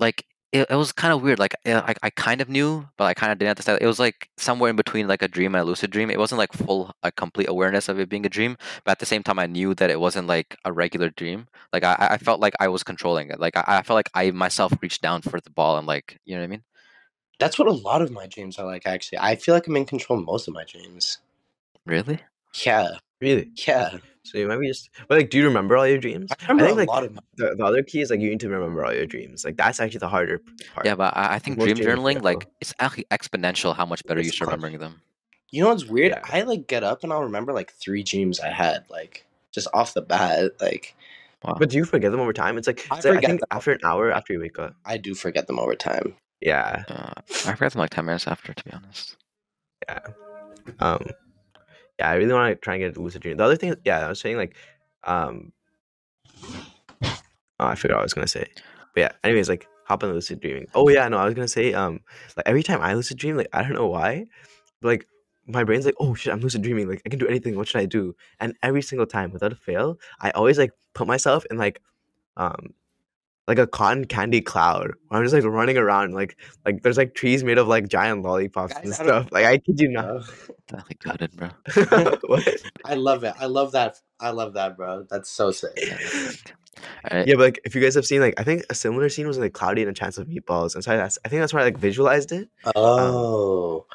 Like 0.00 0.24
it, 0.52 0.66
it 0.70 0.74
was 0.74 0.92
kind 0.92 1.12
of 1.12 1.22
weird. 1.22 1.38
Like 1.38 1.54
I, 1.64 1.94
I 2.02 2.10
kind 2.10 2.40
of 2.40 2.48
knew, 2.48 2.88
but 2.96 3.04
I 3.04 3.14
kind 3.14 3.32
of 3.32 3.38
didn't 3.38 3.50
at 3.50 3.56
the 3.56 3.62
start. 3.62 3.82
It 3.82 3.86
was 3.86 3.98
like 4.00 4.28
somewhere 4.36 4.70
in 4.70 4.76
between 4.76 5.06
like 5.06 5.22
a 5.22 5.28
dream 5.28 5.54
and 5.54 5.62
a 5.62 5.64
lucid 5.64 5.90
dream. 5.90 6.10
It 6.10 6.18
wasn't 6.18 6.38
like 6.38 6.52
full, 6.52 6.92
a 7.02 7.12
complete 7.12 7.48
awareness 7.48 7.88
of 7.88 8.00
it 8.00 8.08
being 8.08 8.26
a 8.26 8.28
dream, 8.28 8.56
but 8.84 8.92
at 8.92 8.98
the 8.98 9.06
same 9.06 9.22
time, 9.22 9.38
I 9.38 9.46
knew 9.46 9.74
that 9.74 9.90
it 9.90 10.00
wasn't 10.00 10.26
like 10.26 10.56
a 10.64 10.72
regular 10.72 11.10
dream. 11.10 11.46
Like 11.72 11.84
I, 11.84 11.96
I 12.12 12.18
felt 12.18 12.40
like 12.40 12.54
I 12.60 12.68
was 12.68 12.82
controlling 12.82 13.30
it. 13.30 13.38
Like 13.40 13.56
I, 13.56 13.64
I 13.68 13.82
felt 13.82 13.96
like 13.96 14.10
I 14.14 14.30
myself 14.32 14.72
reached 14.82 15.02
down 15.02 15.22
for 15.22 15.40
the 15.40 15.50
ball 15.50 15.78
and 15.78 15.86
like 15.86 16.18
you 16.24 16.34
know 16.34 16.40
what 16.42 16.46
I 16.46 16.48
mean. 16.48 16.62
That's 17.38 17.58
what 17.58 17.68
a 17.68 17.72
lot 17.72 18.02
of 18.02 18.10
my 18.10 18.26
dreams 18.26 18.58
are 18.58 18.66
like. 18.66 18.86
Actually, 18.86 19.18
I 19.18 19.36
feel 19.36 19.54
like 19.54 19.66
I'm 19.66 19.76
in 19.76 19.86
control 19.86 20.20
most 20.20 20.48
of 20.48 20.54
my 20.54 20.64
dreams. 20.64 21.18
Really? 21.86 22.20
Yeah, 22.64 22.98
Really? 23.20 23.50
yeah. 23.66 23.98
So 24.24 24.38
you 24.38 24.46
might 24.46 24.58
be 24.58 24.68
just. 24.68 24.90
But 25.08 25.18
like, 25.18 25.30
do 25.30 25.38
you 25.38 25.44
remember 25.44 25.76
all 25.76 25.86
your 25.86 25.98
dreams? 25.98 26.30
I 26.30 26.36
remember 26.48 26.64
think 26.66 26.76
a 26.76 26.80
like 26.80 26.88
lot 26.88 27.04
of 27.04 27.14
my. 27.14 27.22
the, 27.36 27.54
the 27.56 27.64
other 27.64 27.82
key 27.82 28.00
is 28.00 28.10
like 28.10 28.20
you 28.20 28.30
need 28.30 28.40
to 28.40 28.48
remember 28.48 28.84
all 28.84 28.92
your 28.92 29.06
dreams. 29.06 29.44
Like 29.44 29.56
that's 29.56 29.80
actually 29.80 29.98
the 29.98 30.08
harder 30.08 30.40
part. 30.74 30.86
Yeah, 30.86 30.94
but 30.94 31.16
I, 31.16 31.34
I 31.34 31.38
think 31.38 31.58
most 31.58 31.66
dream 31.66 31.76
dreams 31.76 32.00
journaling, 32.00 32.22
like 32.22 32.46
it's 32.60 32.74
actually 32.78 33.04
exponential 33.10 33.74
how 33.74 33.86
much 33.86 34.04
better 34.04 34.20
you 34.20 34.30
start 34.30 34.50
con- 34.50 34.58
remembering 34.58 34.80
them. 34.80 35.00
You 35.50 35.62
know 35.62 35.70
what's 35.70 35.86
weird? 35.86 36.12
Yeah. 36.12 36.22
I 36.24 36.42
like 36.42 36.66
get 36.66 36.84
up 36.84 37.02
and 37.02 37.12
I'll 37.12 37.22
remember 37.24 37.52
like 37.52 37.72
three 37.72 38.02
dreams 38.02 38.40
I 38.40 38.50
had, 38.50 38.84
like 38.88 39.26
just 39.52 39.68
off 39.74 39.94
the 39.94 40.02
bat. 40.02 40.52
Like 40.60 40.94
Wow. 41.44 41.56
But 41.58 41.70
do 41.70 41.78
you 41.78 41.84
forget 41.84 42.10
them 42.10 42.20
over 42.20 42.32
time? 42.32 42.58
It's 42.58 42.66
like, 42.66 42.86
I 42.90 42.96
it's 42.96 43.06
like, 43.06 43.24
I 43.24 43.26
think 43.26 43.40
them. 43.40 43.46
after 43.50 43.72
an 43.72 43.80
hour 43.82 44.12
after 44.12 44.32
you 44.32 44.40
wake 44.40 44.58
up. 44.58 44.74
I 44.84 44.98
do 44.98 45.14
forget 45.14 45.46
them 45.46 45.58
over 45.58 45.74
time. 45.74 46.14
Yeah. 46.40 46.84
Uh, 46.88 47.12
I 47.46 47.54
forget 47.54 47.72
them 47.72 47.80
like 47.80 47.90
ten 47.90 48.04
minutes 48.04 48.26
after, 48.26 48.52
to 48.52 48.64
be 48.64 48.72
honest. 48.72 49.16
Yeah. 49.88 50.00
Um. 50.78 51.06
Yeah, 52.00 52.08
I 52.08 52.14
really 52.14 52.32
want 52.32 52.50
to 52.50 52.56
try 52.56 52.76
and 52.76 52.82
get 52.82 52.96
a 52.96 53.00
lucid 53.00 53.20
dream. 53.20 53.36
The 53.36 53.44
other 53.44 53.56
thing, 53.56 53.74
yeah, 53.84 54.06
I 54.06 54.08
was 54.08 54.18
saying 54.18 54.38
like, 54.38 54.56
um. 55.04 55.52
Oh, 57.02 57.66
I 57.66 57.74
forgot 57.74 57.96
what 57.96 58.00
I 58.00 58.04
was 58.04 58.14
gonna 58.14 58.26
say. 58.26 58.46
But 58.94 59.00
yeah, 59.00 59.12
anyways, 59.22 59.50
like 59.50 59.68
hop 59.84 60.02
on 60.02 60.10
lucid 60.10 60.40
dreaming. 60.40 60.66
Oh 60.74 60.88
yeah, 60.88 61.06
no, 61.08 61.18
I 61.18 61.26
was 61.26 61.34
gonna 61.34 61.46
say 61.46 61.74
um, 61.74 62.00
like 62.38 62.48
every 62.48 62.62
time 62.62 62.80
I 62.80 62.94
lucid 62.94 63.18
dream, 63.18 63.36
like 63.36 63.48
I 63.52 63.62
don't 63.62 63.74
know 63.74 63.86
why, 63.86 64.24
but, 64.80 64.88
like 64.88 65.06
my 65.46 65.62
brain's 65.62 65.84
like, 65.84 65.96
oh 66.00 66.14
shit, 66.14 66.32
I'm 66.32 66.40
lucid 66.40 66.62
dreaming. 66.62 66.88
Like 66.88 67.02
I 67.04 67.10
can 67.10 67.18
do 67.18 67.28
anything. 67.28 67.54
What 67.54 67.68
should 67.68 67.82
I 67.82 67.84
do? 67.84 68.16
And 68.40 68.56
every 68.62 68.80
single 68.80 69.06
time, 69.06 69.30
without 69.30 69.52
a 69.52 69.56
fail, 69.56 69.98
I 70.22 70.30
always 70.30 70.56
like 70.56 70.72
put 70.94 71.06
myself 71.06 71.44
in 71.50 71.58
like, 71.58 71.82
um, 72.38 72.72
like 73.48 73.58
a 73.58 73.66
cotton 73.66 74.04
candy 74.04 74.40
cloud. 74.40 74.92
Where 75.08 75.20
I'm 75.20 75.24
just 75.24 75.34
like 75.34 75.44
running 75.44 75.76
around, 75.76 76.14
like 76.14 76.36
like 76.64 76.82
there's 76.82 76.96
like 76.96 77.14
trees 77.14 77.42
made 77.44 77.58
of 77.58 77.68
like 77.68 77.88
giant 77.88 78.22
lollipops 78.22 78.74
Guys, 78.74 78.84
and 78.84 78.94
stuff. 78.94 79.32
Like 79.32 79.44
I 79.44 79.58
kid 79.58 79.80
you 79.80 79.88
not. 79.88 80.06
Bro. 80.06 80.22
Definitely 80.68 80.96
gutted, 81.02 81.36
bro. 81.36 82.18
What? 82.26 82.48
I 82.84 82.94
love 82.94 83.24
it. 83.24 83.34
I 83.38 83.46
love 83.46 83.72
that. 83.72 84.00
I 84.20 84.30
love 84.30 84.54
that, 84.54 84.76
bro. 84.76 85.06
That's 85.10 85.30
so 85.30 85.50
sick. 85.50 85.72
Yeah, 85.76 85.96
that's 85.96 86.38
sick. 86.38 86.54
Alright, 87.10 87.26
Yeah, 87.26 87.34
but 87.34 87.42
like 87.42 87.60
if 87.64 87.74
you 87.74 87.80
guys 87.80 87.94
have 87.94 88.06
seen 88.06 88.20
like 88.20 88.34
I 88.38 88.44
think 88.44 88.64
a 88.70 88.74
similar 88.74 89.08
scene 89.08 89.26
was 89.26 89.38
like 89.38 89.52
Cloudy 89.52 89.82
and 89.82 89.90
a 89.90 89.94
Chance 89.94 90.18
of 90.18 90.28
Meatballs, 90.28 90.74
and 90.74 90.84
so 90.84 90.96
that's 90.96 91.18
I 91.24 91.28
think 91.28 91.40
that's 91.40 91.52
where 91.52 91.60
I 91.60 91.64
like 91.64 91.78
visualized 91.78 92.32
it, 92.32 92.48
um, 92.64 92.72
Oh, 92.76 93.86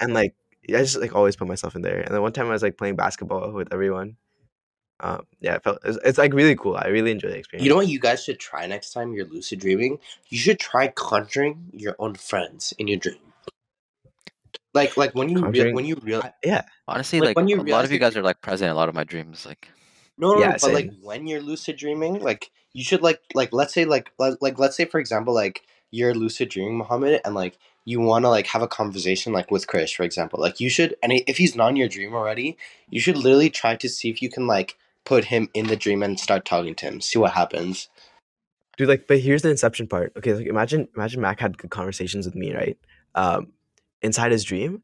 and 0.00 0.14
like 0.14 0.34
I 0.68 0.78
just 0.78 0.98
like 0.98 1.14
always 1.14 1.36
put 1.36 1.48
myself 1.48 1.76
in 1.76 1.82
there. 1.82 2.00
And 2.00 2.14
then 2.14 2.22
one 2.22 2.32
time 2.32 2.46
I 2.46 2.50
was 2.50 2.62
like 2.62 2.78
playing 2.78 2.96
basketball 2.96 3.52
with 3.52 3.72
everyone. 3.72 4.16
Um, 5.02 5.26
yeah, 5.40 5.56
it 5.56 5.64
felt 5.64 5.78
it's, 5.84 5.98
it's 6.04 6.18
like 6.18 6.32
really 6.32 6.54
cool. 6.54 6.76
I 6.76 6.86
really 6.86 7.10
enjoy 7.10 7.28
the 7.28 7.36
experience. 7.36 7.64
you 7.64 7.70
know 7.70 7.76
what 7.76 7.88
you 7.88 7.98
guys 7.98 8.22
should 8.22 8.38
try 8.38 8.66
next 8.66 8.92
time 8.92 9.12
you're 9.12 9.26
lucid 9.26 9.60
dreaming? 9.60 9.98
You 10.28 10.38
should 10.38 10.60
try 10.60 10.88
conjuring 10.88 11.70
your 11.72 11.96
own 11.98 12.14
friends 12.14 12.72
in 12.78 12.86
your 12.86 12.98
dream. 12.98 13.18
Like, 14.74 14.96
like 14.96 15.14
when 15.14 15.28
you 15.28 15.44
rea- 15.44 15.72
when 15.72 15.84
you 15.84 15.96
real 16.02 16.22
yeah, 16.44 16.62
honestly, 16.88 17.20
Like, 17.20 17.28
like, 17.28 17.36
when 17.36 17.48
you 17.48 17.60
a 17.60 17.62
lot 17.62 17.84
of 17.84 17.92
you 17.92 17.98
guys 17.98 18.16
are 18.16 18.22
like 18.22 18.40
present 18.40 18.68
in 18.68 18.72
a 18.72 18.76
lot 18.76 18.88
of 18.88 18.94
my 18.94 19.04
dreams. 19.04 19.44
Like, 19.44 19.68
No, 20.16 20.34
no, 20.34 20.40
Yeah, 20.40 20.50
no, 20.50 20.56
but 20.60 20.72
like 20.72 20.92
when 21.02 21.26
you're 21.26 21.42
lucid 21.42 21.76
dreaming, 21.76 22.20
like 22.20 22.50
you 22.72 22.84
should 22.84 23.02
like 23.02 23.20
like 23.34 23.52
let's 23.52 23.74
say 23.74 23.84
like 23.84 24.12
like 24.18 24.58
let's 24.58 24.76
say 24.76 24.84
for 24.84 24.98
example 25.00 25.34
like 25.34 25.62
you're 25.90 26.14
lucid 26.14 26.48
dreaming 26.48 26.78
Muhammad 26.78 27.20
and 27.24 27.34
like 27.34 27.58
you 27.84 28.00
want 28.00 28.24
to 28.24 28.28
like 28.28 28.46
have 28.46 28.62
a 28.62 28.68
conversation 28.68 29.32
like 29.32 29.50
with 29.50 29.66
Chris 29.66 29.90
for 29.90 30.04
example 30.04 30.40
like 30.40 30.60
you 30.60 30.70
should 30.70 30.96
and 31.02 31.12
if 31.12 31.36
he's 31.36 31.54
not 31.54 31.70
in 31.70 31.76
your 31.76 31.88
dream 31.88 32.14
already 32.14 32.56
you 32.88 33.00
should 33.00 33.16
literally 33.16 33.50
try 33.50 33.76
to 33.76 33.88
see 33.88 34.08
if 34.08 34.22
you 34.22 34.30
can 34.30 34.46
like 34.46 34.76
put 35.04 35.26
him 35.26 35.48
in 35.54 35.66
the 35.66 35.76
dream 35.76 36.02
and 36.02 36.18
start 36.18 36.44
talking 36.44 36.74
to 36.74 36.86
him 36.86 37.00
see 37.00 37.18
what 37.18 37.32
happens 37.32 37.88
dude. 38.76 38.88
Like, 38.88 39.06
but 39.06 39.20
here's 39.20 39.42
the 39.42 39.50
inception 39.50 39.86
part. 39.86 40.12
Okay, 40.16 40.34
like 40.34 40.46
imagine 40.46 40.88
imagine 40.96 41.20
Mac 41.20 41.40
had 41.40 41.58
good 41.58 41.70
conversations 41.70 42.26
with 42.26 42.34
me, 42.34 42.54
right? 42.54 42.78
Um, 43.14 43.52
inside 44.02 44.32
his 44.32 44.44
dream, 44.44 44.82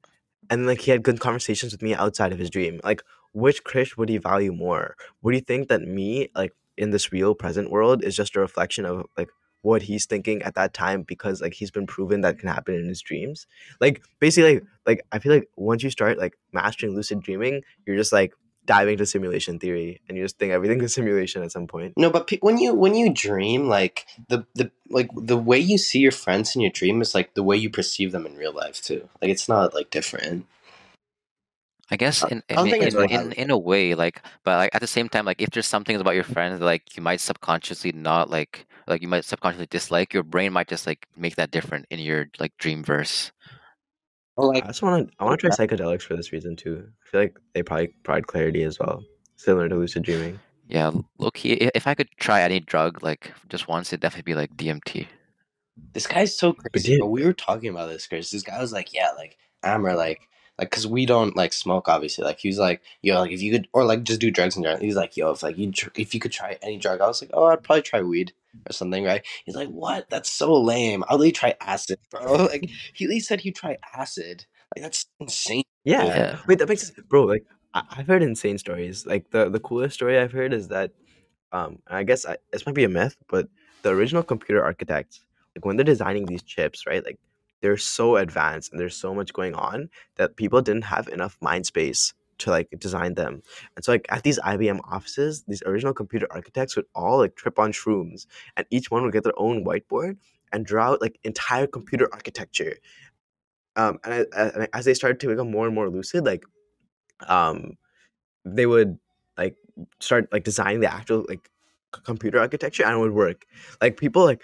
and 0.51 0.67
like 0.67 0.81
he 0.81 0.91
had 0.91 1.03
good 1.03 1.21
conversations 1.21 1.73
with 1.73 1.83
me 1.83 1.95
outside 1.95 2.33
of 2.33 2.39
his 2.39 2.51
dream. 2.51 2.81
Like, 2.85 3.03
which 3.33 3.65
Krish 3.65 3.97
would 3.97 4.09
he 4.09 4.19
value 4.19 4.53
more? 4.53 4.97
Would 5.23 5.35
he 5.35 5.41
think 5.41 5.69
that 5.69 5.83
me, 5.83 6.31
like 6.35 6.53
in 6.77 6.91
this 6.91 7.13
real 7.13 7.35
present 7.35 7.71
world, 7.71 8.05
is 8.05 8.17
just 8.17 8.37
a 8.37 8.41
reflection 8.41 8.85
of 8.85 9.07
like 9.17 9.29
what 9.63 9.83
he's 9.83 10.07
thinking 10.07 10.41
at 10.43 10.55
that 10.55 10.73
time 10.73 11.03
because 11.03 11.43
like 11.43 11.53
he's 11.55 11.73
been 11.73 11.87
proven 11.87 12.21
that 12.21 12.39
can 12.39 12.49
happen 12.49 12.75
in 12.75 12.89
his 12.89 13.03
dreams? 13.03 13.47
Like 13.81 14.03
basically, 14.21 14.55
like, 14.55 14.65
like 14.87 15.01
I 15.13 15.19
feel 15.19 15.33
like 15.33 15.49
once 15.57 15.83
you 15.83 15.91
start 15.91 16.19
like 16.19 16.39
mastering 16.53 16.95
lucid 16.95 17.23
dreaming, 17.23 17.63
you're 17.87 17.97
just 17.97 18.13
like 18.13 18.33
diving 18.69 18.93
into 18.93 19.07
simulation 19.07 19.59
theory, 19.59 20.01
and 20.09 20.17
you 20.17 20.23
just 20.23 20.39
think 20.39 20.53
everything 20.53 20.81
is 20.81 20.95
simulation 20.95 21.43
at 21.43 21.51
some 21.51 21.67
point. 21.67 21.95
no 21.97 22.11
but 22.11 22.29
pe- 22.29 22.39
when 22.39 22.59
you 22.59 22.75
when 22.75 22.95
you 22.95 23.13
dream 23.13 23.69
like 23.69 24.07
the 24.29 24.47
the 24.55 24.71
like 24.91 25.11
the 25.17 25.37
way 25.37 25.59
you 25.59 25.79
see 25.79 25.99
your 25.99 26.13
friends 26.13 26.55
in 26.55 26.63
your 26.63 26.71
dream 26.71 27.01
is 27.01 27.15
like 27.15 27.35
the 27.35 27.43
way 27.43 27.57
you 27.57 27.71
perceive 27.71 28.13
them 28.13 28.27
in 28.27 28.37
real 28.37 28.53
life 28.53 28.81
too 28.81 29.09
like 29.21 29.31
it's 29.31 29.49
not 29.49 29.75
like 29.75 29.91
different 29.91 30.47
I 31.91 31.97
guess 31.97 32.23
in 32.23 32.43
I 32.51 32.55
don't 32.57 32.69
in 32.69 32.83
in, 32.83 33.11
in, 33.11 33.33
in 33.33 33.51
a 33.51 33.57
way, 33.57 33.95
like, 33.95 34.21
but 34.45 34.57
like 34.59 34.75
at 34.75 34.83
the 34.83 34.87
same 34.87 35.09
time, 35.09 35.25
like 35.25 35.41
if 35.41 35.51
there's 35.51 35.67
something 35.67 35.97
about 35.97 36.15
your 36.15 36.25
friends, 36.25 36.61
like 36.61 36.95
you 36.97 37.03
might 37.03 37.21
subconsciously 37.21 37.93
not 37.93 38.29
like, 38.29 38.67
like 38.87 39.01
you 39.01 39.09
might 39.09 39.25
subconsciously 39.25 39.69
dislike, 39.71 40.13
your 40.13 40.23
brain 40.23 40.53
might 40.53 40.69
just 40.69 40.87
like 40.87 41.09
make 41.17 41.37
that 41.37 41.51
different 41.51 41.87
in 41.89 41.99
your 41.99 42.29
like 42.39 42.53
dream 42.59 42.85
verse. 42.85 43.33
Or, 44.39 44.55
I 44.55 44.61
just 44.61 44.83
want 44.83 45.09
to. 45.09 45.15
I 45.19 45.25
want 45.25 45.41
to 45.41 45.49
try 45.49 45.67
psychedelics 45.67 46.03
for 46.03 46.15
this 46.15 46.31
reason 46.31 46.55
too. 46.55 46.87
I 46.87 47.11
feel 47.11 47.21
like 47.23 47.39
they 47.55 47.63
probably 47.65 47.89
provide 48.05 48.29
clarity 48.29 48.63
as 48.63 48.79
well, 48.79 49.03
similar 49.35 49.69
to 49.69 49.75
lucid 49.75 50.05
dreaming. 50.05 50.39
Yeah, 50.69 50.93
low 51.19 51.31
key, 51.33 51.55
if 51.55 51.89
I 51.89 51.95
could 51.95 52.09
try 52.19 52.43
any 52.43 52.61
drug 52.61 53.03
like 53.03 53.33
just 53.49 53.67
once, 53.67 53.89
it'd 53.89 54.01
definitely 54.01 54.33
be 54.33 54.37
like 54.37 54.57
DMT. 54.57 55.09
This 55.93 56.07
guy's 56.07 56.37
so 56.39 56.53
crazy. 56.53 56.99
But 57.01 57.09
we 57.09 57.25
were 57.25 57.33
talking 57.33 57.71
about 57.71 57.89
this, 57.89 58.07
Chris. 58.07 58.31
This 58.31 58.43
guy 58.45 58.61
was 58.61 58.73
like, 58.73 58.93
"Yeah, 58.95 59.11
like 59.17 59.39
Ammer, 59.65 59.97
like, 59.97 60.21
like, 60.57 60.71
cause 60.71 60.87
we 60.87 61.05
don't 61.05 61.37
like 61.37 61.53
smoke, 61.53 61.89
obviously. 61.89 62.25
Like, 62.25 62.39
he 62.39 62.49
was 62.49 62.59
like, 62.59 62.81
yo, 63.03 63.19
like 63.19 63.33
if 63.33 63.43
you 63.43 63.51
could, 63.51 63.67
or 63.73 63.85
like 63.85 64.05
just 64.05 64.21
do 64.21 64.31
drugs 64.31 64.57
in 64.57 64.63
general. 64.63 64.81
He's 64.81 64.97
like, 64.97 65.17
yo, 65.17 65.33
if 65.33 65.43
like 65.43 65.59
you, 65.59 65.73
tr- 65.73 65.89
if 65.97 66.15
you 66.15 66.21
could 66.21 66.33
try 66.33 66.59
any 66.63 66.79
drug, 66.79 67.01
I 67.01 67.09
was 67.09 67.23
like, 67.23 67.31
oh, 67.33 67.47
I'd 67.47 67.65
probably 67.65 67.83
try 67.83 68.03
weed 68.03 68.33
or 68.69 68.73
something, 68.73 69.05
right? 69.05 69.25
He's 69.45 69.55
like, 69.57 69.69
what? 69.69 70.09
That's 70.11 70.31
so 70.31 70.55
lame. 70.61 71.05
I'll 71.09 71.19
really 71.19 71.33
try 71.33 71.55
acid, 71.61 71.99
bro. 72.11 72.47
Like, 72.47 72.69
he, 72.95 73.07
he 73.07 73.21
said 73.21 73.41
he'd 73.41 73.57
try 73.57 73.77
acid. 73.95 74.47
Like, 74.77 74.83
that's 74.85 75.07
insane. 75.21 75.65
Yeah. 75.85 76.05
Yeah. 76.05 76.39
Wait, 76.47 76.59
that 76.59 76.69
makes 76.69 76.83
sense, 76.89 76.99
bro. 77.09 77.25
Like 77.25 77.45
I- 77.75 77.85
I've 77.91 78.07
heard 78.07 78.23
insane 78.23 78.59
stories. 78.59 79.07
Like 79.07 79.31
the 79.31 79.49
the 79.49 79.61
coolest 79.61 79.95
story 79.95 80.19
I've 80.19 80.33
heard 80.33 80.53
is 80.53 80.69
that 80.69 80.93
um, 81.53 81.79
I 81.87 82.03
guess 82.05 82.27
I, 82.27 82.37
this 82.53 82.67
might 82.67 82.75
be 82.75 82.85
a 82.85 82.89
myth, 82.89 83.17
but 83.29 83.49
the 83.83 83.91
original 83.91 84.23
computer 84.23 84.63
architects, 84.63 85.25
like 85.57 85.65
when 85.65 85.77
they're 85.77 85.85
designing 85.85 86.27
these 86.27 86.43
chips, 86.43 86.87
right? 86.87 87.05
Like 87.05 87.19
they're 87.63 87.77
so 87.77 88.17
advanced 88.17 88.71
and 88.73 88.81
there's 88.81 88.97
so 88.97 89.15
much 89.15 89.33
going 89.33 89.55
on 89.55 89.89
that 90.17 90.37
people 90.37 90.61
didn't 90.61 90.85
have 90.85 91.09
enough 91.09 91.37
mind 91.41 91.67
space 91.67 92.13
to 92.39 92.51
like 92.51 92.69
design 92.79 93.15
them. 93.15 93.43
And 93.77 93.85
so 93.85 93.93
like 93.93 94.07
at 94.11 94.23
these 94.23 94.39
IBM 94.41 94.81
offices, 94.91 95.45
these 95.47 95.63
original 95.65 95.93
computer 95.93 96.27
architects 96.31 96.77
would 96.77 96.87
all 96.95 97.19
like 97.19 97.37
trip 97.37 97.59
on 97.59 97.73
shrooms 97.73 98.27
and 98.57 98.67
each 98.71 98.91
one 98.91 99.03
would 99.03 99.13
get 99.13 99.25
their 99.25 99.39
own 99.39 99.65
whiteboard 99.65 100.17
and 100.53 100.65
draw 100.65 100.93
out 100.93 101.03
like 101.03 101.19
entire 101.25 101.67
computer 101.67 102.09
architecture. 102.13 102.77
Um, 103.77 103.99
and, 104.05 104.27
I, 104.35 104.41
and 104.43 104.69
as 104.73 104.85
they 104.85 104.95
started 104.95 105.21
to 105.21 105.29
become 105.29 105.51
more 105.51 105.67
and 105.67 105.75
more 105.75 105.89
lucid, 105.89 106.25
like 106.25 106.45
um, 107.29 107.77
they 108.45 108.67
would 108.67 108.99
like 109.37 109.57
start 110.01 110.29
like 110.33 110.45
designing 110.45 110.81
the 110.81 110.93
actual 110.93 111.25
like 111.29 111.51
computer 112.05 112.39
architecture 112.39 112.85
and 112.85 112.95
it 112.95 112.99
would 112.99 113.13
work. 113.13 113.47
Like 113.81 113.97
people 113.97 114.25
like 114.25 114.43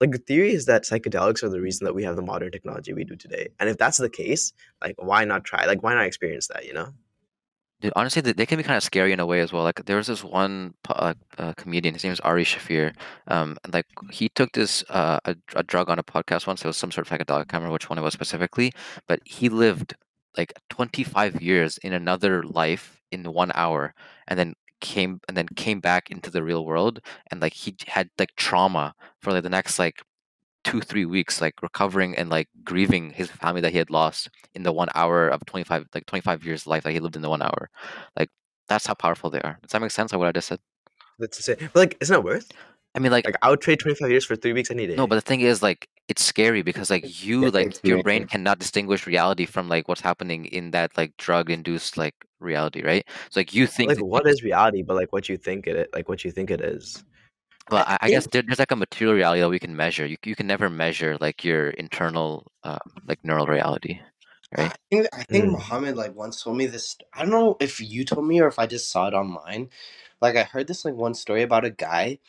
like 0.00 0.12
the 0.12 0.18
theory 0.18 0.52
is 0.52 0.64
that 0.66 0.84
psychedelics 0.84 1.42
are 1.42 1.50
the 1.50 1.60
reason 1.60 1.84
that 1.84 1.94
we 1.94 2.04
have 2.04 2.16
the 2.16 2.22
modern 2.22 2.50
technology 2.50 2.94
we 2.94 3.04
do 3.04 3.16
today. 3.16 3.48
And 3.58 3.68
if 3.68 3.76
that's 3.76 3.98
the 3.98 4.08
case, 4.08 4.52
like 4.82 4.94
why 4.98 5.24
not 5.24 5.44
try? 5.44 5.66
Like 5.66 5.82
why 5.82 5.94
not 5.94 6.06
experience 6.06 6.48
that? 6.48 6.66
You 6.66 6.72
know? 6.72 6.88
Dude, 7.80 7.94
honestly, 7.96 8.20
they, 8.20 8.44
can 8.44 8.58
be 8.58 8.62
kind 8.62 8.76
of 8.76 8.82
scary 8.82 9.12
in 9.12 9.20
a 9.20 9.26
way 9.26 9.40
as 9.40 9.52
well. 9.52 9.62
Like 9.62 9.86
there 9.86 9.96
was 9.96 10.08
this 10.08 10.22
one 10.22 10.74
uh, 10.88 11.14
uh, 11.38 11.54
comedian, 11.54 11.94
his 11.94 12.04
name 12.04 12.12
is 12.12 12.20
Ari 12.20 12.44
Shaffir. 12.44 12.94
Um, 13.26 13.56
and 13.64 13.72
like 13.72 13.86
he 14.10 14.28
took 14.28 14.52
this 14.52 14.84
uh, 14.90 15.18
a, 15.24 15.34
a 15.56 15.62
drug 15.62 15.88
on 15.88 15.98
a 15.98 16.02
podcast 16.02 16.46
once. 16.46 16.62
It 16.62 16.66
was 16.66 16.76
some 16.76 16.92
sort 16.92 17.10
of 17.10 17.18
psychedelic. 17.18 17.40
I 17.40 17.44
can't 17.44 17.54
remember 17.54 17.72
which 17.72 17.88
one 17.88 17.98
it 17.98 18.02
was 18.02 18.12
specifically, 18.12 18.72
but 19.08 19.20
he 19.24 19.48
lived 19.48 19.94
like 20.36 20.52
25 20.68 21.40
years 21.40 21.78
in 21.78 21.92
another 21.94 22.42
life 22.42 23.00
in 23.10 23.24
one 23.24 23.50
hour, 23.54 23.94
and 24.28 24.38
then 24.38 24.54
came 24.80 25.20
and 25.26 25.36
then 25.36 25.46
came 25.56 25.80
back 25.80 26.10
into 26.10 26.30
the 26.30 26.42
real 26.42 26.66
world, 26.66 27.00
and 27.30 27.40
like 27.40 27.54
he 27.54 27.74
had 27.88 28.10
like 28.18 28.36
trauma 28.36 28.94
for 29.20 29.32
like 29.32 29.42
the 29.42 29.50
next 29.50 29.78
like 29.78 30.02
two 30.64 30.80
three 30.80 31.06
weeks 31.06 31.40
like 31.40 31.62
recovering 31.62 32.14
and 32.16 32.28
like 32.28 32.48
grieving 32.64 33.10
his 33.10 33.30
family 33.30 33.60
that 33.60 33.72
he 33.72 33.78
had 33.78 33.90
lost 33.90 34.28
in 34.54 34.62
the 34.62 34.72
one 34.72 34.88
hour 34.94 35.28
of 35.28 35.44
25 35.46 35.86
like 35.94 36.06
25 36.06 36.44
years 36.44 36.66
life 36.66 36.82
that 36.84 36.92
he 36.92 37.00
lived 37.00 37.16
in 37.16 37.22
the 37.22 37.30
one 37.30 37.42
hour 37.42 37.70
like 38.18 38.28
that's 38.68 38.86
how 38.86 38.94
powerful 38.94 39.30
they 39.30 39.40
are 39.40 39.58
does 39.62 39.70
that 39.70 39.80
make 39.80 39.90
sense 39.90 40.12
like 40.12 40.18
what 40.18 40.28
i 40.28 40.32
just 40.32 40.48
said 40.48 40.58
That's 41.18 41.36
to 41.38 41.42
say, 41.42 41.56
but 41.72 41.76
like, 41.76 41.96
isn't 42.00 42.14
it 42.14 42.22
worth? 42.24 42.50
i 42.94 42.98
mean 42.98 43.10
like 43.12 43.24
Like, 43.24 43.36
I 43.42 43.50
would 43.50 43.60
trade 43.60 43.78
twenty 43.80 43.94
five 43.94 44.10
years 44.10 44.24
for 44.24 44.36
three 44.36 44.52
weeks 44.52 44.70
any 44.70 44.86
day. 44.86 44.96
no 44.96 45.06
but 45.06 45.14
the 45.14 45.20
thing 45.22 45.40
is 45.40 45.62
like 45.62 45.88
it's 46.08 46.24
scary 46.24 46.62
because 46.62 46.90
like 46.90 47.24
you 47.24 47.44
Yeah, 47.44 47.50
like 47.54 47.84
your 47.84 48.02
brain 48.02 48.26
cannot 48.26 48.58
distinguish 48.58 49.06
reality 49.06 49.46
from 49.46 49.68
like 49.68 49.88
what's 49.88 50.00
happening 50.00 50.44
in 50.46 50.72
that 50.72 50.96
like 50.96 51.16
drug 51.16 51.50
induced 51.50 51.96
like 51.96 52.14
reality 52.40 52.82
right 52.82 53.06
so 53.30 53.40
like 53.40 53.54
you 53.54 53.66
think 53.66 53.88
like, 53.88 53.98
that- 53.98 54.04
what 54.04 54.26
is 54.26 54.42
reality? 54.42 54.82
But 54.82 54.96
like, 54.96 55.12
what 55.12 55.28
you 55.28 55.36
think 55.36 55.66
it, 55.66 55.88
like, 55.94 56.08
what 56.08 56.24
you 56.24 56.30
think 56.30 56.50
it 56.50 56.60
is. 56.60 57.04
Well, 57.70 57.84
I 57.86 57.94
I, 57.94 57.98
I 58.02 58.10
guess 58.10 58.26
there, 58.32 58.42
there's 58.42 58.58
like 58.60 58.72
a 58.72 58.76
material 58.76 59.16
reality 59.16 59.40
that 59.42 59.50
we 59.50 59.60
can 59.60 59.76
measure. 59.76 60.06
You 60.06 60.16
you 60.24 60.36
can 60.36 60.46
never 60.48 60.70
measure 60.70 61.18
like 61.20 61.44
your 61.44 61.70
internal 61.70 62.52
um, 62.64 62.78
like 63.08 63.20
neural 63.24 63.46
reality, 63.46 64.00
right? 64.56 64.72
I 64.72 64.76
think 64.90 65.08
I 65.12 65.24
think 65.24 65.46
Mm. 65.46 65.52
Muhammad 65.52 65.96
like 65.96 66.14
once 66.16 66.42
told 66.42 66.56
me 66.58 66.66
this. 66.66 66.96
I 67.14 67.22
don't 67.22 67.30
know 67.30 67.56
if 67.60 67.80
you 67.80 68.04
told 68.04 68.26
me 68.26 68.40
or 68.40 68.48
if 68.48 68.58
I 68.58 68.66
just 68.66 68.90
saw 68.90 69.08
it 69.08 69.14
online. 69.14 69.70
Like 70.22 70.36
I 70.36 70.44
heard 70.44 70.68
this 70.68 70.84
like 70.84 70.94
one 70.94 71.14
story 71.14 71.42
about 71.42 71.64
a 71.66 71.70
guy 71.70 72.20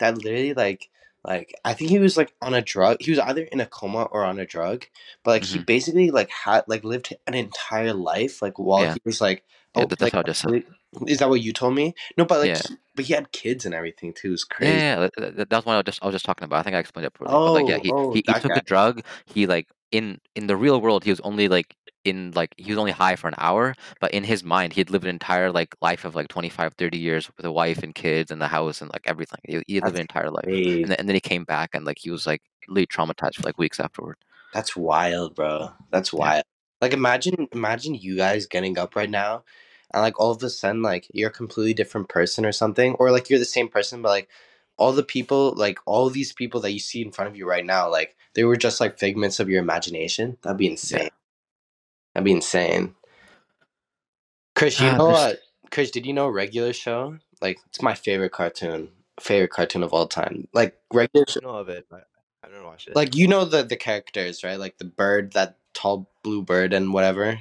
that 0.00 0.18
literally 0.18 0.54
like 0.54 0.90
like 1.24 1.54
I 1.64 1.74
think 1.74 1.90
he 1.90 2.00
was 2.00 2.16
like 2.18 2.34
on 2.42 2.54
a 2.54 2.62
drug. 2.62 2.98
He 3.00 3.12
was 3.12 3.20
either 3.20 3.42
in 3.44 3.60
a 3.60 3.66
coma 3.66 4.04
or 4.04 4.24
on 4.24 4.40
a 4.40 4.46
drug. 4.46 4.86
But 5.24 5.32
like 5.32 5.44
he 5.44 5.58
Mhm. 5.58 5.66
basically 5.66 6.10
like 6.12 6.30
had 6.30 6.64
like 6.68 6.84
lived 6.84 7.14
an 7.28 7.34
entire 7.34 7.94
life 7.94 8.42
like 8.42 8.58
while 8.58 8.84
Yeah. 8.84 8.92
he 8.92 9.02
was 9.06 9.20
like 9.22 9.44
oh 9.76 9.88
that- 9.88 9.98
that's 9.98 10.00
like 10.00 10.14
what 10.14 10.20
I 10.20 10.24
just 10.24 10.42
said. 10.42 10.52
really- 10.52 10.66
is 11.06 11.18
that 11.18 11.28
what 11.30 11.40
you 11.42 11.52
told 11.52 11.74
me? 11.74 11.94
No, 12.16 12.24
but 12.24 12.40
like 12.40 12.48
Yeah. 12.48 12.62
he- 12.68 12.76
but 12.94 13.04
he 13.06 13.14
had 13.14 13.32
kids 13.32 13.64
and 13.64 13.74
everything 13.74 14.12
too. 14.12 14.32
It's 14.34 14.44
crazy. 14.44 14.74
yeah, 14.74 15.00
yeah, 15.00 15.08
that- 15.16 15.36
that- 15.36 15.50
that's 15.50 15.64
what 15.64 15.72
I 15.72 15.76
was 15.76 15.84
just 15.86 16.02
I 16.02 16.06
was 16.06 16.14
just 16.14 16.24
talking 16.26 16.44
about. 16.44 16.58
I 16.60 16.62
think 16.62 16.76
I 16.76 16.78
explained 16.78 17.06
it 17.06 17.14
poorly. 17.14 17.32
But 17.32 17.52
like, 17.54 17.68
yeah, 17.68 17.76
Oh, 17.76 17.80
he, 17.82 17.90
oh, 17.92 18.10
he, 18.12 18.18
he 18.18 18.22
that 18.24 18.42
took 18.42 18.50
guy. 18.52 18.58
a 18.58 18.62
drug. 18.62 19.02
He 19.24 19.46
like 19.46 19.68
in 19.92 20.18
in 20.34 20.46
the 20.46 20.56
real 20.56 20.80
world, 20.80 21.04
he 21.04 21.10
was 21.10 21.20
only 21.20 21.48
like 21.48 21.74
in 22.04 22.32
like 22.34 22.54
he 22.58 22.70
was 22.70 22.78
only 22.78 22.92
high 22.92 23.16
for 23.16 23.28
an 23.28 23.34
hour, 23.38 23.74
but 24.00 24.10
in 24.12 24.24
his 24.24 24.44
mind, 24.44 24.72
he'd 24.74 24.90
lived 24.90 25.04
an 25.04 25.10
entire 25.10 25.50
like 25.50 25.74
life 25.80 26.04
of 26.04 26.14
like 26.14 26.28
25, 26.28 26.74
30 26.74 26.98
years 26.98 27.30
with 27.36 27.46
a 27.46 27.52
wife 27.52 27.82
and 27.82 27.94
kids 27.94 28.30
and 28.30 28.42
the 28.42 28.48
house 28.48 28.82
and 28.82 28.90
like 28.92 29.02
everything. 29.06 29.38
He, 29.44 29.62
he 29.66 29.74
lived 29.80 29.86
That's 29.86 29.94
an 29.94 30.00
entire 30.02 30.30
life, 30.30 30.44
crazy. 30.44 30.82
and 30.82 30.90
then, 30.90 30.96
and 30.98 31.08
then 31.08 31.14
he 31.14 31.20
came 31.20 31.44
back 31.44 31.70
and 31.74 31.84
like 31.86 31.98
he 31.98 32.10
was 32.10 32.26
like 32.26 32.42
really 32.68 32.86
traumatized 32.86 33.36
for 33.36 33.44
like 33.44 33.56
weeks 33.58 33.80
afterward. 33.80 34.16
That's 34.52 34.76
wild, 34.76 35.34
bro. 35.34 35.70
That's 35.90 36.12
Yeah. 36.12 36.18
wild. 36.18 36.44
Like 36.82 36.92
imagine 36.92 37.48
imagine 37.52 37.94
you 37.94 38.16
guys 38.16 38.46
getting 38.46 38.76
up 38.76 38.96
right 38.96 39.08
now 39.10 39.44
and 39.94 40.02
like 40.02 40.18
all 40.20 40.32
of 40.32 40.42
a 40.42 40.50
sudden 40.50 40.82
like 40.82 41.08
you're 41.14 41.30
a 41.30 41.34
completely 41.34 41.74
different 41.74 42.08
person 42.08 42.46
or 42.46 42.52
something 42.52 42.94
or 42.94 43.10
like 43.12 43.30
you're 43.30 43.38
the 43.38 43.44
same 43.46 43.68
person 43.68 44.02
but 44.02 44.10
like 44.10 44.28
all 44.78 44.92
the 44.92 45.02
people 45.04 45.54
like 45.56 45.78
all 45.86 46.10
these 46.10 46.32
people 46.32 46.60
that 46.60 46.72
you 46.72 46.80
see 46.80 47.02
in 47.02 47.12
front 47.12 47.30
of 47.30 47.36
you 47.36 47.48
right 47.48 47.66
now 47.66 47.90
like 47.90 48.16
they 48.34 48.44
were 48.44 48.56
just 48.56 48.80
like 48.80 48.98
figments 48.98 49.40
of 49.40 49.48
your 49.48 49.60
imagination. 49.62 50.38
That'd 50.42 50.58
be 50.58 50.68
insane. 50.68 51.10
That'd 52.14 52.24
be 52.24 52.32
insane. 52.32 52.94
Chris, 54.56 54.80
you 54.80 54.90
Ah, 54.90 54.98
know 54.98 55.10
what? 55.10 55.40
Chris, 55.70 55.90
did 55.92 56.06
you 56.06 56.12
know 56.14 56.28
regular 56.28 56.72
show? 56.74 57.18
Like 57.42 57.58
it's 57.66 57.82
my 57.82 57.94
favorite 57.94 58.32
cartoon. 58.32 58.90
Favorite 59.20 59.50
cartoon 59.50 59.82
of 59.82 59.92
all 59.94 60.08
time. 60.08 60.48
Like 60.54 60.76
regular 60.92 61.26
show 61.28 61.40
I 61.42 61.46
know 61.46 61.56
of 61.56 61.68
it, 61.70 61.86
but 61.90 62.08
I 62.44 62.48
never 62.50 62.64
watched 62.64 62.88
it. 62.88 62.94
like 62.96 63.14
you 63.16 63.28
know 63.28 63.44
the 63.44 63.62
the 63.64 63.76
characters 63.76 64.44
right 64.44 64.58
like 64.58 64.78
the 64.78 64.84
bird 64.86 65.32
that 65.34 65.58
tall 65.74 66.10
blue 66.24 66.42
bird 66.42 66.72
and 66.72 66.92
whatever 66.94 67.40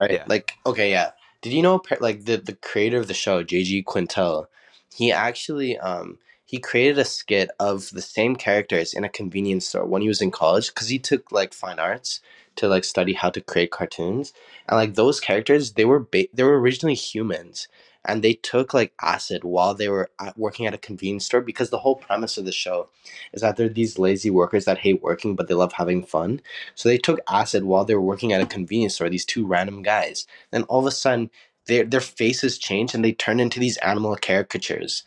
right 0.00 0.12
Yeah. 0.12 0.24
like 0.26 0.54
okay 0.66 0.90
yeah 0.90 1.12
did 1.42 1.52
you 1.52 1.62
know 1.62 1.80
like 2.00 2.24
the 2.26 2.36
the 2.36 2.54
creator 2.56 2.98
of 2.98 3.08
the 3.08 3.14
show 3.14 3.44
jg 3.44 3.84
quintel 3.84 4.46
he 4.94 5.12
actually 5.12 5.78
um 5.78 6.18
he 6.46 6.58
created 6.58 6.98
a 6.98 7.04
skit 7.04 7.50
of 7.60 7.90
the 7.90 8.02
same 8.02 8.36
characters 8.36 8.94
in 8.94 9.04
a 9.04 9.08
convenience 9.08 9.66
store 9.66 9.86
when 9.86 10.02
he 10.02 10.08
was 10.08 10.22
in 10.22 10.30
college 10.30 10.68
because 10.68 10.88
he 10.88 10.98
took 10.98 11.32
like 11.32 11.54
fine 11.54 11.78
arts 11.78 12.20
to 12.56 12.68
like 12.68 12.84
study 12.84 13.14
how 13.14 13.30
to 13.30 13.40
create 13.40 13.70
cartoons. 13.70 14.32
And 14.68 14.76
like 14.76 14.94
those 14.94 15.20
characters 15.20 15.72
they 15.74 15.84
were 15.84 16.00
ba- 16.00 16.28
they 16.34 16.42
were 16.44 16.60
originally 16.60 16.94
humans 16.94 17.68
and 18.06 18.22
they 18.22 18.34
took 18.34 18.72
like 18.72 18.92
acid 19.02 19.44
while 19.44 19.74
they 19.74 19.88
were 19.88 20.10
at, 20.20 20.38
working 20.38 20.66
at 20.66 20.74
a 20.74 20.78
convenience 20.78 21.26
store 21.26 21.40
because 21.40 21.70
the 21.70 21.78
whole 21.78 21.96
premise 21.96 22.38
of 22.38 22.44
the 22.44 22.52
show 22.52 22.88
is 23.32 23.42
that 23.42 23.56
they're 23.56 23.68
these 23.68 23.98
lazy 23.98 24.30
workers 24.30 24.64
that 24.64 24.78
hate 24.78 25.02
working 25.02 25.34
but 25.34 25.48
they 25.48 25.54
love 25.54 25.74
having 25.74 26.02
fun. 26.02 26.40
So 26.74 26.88
they 26.88 26.98
took 26.98 27.20
acid 27.28 27.64
while 27.64 27.84
they 27.84 27.94
were 27.94 28.00
working 28.00 28.32
at 28.32 28.40
a 28.40 28.46
convenience 28.46 28.94
store, 28.94 29.08
these 29.08 29.24
two 29.24 29.46
random 29.46 29.82
guys. 29.82 30.26
Then 30.52 30.62
all 30.64 30.80
of 30.80 30.86
a 30.86 30.90
sudden 30.90 31.30
their 31.66 31.84
their 31.84 32.00
faces 32.00 32.58
change 32.58 32.94
and 32.94 33.04
they 33.04 33.12
turn 33.12 33.40
into 33.40 33.60
these 33.60 33.76
animal 33.78 34.16
caricatures. 34.16 35.02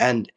And 0.00 0.30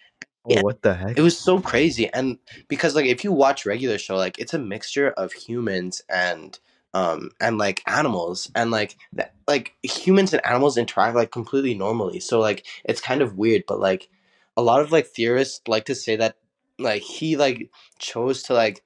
oh, 0.46 0.54
yeah. 0.54 0.62
what 0.62 0.82
the 0.82 0.94
heck? 0.94 1.18
it 1.18 1.22
was 1.22 1.38
so 1.38 1.60
crazy. 1.60 2.10
And 2.14 2.38
because 2.68 2.96
like 2.96 3.06
if 3.06 3.24
you 3.24 3.32
watch 3.32 3.66
regular 3.66 3.98
show, 3.98 4.18
like 4.18 4.38
it's 4.38 4.54
a 4.54 4.60
mixture 4.60 5.12
of 5.12 5.34
humans 5.34 6.02
and 6.10 6.60
um 6.94 7.32
and 7.40 7.58
like 7.58 7.82
animals 7.88 8.52
and 8.56 8.72
like 8.72 8.96
that 9.14 9.34
like 9.48 9.74
humans 9.84 10.34
and 10.34 10.46
animals 10.46 10.78
interact 10.78 11.16
like 11.16 11.32
completely 11.32 11.74
normally. 11.74 12.20
So 12.20 12.40
like 12.40 12.66
it's 12.86 13.02
kind 13.02 13.22
of 13.22 13.38
weird, 13.38 13.64
but 13.68 13.80
like 13.80 14.10
a 14.56 14.62
lot 14.62 14.82
of 14.82 14.92
like 14.92 15.08
theorists 15.08 15.62
like 15.68 15.86
to 15.86 15.96
say 15.96 16.16
that 16.16 16.38
like 16.80 17.02
he 17.02 17.38
like 17.38 17.70
chose 18.00 18.44
to 18.44 18.54
like 18.54 18.84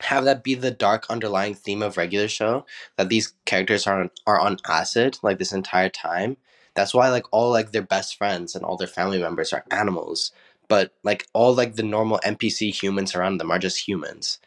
have 0.00 0.24
that 0.24 0.42
be 0.42 0.54
the 0.54 0.70
dark 0.70 1.06
underlying 1.08 1.54
theme 1.54 1.82
of 1.82 1.96
regular 1.96 2.28
show 2.28 2.66
that 2.96 3.08
these 3.08 3.32
characters 3.46 3.86
are 3.86 4.00
on, 4.00 4.10
are 4.26 4.40
on 4.40 4.58
acid 4.68 5.18
like 5.22 5.38
this 5.38 5.52
entire 5.52 5.88
time. 5.88 6.36
That's 6.74 6.92
why 6.92 7.08
like 7.08 7.24
all 7.30 7.50
like 7.50 7.72
their 7.72 7.82
best 7.82 8.16
friends 8.16 8.54
and 8.54 8.64
all 8.64 8.76
their 8.76 8.88
family 8.88 9.18
members 9.20 9.52
are 9.52 9.64
animals 9.70 10.32
but 10.68 10.92
like 11.02 11.26
all 11.32 11.54
like 11.54 11.74
the 11.76 11.82
normal 11.82 12.18
npc 12.24 12.72
humans 12.72 13.14
around 13.14 13.38
them 13.38 13.50
are 13.50 13.58
just 13.58 13.86
humans. 13.86 14.38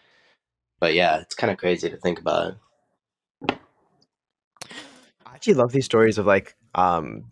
But 0.79 0.93
yeah 0.93 1.19
it's 1.19 1.35
kind 1.35 1.51
of 1.51 1.57
crazy 1.57 1.89
to 1.89 1.97
think 1.97 2.19
about 2.19 2.55
actually 5.47 5.61
love 5.61 5.71
these 5.71 5.85
stories 5.85 6.17
of 6.17 6.25
like 6.25 6.55
um 6.75 7.23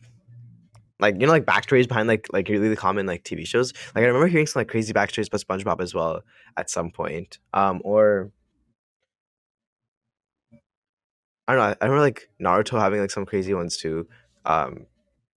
like 0.99 1.15
you 1.19 1.25
know 1.27 1.33
like 1.33 1.45
backstories 1.45 1.87
behind 1.87 2.07
like 2.07 2.27
like 2.31 2.47
really 2.47 2.69
the 2.69 2.75
common 2.75 3.05
like 3.05 3.23
TV 3.23 3.45
shows. 3.45 3.73
Like 3.93 4.03
I 4.03 4.07
remember 4.07 4.27
hearing 4.27 4.47
some 4.47 4.61
like 4.61 4.69
crazy 4.69 4.93
backstories 4.93 5.27
about 5.27 5.41
SpongeBob 5.45 5.81
as 5.81 5.93
well 5.93 6.21
at 6.55 6.69
some 6.69 6.91
point. 6.91 7.39
Um 7.53 7.81
or 7.83 8.31
I 11.47 11.53
don't 11.53 11.57
know. 11.57 11.75
I 11.81 11.85
remember 11.85 12.01
like 12.01 12.29
Naruto 12.41 12.79
having 12.79 13.01
like 13.01 13.11
some 13.11 13.25
crazy 13.25 13.53
ones 13.53 13.77
too. 13.77 14.07
Um 14.45 14.85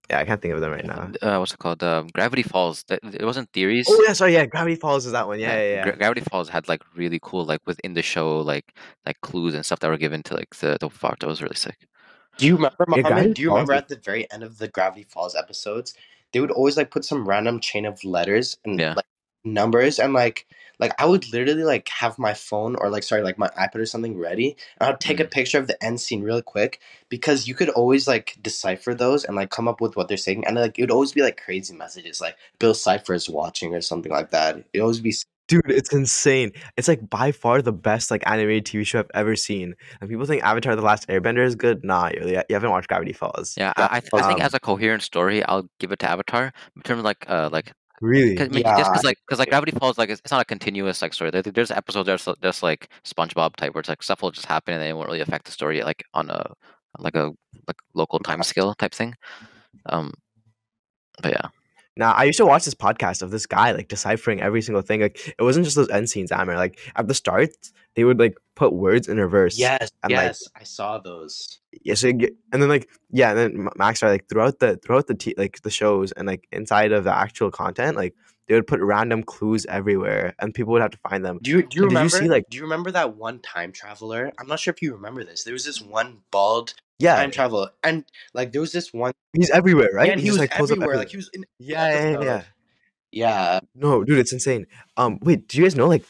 yeah, 0.09 0.19
I 0.19 0.25
can't 0.25 0.41
think 0.41 0.55
of 0.55 0.61
them 0.61 0.71
right 0.71 0.85
now. 0.85 1.11
Uh, 1.21 1.37
what's 1.37 1.53
it 1.53 1.59
called? 1.59 1.83
Um, 1.83 2.07
Gravity 2.07 2.41
Falls. 2.41 2.83
It 2.89 3.23
wasn't 3.23 3.47
theories. 3.53 3.85
Oh 3.87 4.03
yeah, 4.07 4.13
sorry, 4.13 4.33
yeah, 4.33 4.47
Gravity 4.47 4.73
Falls 4.73 5.05
is 5.05 5.11
that 5.11 5.27
one. 5.27 5.39
Yeah, 5.39 5.53
yeah, 5.55 5.69
yeah. 5.69 5.83
Gra- 5.83 5.97
Gravity 5.97 6.21
Falls 6.21 6.49
had 6.49 6.67
like 6.67 6.81
really 6.95 7.19
cool 7.21 7.45
like 7.45 7.61
within 7.67 7.93
the 7.93 8.01
show 8.01 8.39
like 8.39 8.73
like 9.05 9.21
clues 9.21 9.53
and 9.53 9.63
stuff 9.63 9.81
that 9.81 9.87
were 9.87 9.99
given 9.99 10.23
to 10.23 10.33
like 10.33 10.55
the 10.55 10.79
the 10.79 10.89
part 10.89 11.19
that 11.19 11.27
was 11.27 11.43
really 11.43 11.55
sick. 11.55 11.85
Do 12.39 12.47
you 12.47 12.55
remember 12.55 12.85
Yeah, 12.95 13.03
Muhammad? 13.03 13.05
Gravity 13.05 13.35
do 13.35 13.43
you 13.43 13.49
remember 13.49 13.73
Falls- 13.73 13.83
at 13.83 13.89
the 13.89 13.97
very 13.97 14.31
end 14.31 14.43
of 14.43 14.59
the 14.59 14.69
gravity 14.69 15.05
falls 15.09 15.35
episodes 15.35 15.95
they 16.33 16.41
would 16.41 16.51
always 16.51 16.77
like 16.77 16.91
put 16.91 17.05
some 17.05 17.29
random 17.29 17.61
chain 17.61 17.85
of 17.87 18.03
letters 18.05 18.57
and 18.65 18.79
Yeah. 18.79 18.95
like 18.95 19.05
numbers 19.45 19.99
and 19.99 20.13
like 20.13 20.47
like 20.79 20.93
I 21.01 21.05
would 21.07 21.31
literally 21.33 21.63
like 21.65 21.89
have 21.89 22.19
my 22.19 22.35
phone 22.35 22.75
or 22.77 22.89
like 22.91 23.03
sorry 23.03 23.23
like 23.23 23.39
my 23.39 23.49
iPad 23.59 23.77
or 23.77 23.87
something 23.87 24.17
ready 24.19 24.57
and 24.81 24.89
I'd 24.89 25.01
take 25.01 25.21
a 25.21 25.25
Mm. 25.25 25.31
picture 25.31 25.59
of 25.59 25.67
the 25.67 25.83
end 25.83 26.01
scene 26.01 26.23
real 26.23 26.41
quick 26.43 26.81
because 27.09 27.47
you 27.47 27.55
could 27.55 27.69
always 27.69 28.07
like 28.07 28.37
decipher 28.43 28.95
those 28.95 29.25
and 29.25 29.37
like 29.37 29.51
come 29.51 29.67
up 29.69 29.81
with 29.81 29.97
what 29.97 30.09
they're 30.09 30.17
saying 30.17 30.45
and 30.47 30.57
like 30.57 30.79
it 30.79 30.83
would 30.83 30.91
always 30.91 31.13
be 31.13 31.23
like 31.23 31.41
crazy 31.43 31.75
messages 31.75 32.21
like 32.21 32.37
Bill 32.59 32.75
Cipher 32.75 33.15
is 33.15 33.29
watching 33.29 33.75
or 33.75 33.81
something 33.81 34.11
like 34.13 34.31
that. 34.31 34.57
It 34.57 34.65
would 34.75 34.83
always 34.83 35.01
be 35.01 35.13
Dude, 35.49 35.63
it's 35.67 35.91
insane. 35.91 36.51
It's 36.77 36.87
like 36.87 37.09
by 37.09 37.31
far 37.31 37.61
the 37.61 37.73
best 37.73 38.11
like 38.11 38.23
animated 38.25 38.65
TV 38.65 38.85
show 38.85 38.99
I've 38.99 39.11
ever 39.13 39.35
seen. 39.35 39.75
And 39.99 40.09
people 40.09 40.25
think 40.25 40.43
Avatar: 40.43 40.75
The 40.75 40.83
Last 40.83 41.07
Airbender 41.07 41.43
is 41.43 41.55
good. 41.55 41.83
Nah, 41.83 42.11
you, 42.13 42.29
you 42.29 42.53
haven't 42.55 42.69
watched 42.69 42.87
Gravity 42.87 43.13
Falls. 43.13 43.55
Yeah, 43.57 43.73
I, 43.75 43.97
I, 43.97 43.99
th- 43.99 44.13
I 44.13 44.27
think 44.27 44.39
Um, 44.39 44.45
as 44.45 44.53
a 44.53 44.59
coherent 44.59 45.01
story, 45.01 45.43
I'll 45.43 45.67
give 45.79 45.91
it 45.91 45.99
to 45.99 46.09
Avatar. 46.09 46.53
In 46.75 46.81
terms 46.83 46.99
of 46.99 47.05
like 47.05 47.25
uh 47.27 47.49
like 47.51 47.73
Really? 48.01 48.37
Cause, 48.37 48.47
I 48.47 48.49
mean, 48.49 48.63
Yeah, 48.63 48.77
just 48.77 48.91
because 48.91 49.03
like 49.03 49.17
because 49.27 49.39
like 49.39 49.49
Gravity 49.49 49.71
Falls 49.71 49.97
like 49.97 50.09
it's, 50.09 50.21
it's 50.21 50.31
not 50.31 50.41
a 50.41 50.45
continuous 50.45 51.01
like 51.01 51.13
story. 51.13 51.31
There, 51.31 51.41
there's 51.41 51.71
episodes 51.71 52.05
that 52.05 52.27
are 52.27 52.35
just 52.41 52.63
like 52.63 52.89
SpongeBob 53.03 53.55
type 53.55 53.73
where 53.73 53.79
it's 53.79 53.89
like 53.89 54.03
stuff 54.03 54.21
will 54.21 54.31
just 54.31 54.45
happen 54.45 54.73
and 54.73 54.83
they 54.83 54.93
won't 54.93 55.07
really 55.07 55.21
affect 55.21 55.45
the 55.45 55.51
story 55.51 55.81
like 55.81 56.03
on 56.13 56.29
a 56.29 56.53
like 56.97 57.15
a 57.15 57.31
like 57.67 57.77
local 57.93 58.19
time 58.19 58.43
scale 58.43 58.73
type 58.75 58.93
thing. 58.93 59.15
Um, 59.87 60.13
but 61.21 61.31
yeah, 61.31 61.49
Now, 61.99 62.13
I 62.13 62.23
used 62.23 62.37
to 62.37 62.45
watch 62.45 62.63
this 62.63 62.73
podcast 62.73 63.21
of 63.21 63.29
this 63.29 63.45
guy 63.45 63.73
like 63.73 63.89
deciphering 63.89 64.41
every 64.41 64.61
single 64.61 64.81
thing. 64.81 65.01
Like, 65.01 65.35
it 65.37 65.43
wasn't 65.43 65.65
just 65.65 65.75
those 65.75 65.89
end 65.89 66.09
scenes, 66.09 66.31
Ammer. 66.31 66.55
Like, 66.55 66.79
at 66.95 67.09
the 67.09 67.13
start, 67.13 67.49
they 67.95 68.05
would 68.05 68.17
like 68.17 68.37
put 68.55 68.71
words 68.71 69.09
in 69.09 69.17
reverse. 69.17 69.59
Yes, 69.59 69.91
and, 70.01 70.13
like- 70.13 70.21
yes, 70.27 70.47
I 70.55 70.63
saw 70.63 70.97
those. 70.99 71.59
Yeah, 71.83 71.95
so 71.95 72.07
and 72.07 72.31
then 72.51 72.69
like 72.69 72.89
yeah, 73.11 73.31
and 73.31 73.37
then 73.37 73.67
Max 73.75 74.01
are 74.01 74.09
like 74.09 74.27
throughout 74.29 74.59
the 74.59 74.77
throughout 74.77 75.07
the 75.07 75.13
t- 75.13 75.35
like 75.37 75.61
the 75.61 75.69
shows 75.69 76.11
and 76.13 76.25
like 76.25 76.47
inside 76.51 76.91
of 76.93 77.03
the 77.03 77.15
actual 77.15 77.51
content, 77.51 77.95
like 77.95 78.15
they 78.49 78.55
would 78.55 78.67
put 78.67 78.81
random 78.81 79.21
clues 79.23 79.65
everywhere, 79.67 80.33
and 80.39 80.53
people 80.53 80.73
would 80.73 80.81
have 80.81 80.91
to 80.91 80.97
find 80.97 81.23
them. 81.23 81.39
Do 81.41 81.51
you 81.51 81.61
do 81.61 81.77
you 81.77 81.83
And 81.83 81.91
did 81.95 82.03
you 82.03 82.09
see, 82.09 82.27
like- 82.27 82.49
do 82.49 82.57
you 82.57 82.63
remember 82.63 82.91
that 82.91 83.15
one 83.15 83.39
time 83.39 83.71
traveler? 83.71 84.31
I'm 84.39 84.47
not 84.47 84.59
sure 84.59 84.73
if 84.73 84.81
you 84.81 84.93
remember 84.95 85.23
this. 85.23 85.43
There 85.43 85.53
was 85.53 85.63
this 85.63 85.81
one 85.81 86.17
bald 86.31 86.73
Yeah, 86.97 87.15
time 87.15 87.29
traveler, 87.31 87.69
and 87.83 88.03
like 88.33 88.51
there 88.51 88.59
was 88.59 88.71
this 88.71 88.91
one. 88.91 89.13
he's 89.33 89.51
everywhere, 89.51 89.89
right? 89.93 90.07
Yeah, 90.07 90.13
and 90.13 90.21
he, 90.21 90.27
just, 90.27 90.39
was 90.39 90.49
like, 90.49 90.51
pulls 90.57 90.71
up 90.71 90.77
everywhere. 90.77 90.97
Like 90.97 91.09
he 91.09 91.17
was 91.17 91.29
in. 91.33 91.45
yeah, 91.59 91.87
yeah, 91.93 92.09
yeah, 92.09 92.21
yeah. 92.23 92.43
Yeah. 93.11 93.59
No, 93.75 94.03
dude, 94.03 94.19
it's 94.19 94.33
insane. 94.33 94.67
Um, 94.97 95.19
wait, 95.21 95.47
do 95.47 95.57
you 95.57 95.63
guys 95.63 95.75
know 95.75 95.87
like 95.87 96.03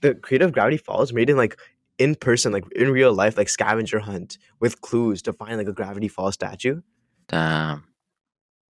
the 0.00 0.14
creative 0.14 0.52
Gravity 0.52 0.76
Falls 0.76 1.12
made 1.12 1.28
in 1.28 1.36
like 1.36 1.58
in 1.98 2.14
person, 2.14 2.52
like 2.52 2.64
in 2.74 2.90
real 2.90 3.12
life, 3.12 3.36
like 3.36 3.48
scavenger 3.48 3.98
hunt 3.98 4.38
with 4.60 4.80
clues 4.80 5.22
to 5.22 5.32
find 5.32 5.58
like 5.58 5.68
a 5.68 5.72
Gravity 5.72 6.08
Falls 6.08 6.34
statue? 6.34 6.80
damn, 7.28 7.84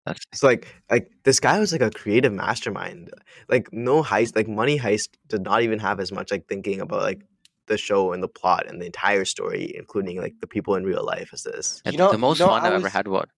that's 0.09 0.25
So 0.35 0.47
like 0.47 0.67
like 0.91 1.11
this 1.25 1.41
guy 1.41 1.59
was 1.59 1.73
like 1.73 1.81
a 1.81 1.91
creative 1.91 2.33
mastermind. 2.33 3.11
Like 3.49 3.69
no 3.73 4.03
heist, 4.03 4.35
like 4.37 4.49
Money 4.49 4.79
Heist 4.79 5.11
did 5.29 5.43
not 5.43 5.63
even 5.63 5.79
have 5.79 6.01
as 6.01 6.11
much 6.13 6.31
like 6.31 6.47
thinking 6.49 6.81
about 6.81 7.03
like 7.03 7.21
the 7.67 7.79
show 7.79 8.13
and 8.13 8.23
the 8.23 8.29
plot 8.29 8.67
and 8.67 8.81
the 8.81 8.87
entire 8.87 9.25
story, 9.25 9.73
including 9.77 10.21
like 10.21 10.35
the 10.41 10.47
people 10.47 10.75
in 10.75 10.85
real 10.85 11.05
life 11.05 11.31
as 11.33 11.43
this. 11.43 11.83
You 11.87 11.99
know- 11.99 12.11
the 12.13 12.19
most 12.19 12.39
you 12.41 12.47
know, 12.47 12.51
fun 12.53 12.63
I 12.65 12.69
I've 12.69 12.73
ever 12.75 12.89
had. 12.89 13.07
What 13.09 13.29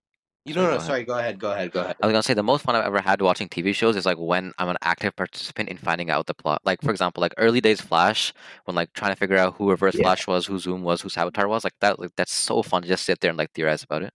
You 0.47 0.55
Sorry, 0.55 0.65
know, 0.65 0.69
go 0.69 0.71
no, 0.71 0.77
ahead. 0.77 0.87
sorry. 0.87 1.05
Go 1.05 1.19
ahead. 1.19 1.39
Go 1.39 1.51
ahead. 1.53 1.71
Go 1.73 1.81
ahead. 1.81 1.97
I 2.03 2.07
was 2.07 2.13
gonna 2.15 2.23
say 2.23 2.35
the 2.35 2.43
most 2.43 2.63
fun 2.65 2.75
I've 2.75 2.85
ever 2.87 3.01
had 3.01 3.21
watching 3.21 3.49
TV 3.49 3.75
shows 3.75 3.95
is 3.97 4.07
like 4.07 4.17
when 4.19 4.53
I'm 4.59 4.69
an 4.71 4.79
active 4.83 5.15
participant 5.17 5.69
in 5.69 5.77
finding 5.77 6.09
out 6.11 6.27
the 6.27 6.35
plot. 6.35 6.63
Like 6.65 6.81
for 6.81 6.91
example, 6.93 7.21
like 7.21 7.35
early 7.37 7.61
days 7.61 7.81
Flash, 7.81 8.33
when 8.65 8.75
like 8.75 8.93
trying 8.95 9.13
to 9.13 9.17
figure 9.17 9.37
out 9.37 9.55
who 9.57 9.69
Reverse 9.71 9.97
Yeah. 9.97 10.05
Flash 10.05 10.27
was, 10.27 10.47
who 10.47 10.59
Zoom 10.59 10.83
was, 10.83 11.03
who 11.03 11.09
Savitar 11.11 11.47
was, 11.49 11.63
like 11.65 11.75
that. 11.81 11.99
Like 12.01 12.13
that's 12.17 12.33
so 12.33 12.63
fun 12.63 12.83
to 12.83 12.89
just 12.89 13.05
sit 13.05 13.21
there 13.21 13.29
and 13.31 13.39
like 13.39 13.51
theorize 13.53 13.83
about 13.83 14.03
it. 14.03 14.13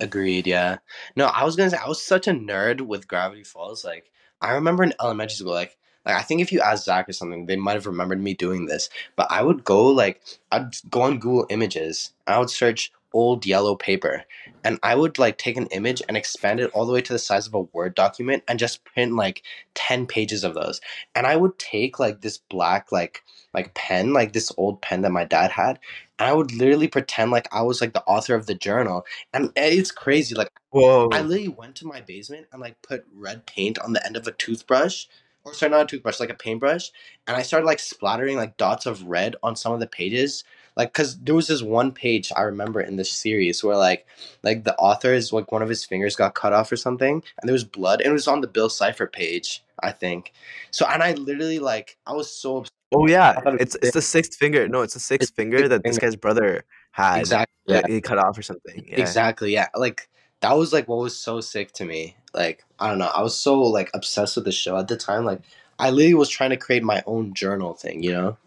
Agreed. 0.00 0.46
Yeah. 0.46 0.78
No, 1.16 1.26
I 1.26 1.44
was 1.44 1.56
gonna 1.56 1.70
say 1.70 1.78
I 1.78 1.88
was 1.88 2.02
such 2.02 2.28
a 2.28 2.32
nerd 2.32 2.82
with 2.82 3.08
Gravity 3.08 3.44
Falls. 3.44 3.84
Like 3.84 4.10
I 4.40 4.52
remember 4.52 4.84
in 4.84 4.94
elementary 5.00 5.34
school, 5.36 5.52
like 5.52 5.76
like 6.04 6.14
I 6.16 6.22
think 6.22 6.40
if 6.40 6.52
you 6.52 6.60
asked 6.60 6.84
Zach 6.84 7.08
or 7.08 7.12
something, 7.12 7.46
they 7.46 7.56
might 7.56 7.74
have 7.74 7.86
remembered 7.86 8.20
me 8.20 8.34
doing 8.34 8.66
this. 8.66 8.88
But 9.16 9.28
I 9.30 9.42
would 9.42 9.64
go 9.64 9.86
like 9.86 10.22
I'd 10.52 10.74
go 10.90 11.02
on 11.02 11.18
Google 11.18 11.46
Images. 11.50 12.12
I 12.26 12.38
would 12.38 12.50
search 12.50 12.92
old 13.12 13.46
yellow 13.46 13.74
paper, 13.74 14.24
and 14.64 14.78
I 14.82 14.94
would 14.94 15.18
like 15.18 15.38
take 15.38 15.56
an 15.56 15.66
image 15.66 16.02
and 16.08 16.16
expand 16.16 16.60
it 16.60 16.70
all 16.72 16.86
the 16.86 16.92
way 16.92 17.02
to 17.02 17.12
the 17.12 17.18
size 17.18 17.46
of 17.46 17.54
a 17.54 17.60
Word 17.60 17.94
document 17.94 18.42
and 18.48 18.58
just 18.58 18.84
print 18.84 19.14
like 19.14 19.42
ten 19.74 20.06
pages 20.06 20.44
of 20.44 20.54
those. 20.54 20.80
And 21.14 21.26
I 21.26 21.36
would 21.36 21.58
take 21.58 21.98
like 21.98 22.20
this 22.20 22.38
black 22.38 22.92
like 22.92 23.22
like 23.54 23.74
pen, 23.74 24.12
like 24.12 24.32
this 24.32 24.52
old 24.56 24.82
pen 24.82 25.02
that 25.02 25.10
my 25.10 25.24
dad 25.24 25.50
had, 25.50 25.78
and 26.18 26.28
I 26.28 26.32
would 26.32 26.52
literally 26.52 26.88
pretend 26.88 27.30
like 27.30 27.48
I 27.52 27.62
was 27.62 27.80
like 27.80 27.92
the 27.92 28.04
author 28.04 28.34
of 28.34 28.46
the 28.46 28.54
journal 28.54 29.04
and 29.32 29.52
it's 29.56 29.90
crazy. 29.90 30.34
Like 30.34 30.50
Whoa. 30.70 31.08
I 31.12 31.22
literally 31.22 31.48
went 31.48 31.76
to 31.76 31.86
my 31.86 32.00
basement 32.00 32.46
and 32.52 32.60
like 32.60 32.80
put 32.82 33.06
red 33.14 33.46
paint 33.46 33.78
on 33.78 33.92
the 33.92 34.04
end 34.04 34.16
of 34.16 34.26
a 34.26 34.32
toothbrush, 34.32 35.06
or 35.44 35.54
sorry, 35.54 35.70
not 35.70 35.82
a 35.82 35.86
toothbrush, 35.86 36.20
like 36.20 36.30
a 36.30 36.34
paintbrush, 36.34 36.90
and 37.26 37.36
I 37.36 37.42
started 37.42 37.66
like 37.66 37.78
splattering 37.78 38.36
like 38.36 38.56
dots 38.56 38.86
of 38.86 39.04
red 39.04 39.36
on 39.42 39.56
some 39.56 39.72
of 39.72 39.80
the 39.80 39.86
pages. 39.86 40.44
Like, 40.78 40.94
cause 40.94 41.18
there 41.20 41.34
was 41.36 41.48
this 41.48 41.62
one 41.62 41.92
page 41.92 42.32
I 42.36 42.42
remember 42.42 42.80
in 42.80 42.96
this 42.96 43.12
series 43.12 43.64
where 43.64 43.76
like, 43.76 44.06
like 44.44 44.64
the 44.64 44.76
author's 44.76 45.32
like 45.34 45.52
one 45.52 45.62
of 45.62 45.68
his 45.68 45.84
fingers 45.84 46.16
got 46.16 46.36
cut 46.36 46.54
off 46.54 46.72
or 46.72 46.76
something, 46.76 47.14
and 47.40 47.48
there 47.48 47.54
was 47.54 47.64
blood, 47.64 48.00
and 48.00 48.10
it 48.10 48.14
was 48.14 48.28
on 48.28 48.42
the 48.42 48.48
Bill 48.48 48.70
Cipher 48.70 49.08
page, 49.08 49.64
I 49.82 49.92
think. 49.92 50.32
So, 50.70 50.86
and 50.86 51.02
I 51.02 51.12
literally 51.14 51.58
like, 51.60 51.98
I 52.06 52.14
was 52.14 52.32
so 52.32 52.58
obs- 52.58 52.70
oh 52.94 53.08
yeah. 53.08 53.34
I 53.36 53.42
thought 53.42 53.56
it 53.56 53.62
It's 53.62 53.76
it's 53.82 53.92
the 53.92 54.02
sixth 54.02 54.36
finger. 54.38 54.68
No, 54.68 54.82
it's 54.82 54.94
the 54.94 55.00
sixth 55.00 55.30
It's 55.30 55.36
finger 55.36 55.58
sixth 55.58 55.70
that 55.70 55.84
this 55.84 55.98
guy's 55.98 56.16
brother 56.16 56.64
had. 56.92 57.20
exactly, 57.20 57.54
yeah, 57.66 57.82
he 57.86 58.00
cut 58.00 58.18
off 58.18 58.38
or 58.38 58.42
something. 58.42 58.86
Yeah. 58.88 59.00
Exactly, 59.00 59.52
yeah. 59.52 59.68
Like 59.76 60.08
that 60.40 60.56
was 60.56 60.72
like 60.72 60.88
what 60.88 61.00
was 61.00 61.18
so 61.18 61.40
sick 61.40 61.72
to 61.72 61.84
me. 61.84 62.16
Like 62.34 62.64
I 62.78 62.88
don't 62.88 62.98
know, 62.98 63.10
I 63.12 63.22
was 63.22 63.36
so 63.36 63.60
like 63.60 63.90
obsessed 63.94 64.36
with 64.36 64.44
the 64.46 64.52
show 64.52 64.78
at 64.78 64.88
the 64.88 64.96
time. 64.96 65.24
Like 65.24 65.42
I 65.78 65.90
literally 65.90 66.14
was 66.14 66.28
trying 66.28 66.50
to 66.50 66.56
create 66.56 66.82
my 66.84 67.02
own 67.06 67.34
journal 67.34 67.74
thing, 67.74 68.02
you 68.02 68.12
know? 68.12 68.38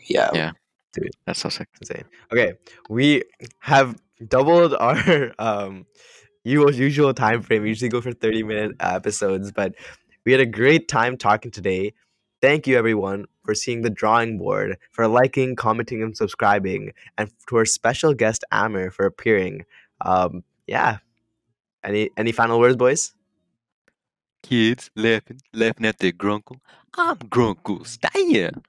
Yeah. 0.00 0.30
Yeah. 0.34 0.52
That's 1.26 1.40
so 1.40 1.48
sick. 1.48 1.68
insane. 1.80 2.04
Okay, 2.32 2.54
we 2.88 3.22
have 3.60 4.00
doubled 4.26 4.74
our 4.80 5.32
um 5.38 5.86
usual 6.44 6.72
usual 6.74 7.14
time 7.14 7.42
frame. 7.42 7.62
We 7.62 7.68
usually 7.68 7.88
go 7.88 8.00
for 8.00 8.12
thirty 8.12 8.42
minute 8.42 8.76
episodes, 8.80 9.52
but 9.52 9.74
we 10.24 10.32
had 10.32 10.40
a 10.40 10.46
great 10.46 10.88
time 10.88 11.16
talking 11.16 11.50
today. 11.50 11.92
Thank 12.42 12.66
you 12.66 12.76
everyone 12.76 13.26
for 13.44 13.54
seeing 13.54 13.82
the 13.82 13.90
drawing 13.90 14.38
board, 14.38 14.76
for 14.92 15.08
liking, 15.08 15.56
commenting, 15.56 16.02
and 16.02 16.16
subscribing, 16.16 16.92
and 17.16 17.30
to 17.48 17.56
our 17.56 17.64
special 17.64 18.12
guest 18.12 18.44
Ammer 18.52 18.92
for 18.92 19.06
appearing. 19.06 19.64
Um, 20.00 20.44
yeah. 20.66 20.98
Any 21.82 22.10
any 22.16 22.32
final 22.32 22.58
words, 22.58 22.76
boys? 22.76 23.14
Kids 24.42 24.90
laughing, 24.94 25.40
laughing 25.52 25.86
at 25.86 25.98
their 25.98 26.12
grunkle. 26.12 26.60
I'm 26.94 27.16
Grunkle 27.16 27.82
Steyer. 27.86 28.60